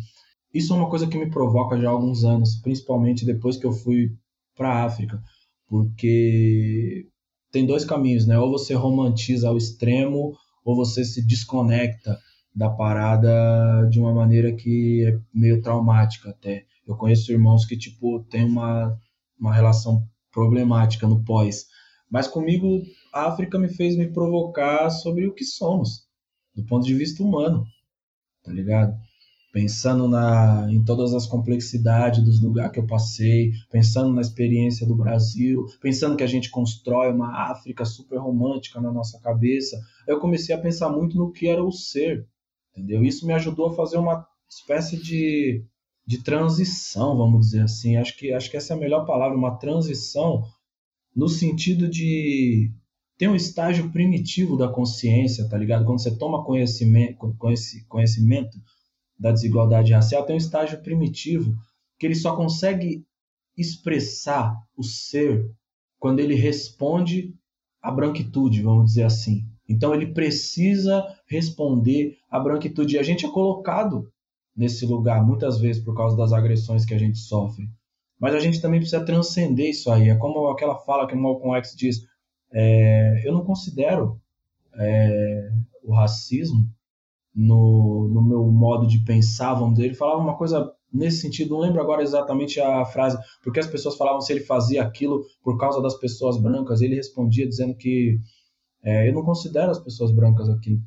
Isso 0.54 0.72
é 0.72 0.76
uma 0.76 0.88
coisa 0.88 1.08
que 1.08 1.18
me 1.18 1.28
provoca 1.28 1.76
já 1.80 1.88
há 1.88 1.90
alguns 1.90 2.22
anos, 2.22 2.60
principalmente 2.62 3.26
depois 3.26 3.56
que 3.56 3.66
eu 3.66 3.72
fui 3.72 4.12
para 4.56 4.84
África, 4.84 5.20
porque 5.66 7.08
tem 7.50 7.66
dois 7.66 7.84
caminhos, 7.84 8.24
né? 8.24 8.38
Ou 8.38 8.52
você 8.52 8.72
romantiza 8.74 9.48
ao 9.48 9.56
extremo, 9.56 10.36
ou 10.64 10.76
você 10.76 11.04
se 11.04 11.26
desconecta 11.26 12.20
da 12.54 12.70
parada 12.70 13.84
de 13.90 13.98
uma 13.98 14.14
maneira 14.14 14.52
que 14.52 15.04
é 15.06 15.18
meio 15.34 15.60
traumática 15.60 16.30
até. 16.30 16.66
Eu 16.86 16.94
conheço 16.94 17.32
irmãos 17.32 17.64
que, 17.64 17.76
tipo, 17.76 18.20
tem 18.30 18.44
uma, 18.44 18.96
uma 19.40 19.52
relação 19.52 20.06
problemática 20.32 21.06
no 21.06 21.22
pós. 21.22 21.66
Mas 22.10 22.26
comigo, 22.26 22.82
a 23.12 23.26
África 23.26 23.58
me 23.58 23.68
fez 23.68 23.96
me 23.96 24.10
provocar 24.10 24.90
sobre 24.90 25.26
o 25.26 25.32
que 25.32 25.44
somos, 25.44 26.06
do 26.54 26.64
ponto 26.64 26.84
de 26.84 26.94
vista 26.94 27.22
humano, 27.22 27.64
tá 28.42 28.52
ligado? 28.52 28.94
Pensando 29.52 30.08
na, 30.08 30.66
em 30.70 30.82
todas 30.82 31.14
as 31.14 31.26
complexidades 31.26 32.24
dos 32.24 32.42
lugares 32.42 32.72
que 32.72 32.80
eu 32.80 32.86
passei, 32.86 33.52
pensando 33.70 34.12
na 34.12 34.20
experiência 34.22 34.86
do 34.86 34.94
Brasil, 34.94 35.66
pensando 35.80 36.16
que 36.16 36.24
a 36.24 36.26
gente 36.26 36.50
constrói 36.50 37.12
uma 37.12 37.50
África 37.50 37.84
super 37.84 38.18
romântica 38.18 38.80
na 38.80 38.90
nossa 38.90 39.20
cabeça, 39.20 39.80
eu 40.06 40.18
comecei 40.20 40.54
a 40.54 40.60
pensar 40.60 40.88
muito 40.88 41.16
no 41.16 41.32
que 41.32 41.48
era 41.48 41.62
o 41.62 41.70
ser, 41.70 42.26
entendeu? 42.72 43.02
Isso 43.04 43.26
me 43.26 43.34
ajudou 43.34 43.68
a 43.68 43.74
fazer 43.74 43.98
uma 43.98 44.26
espécie 44.48 44.96
de 44.96 45.64
de 46.12 46.22
transição, 46.22 47.16
vamos 47.16 47.46
dizer 47.46 47.62
assim. 47.62 47.96
Acho 47.96 48.14
que, 48.18 48.32
acho 48.32 48.50
que 48.50 48.56
essa 48.58 48.74
é 48.74 48.76
a 48.76 48.80
melhor 48.80 49.06
palavra, 49.06 49.36
uma 49.36 49.56
transição 49.56 50.42
no 51.16 51.26
sentido 51.26 51.88
de 51.88 52.70
ter 53.16 53.28
um 53.28 53.34
estágio 53.34 53.90
primitivo 53.90 54.54
da 54.54 54.68
consciência, 54.68 55.48
tá 55.48 55.56
ligado? 55.56 55.86
Quando 55.86 56.02
você 56.02 56.14
toma 56.14 56.44
conhecimento, 56.44 57.16
conhecimento 57.88 58.58
da 59.18 59.32
desigualdade 59.32 59.94
racial, 59.94 60.26
tem 60.26 60.34
um 60.34 60.38
estágio 60.38 60.82
primitivo 60.82 61.54
que 61.98 62.04
ele 62.04 62.14
só 62.14 62.36
consegue 62.36 63.06
expressar 63.56 64.54
o 64.76 64.82
ser 64.82 65.50
quando 65.98 66.20
ele 66.20 66.34
responde 66.34 67.34
à 67.80 67.90
branquitude, 67.90 68.60
vamos 68.60 68.86
dizer 68.86 69.04
assim. 69.04 69.46
Então 69.66 69.94
ele 69.94 70.12
precisa 70.12 71.06
responder 71.26 72.18
à 72.30 72.38
branquitude. 72.38 72.96
E 72.96 72.98
a 72.98 73.02
gente 73.02 73.24
é 73.24 73.30
colocado 73.30 74.11
nesse 74.56 74.86
lugar, 74.86 75.24
muitas 75.24 75.58
vezes 75.58 75.82
por 75.82 75.96
causa 75.96 76.16
das 76.16 76.32
agressões 76.32 76.84
que 76.84 76.94
a 76.94 76.98
gente 76.98 77.18
sofre. 77.18 77.68
Mas 78.20 78.34
a 78.34 78.38
gente 78.38 78.60
também 78.60 78.78
precisa 78.78 79.04
transcender 79.04 79.70
isso 79.70 79.90
aí. 79.90 80.08
É 80.08 80.14
como 80.14 80.46
aquela 80.48 80.76
fala 80.76 81.06
que 81.06 81.14
o 81.14 81.20
Malcolm 81.20 81.56
X 81.58 81.74
diz: 81.76 82.02
é, 82.52 83.26
eu 83.26 83.32
não 83.32 83.44
considero 83.44 84.20
é, 84.78 85.50
o 85.82 85.92
racismo 85.92 86.68
no, 87.34 88.08
no 88.08 88.22
meu 88.22 88.44
modo 88.46 88.86
de 88.86 89.00
pensar, 89.00 89.54
vamos 89.54 89.74
dizer. 89.74 89.86
Ele 89.86 89.94
falava 89.94 90.20
uma 90.20 90.36
coisa 90.36 90.72
nesse 90.92 91.22
sentido, 91.22 91.54
não 91.54 91.60
lembro 91.60 91.80
agora 91.80 92.02
exatamente 92.02 92.60
a 92.60 92.84
frase, 92.84 93.18
porque 93.42 93.58
as 93.58 93.66
pessoas 93.66 93.96
falavam 93.96 94.20
se 94.20 94.32
ele 94.32 94.44
fazia 94.44 94.82
aquilo 94.82 95.24
por 95.42 95.58
causa 95.58 95.80
das 95.80 95.98
pessoas 95.98 96.40
brancas. 96.40 96.80
Ele 96.80 96.94
respondia 96.94 97.48
dizendo 97.48 97.74
que 97.74 98.18
é, 98.84 99.08
eu 99.08 99.14
não 99.14 99.24
considero 99.24 99.70
as 99.70 99.80
pessoas 99.80 100.12
brancas 100.12 100.48
aqui 100.48 100.80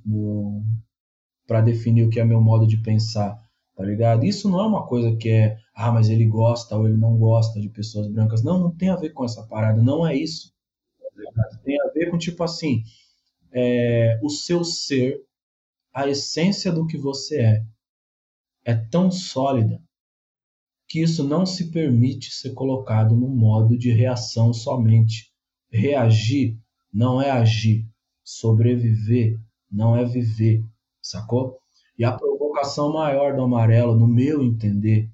para 1.47 1.61
definir 1.61 2.03
o 2.05 2.09
que 2.09 2.19
é 2.19 2.25
meu 2.25 2.39
modo 2.39 2.67
de 2.67 2.77
pensar 2.77 3.44
tá 3.75 3.83
ligado? 3.83 4.25
Isso 4.25 4.49
não 4.49 4.59
é 4.59 4.67
uma 4.67 4.85
coisa 4.87 5.15
que 5.15 5.29
é, 5.29 5.57
ah, 5.73 5.91
mas 5.91 6.09
ele 6.09 6.25
gosta 6.25 6.75
ou 6.75 6.87
ele 6.87 6.97
não 6.97 7.17
gosta 7.17 7.59
de 7.59 7.69
pessoas 7.69 8.07
brancas. 8.07 8.43
Não, 8.43 8.57
não 8.57 8.71
tem 8.71 8.89
a 8.89 8.95
ver 8.95 9.09
com 9.11 9.25
essa 9.25 9.45
parada, 9.45 9.81
não 9.81 10.07
é 10.07 10.15
isso. 10.15 10.53
Tá 11.33 11.59
tem 11.63 11.79
a 11.81 11.87
ver 11.91 12.09
com, 12.09 12.17
tipo 12.17 12.43
assim, 12.43 12.83
é, 13.51 14.19
o 14.21 14.29
seu 14.29 14.63
ser, 14.63 15.21
a 15.93 16.07
essência 16.07 16.71
do 16.71 16.87
que 16.87 16.97
você 16.97 17.41
é, 17.41 17.65
é 18.65 18.73
tão 18.73 19.11
sólida 19.11 19.81
que 20.87 21.01
isso 21.01 21.23
não 21.23 21.45
se 21.45 21.71
permite 21.71 22.31
ser 22.31 22.53
colocado 22.53 23.15
no 23.15 23.27
modo 23.27 23.77
de 23.77 23.91
reação 23.91 24.53
somente. 24.53 25.31
Reagir 25.69 26.57
não 26.93 27.21
é 27.21 27.31
agir. 27.31 27.85
Sobreviver 28.23 29.39
não 29.71 29.95
é 29.95 30.05
viver, 30.05 30.63
sacou? 31.01 31.59
E 31.97 32.03
a 32.03 32.11
provocação 32.55 32.93
maior 32.93 33.35
do 33.35 33.41
amarelo, 33.41 33.95
no 33.95 34.07
meu 34.07 34.41
entender, 34.41 35.09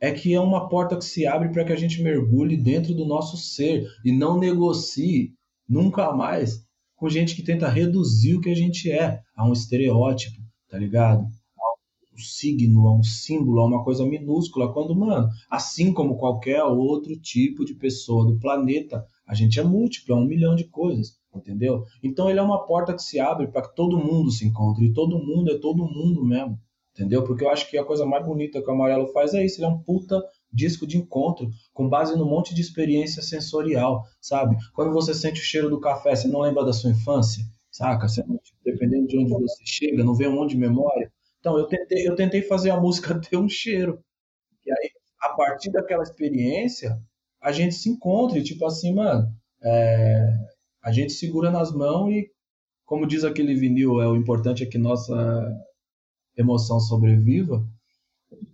é 0.00 0.10
que 0.10 0.34
é 0.34 0.40
uma 0.40 0.68
porta 0.68 0.96
que 0.96 1.04
se 1.04 1.26
abre 1.26 1.50
para 1.50 1.64
que 1.64 1.72
a 1.72 1.76
gente 1.76 2.02
mergulhe 2.02 2.56
dentro 2.56 2.92
do 2.92 3.04
nosso 3.04 3.36
ser 3.36 3.86
e 4.04 4.10
não 4.10 4.38
negocie 4.38 5.32
nunca 5.68 6.12
mais 6.12 6.64
com 6.96 7.08
gente 7.08 7.36
que 7.36 7.42
tenta 7.42 7.68
reduzir 7.68 8.34
o 8.34 8.40
que 8.40 8.50
a 8.50 8.54
gente 8.54 8.90
é 8.90 9.22
a 9.36 9.48
um 9.48 9.52
estereótipo, 9.52 10.38
tá 10.68 10.76
ligado? 10.76 11.22
A 11.22 12.14
um 12.14 12.18
signo, 12.18 12.88
a 12.88 12.98
um 12.98 13.02
símbolo, 13.02 13.60
a 13.60 13.66
uma 13.66 13.84
coisa 13.84 14.04
minúscula, 14.04 14.72
quando, 14.72 14.94
mano, 14.94 15.28
assim 15.48 15.92
como 15.92 16.18
qualquer 16.18 16.62
outro 16.64 17.16
tipo 17.16 17.64
de 17.64 17.74
pessoa 17.74 18.26
do 18.26 18.38
planeta, 18.38 19.06
a 19.30 19.34
gente 19.34 19.60
é 19.60 19.62
múltiplo, 19.62 20.12
é 20.12 20.18
um 20.18 20.24
milhão 20.24 20.56
de 20.56 20.64
coisas, 20.64 21.16
entendeu? 21.32 21.84
Então 22.02 22.28
ele 22.28 22.40
é 22.40 22.42
uma 22.42 22.66
porta 22.66 22.92
que 22.92 23.00
se 23.00 23.20
abre 23.20 23.46
para 23.46 23.62
que 23.62 23.76
todo 23.76 23.96
mundo 23.96 24.28
se 24.28 24.44
encontre, 24.44 24.86
e 24.86 24.92
todo 24.92 25.20
mundo 25.20 25.52
é 25.52 25.58
todo 25.60 25.86
mundo 25.86 26.24
mesmo, 26.24 26.58
entendeu? 26.92 27.22
Porque 27.22 27.44
eu 27.44 27.48
acho 27.48 27.70
que 27.70 27.78
a 27.78 27.84
coisa 27.84 28.04
mais 28.04 28.26
bonita 28.26 28.60
que 28.60 28.68
o 28.68 28.72
Amarelo 28.72 29.06
faz 29.12 29.32
é 29.32 29.44
isso, 29.44 29.60
ele 29.60 29.66
é 29.66 29.68
um 29.68 29.78
puta 29.78 30.20
disco 30.52 30.84
de 30.84 30.98
encontro 30.98 31.48
com 31.72 31.88
base 31.88 32.18
num 32.18 32.28
monte 32.28 32.52
de 32.52 32.60
experiência 32.60 33.22
sensorial, 33.22 34.02
sabe? 34.20 34.56
Quando 34.74 34.92
você 34.92 35.14
sente 35.14 35.40
o 35.40 35.44
cheiro 35.44 35.70
do 35.70 35.78
café, 35.78 36.16
você 36.16 36.26
não 36.26 36.40
lembra 36.40 36.64
da 36.64 36.72
sua 36.72 36.90
infância, 36.90 37.44
saca? 37.70 38.08
Você, 38.08 38.24
dependendo 38.64 39.06
de 39.06 39.16
onde 39.16 39.30
você 39.30 39.62
chega, 39.64 40.02
não 40.02 40.16
vem 40.16 40.26
um 40.26 40.34
monte 40.34 40.50
de 40.50 40.58
memória. 40.58 41.12
Então, 41.38 41.56
eu 41.56 41.66
tentei, 41.66 42.06
eu 42.06 42.16
tentei 42.16 42.42
fazer 42.42 42.70
a 42.70 42.80
música 42.80 43.14
ter 43.22 43.36
um 43.36 43.48
cheiro. 43.48 44.02
E 44.66 44.72
aí, 44.72 44.90
a 45.22 45.28
partir 45.34 45.70
daquela 45.70 46.02
experiência, 46.02 47.00
a 47.40 47.52
gente 47.52 47.74
se 47.74 47.88
encontra 47.88 48.38
e, 48.38 48.42
tipo 48.42 48.66
assim, 48.66 48.94
mano, 48.94 49.34
é, 49.62 50.32
a 50.82 50.92
gente 50.92 51.12
segura 51.12 51.50
nas 51.50 51.72
mãos 51.72 52.12
e, 52.12 52.30
como 52.84 53.06
diz 53.06 53.24
aquele 53.24 53.54
vinil, 53.54 54.00
é 54.00 54.06
o 54.06 54.16
importante 54.16 54.62
é 54.62 54.66
que 54.66 54.76
nossa 54.76 55.14
emoção 56.36 56.78
sobreviva. 56.78 57.64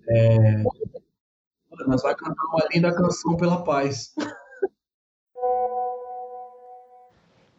É, 0.09 0.63
nós 1.87 2.03
vai 2.03 2.15
cantar 2.15 2.45
uma 2.53 2.69
linda 2.73 2.95
canção 2.95 3.37
pela 3.37 3.63
paz. 3.63 4.15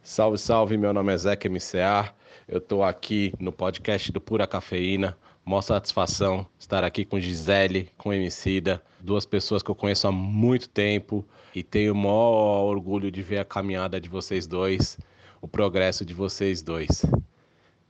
Salve, 0.02 0.38
salve, 0.38 0.78
meu 0.78 0.94
nome 0.94 1.14
é 1.14 1.18
Zeca 1.18 1.50
MCA. 1.50 2.14
Eu 2.48 2.60
estou 2.60 2.82
aqui 2.82 3.34
no 3.40 3.52
podcast 3.52 4.12
do 4.12 4.22
Pura 4.22 4.48
Cafeína. 4.48 5.18
Mó 5.48 5.62
satisfação 5.62 6.46
estar 6.60 6.84
aqui 6.84 7.06
com 7.06 7.22
Gisele, 7.22 7.90
com 7.98 8.14
Emicida, 8.14 8.84
duas 9.00 9.26
pessoas 9.26 9.64
que 9.64 9.72
eu 9.72 9.76
conheço 9.76 10.06
há 10.06 10.12
muito 10.12 10.68
tempo 10.68 11.26
e 11.56 11.64
tenho 11.64 11.94
o 11.94 11.96
maior 11.96 12.66
orgulho 12.66 13.10
de 13.10 13.24
ver 13.24 13.38
a 13.38 13.46
caminhada 13.46 13.98
de 13.98 14.10
vocês 14.10 14.46
dois, 14.46 15.00
o 15.42 15.48
progresso 15.48 16.04
de 16.04 16.14
vocês 16.14 16.62
dois. 16.62 17.06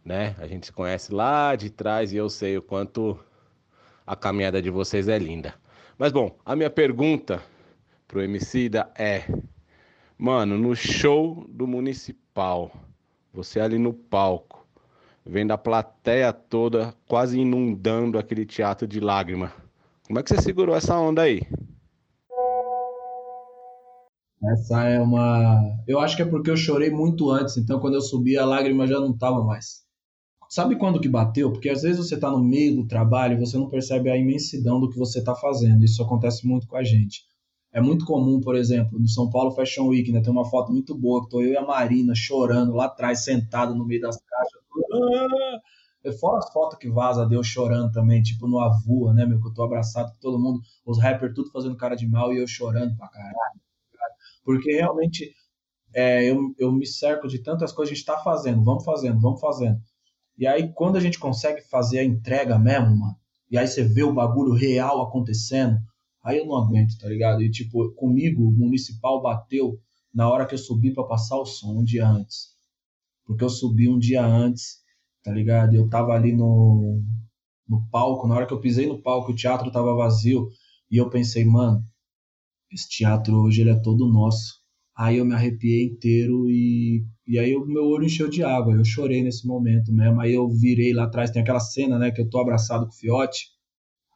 Né? 0.05 0.35
A 0.37 0.45
gente 0.45 0.67
se 0.67 0.71
conhece 0.71 1.11
lá 1.11 1.55
de 1.55 1.71
trás 1.71 2.13
e 2.13 2.17
eu 2.17 2.29
sei 2.29 2.59
o 2.59 2.61
quanto 2.61 3.17
a 4.05 4.15
caminhada 4.15 4.61
de 4.61 4.69
vocês 4.69 5.07
é 5.07 5.17
linda. 5.17 5.55
Mas 5.97 6.11
bom, 6.11 6.37
a 6.45 6.55
minha 6.55 6.69
pergunta 6.69 7.41
pro 8.07 8.21
Emicida 8.21 8.87
é: 8.95 9.23
Mano, 10.15 10.59
no 10.59 10.75
show 10.75 11.43
do 11.49 11.65
Municipal, 11.65 12.71
você 13.33 13.59
ali 13.59 13.79
no 13.79 13.95
palco, 13.95 14.66
vendo 15.27 15.51
a 15.51 15.57
plateia 15.57 16.31
toda 16.31 16.93
quase 17.07 17.39
inundando 17.39 18.17
aquele 18.17 18.45
teatro 18.45 18.87
de 18.87 18.99
lágrima. 18.99 19.51
Como 20.07 20.19
é 20.19 20.23
que 20.23 20.29
você 20.29 20.41
segurou 20.41 20.75
essa 20.75 20.97
onda 20.97 21.23
aí? 21.23 21.41
Essa 24.51 24.83
é 24.85 25.01
uma. 25.01 25.59
Eu 25.87 25.99
acho 25.99 26.15
que 26.15 26.21
é 26.21 26.25
porque 26.25 26.49
eu 26.49 26.57
chorei 26.57 26.89
muito 26.89 27.29
antes, 27.29 27.57
então 27.57 27.79
quando 27.79 27.95
eu 27.95 28.01
subi 28.01 28.37
a 28.37 28.45
lágrima 28.45 28.87
já 28.87 28.99
não 28.99 29.15
tava 29.17 29.43
mais. 29.43 29.85
Sabe 30.49 30.77
quando 30.77 31.01
que 31.01 31.09
bateu? 31.09 31.51
Porque 31.51 31.69
às 31.69 31.81
vezes 31.81 31.97
você 31.97 32.15
está 32.15 32.31
no 32.31 32.41
meio 32.41 32.75
do 32.75 32.87
trabalho 32.87 33.35
e 33.35 33.39
você 33.39 33.57
não 33.57 33.67
percebe 33.67 34.09
a 34.09 34.15
imensidão 34.15 34.79
do 34.79 34.89
que 34.89 34.97
você 34.97 35.19
está 35.19 35.35
fazendo. 35.35 35.83
Isso 35.83 36.01
acontece 36.01 36.47
muito 36.47 36.67
com 36.67 36.77
a 36.77 36.83
gente. 36.83 37.23
É 37.73 37.81
muito 37.81 38.05
comum, 38.05 38.39
por 38.39 38.55
exemplo, 38.55 38.97
no 38.97 39.09
São 39.09 39.29
Paulo 39.29 39.51
Fashion 39.51 39.87
Week, 39.87 40.09
né, 40.11 40.21
tem 40.21 40.31
uma 40.31 40.49
foto 40.49 40.71
muito 40.71 40.97
boa 40.97 41.23
que 41.23 41.29
tô 41.29 41.41
eu 41.41 41.51
e 41.51 41.57
a 41.57 41.65
Marina 41.65 42.13
chorando 42.15 42.73
lá 42.73 42.85
atrás, 42.85 43.25
sentado 43.25 43.75
no 43.75 43.85
meio 43.85 44.01
das 44.01 44.17
caixas. 44.17 44.61
Ah! 44.93 45.59
Fora 46.19 46.39
as 46.39 46.51
fotos 46.53 46.77
que 46.77 46.89
vaza 46.89 47.25
Deus 47.25 47.47
chorando 47.47 47.91
também, 47.91 48.21
tipo 48.21 48.47
no 48.47 48.59
Avua, 48.59 49.13
né, 49.13 49.25
meu? 49.25 49.41
Que 49.41 49.47
eu 49.49 49.53
tô 49.53 49.63
abraçado 49.63 50.11
com 50.13 50.19
todo 50.19 50.39
mundo, 50.39 50.61
os 50.85 50.99
rappers 50.99 51.33
tudo 51.33 51.51
fazendo 51.51 51.75
cara 51.75 51.95
de 51.95 52.07
mal 52.07 52.33
e 52.33 52.37
eu 52.37 52.47
chorando 52.47 52.95
pra 52.95 53.09
caralho. 53.09 53.59
Porque 54.43 54.71
realmente 54.71 55.33
é, 55.93 56.23
eu, 56.23 56.53
eu 56.57 56.71
me 56.71 56.85
cerco 56.85 57.27
de 57.27 57.39
tantas 57.39 57.71
coisas, 57.71 57.91
a 57.91 57.95
gente 57.95 58.05
tá 58.05 58.17
fazendo, 58.19 58.63
vamos 58.63 58.85
fazendo, 58.85 59.19
vamos 59.19 59.41
fazendo. 59.41 59.79
E 60.37 60.45
aí, 60.45 60.71
quando 60.73 60.97
a 60.97 60.99
gente 60.99 61.19
consegue 61.19 61.61
fazer 61.69 61.99
a 61.99 62.03
entrega 62.03 62.59
mesmo, 62.59 62.95
mano, 62.97 63.15
e 63.49 63.57
aí 63.57 63.67
você 63.67 63.83
vê 63.83 64.03
o 64.03 64.13
bagulho 64.13 64.53
real 64.53 65.01
acontecendo, 65.01 65.77
aí 66.23 66.37
eu 66.37 66.45
não 66.45 66.55
aguento, 66.55 66.97
tá 66.99 67.07
ligado? 67.07 67.41
E 67.41 67.49
tipo, 67.49 67.91
comigo, 67.93 68.47
o 68.47 68.51
municipal 68.51 69.21
bateu 69.21 69.79
na 70.13 70.29
hora 70.29 70.45
que 70.45 70.53
eu 70.53 70.59
subi 70.59 70.93
para 70.93 71.05
passar 71.05 71.37
o 71.37 71.45
som, 71.45 71.79
um 71.79 71.83
dia 71.83 72.07
antes. 72.07 72.56
Porque 73.27 73.43
eu 73.43 73.49
subi 73.49 73.89
um 73.89 73.99
dia 73.99 74.25
antes, 74.25 74.77
tá 75.21 75.31
ligado? 75.31 75.75
Eu 75.75 75.89
tava 75.89 76.13
ali 76.13 76.33
no, 76.33 77.03
no 77.67 77.85
palco, 77.91 78.27
na 78.27 78.35
hora 78.35 78.47
que 78.47 78.53
eu 78.53 78.61
pisei 78.61 78.87
no 78.87 79.01
palco, 79.01 79.31
o 79.31 79.35
teatro 79.35 79.69
tava 79.69 79.93
vazio, 79.93 80.47
e 80.89 80.97
eu 80.97 81.09
pensei, 81.09 81.43
mano, 81.43 81.83
esse 82.71 82.87
teatro 82.87 83.35
hoje 83.35 83.61
ele 83.61 83.71
é 83.71 83.75
todo 83.75 84.07
nosso. 84.07 84.61
Aí 84.95 85.17
eu 85.17 85.25
me 85.25 85.35
arrepiei 85.35 85.85
inteiro 85.85 86.49
e, 86.49 87.05
e 87.27 87.37
aí 87.37 87.55
o 87.55 87.65
meu 87.65 87.83
olho 87.83 88.05
encheu 88.05 88.29
de 88.29 88.43
água. 88.43 88.73
Eu 88.73 88.83
chorei 88.83 89.21
nesse 89.21 89.45
momento 89.45 89.93
mesmo. 89.93 90.19
Aí 90.19 90.33
eu 90.33 90.49
virei 90.49 90.91
lá 90.93 91.03
atrás, 91.03 91.29
tem 91.29 91.41
aquela 91.41 91.59
cena, 91.59 91.99
né, 91.99 92.09
que 92.09 92.19
eu 92.21 92.29
tô 92.29 92.39
abraçado 92.39 92.87
com 92.87 92.91
o 92.91 92.95
Fiote. 92.95 93.49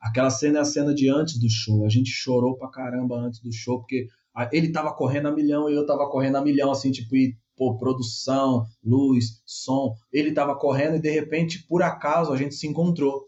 Aquela 0.02 0.32
cena 0.32 0.60
é 0.60 0.62
a 0.62 0.66
cena 0.66 0.94
de 0.94 1.08
antes 1.08 1.40
do 1.40 1.50
show. 1.50 1.86
A 1.86 1.90
gente 1.90 2.10
chorou 2.10 2.58
pra 2.58 2.70
caramba 2.70 3.16
antes 3.20 3.40
do 3.42 3.52
show, 3.54 3.80
porque 3.80 4.08
ele 4.52 4.72
tava 4.72 4.94
correndo 4.94 5.28
a 5.28 5.32
milhão 5.32 5.70
e 5.70 5.76
eu 5.76 5.86
tava 5.86 6.10
correndo 6.10 6.38
a 6.38 6.42
milhão, 6.42 6.72
assim, 6.72 6.92
tipo, 6.92 7.16
e, 7.16 7.38
produção, 7.78 8.66
luz, 8.84 9.42
som. 9.46 9.94
Ele 10.12 10.34
tava 10.34 10.56
correndo 10.56 10.96
e 10.96 11.02
de 11.02 11.12
repente, 11.12 11.66
por 11.68 11.84
acaso, 11.84 12.32
a 12.32 12.38
gente 12.38 12.56
se 12.56 12.68
encontrou. 12.68 13.28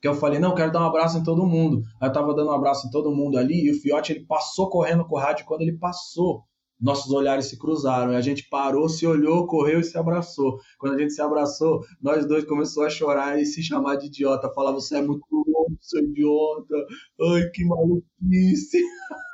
Que 0.00 0.08
eu 0.08 0.14
falei, 0.14 0.38
não, 0.38 0.54
quero 0.54 0.72
dar 0.72 0.80
um 0.80 0.88
abraço 0.88 1.18
em 1.18 1.22
todo 1.22 1.46
mundo. 1.46 1.82
Aí 2.00 2.08
eu 2.08 2.12
tava 2.12 2.34
dando 2.34 2.50
um 2.50 2.54
abraço 2.54 2.86
em 2.86 2.90
todo 2.90 3.14
mundo 3.14 3.36
ali 3.38 3.66
e 3.66 3.70
o 3.70 3.80
Fiote, 3.80 4.12
ele 4.12 4.24
passou 4.24 4.70
correndo 4.70 5.06
com 5.06 5.14
o 5.14 5.18
rádio. 5.18 5.44
Quando 5.44 5.60
ele 5.60 5.76
passou, 5.76 6.42
nossos 6.80 7.12
olhares 7.12 7.46
se 7.46 7.58
cruzaram. 7.58 8.12
E 8.12 8.16
a 8.16 8.20
gente 8.20 8.48
parou, 8.48 8.88
se 8.88 9.06
olhou, 9.06 9.46
correu 9.46 9.80
e 9.80 9.84
se 9.84 9.98
abraçou. 9.98 10.58
Quando 10.78 10.94
a 10.94 10.98
gente 10.98 11.12
se 11.12 11.20
abraçou, 11.20 11.80
nós 12.00 12.26
dois 12.26 12.44
começou 12.44 12.84
a 12.84 12.90
chorar 12.90 13.40
e 13.40 13.44
se 13.44 13.62
chamar 13.62 13.96
de 13.96 14.06
idiota. 14.06 14.52
Falar, 14.54 14.72
você 14.72 14.96
é 14.96 15.02
muito 15.02 15.26
louco, 15.30 15.76
seu 15.80 16.02
idiota. 16.02 16.74
Ai, 17.20 17.50
que 17.52 17.64
maluquice. 17.64 18.80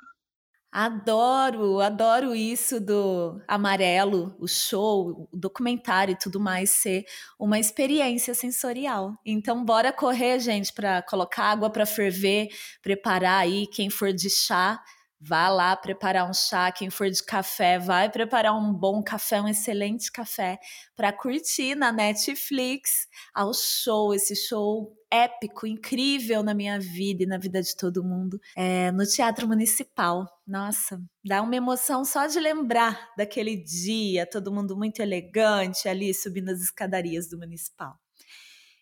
Adoro, 0.79 1.81
adoro 1.81 2.35
isso 2.35 2.79
do 2.79 3.41
amarelo, 3.49 4.37
o 4.39 4.47
show, 4.47 5.27
o 5.33 5.35
documentário 5.35 6.13
e 6.13 6.19
tudo 6.19 6.39
mais 6.39 6.69
ser 6.69 7.07
uma 7.39 7.59
experiência 7.59 8.35
sensorial. 8.35 9.19
Então, 9.25 9.65
bora 9.65 9.91
correr, 9.91 10.39
gente, 10.39 10.71
para 10.75 11.01
colocar 11.01 11.45
água 11.45 11.71
para 11.71 11.87
ferver, 11.87 12.49
preparar 12.83 13.41
aí. 13.41 13.67
Quem 13.69 13.89
for 13.89 14.13
de 14.13 14.29
chá 14.29 14.79
Vá 15.19 15.49
lá 15.49 15.75
preparar 15.75 16.29
um 16.29 16.35
chá, 16.35 16.71
quem 16.71 16.91
for 16.91 17.09
de 17.11 17.25
café, 17.25 17.79
vai 17.79 18.11
preparar 18.11 18.55
um 18.55 18.71
bom 18.71 19.03
café, 19.03 19.41
um 19.41 19.49
excelente 19.49 20.13
café 20.13 20.59
para 20.95 21.11
curtir 21.11 21.75
na 21.75 21.91
Netflix 21.91 23.09
ao 23.33 23.55
show, 23.55 24.13
esse 24.13 24.37
show 24.37 24.95
épico, 25.11 25.67
incrível 25.67 26.43
na 26.43 26.55
minha 26.55 26.79
vida 26.79 27.23
e 27.23 27.27
na 27.27 27.39
vida 27.39 27.63
de 27.63 27.77
todo 27.77 28.05
mundo, 28.05 28.41
é, 28.57 28.91
no 28.93 29.07
Teatro 29.07 29.47
Municipal. 29.47 30.27
Nossa, 30.47 31.01
dá 31.25 31.43
uma 31.43 31.57
emoção 31.57 32.05
só 32.05 32.27
de 32.27 32.39
lembrar 32.39 33.11
daquele 33.17 33.57
dia, 33.57 34.27
todo 34.27 34.53
mundo 34.53 34.77
muito 34.77 35.01
elegante 35.01 35.89
ali 35.89 36.13
subindo 36.13 36.51
as 36.51 36.61
escadarias 36.61 37.29
do 37.29 37.39
Municipal. 37.39 37.95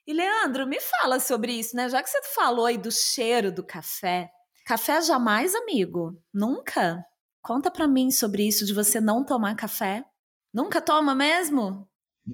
E 0.07 0.13
Leandro, 0.13 0.67
me 0.67 0.79
fala 0.81 1.19
sobre 1.19 1.53
isso, 1.53 1.75
né? 1.75 1.89
Já 1.89 2.03
que 2.03 2.11
você 2.11 2.23
falou 2.35 2.67
aí 2.67 2.77
do 2.77 2.91
cheiro 2.93 3.51
do 3.51 3.65
café, 3.65 4.31
Café 4.65 5.03
jamais, 5.03 5.55
amigo? 5.55 6.19
Nunca? 6.33 7.05
Conta 7.43 7.71
para 7.71 7.87
mim 7.87 8.11
sobre 8.11 8.49
isso 8.49 8.65
de 8.65 8.73
você 8.73 8.99
não 8.99 9.23
tomar 9.23 9.55
café. 9.55 10.03
Nunca 10.53 10.81
toma 10.81 11.15
mesmo? 11.15 11.87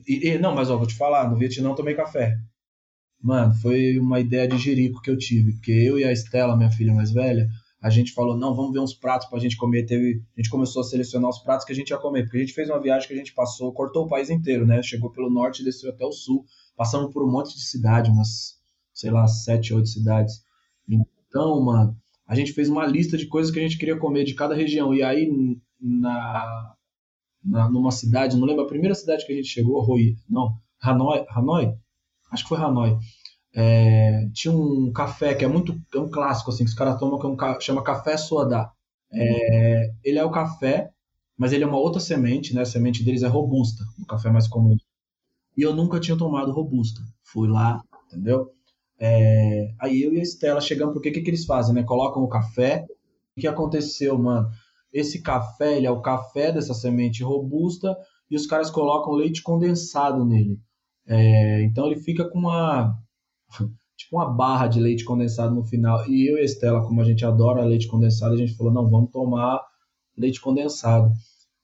E, 0.07 0.29
e, 0.29 0.39
não, 0.39 0.55
mas 0.55 0.71
ó, 0.71 0.77
vou 0.77 0.87
te 0.87 0.97
falar, 0.97 1.29
no 1.29 1.37
Vietnã 1.37 1.75
tomei 1.75 1.97
café. 1.97 2.39
Mano, 3.23 3.55
foi 3.55 3.99
uma 3.99 4.19
ideia 4.19 4.49
de 4.49 4.57
jerico 4.57 5.03
que 5.03 5.11
eu 5.11 5.19
tive, 5.19 5.53
porque 5.53 5.73
eu 5.73 5.99
e 5.99 6.05
a 6.05 6.13
Estela, 6.13 6.57
minha 6.57 6.71
filha 6.71 6.95
mais 6.95 7.11
velha, 7.11 7.49
a 7.81 7.91
gente 7.91 8.13
falou, 8.13 8.37
não, 8.37 8.55
vamos 8.55 8.73
ver 8.73 8.81
uns 8.81 8.95
pratos 8.95 9.29
pra 9.29 9.39
gente 9.39 9.57
comer. 9.57 9.85
Teve, 9.85 10.23
a 10.37 10.41
gente 10.41 10.51
começou 10.51 10.81
a 10.81 10.85
selecionar 10.85 11.31
os 11.31 11.39
pratos 11.39 11.65
que 11.65 11.73
a 11.73 11.75
gente 11.75 11.91
ia 11.91 11.99
comer, 11.99 12.25
porque 12.25 12.37
a 12.37 12.41
gente 12.41 12.53
fez 12.53 12.69
uma 12.69 12.81
viagem 12.81 13.09
que 13.09 13.15
a 13.15 13.17
gente 13.17 13.33
passou, 13.33 13.73
cortou 13.73 14.05
o 14.05 14.09
país 14.09 14.29
inteiro, 14.29 14.67
né? 14.67 14.83
Chegou 14.83 15.11
pelo 15.11 15.31
norte 15.31 15.61
e 15.61 15.65
desceu 15.65 15.91
até 15.91 16.05
o 16.05 16.13
sul, 16.13 16.45
passamos 16.77 17.13
por 17.13 17.25
um 17.25 17.31
monte 17.31 17.55
de 17.55 17.63
cidade, 17.63 18.11
umas, 18.11 18.59
sei 18.93 19.11
lá, 19.11 19.27
sete, 19.27 19.73
oito 19.73 19.89
cidades. 19.89 20.43
Então, 20.89 21.61
mano, 21.63 21.97
a 22.27 22.35
gente 22.35 22.53
fez 22.53 22.69
uma 22.69 22.87
lista 22.87 23.17
de 23.17 23.27
coisas 23.27 23.53
que 23.53 23.59
a 23.59 23.63
gente 23.63 23.79
queria 23.79 23.97
comer 23.97 24.25
de 24.25 24.35
cada 24.35 24.55
região. 24.55 24.95
E 24.95 25.03
aí, 25.03 25.31
na, 25.81 26.75
na, 27.43 27.71
numa 27.71 27.91
cidade, 27.91 28.37
não 28.37 28.47
lembro 28.47 28.65
a 28.65 28.69
primeira 28.69 28.95
cidade 28.95 29.25
que 29.25 29.33
a 29.33 29.37
gente 29.37 29.49
chegou, 29.49 29.83
Rui, 29.83 30.17
não, 30.29 30.55
Hanoi, 30.83 31.25
Hanoi? 31.31 31.75
Acho 32.31 32.45
que 32.45 32.49
foi 32.49 32.59
Hanoi. 32.59 32.97
É, 33.53 34.29
tinha 34.33 34.53
um 34.53 34.93
café 34.93 35.35
que 35.35 35.45
é 35.45 35.49
muito 35.49 35.77
é 35.93 35.99
um 35.99 36.09
clássico 36.09 36.51
assim 36.51 36.65
que 36.65 36.71
os 36.71 36.77
caras 36.77 36.99
tomam 36.99 37.19
que 37.19 37.27
é 37.27 37.29
um, 37.29 37.61
chama 37.61 37.83
café 37.83 38.17
soda. 38.17 38.71
É, 39.13 39.91
ele 40.05 40.19
é 40.19 40.25
o 40.25 40.31
café, 40.31 40.91
mas 41.37 41.53
ele 41.53 41.65
é 41.65 41.67
uma 41.67 41.79
outra 41.79 42.01
semente, 42.01 42.55
né? 42.55 42.63
A 42.63 42.67
semente 42.67 43.03
deles 43.05 43.23
é 43.23 43.27
robusta, 43.29 43.83
o 44.01 44.07
café 44.07 44.31
mais 44.31 44.47
comum. 44.47 44.77
E 45.57 45.63
eu 45.63 45.75
nunca 45.75 45.99
tinha 45.99 46.17
tomado 46.17 46.53
robusta. 46.53 47.01
Fui 47.23 47.49
lá, 47.49 47.83
entendeu? 48.07 48.53
É, 48.99 49.73
aí 49.81 50.03
eu 50.03 50.13
e 50.13 50.21
a 50.21 50.23
Estela 50.23 50.61
chegamos, 50.61 50.95
porque 50.95 51.09
o 51.09 51.13
que, 51.13 51.23
que 51.23 51.31
eles 51.31 51.45
fazem, 51.45 51.75
né? 51.75 51.83
Colocam 51.83 52.23
o 52.23 52.29
café. 52.29 52.87
O 53.37 53.41
que 53.41 53.47
aconteceu, 53.47 54.19
mano? 54.19 54.49
Esse 54.93 55.23
café, 55.23 55.77
ele 55.77 55.87
é 55.87 55.91
o 55.91 56.03
café 56.03 56.53
dessa 56.53 56.75
semente 56.75 57.23
robusta 57.23 57.97
e 58.31 58.37
os 58.37 58.47
caras 58.47 58.71
colocam 58.71 59.13
leite 59.13 59.43
condensado 59.43 60.25
nele. 60.25 60.61
É, 61.07 61.63
então 61.63 61.87
ele 61.87 62.01
fica 62.01 62.29
com 62.29 62.39
uma 62.39 62.97
tipo 63.97 64.17
uma 64.17 64.31
barra 64.31 64.67
de 64.67 64.81
leite 64.81 65.05
condensado 65.05 65.55
no 65.55 65.65
final. 65.65 66.09
E 66.09 66.31
eu 66.31 66.37
e 66.39 66.41
a 66.41 66.45
Estela, 66.45 66.83
como 66.83 67.01
a 67.01 67.05
gente 67.05 67.25
adora 67.25 67.65
leite 67.65 67.89
condensado, 67.89 68.35
a 68.35 68.39
gente 68.39 68.55
falou, 68.55 68.73
não, 68.73 68.89
vamos 68.89 69.11
tomar 69.11 69.61
leite 70.17 70.41
condensado. 70.41 71.13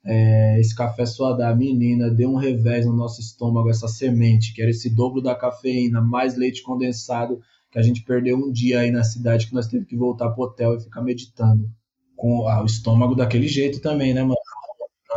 É, 0.05 0.61
esse 0.61 0.75
café 0.75 1.03
da 1.37 1.55
menina, 1.55 2.09
deu 2.09 2.31
um 2.31 2.37
revés 2.37 2.87
no 2.87 2.93
nosso 2.93 3.21
estômago, 3.21 3.69
essa 3.69 3.89
semente, 3.89 4.55
que 4.55 4.63
era 4.63 4.71
esse 4.71 4.95
dobro 4.95 5.21
da 5.21 5.35
cafeína, 5.35 6.01
mais 6.01 6.37
leite 6.37 6.63
condensado, 6.63 7.41
que 7.73 7.79
a 7.79 7.83
gente 7.83 8.05
perdeu 8.05 8.37
um 8.37 8.53
dia 8.53 8.81
aí 8.81 8.91
na 8.93 9.03
cidade, 9.03 9.49
que 9.49 9.55
nós 9.55 9.67
teve 9.67 9.85
que 9.85 9.97
voltar 9.97 10.31
pro 10.31 10.45
hotel 10.45 10.77
e 10.77 10.81
ficar 10.81 11.03
meditando. 11.03 11.69
Com 12.15 12.47
ah, 12.49 12.63
o 12.63 12.67
estômago 12.67 13.15
daquele 13.15 13.49
jeito 13.49 13.81
também, 13.81 14.15
né, 14.15 14.23
mano? 14.23 14.37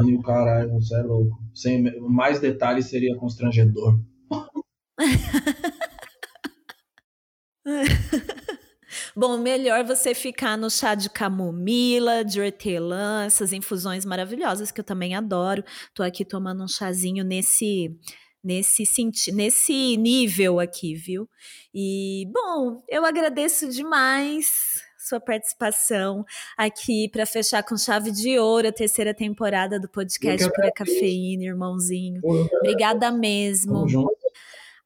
E 0.05 0.15
o 0.15 0.21
caralho, 0.21 0.73
você 0.73 0.95
é 0.95 1.03
louco. 1.03 1.37
Sem 1.53 1.83
mais 2.01 2.39
detalhes 2.39 2.87
seria 2.87 3.15
constrangedor. 3.15 3.99
Bom, 9.15 9.37
melhor 9.37 9.83
você 9.83 10.15
ficar 10.15 10.57
no 10.57 10.69
chá 10.69 10.95
de 10.95 11.09
camomila, 11.09 12.23
de 12.23 12.41
hortelã, 12.41 13.25
essas 13.25 13.53
infusões 13.53 14.05
maravilhosas 14.05 14.71
que 14.71 14.79
eu 14.79 14.83
também 14.83 15.15
adoro. 15.15 15.63
Tô 15.93 16.03
aqui 16.03 16.25
tomando 16.25 16.63
um 16.63 16.67
chazinho 16.67 17.23
nesse 17.23 17.95
nesse 18.43 18.83
nesse 19.33 19.97
nível 19.97 20.59
aqui, 20.59 20.95
viu? 20.95 21.29
E 21.73 22.25
bom, 22.33 22.81
eu 22.87 23.05
agradeço 23.05 23.67
demais 23.69 24.81
sua 24.97 25.19
participação 25.19 26.23
aqui 26.57 27.09
para 27.09 27.25
fechar 27.25 27.63
com 27.63 27.75
chave 27.75 28.11
de 28.11 28.37
ouro 28.37 28.67
a 28.67 28.71
terceira 28.71 29.13
temporada 29.13 29.79
do 29.79 29.89
podcast 29.89 30.49
Pura 30.51 30.71
Cafeína, 30.71 31.45
irmãozinho. 31.45 32.21
Obrigada 32.61 33.11
mesmo. 33.11 33.85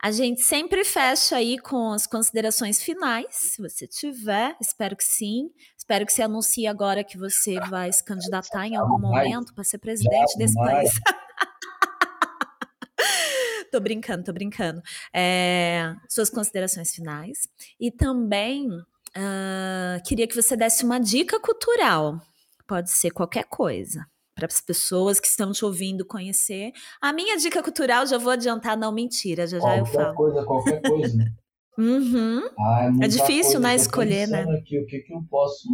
A 0.04 0.12
gente 0.12 0.42
sempre 0.42 0.84
fecha 0.84 1.38
aí 1.38 1.58
com 1.58 1.94
as 1.94 2.06
considerações 2.06 2.84
finais, 2.84 3.28
se 3.30 3.62
você 3.62 3.88
tiver, 3.88 4.54
espero 4.60 4.98
que 4.98 5.04
sim. 5.04 5.50
Espero 5.78 6.06
que 6.06 6.12
você 6.12 6.22
anuncie 6.22 6.68
agora 6.68 7.06
que 7.06 7.18
você 7.18 7.58
vai 7.70 7.90
se 7.90 8.04
candidatar 8.04 8.68
em 8.68 8.76
algum 8.76 9.00
momento 9.00 9.54
para 9.54 9.64
ser 9.64 9.78
presidente 9.78 10.38
desse 10.38 10.56
país. 10.56 10.92
tô 13.72 13.80
brincando, 13.80 14.26
tô 14.26 14.34
brincando. 14.34 14.82
É, 15.16 15.96
suas 16.10 16.30
considerações 16.30 16.94
finais. 16.94 17.48
E 17.80 17.90
também 17.90 18.68
uh, 18.68 20.04
queria 20.06 20.28
que 20.28 20.36
você 20.36 20.58
desse 20.58 20.84
uma 20.84 21.00
dica 21.00 21.40
cultural. 21.40 22.20
Pode 22.68 22.92
ser 22.92 23.12
qualquer 23.12 23.46
coisa 23.46 24.06
para 24.36 24.48
as 24.48 24.60
pessoas 24.60 25.20
que 25.20 25.28
estão 25.28 25.52
te 25.52 25.64
ouvindo 25.64 26.06
conhecer. 26.06 26.72
A 27.02 27.14
minha 27.14 27.38
dica 27.38 27.62
cultural, 27.62 28.06
já 28.06 28.18
vou 28.18 28.32
adiantar, 28.32 28.78
não 28.78 28.92
mentira, 28.92 29.46
já 29.48 29.60
já 29.60 29.78
eu 29.78 29.86
falo. 29.86 30.16
Coisa, 30.16 30.44
qualquer 30.44 30.82
coisa. 30.82 31.18
uhum. 31.78 32.42
ah, 32.60 32.92
é, 33.02 33.06
é, 33.06 33.08
difícil, 33.08 33.60
né, 33.60 33.76
escolher, 33.76 34.28
né? 34.28 34.44
Aqui, 34.60 34.80
o 34.80 34.86
que 34.86 35.00
que 35.00 35.14
eu 35.14 35.24
posso 35.30 35.70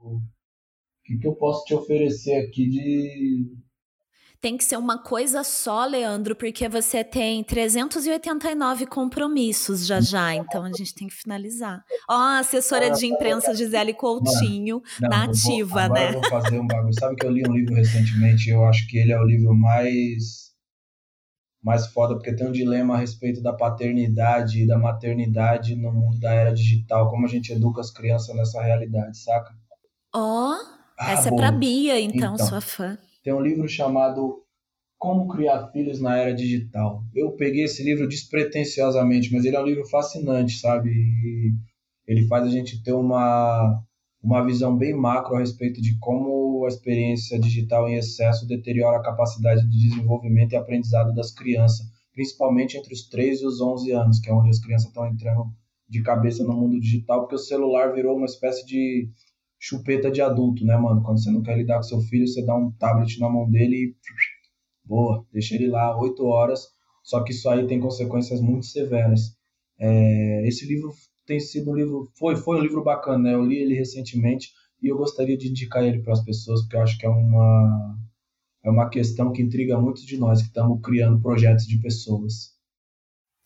o 0.00 0.20
que 1.04 1.18
que 1.18 1.26
eu 1.26 1.34
posso 1.34 1.64
te 1.64 1.74
oferecer 1.74 2.36
aqui 2.36 2.68
de 2.68 3.56
tem 4.40 4.56
que 4.56 4.64
ser 4.64 4.78
uma 4.78 4.96
coisa 4.96 5.44
só, 5.44 5.84
Leandro, 5.84 6.34
porque 6.34 6.66
você 6.68 7.04
tem 7.04 7.44
389 7.44 8.86
compromissos 8.86 9.86
já 9.86 10.00
já, 10.00 10.34
então 10.34 10.64
a 10.64 10.72
gente 10.72 10.94
tem 10.94 11.08
que 11.08 11.14
finalizar. 11.14 11.84
Ó, 12.08 12.14
a 12.14 12.38
assessora 12.38 12.90
de 12.90 13.06
imprensa 13.06 13.54
Gisele 13.54 13.92
Coutinho, 13.92 14.82
não, 14.98 15.10
não, 15.10 15.18
nativa, 15.18 15.86
vou, 15.86 15.94
né? 15.94 16.08
Eu 16.08 16.20
vou 16.20 16.30
fazer 16.30 16.58
um 16.58 16.66
bagulho. 16.66 16.98
Sabe 16.98 17.16
que 17.16 17.26
eu 17.26 17.30
li 17.30 17.42
um 17.46 17.52
livro 17.52 17.74
recentemente, 17.74 18.48
eu 18.48 18.64
acho 18.64 18.88
que 18.88 18.96
ele 18.96 19.12
é 19.12 19.20
o 19.20 19.24
livro 19.24 19.54
mais 19.54 20.50
mais 21.62 21.88
foda, 21.88 22.14
porque 22.14 22.34
tem 22.34 22.46
um 22.46 22.52
dilema 22.52 22.94
a 22.94 22.98
respeito 22.98 23.42
da 23.42 23.52
paternidade 23.52 24.62
e 24.62 24.66
da 24.66 24.78
maternidade 24.78 25.76
no 25.76 25.92
mundo 25.92 26.18
da 26.18 26.32
era 26.32 26.54
digital, 26.54 27.10
como 27.10 27.26
a 27.26 27.28
gente 27.28 27.52
educa 27.52 27.82
as 27.82 27.90
crianças 27.90 28.34
nessa 28.34 28.62
realidade, 28.62 29.18
saca? 29.18 29.52
Ó, 30.14 30.54
oh, 30.54 30.58
ah, 30.98 31.12
essa 31.12 31.28
é 31.28 31.36
pra 31.36 31.52
Bia, 31.52 32.00
então, 32.00 32.34
então, 32.34 32.46
sua 32.46 32.62
fã 32.62 32.96
tem 33.22 33.32
um 33.32 33.40
livro 33.40 33.68
chamado 33.68 34.42
Como 34.98 35.28
Criar 35.28 35.68
Filhos 35.68 36.00
na 36.00 36.16
Era 36.16 36.34
Digital. 36.34 37.02
Eu 37.14 37.32
peguei 37.32 37.64
esse 37.64 37.82
livro 37.82 38.08
despretensiosamente, 38.08 39.32
mas 39.32 39.44
ele 39.44 39.56
é 39.56 39.60
um 39.60 39.66
livro 39.66 39.86
fascinante, 39.88 40.58
sabe? 40.58 40.90
E 40.90 41.52
ele 42.06 42.26
faz 42.26 42.44
a 42.44 42.50
gente 42.50 42.82
ter 42.82 42.92
uma, 42.92 43.82
uma 44.22 44.44
visão 44.44 44.76
bem 44.76 44.94
macro 44.94 45.36
a 45.36 45.40
respeito 45.40 45.80
de 45.80 45.98
como 45.98 46.64
a 46.64 46.68
experiência 46.68 47.38
digital 47.38 47.88
em 47.88 47.96
excesso 47.96 48.46
deteriora 48.46 48.98
a 48.98 49.02
capacidade 49.02 49.62
de 49.68 49.88
desenvolvimento 49.88 50.52
e 50.52 50.56
aprendizado 50.56 51.14
das 51.14 51.32
crianças, 51.32 51.86
principalmente 52.12 52.76
entre 52.76 52.92
os 52.92 53.08
3 53.08 53.40
e 53.40 53.46
os 53.46 53.60
11 53.60 53.92
anos, 53.92 54.18
que 54.18 54.30
é 54.30 54.34
onde 54.34 54.50
as 54.50 54.58
crianças 54.58 54.88
estão 54.88 55.06
entrando 55.06 55.46
de 55.88 56.02
cabeça 56.02 56.44
no 56.44 56.52
mundo 56.52 56.78
digital, 56.78 57.20
porque 57.20 57.34
o 57.34 57.38
celular 57.38 57.92
virou 57.92 58.16
uma 58.16 58.26
espécie 58.26 58.64
de 58.64 59.08
chupeta 59.60 60.10
de 60.10 60.22
adulto, 60.22 60.64
né, 60.64 60.76
mano? 60.76 61.02
Quando 61.02 61.22
você 61.22 61.30
não 61.30 61.42
quer 61.42 61.56
lidar 61.58 61.76
com 61.76 61.82
seu 61.82 62.00
filho, 62.00 62.26
você 62.26 62.44
dá 62.44 62.56
um 62.56 62.72
tablet 62.72 63.20
na 63.20 63.28
mão 63.28 63.48
dele 63.48 63.76
e. 63.76 63.96
Boa, 64.82 65.24
deixa 65.30 65.54
ele 65.54 65.68
lá 65.68 65.96
oito 66.00 66.24
horas. 66.24 66.66
Só 67.04 67.22
que 67.22 67.32
isso 67.32 67.48
aí 67.48 67.66
tem 67.66 67.78
consequências 67.78 68.40
muito 68.40 68.66
severas. 68.66 69.36
É, 69.78 70.46
esse 70.48 70.66
livro 70.66 70.90
tem 71.26 71.38
sido 71.38 71.70
um 71.70 71.74
livro. 71.74 72.10
Foi, 72.18 72.34
foi 72.36 72.58
um 72.58 72.62
livro 72.62 72.82
bacana, 72.82 73.18
né? 73.18 73.34
Eu 73.34 73.44
li 73.44 73.58
ele 73.58 73.74
recentemente 73.74 74.50
e 74.82 74.88
eu 74.88 74.96
gostaria 74.96 75.36
de 75.36 75.48
indicar 75.48 75.84
ele 75.84 76.02
para 76.02 76.14
as 76.14 76.24
pessoas, 76.24 76.62
porque 76.62 76.76
eu 76.76 76.82
acho 76.82 76.98
que 76.98 77.06
é 77.06 77.08
uma. 77.08 77.98
É 78.62 78.70
uma 78.70 78.90
questão 78.90 79.32
que 79.32 79.40
intriga 79.40 79.80
muitos 79.80 80.04
de 80.04 80.18
nós 80.18 80.42
que 80.42 80.48
estamos 80.48 80.80
criando 80.82 81.20
projetos 81.20 81.66
de 81.66 81.78
pessoas. 81.78 82.59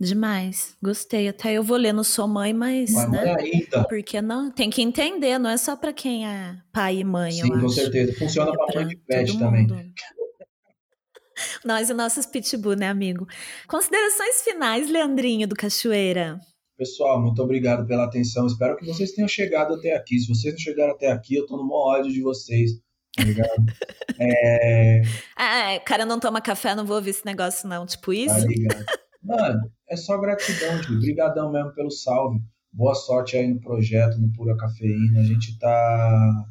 Demais, 0.01 0.77
gostei. 0.83 1.29
Até 1.29 1.53
eu 1.53 1.63
vou 1.63 1.77
ler 1.77 1.93
no 1.93 2.03
Sou 2.03 2.27
Mãe, 2.27 2.53
mas, 2.53 2.93
mas 2.93 3.11
né? 3.11 3.37
Ainda. 3.39 3.85
Porque 3.85 4.21
não, 4.21 4.51
tem 4.51 4.69
que 4.69 4.83
entender, 4.83 5.39
não 5.39 5.51
é 5.51 5.57
só 5.57 5.77
para 5.77 5.93
quem 5.93 6.27
é 6.27 6.57
pai 6.73 6.99
e 6.99 7.05
mãe, 7.05 7.33
Sim, 7.33 7.49
com 7.49 7.67
acho. 7.67 7.71
certeza. 7.71 8.13
Funciona 8.19 8.51
é 8.51 8.57
para 8.57 8.81
mãe 8.81 8.89
de 8.89 8.97
pet 8.97 9.39
também. 9.39 9.67
Nós 11.65 11.91
e 11.91 11.95
nossos 11.95 12.27
pitbull, 12.27 12.77
né, 12.77 12.89
amigo? 12.89 13.27
Considerações 13.67 14.43
finais, 14.43 14.89
Leandrinho 14.89 15.49
do 15.49 15.57
Cachoeira. 15.57 16.39
Pessoal, 16.77 17.21
muito 17.21 17.41
obrigado 17.43 17.87
pela 17.87 18.05
atenção. 18.05 18.47
Espero 18.47 18.77
que 18.77 18.87
vocês 18.87 19.13
tenham 19.13 19.29
chegado 19.29 19.75
até 19.75 19.95
aqui. 19.95 20.19
Se 20.19 20.29
vocês 20.29 20.55
não 20.55 20.61
chegaram 20.61 20.93
até 20.93 21.11
aqui, 21.11 21.37
eu 21.37 21.47
tô 21.47 21.57
no 21.57 21.65
maior 21.65 22.01
ódio 22.01 22.13
de 22.13 22.21
vocês. 22.21 22.73
Obrigado. 23.19 23.49
Tá 23.49 24.15
é... 24.19 25.03
Ah, 25.37 25.73
é, 25.73 25.79
cara 25.79 26.05
não 26.05 26.19
toma 26.19 26.41
café, 26.41 26.75
não 26.75 26.85
vou 26.85 26.97
ouvir 26.97 27.11
esse 27.11 27.25
negócio, 27.25 27.69
não. 27.69 27.87
Tipo 27.87 28.07
tá 28.07 28.15
isso? 28.15 28.43
Obrigado. 28.43 28.85
Mano, 29.23 29.73
é 29.95 29.97
só 29.97 30.19
gratidão, 30.19 30.83
Júlio. 30.83 30.99
Obrigadão 30.99 31.51
mesmo 31.51 31.73
pelo 31.73 31.91
salve. 31.91 32.41
Boa 32.73 32.95
sorte 32.95 33.37
aí 33.37 33.47
no 33.47 33.61
projeto, 33.61 34.19
no 34.19 34.33
Pura 34.33 34.57
Cafeína. 34.57 35.21
A 35.21 35.25
gente 35.25 35.59
tá 35.59 36.45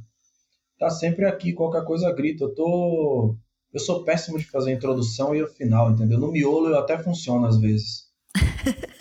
tá 0.79 0.89
sempre 0.89 1.25
aqui, 1.25 1.53
qualquer 1.53 1.83
coisa 1.83 2.11
grita. 2.11 2.45
Eu 2.45 2.55
tô 2.55 3.37
eu 3.73 3.79
sou 3.79 4.03
péssimo 4.03 4.37
de 4.37 4.49
fazer 4.49 4.71
a 4.71 4.73
introdução 4.73 5.35
e 5.35 5.43
o 5.43 5.47
final, 5.47 5.91
entendeu? 5.91 6.19
No 6.19 6.31
miolo 6.31 6.69
eu 6.69 6.77
até 6.77 6.97
funciono 6.97 7.45
às 7.45 7.59
vezes. 7.59 8.07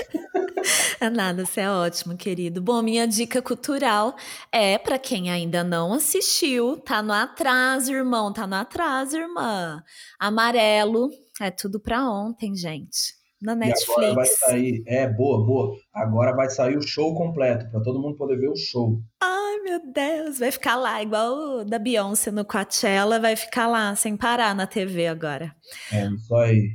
É 1.01 1.11
nada, 1.11 1.45
você 1.45 1.63
é 1.63 1.69
ótimo, 1.69 2.17
querido. 2.17 2.63
Bom, 2.63 2.81
minha 2.81 3.09
dica 3.09 3.43
cultural 3.43 4.15
é 4.53 4.79
para 4.79 5.01
quem 5.01 5.33
ainda 5.33 5.65
não 5.65 5.93
assistiu, 5.95 6.77
tá 6.77 7.03
no 7.03 7.13
atraso, 7.13 7.93
irmão, 7.93 8.33
tá 8.33 8.47
no 8.47 8.55
atraso, 8.55 9.17
irmã. 9.17 9.83
Amarelo, 10.17 11.11
é 11.41 11.51
tudo 11.51 11.81
para 11.81 12.09
ontem, 12.09 12.55
gente 12.55 13.21
na 13.43 13.55
Netflix. 13.57 13.89
E 13.89 13.93
agora 13.93 14.15
vai 14.15 14.27
sair, 14.27 14.83
é 14.87 15.09
boa, 15.09 15.45
boa. 15.45 15.77
Agora 15.93 16.35
vai 16.35 16.49
sair 16.49 16.77
o 16.77 16.87
show 16.87 17.15
completo 17.15 17.69
para 17.71 17.83
todo 17.83 18.01
mundo 18.01 18.17
poder 18.17 18.39
ver 18.39 18.49
o 18.49 18.57
show. 18.57 19.03
Ai, 19.21 19.59
meu 19.61 19.81
Deus, 19.93 20.39
vai 20.39 20.53
ficar 20.53 20.77
lá 20.77 21.03
igual 21.03 21.35
o 21.61 21.65
da 21.65 21.79
Beyoncé 21.79 22.31
no 22.31 22.45
Coachella, 22.45 23.19
vai 23.19 23.35
ficar 23.35 23.67
lá 23.67 23.95
sem 23.97 24.17
parar 24.17 24.55
na 24.55 24.67
TV 24.67 25.09
agora. 25.09 25.55
É 25.93 26.07
isso 26.07 26.35
aí. 26.37 26.71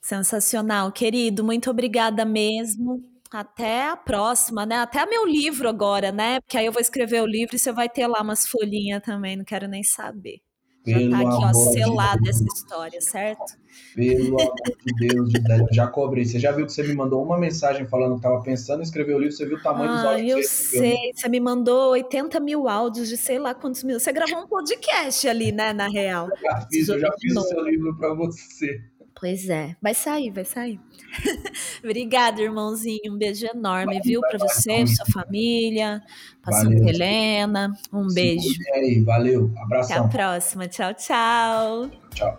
Sensacional, 0.00 0.92
querido, 0.92 1.42
muito 1.42 1.70
obrigada 1.70 2.24
mesmo. 2.24 3.02
Até 3.32 3.88
a 3.88 3.96
próxima, 3.96 4.64
né? 4.64 4.76
Até 4.76 5.04
meu 5.06 5.26
livro 5.26 5.68
agora, 5.68 6.12
né? 6.12 6.40
Porque 6.40 6.56
aí 6.56 6.66
eu 6.66 6.72
vou 6.72 6.80
escrever 6.80 7.20
o 7.20 7.26
livro 7.26 7.56
e 7.56 7.58
você 7.58 7.72
vai 7.72 7.88
ter 7.88 8.06
lá 8.06 8.22
umas 8.22 8.46
folhinhas 8.46 9.02
também, 9.02 9.36
não 9.36 9.44
quero 9.44 9.66
nem 9.66 9.82
saber. 9.82 10.40
Já 10.86 10.98
tá 11.10 11.16
aqui, 11.18 11.44
ó, 11.44 11.52
selada 11.72 12.28
essa 12.28 12.44
história, 12.44 13.00
certo? 13.00 13.56
Pelo 13.94 14.40
amor 14.40 14.54
de 14.84 15.08
Deus, 15.08 15.32
já 15.72 15.86
cobrei. 15.86 16.24
Você 16.24 16.38
já 16.38 16.52
viu 16.52 16.66
que 16.66 16.72
você 16.72 16.82
me 16.82 16.94
mandou 16.94 17.22
uma 17.22 17.38
mensagem 17.38 17.86
falando 17.86 18.12
que 18.12 18.18
estava 18.18 18.42
pensando 18.42 18.80
em 18.80 18.82
escrever 18.82 19.14
o 19.14 19.18
livro, 19.18 19.34
você 19.34 19.46
viu 19.46 19.56
o 19.56 19.62
tamanho 19.62 19.90
ah, 19.90 19.94
dos 19.94 20.04
áudios 20.04 20.30
eu 20.30 20.38
escreveu, 20.38 20.96
sei, 20.96 21.12
você 21.14 21.28
me 21.28 21.40
mandou 21.40 21.92
80 21.92 22.38
mil 22.40 22.68
áudios 22.68 23.08
de 23.08 23.16
sei 23.16 23.38
lá 23.38 23.54
quantos 23.54 23.82
mil. 23.82 23.98
Você 23.98 24.12
gravou 24.12 24.40
um 24.40 24.46
podcast 24.46 25.26
ali, 25.26 25.52
né, 25.52 25.72
na 25.72 25.88
real. 25.88 26.28
Eu 26.30 26.36
já 26.42 26.66
fiz, 26.70 26.88
eu 26.88 26.98
já 26.98 27.10
fiz 27.18 27.34
o 27.34 27.40
seu 27.42 27.64
livro 27.64 27.96
para 27.96 28.12
você. 28.12 28.82
Pois 29.24 29.48
é, 29.48 29.74
vai 29.80 29.94
sair, 29.94 30.30
vai 30.30 30.44
sair. 30.44 30.78
Obrigada, 31.82 32.42
irmãozinho. 32.42 33.14
Um 33.14 33.16
beijo 33.16 33.46
enorme, 33.46 33.98
viu, 34.04 34.20
para 34.20 34.36
você, 34.36 34.84
pra 34.84 34.86
sua 34.86 35.06
família, 35.06 36.02
pra 36.42 36.52
Santa 36.52 36.90
Helena. 36.90 37.72
Um 37.90 38.06
Se 38.10 38.14
beijo. 38.14 38.60
Aí, 38.74 39.00
valeu, 39.00 39.50
abração. 39.56 39.96
Até 39.96 40.04
a 40.04 40.08
próxima. 40.08 40.68
Tchau, 40.68 40.92
tchau. 40.92 41.90
Tchau. 42.10 42.38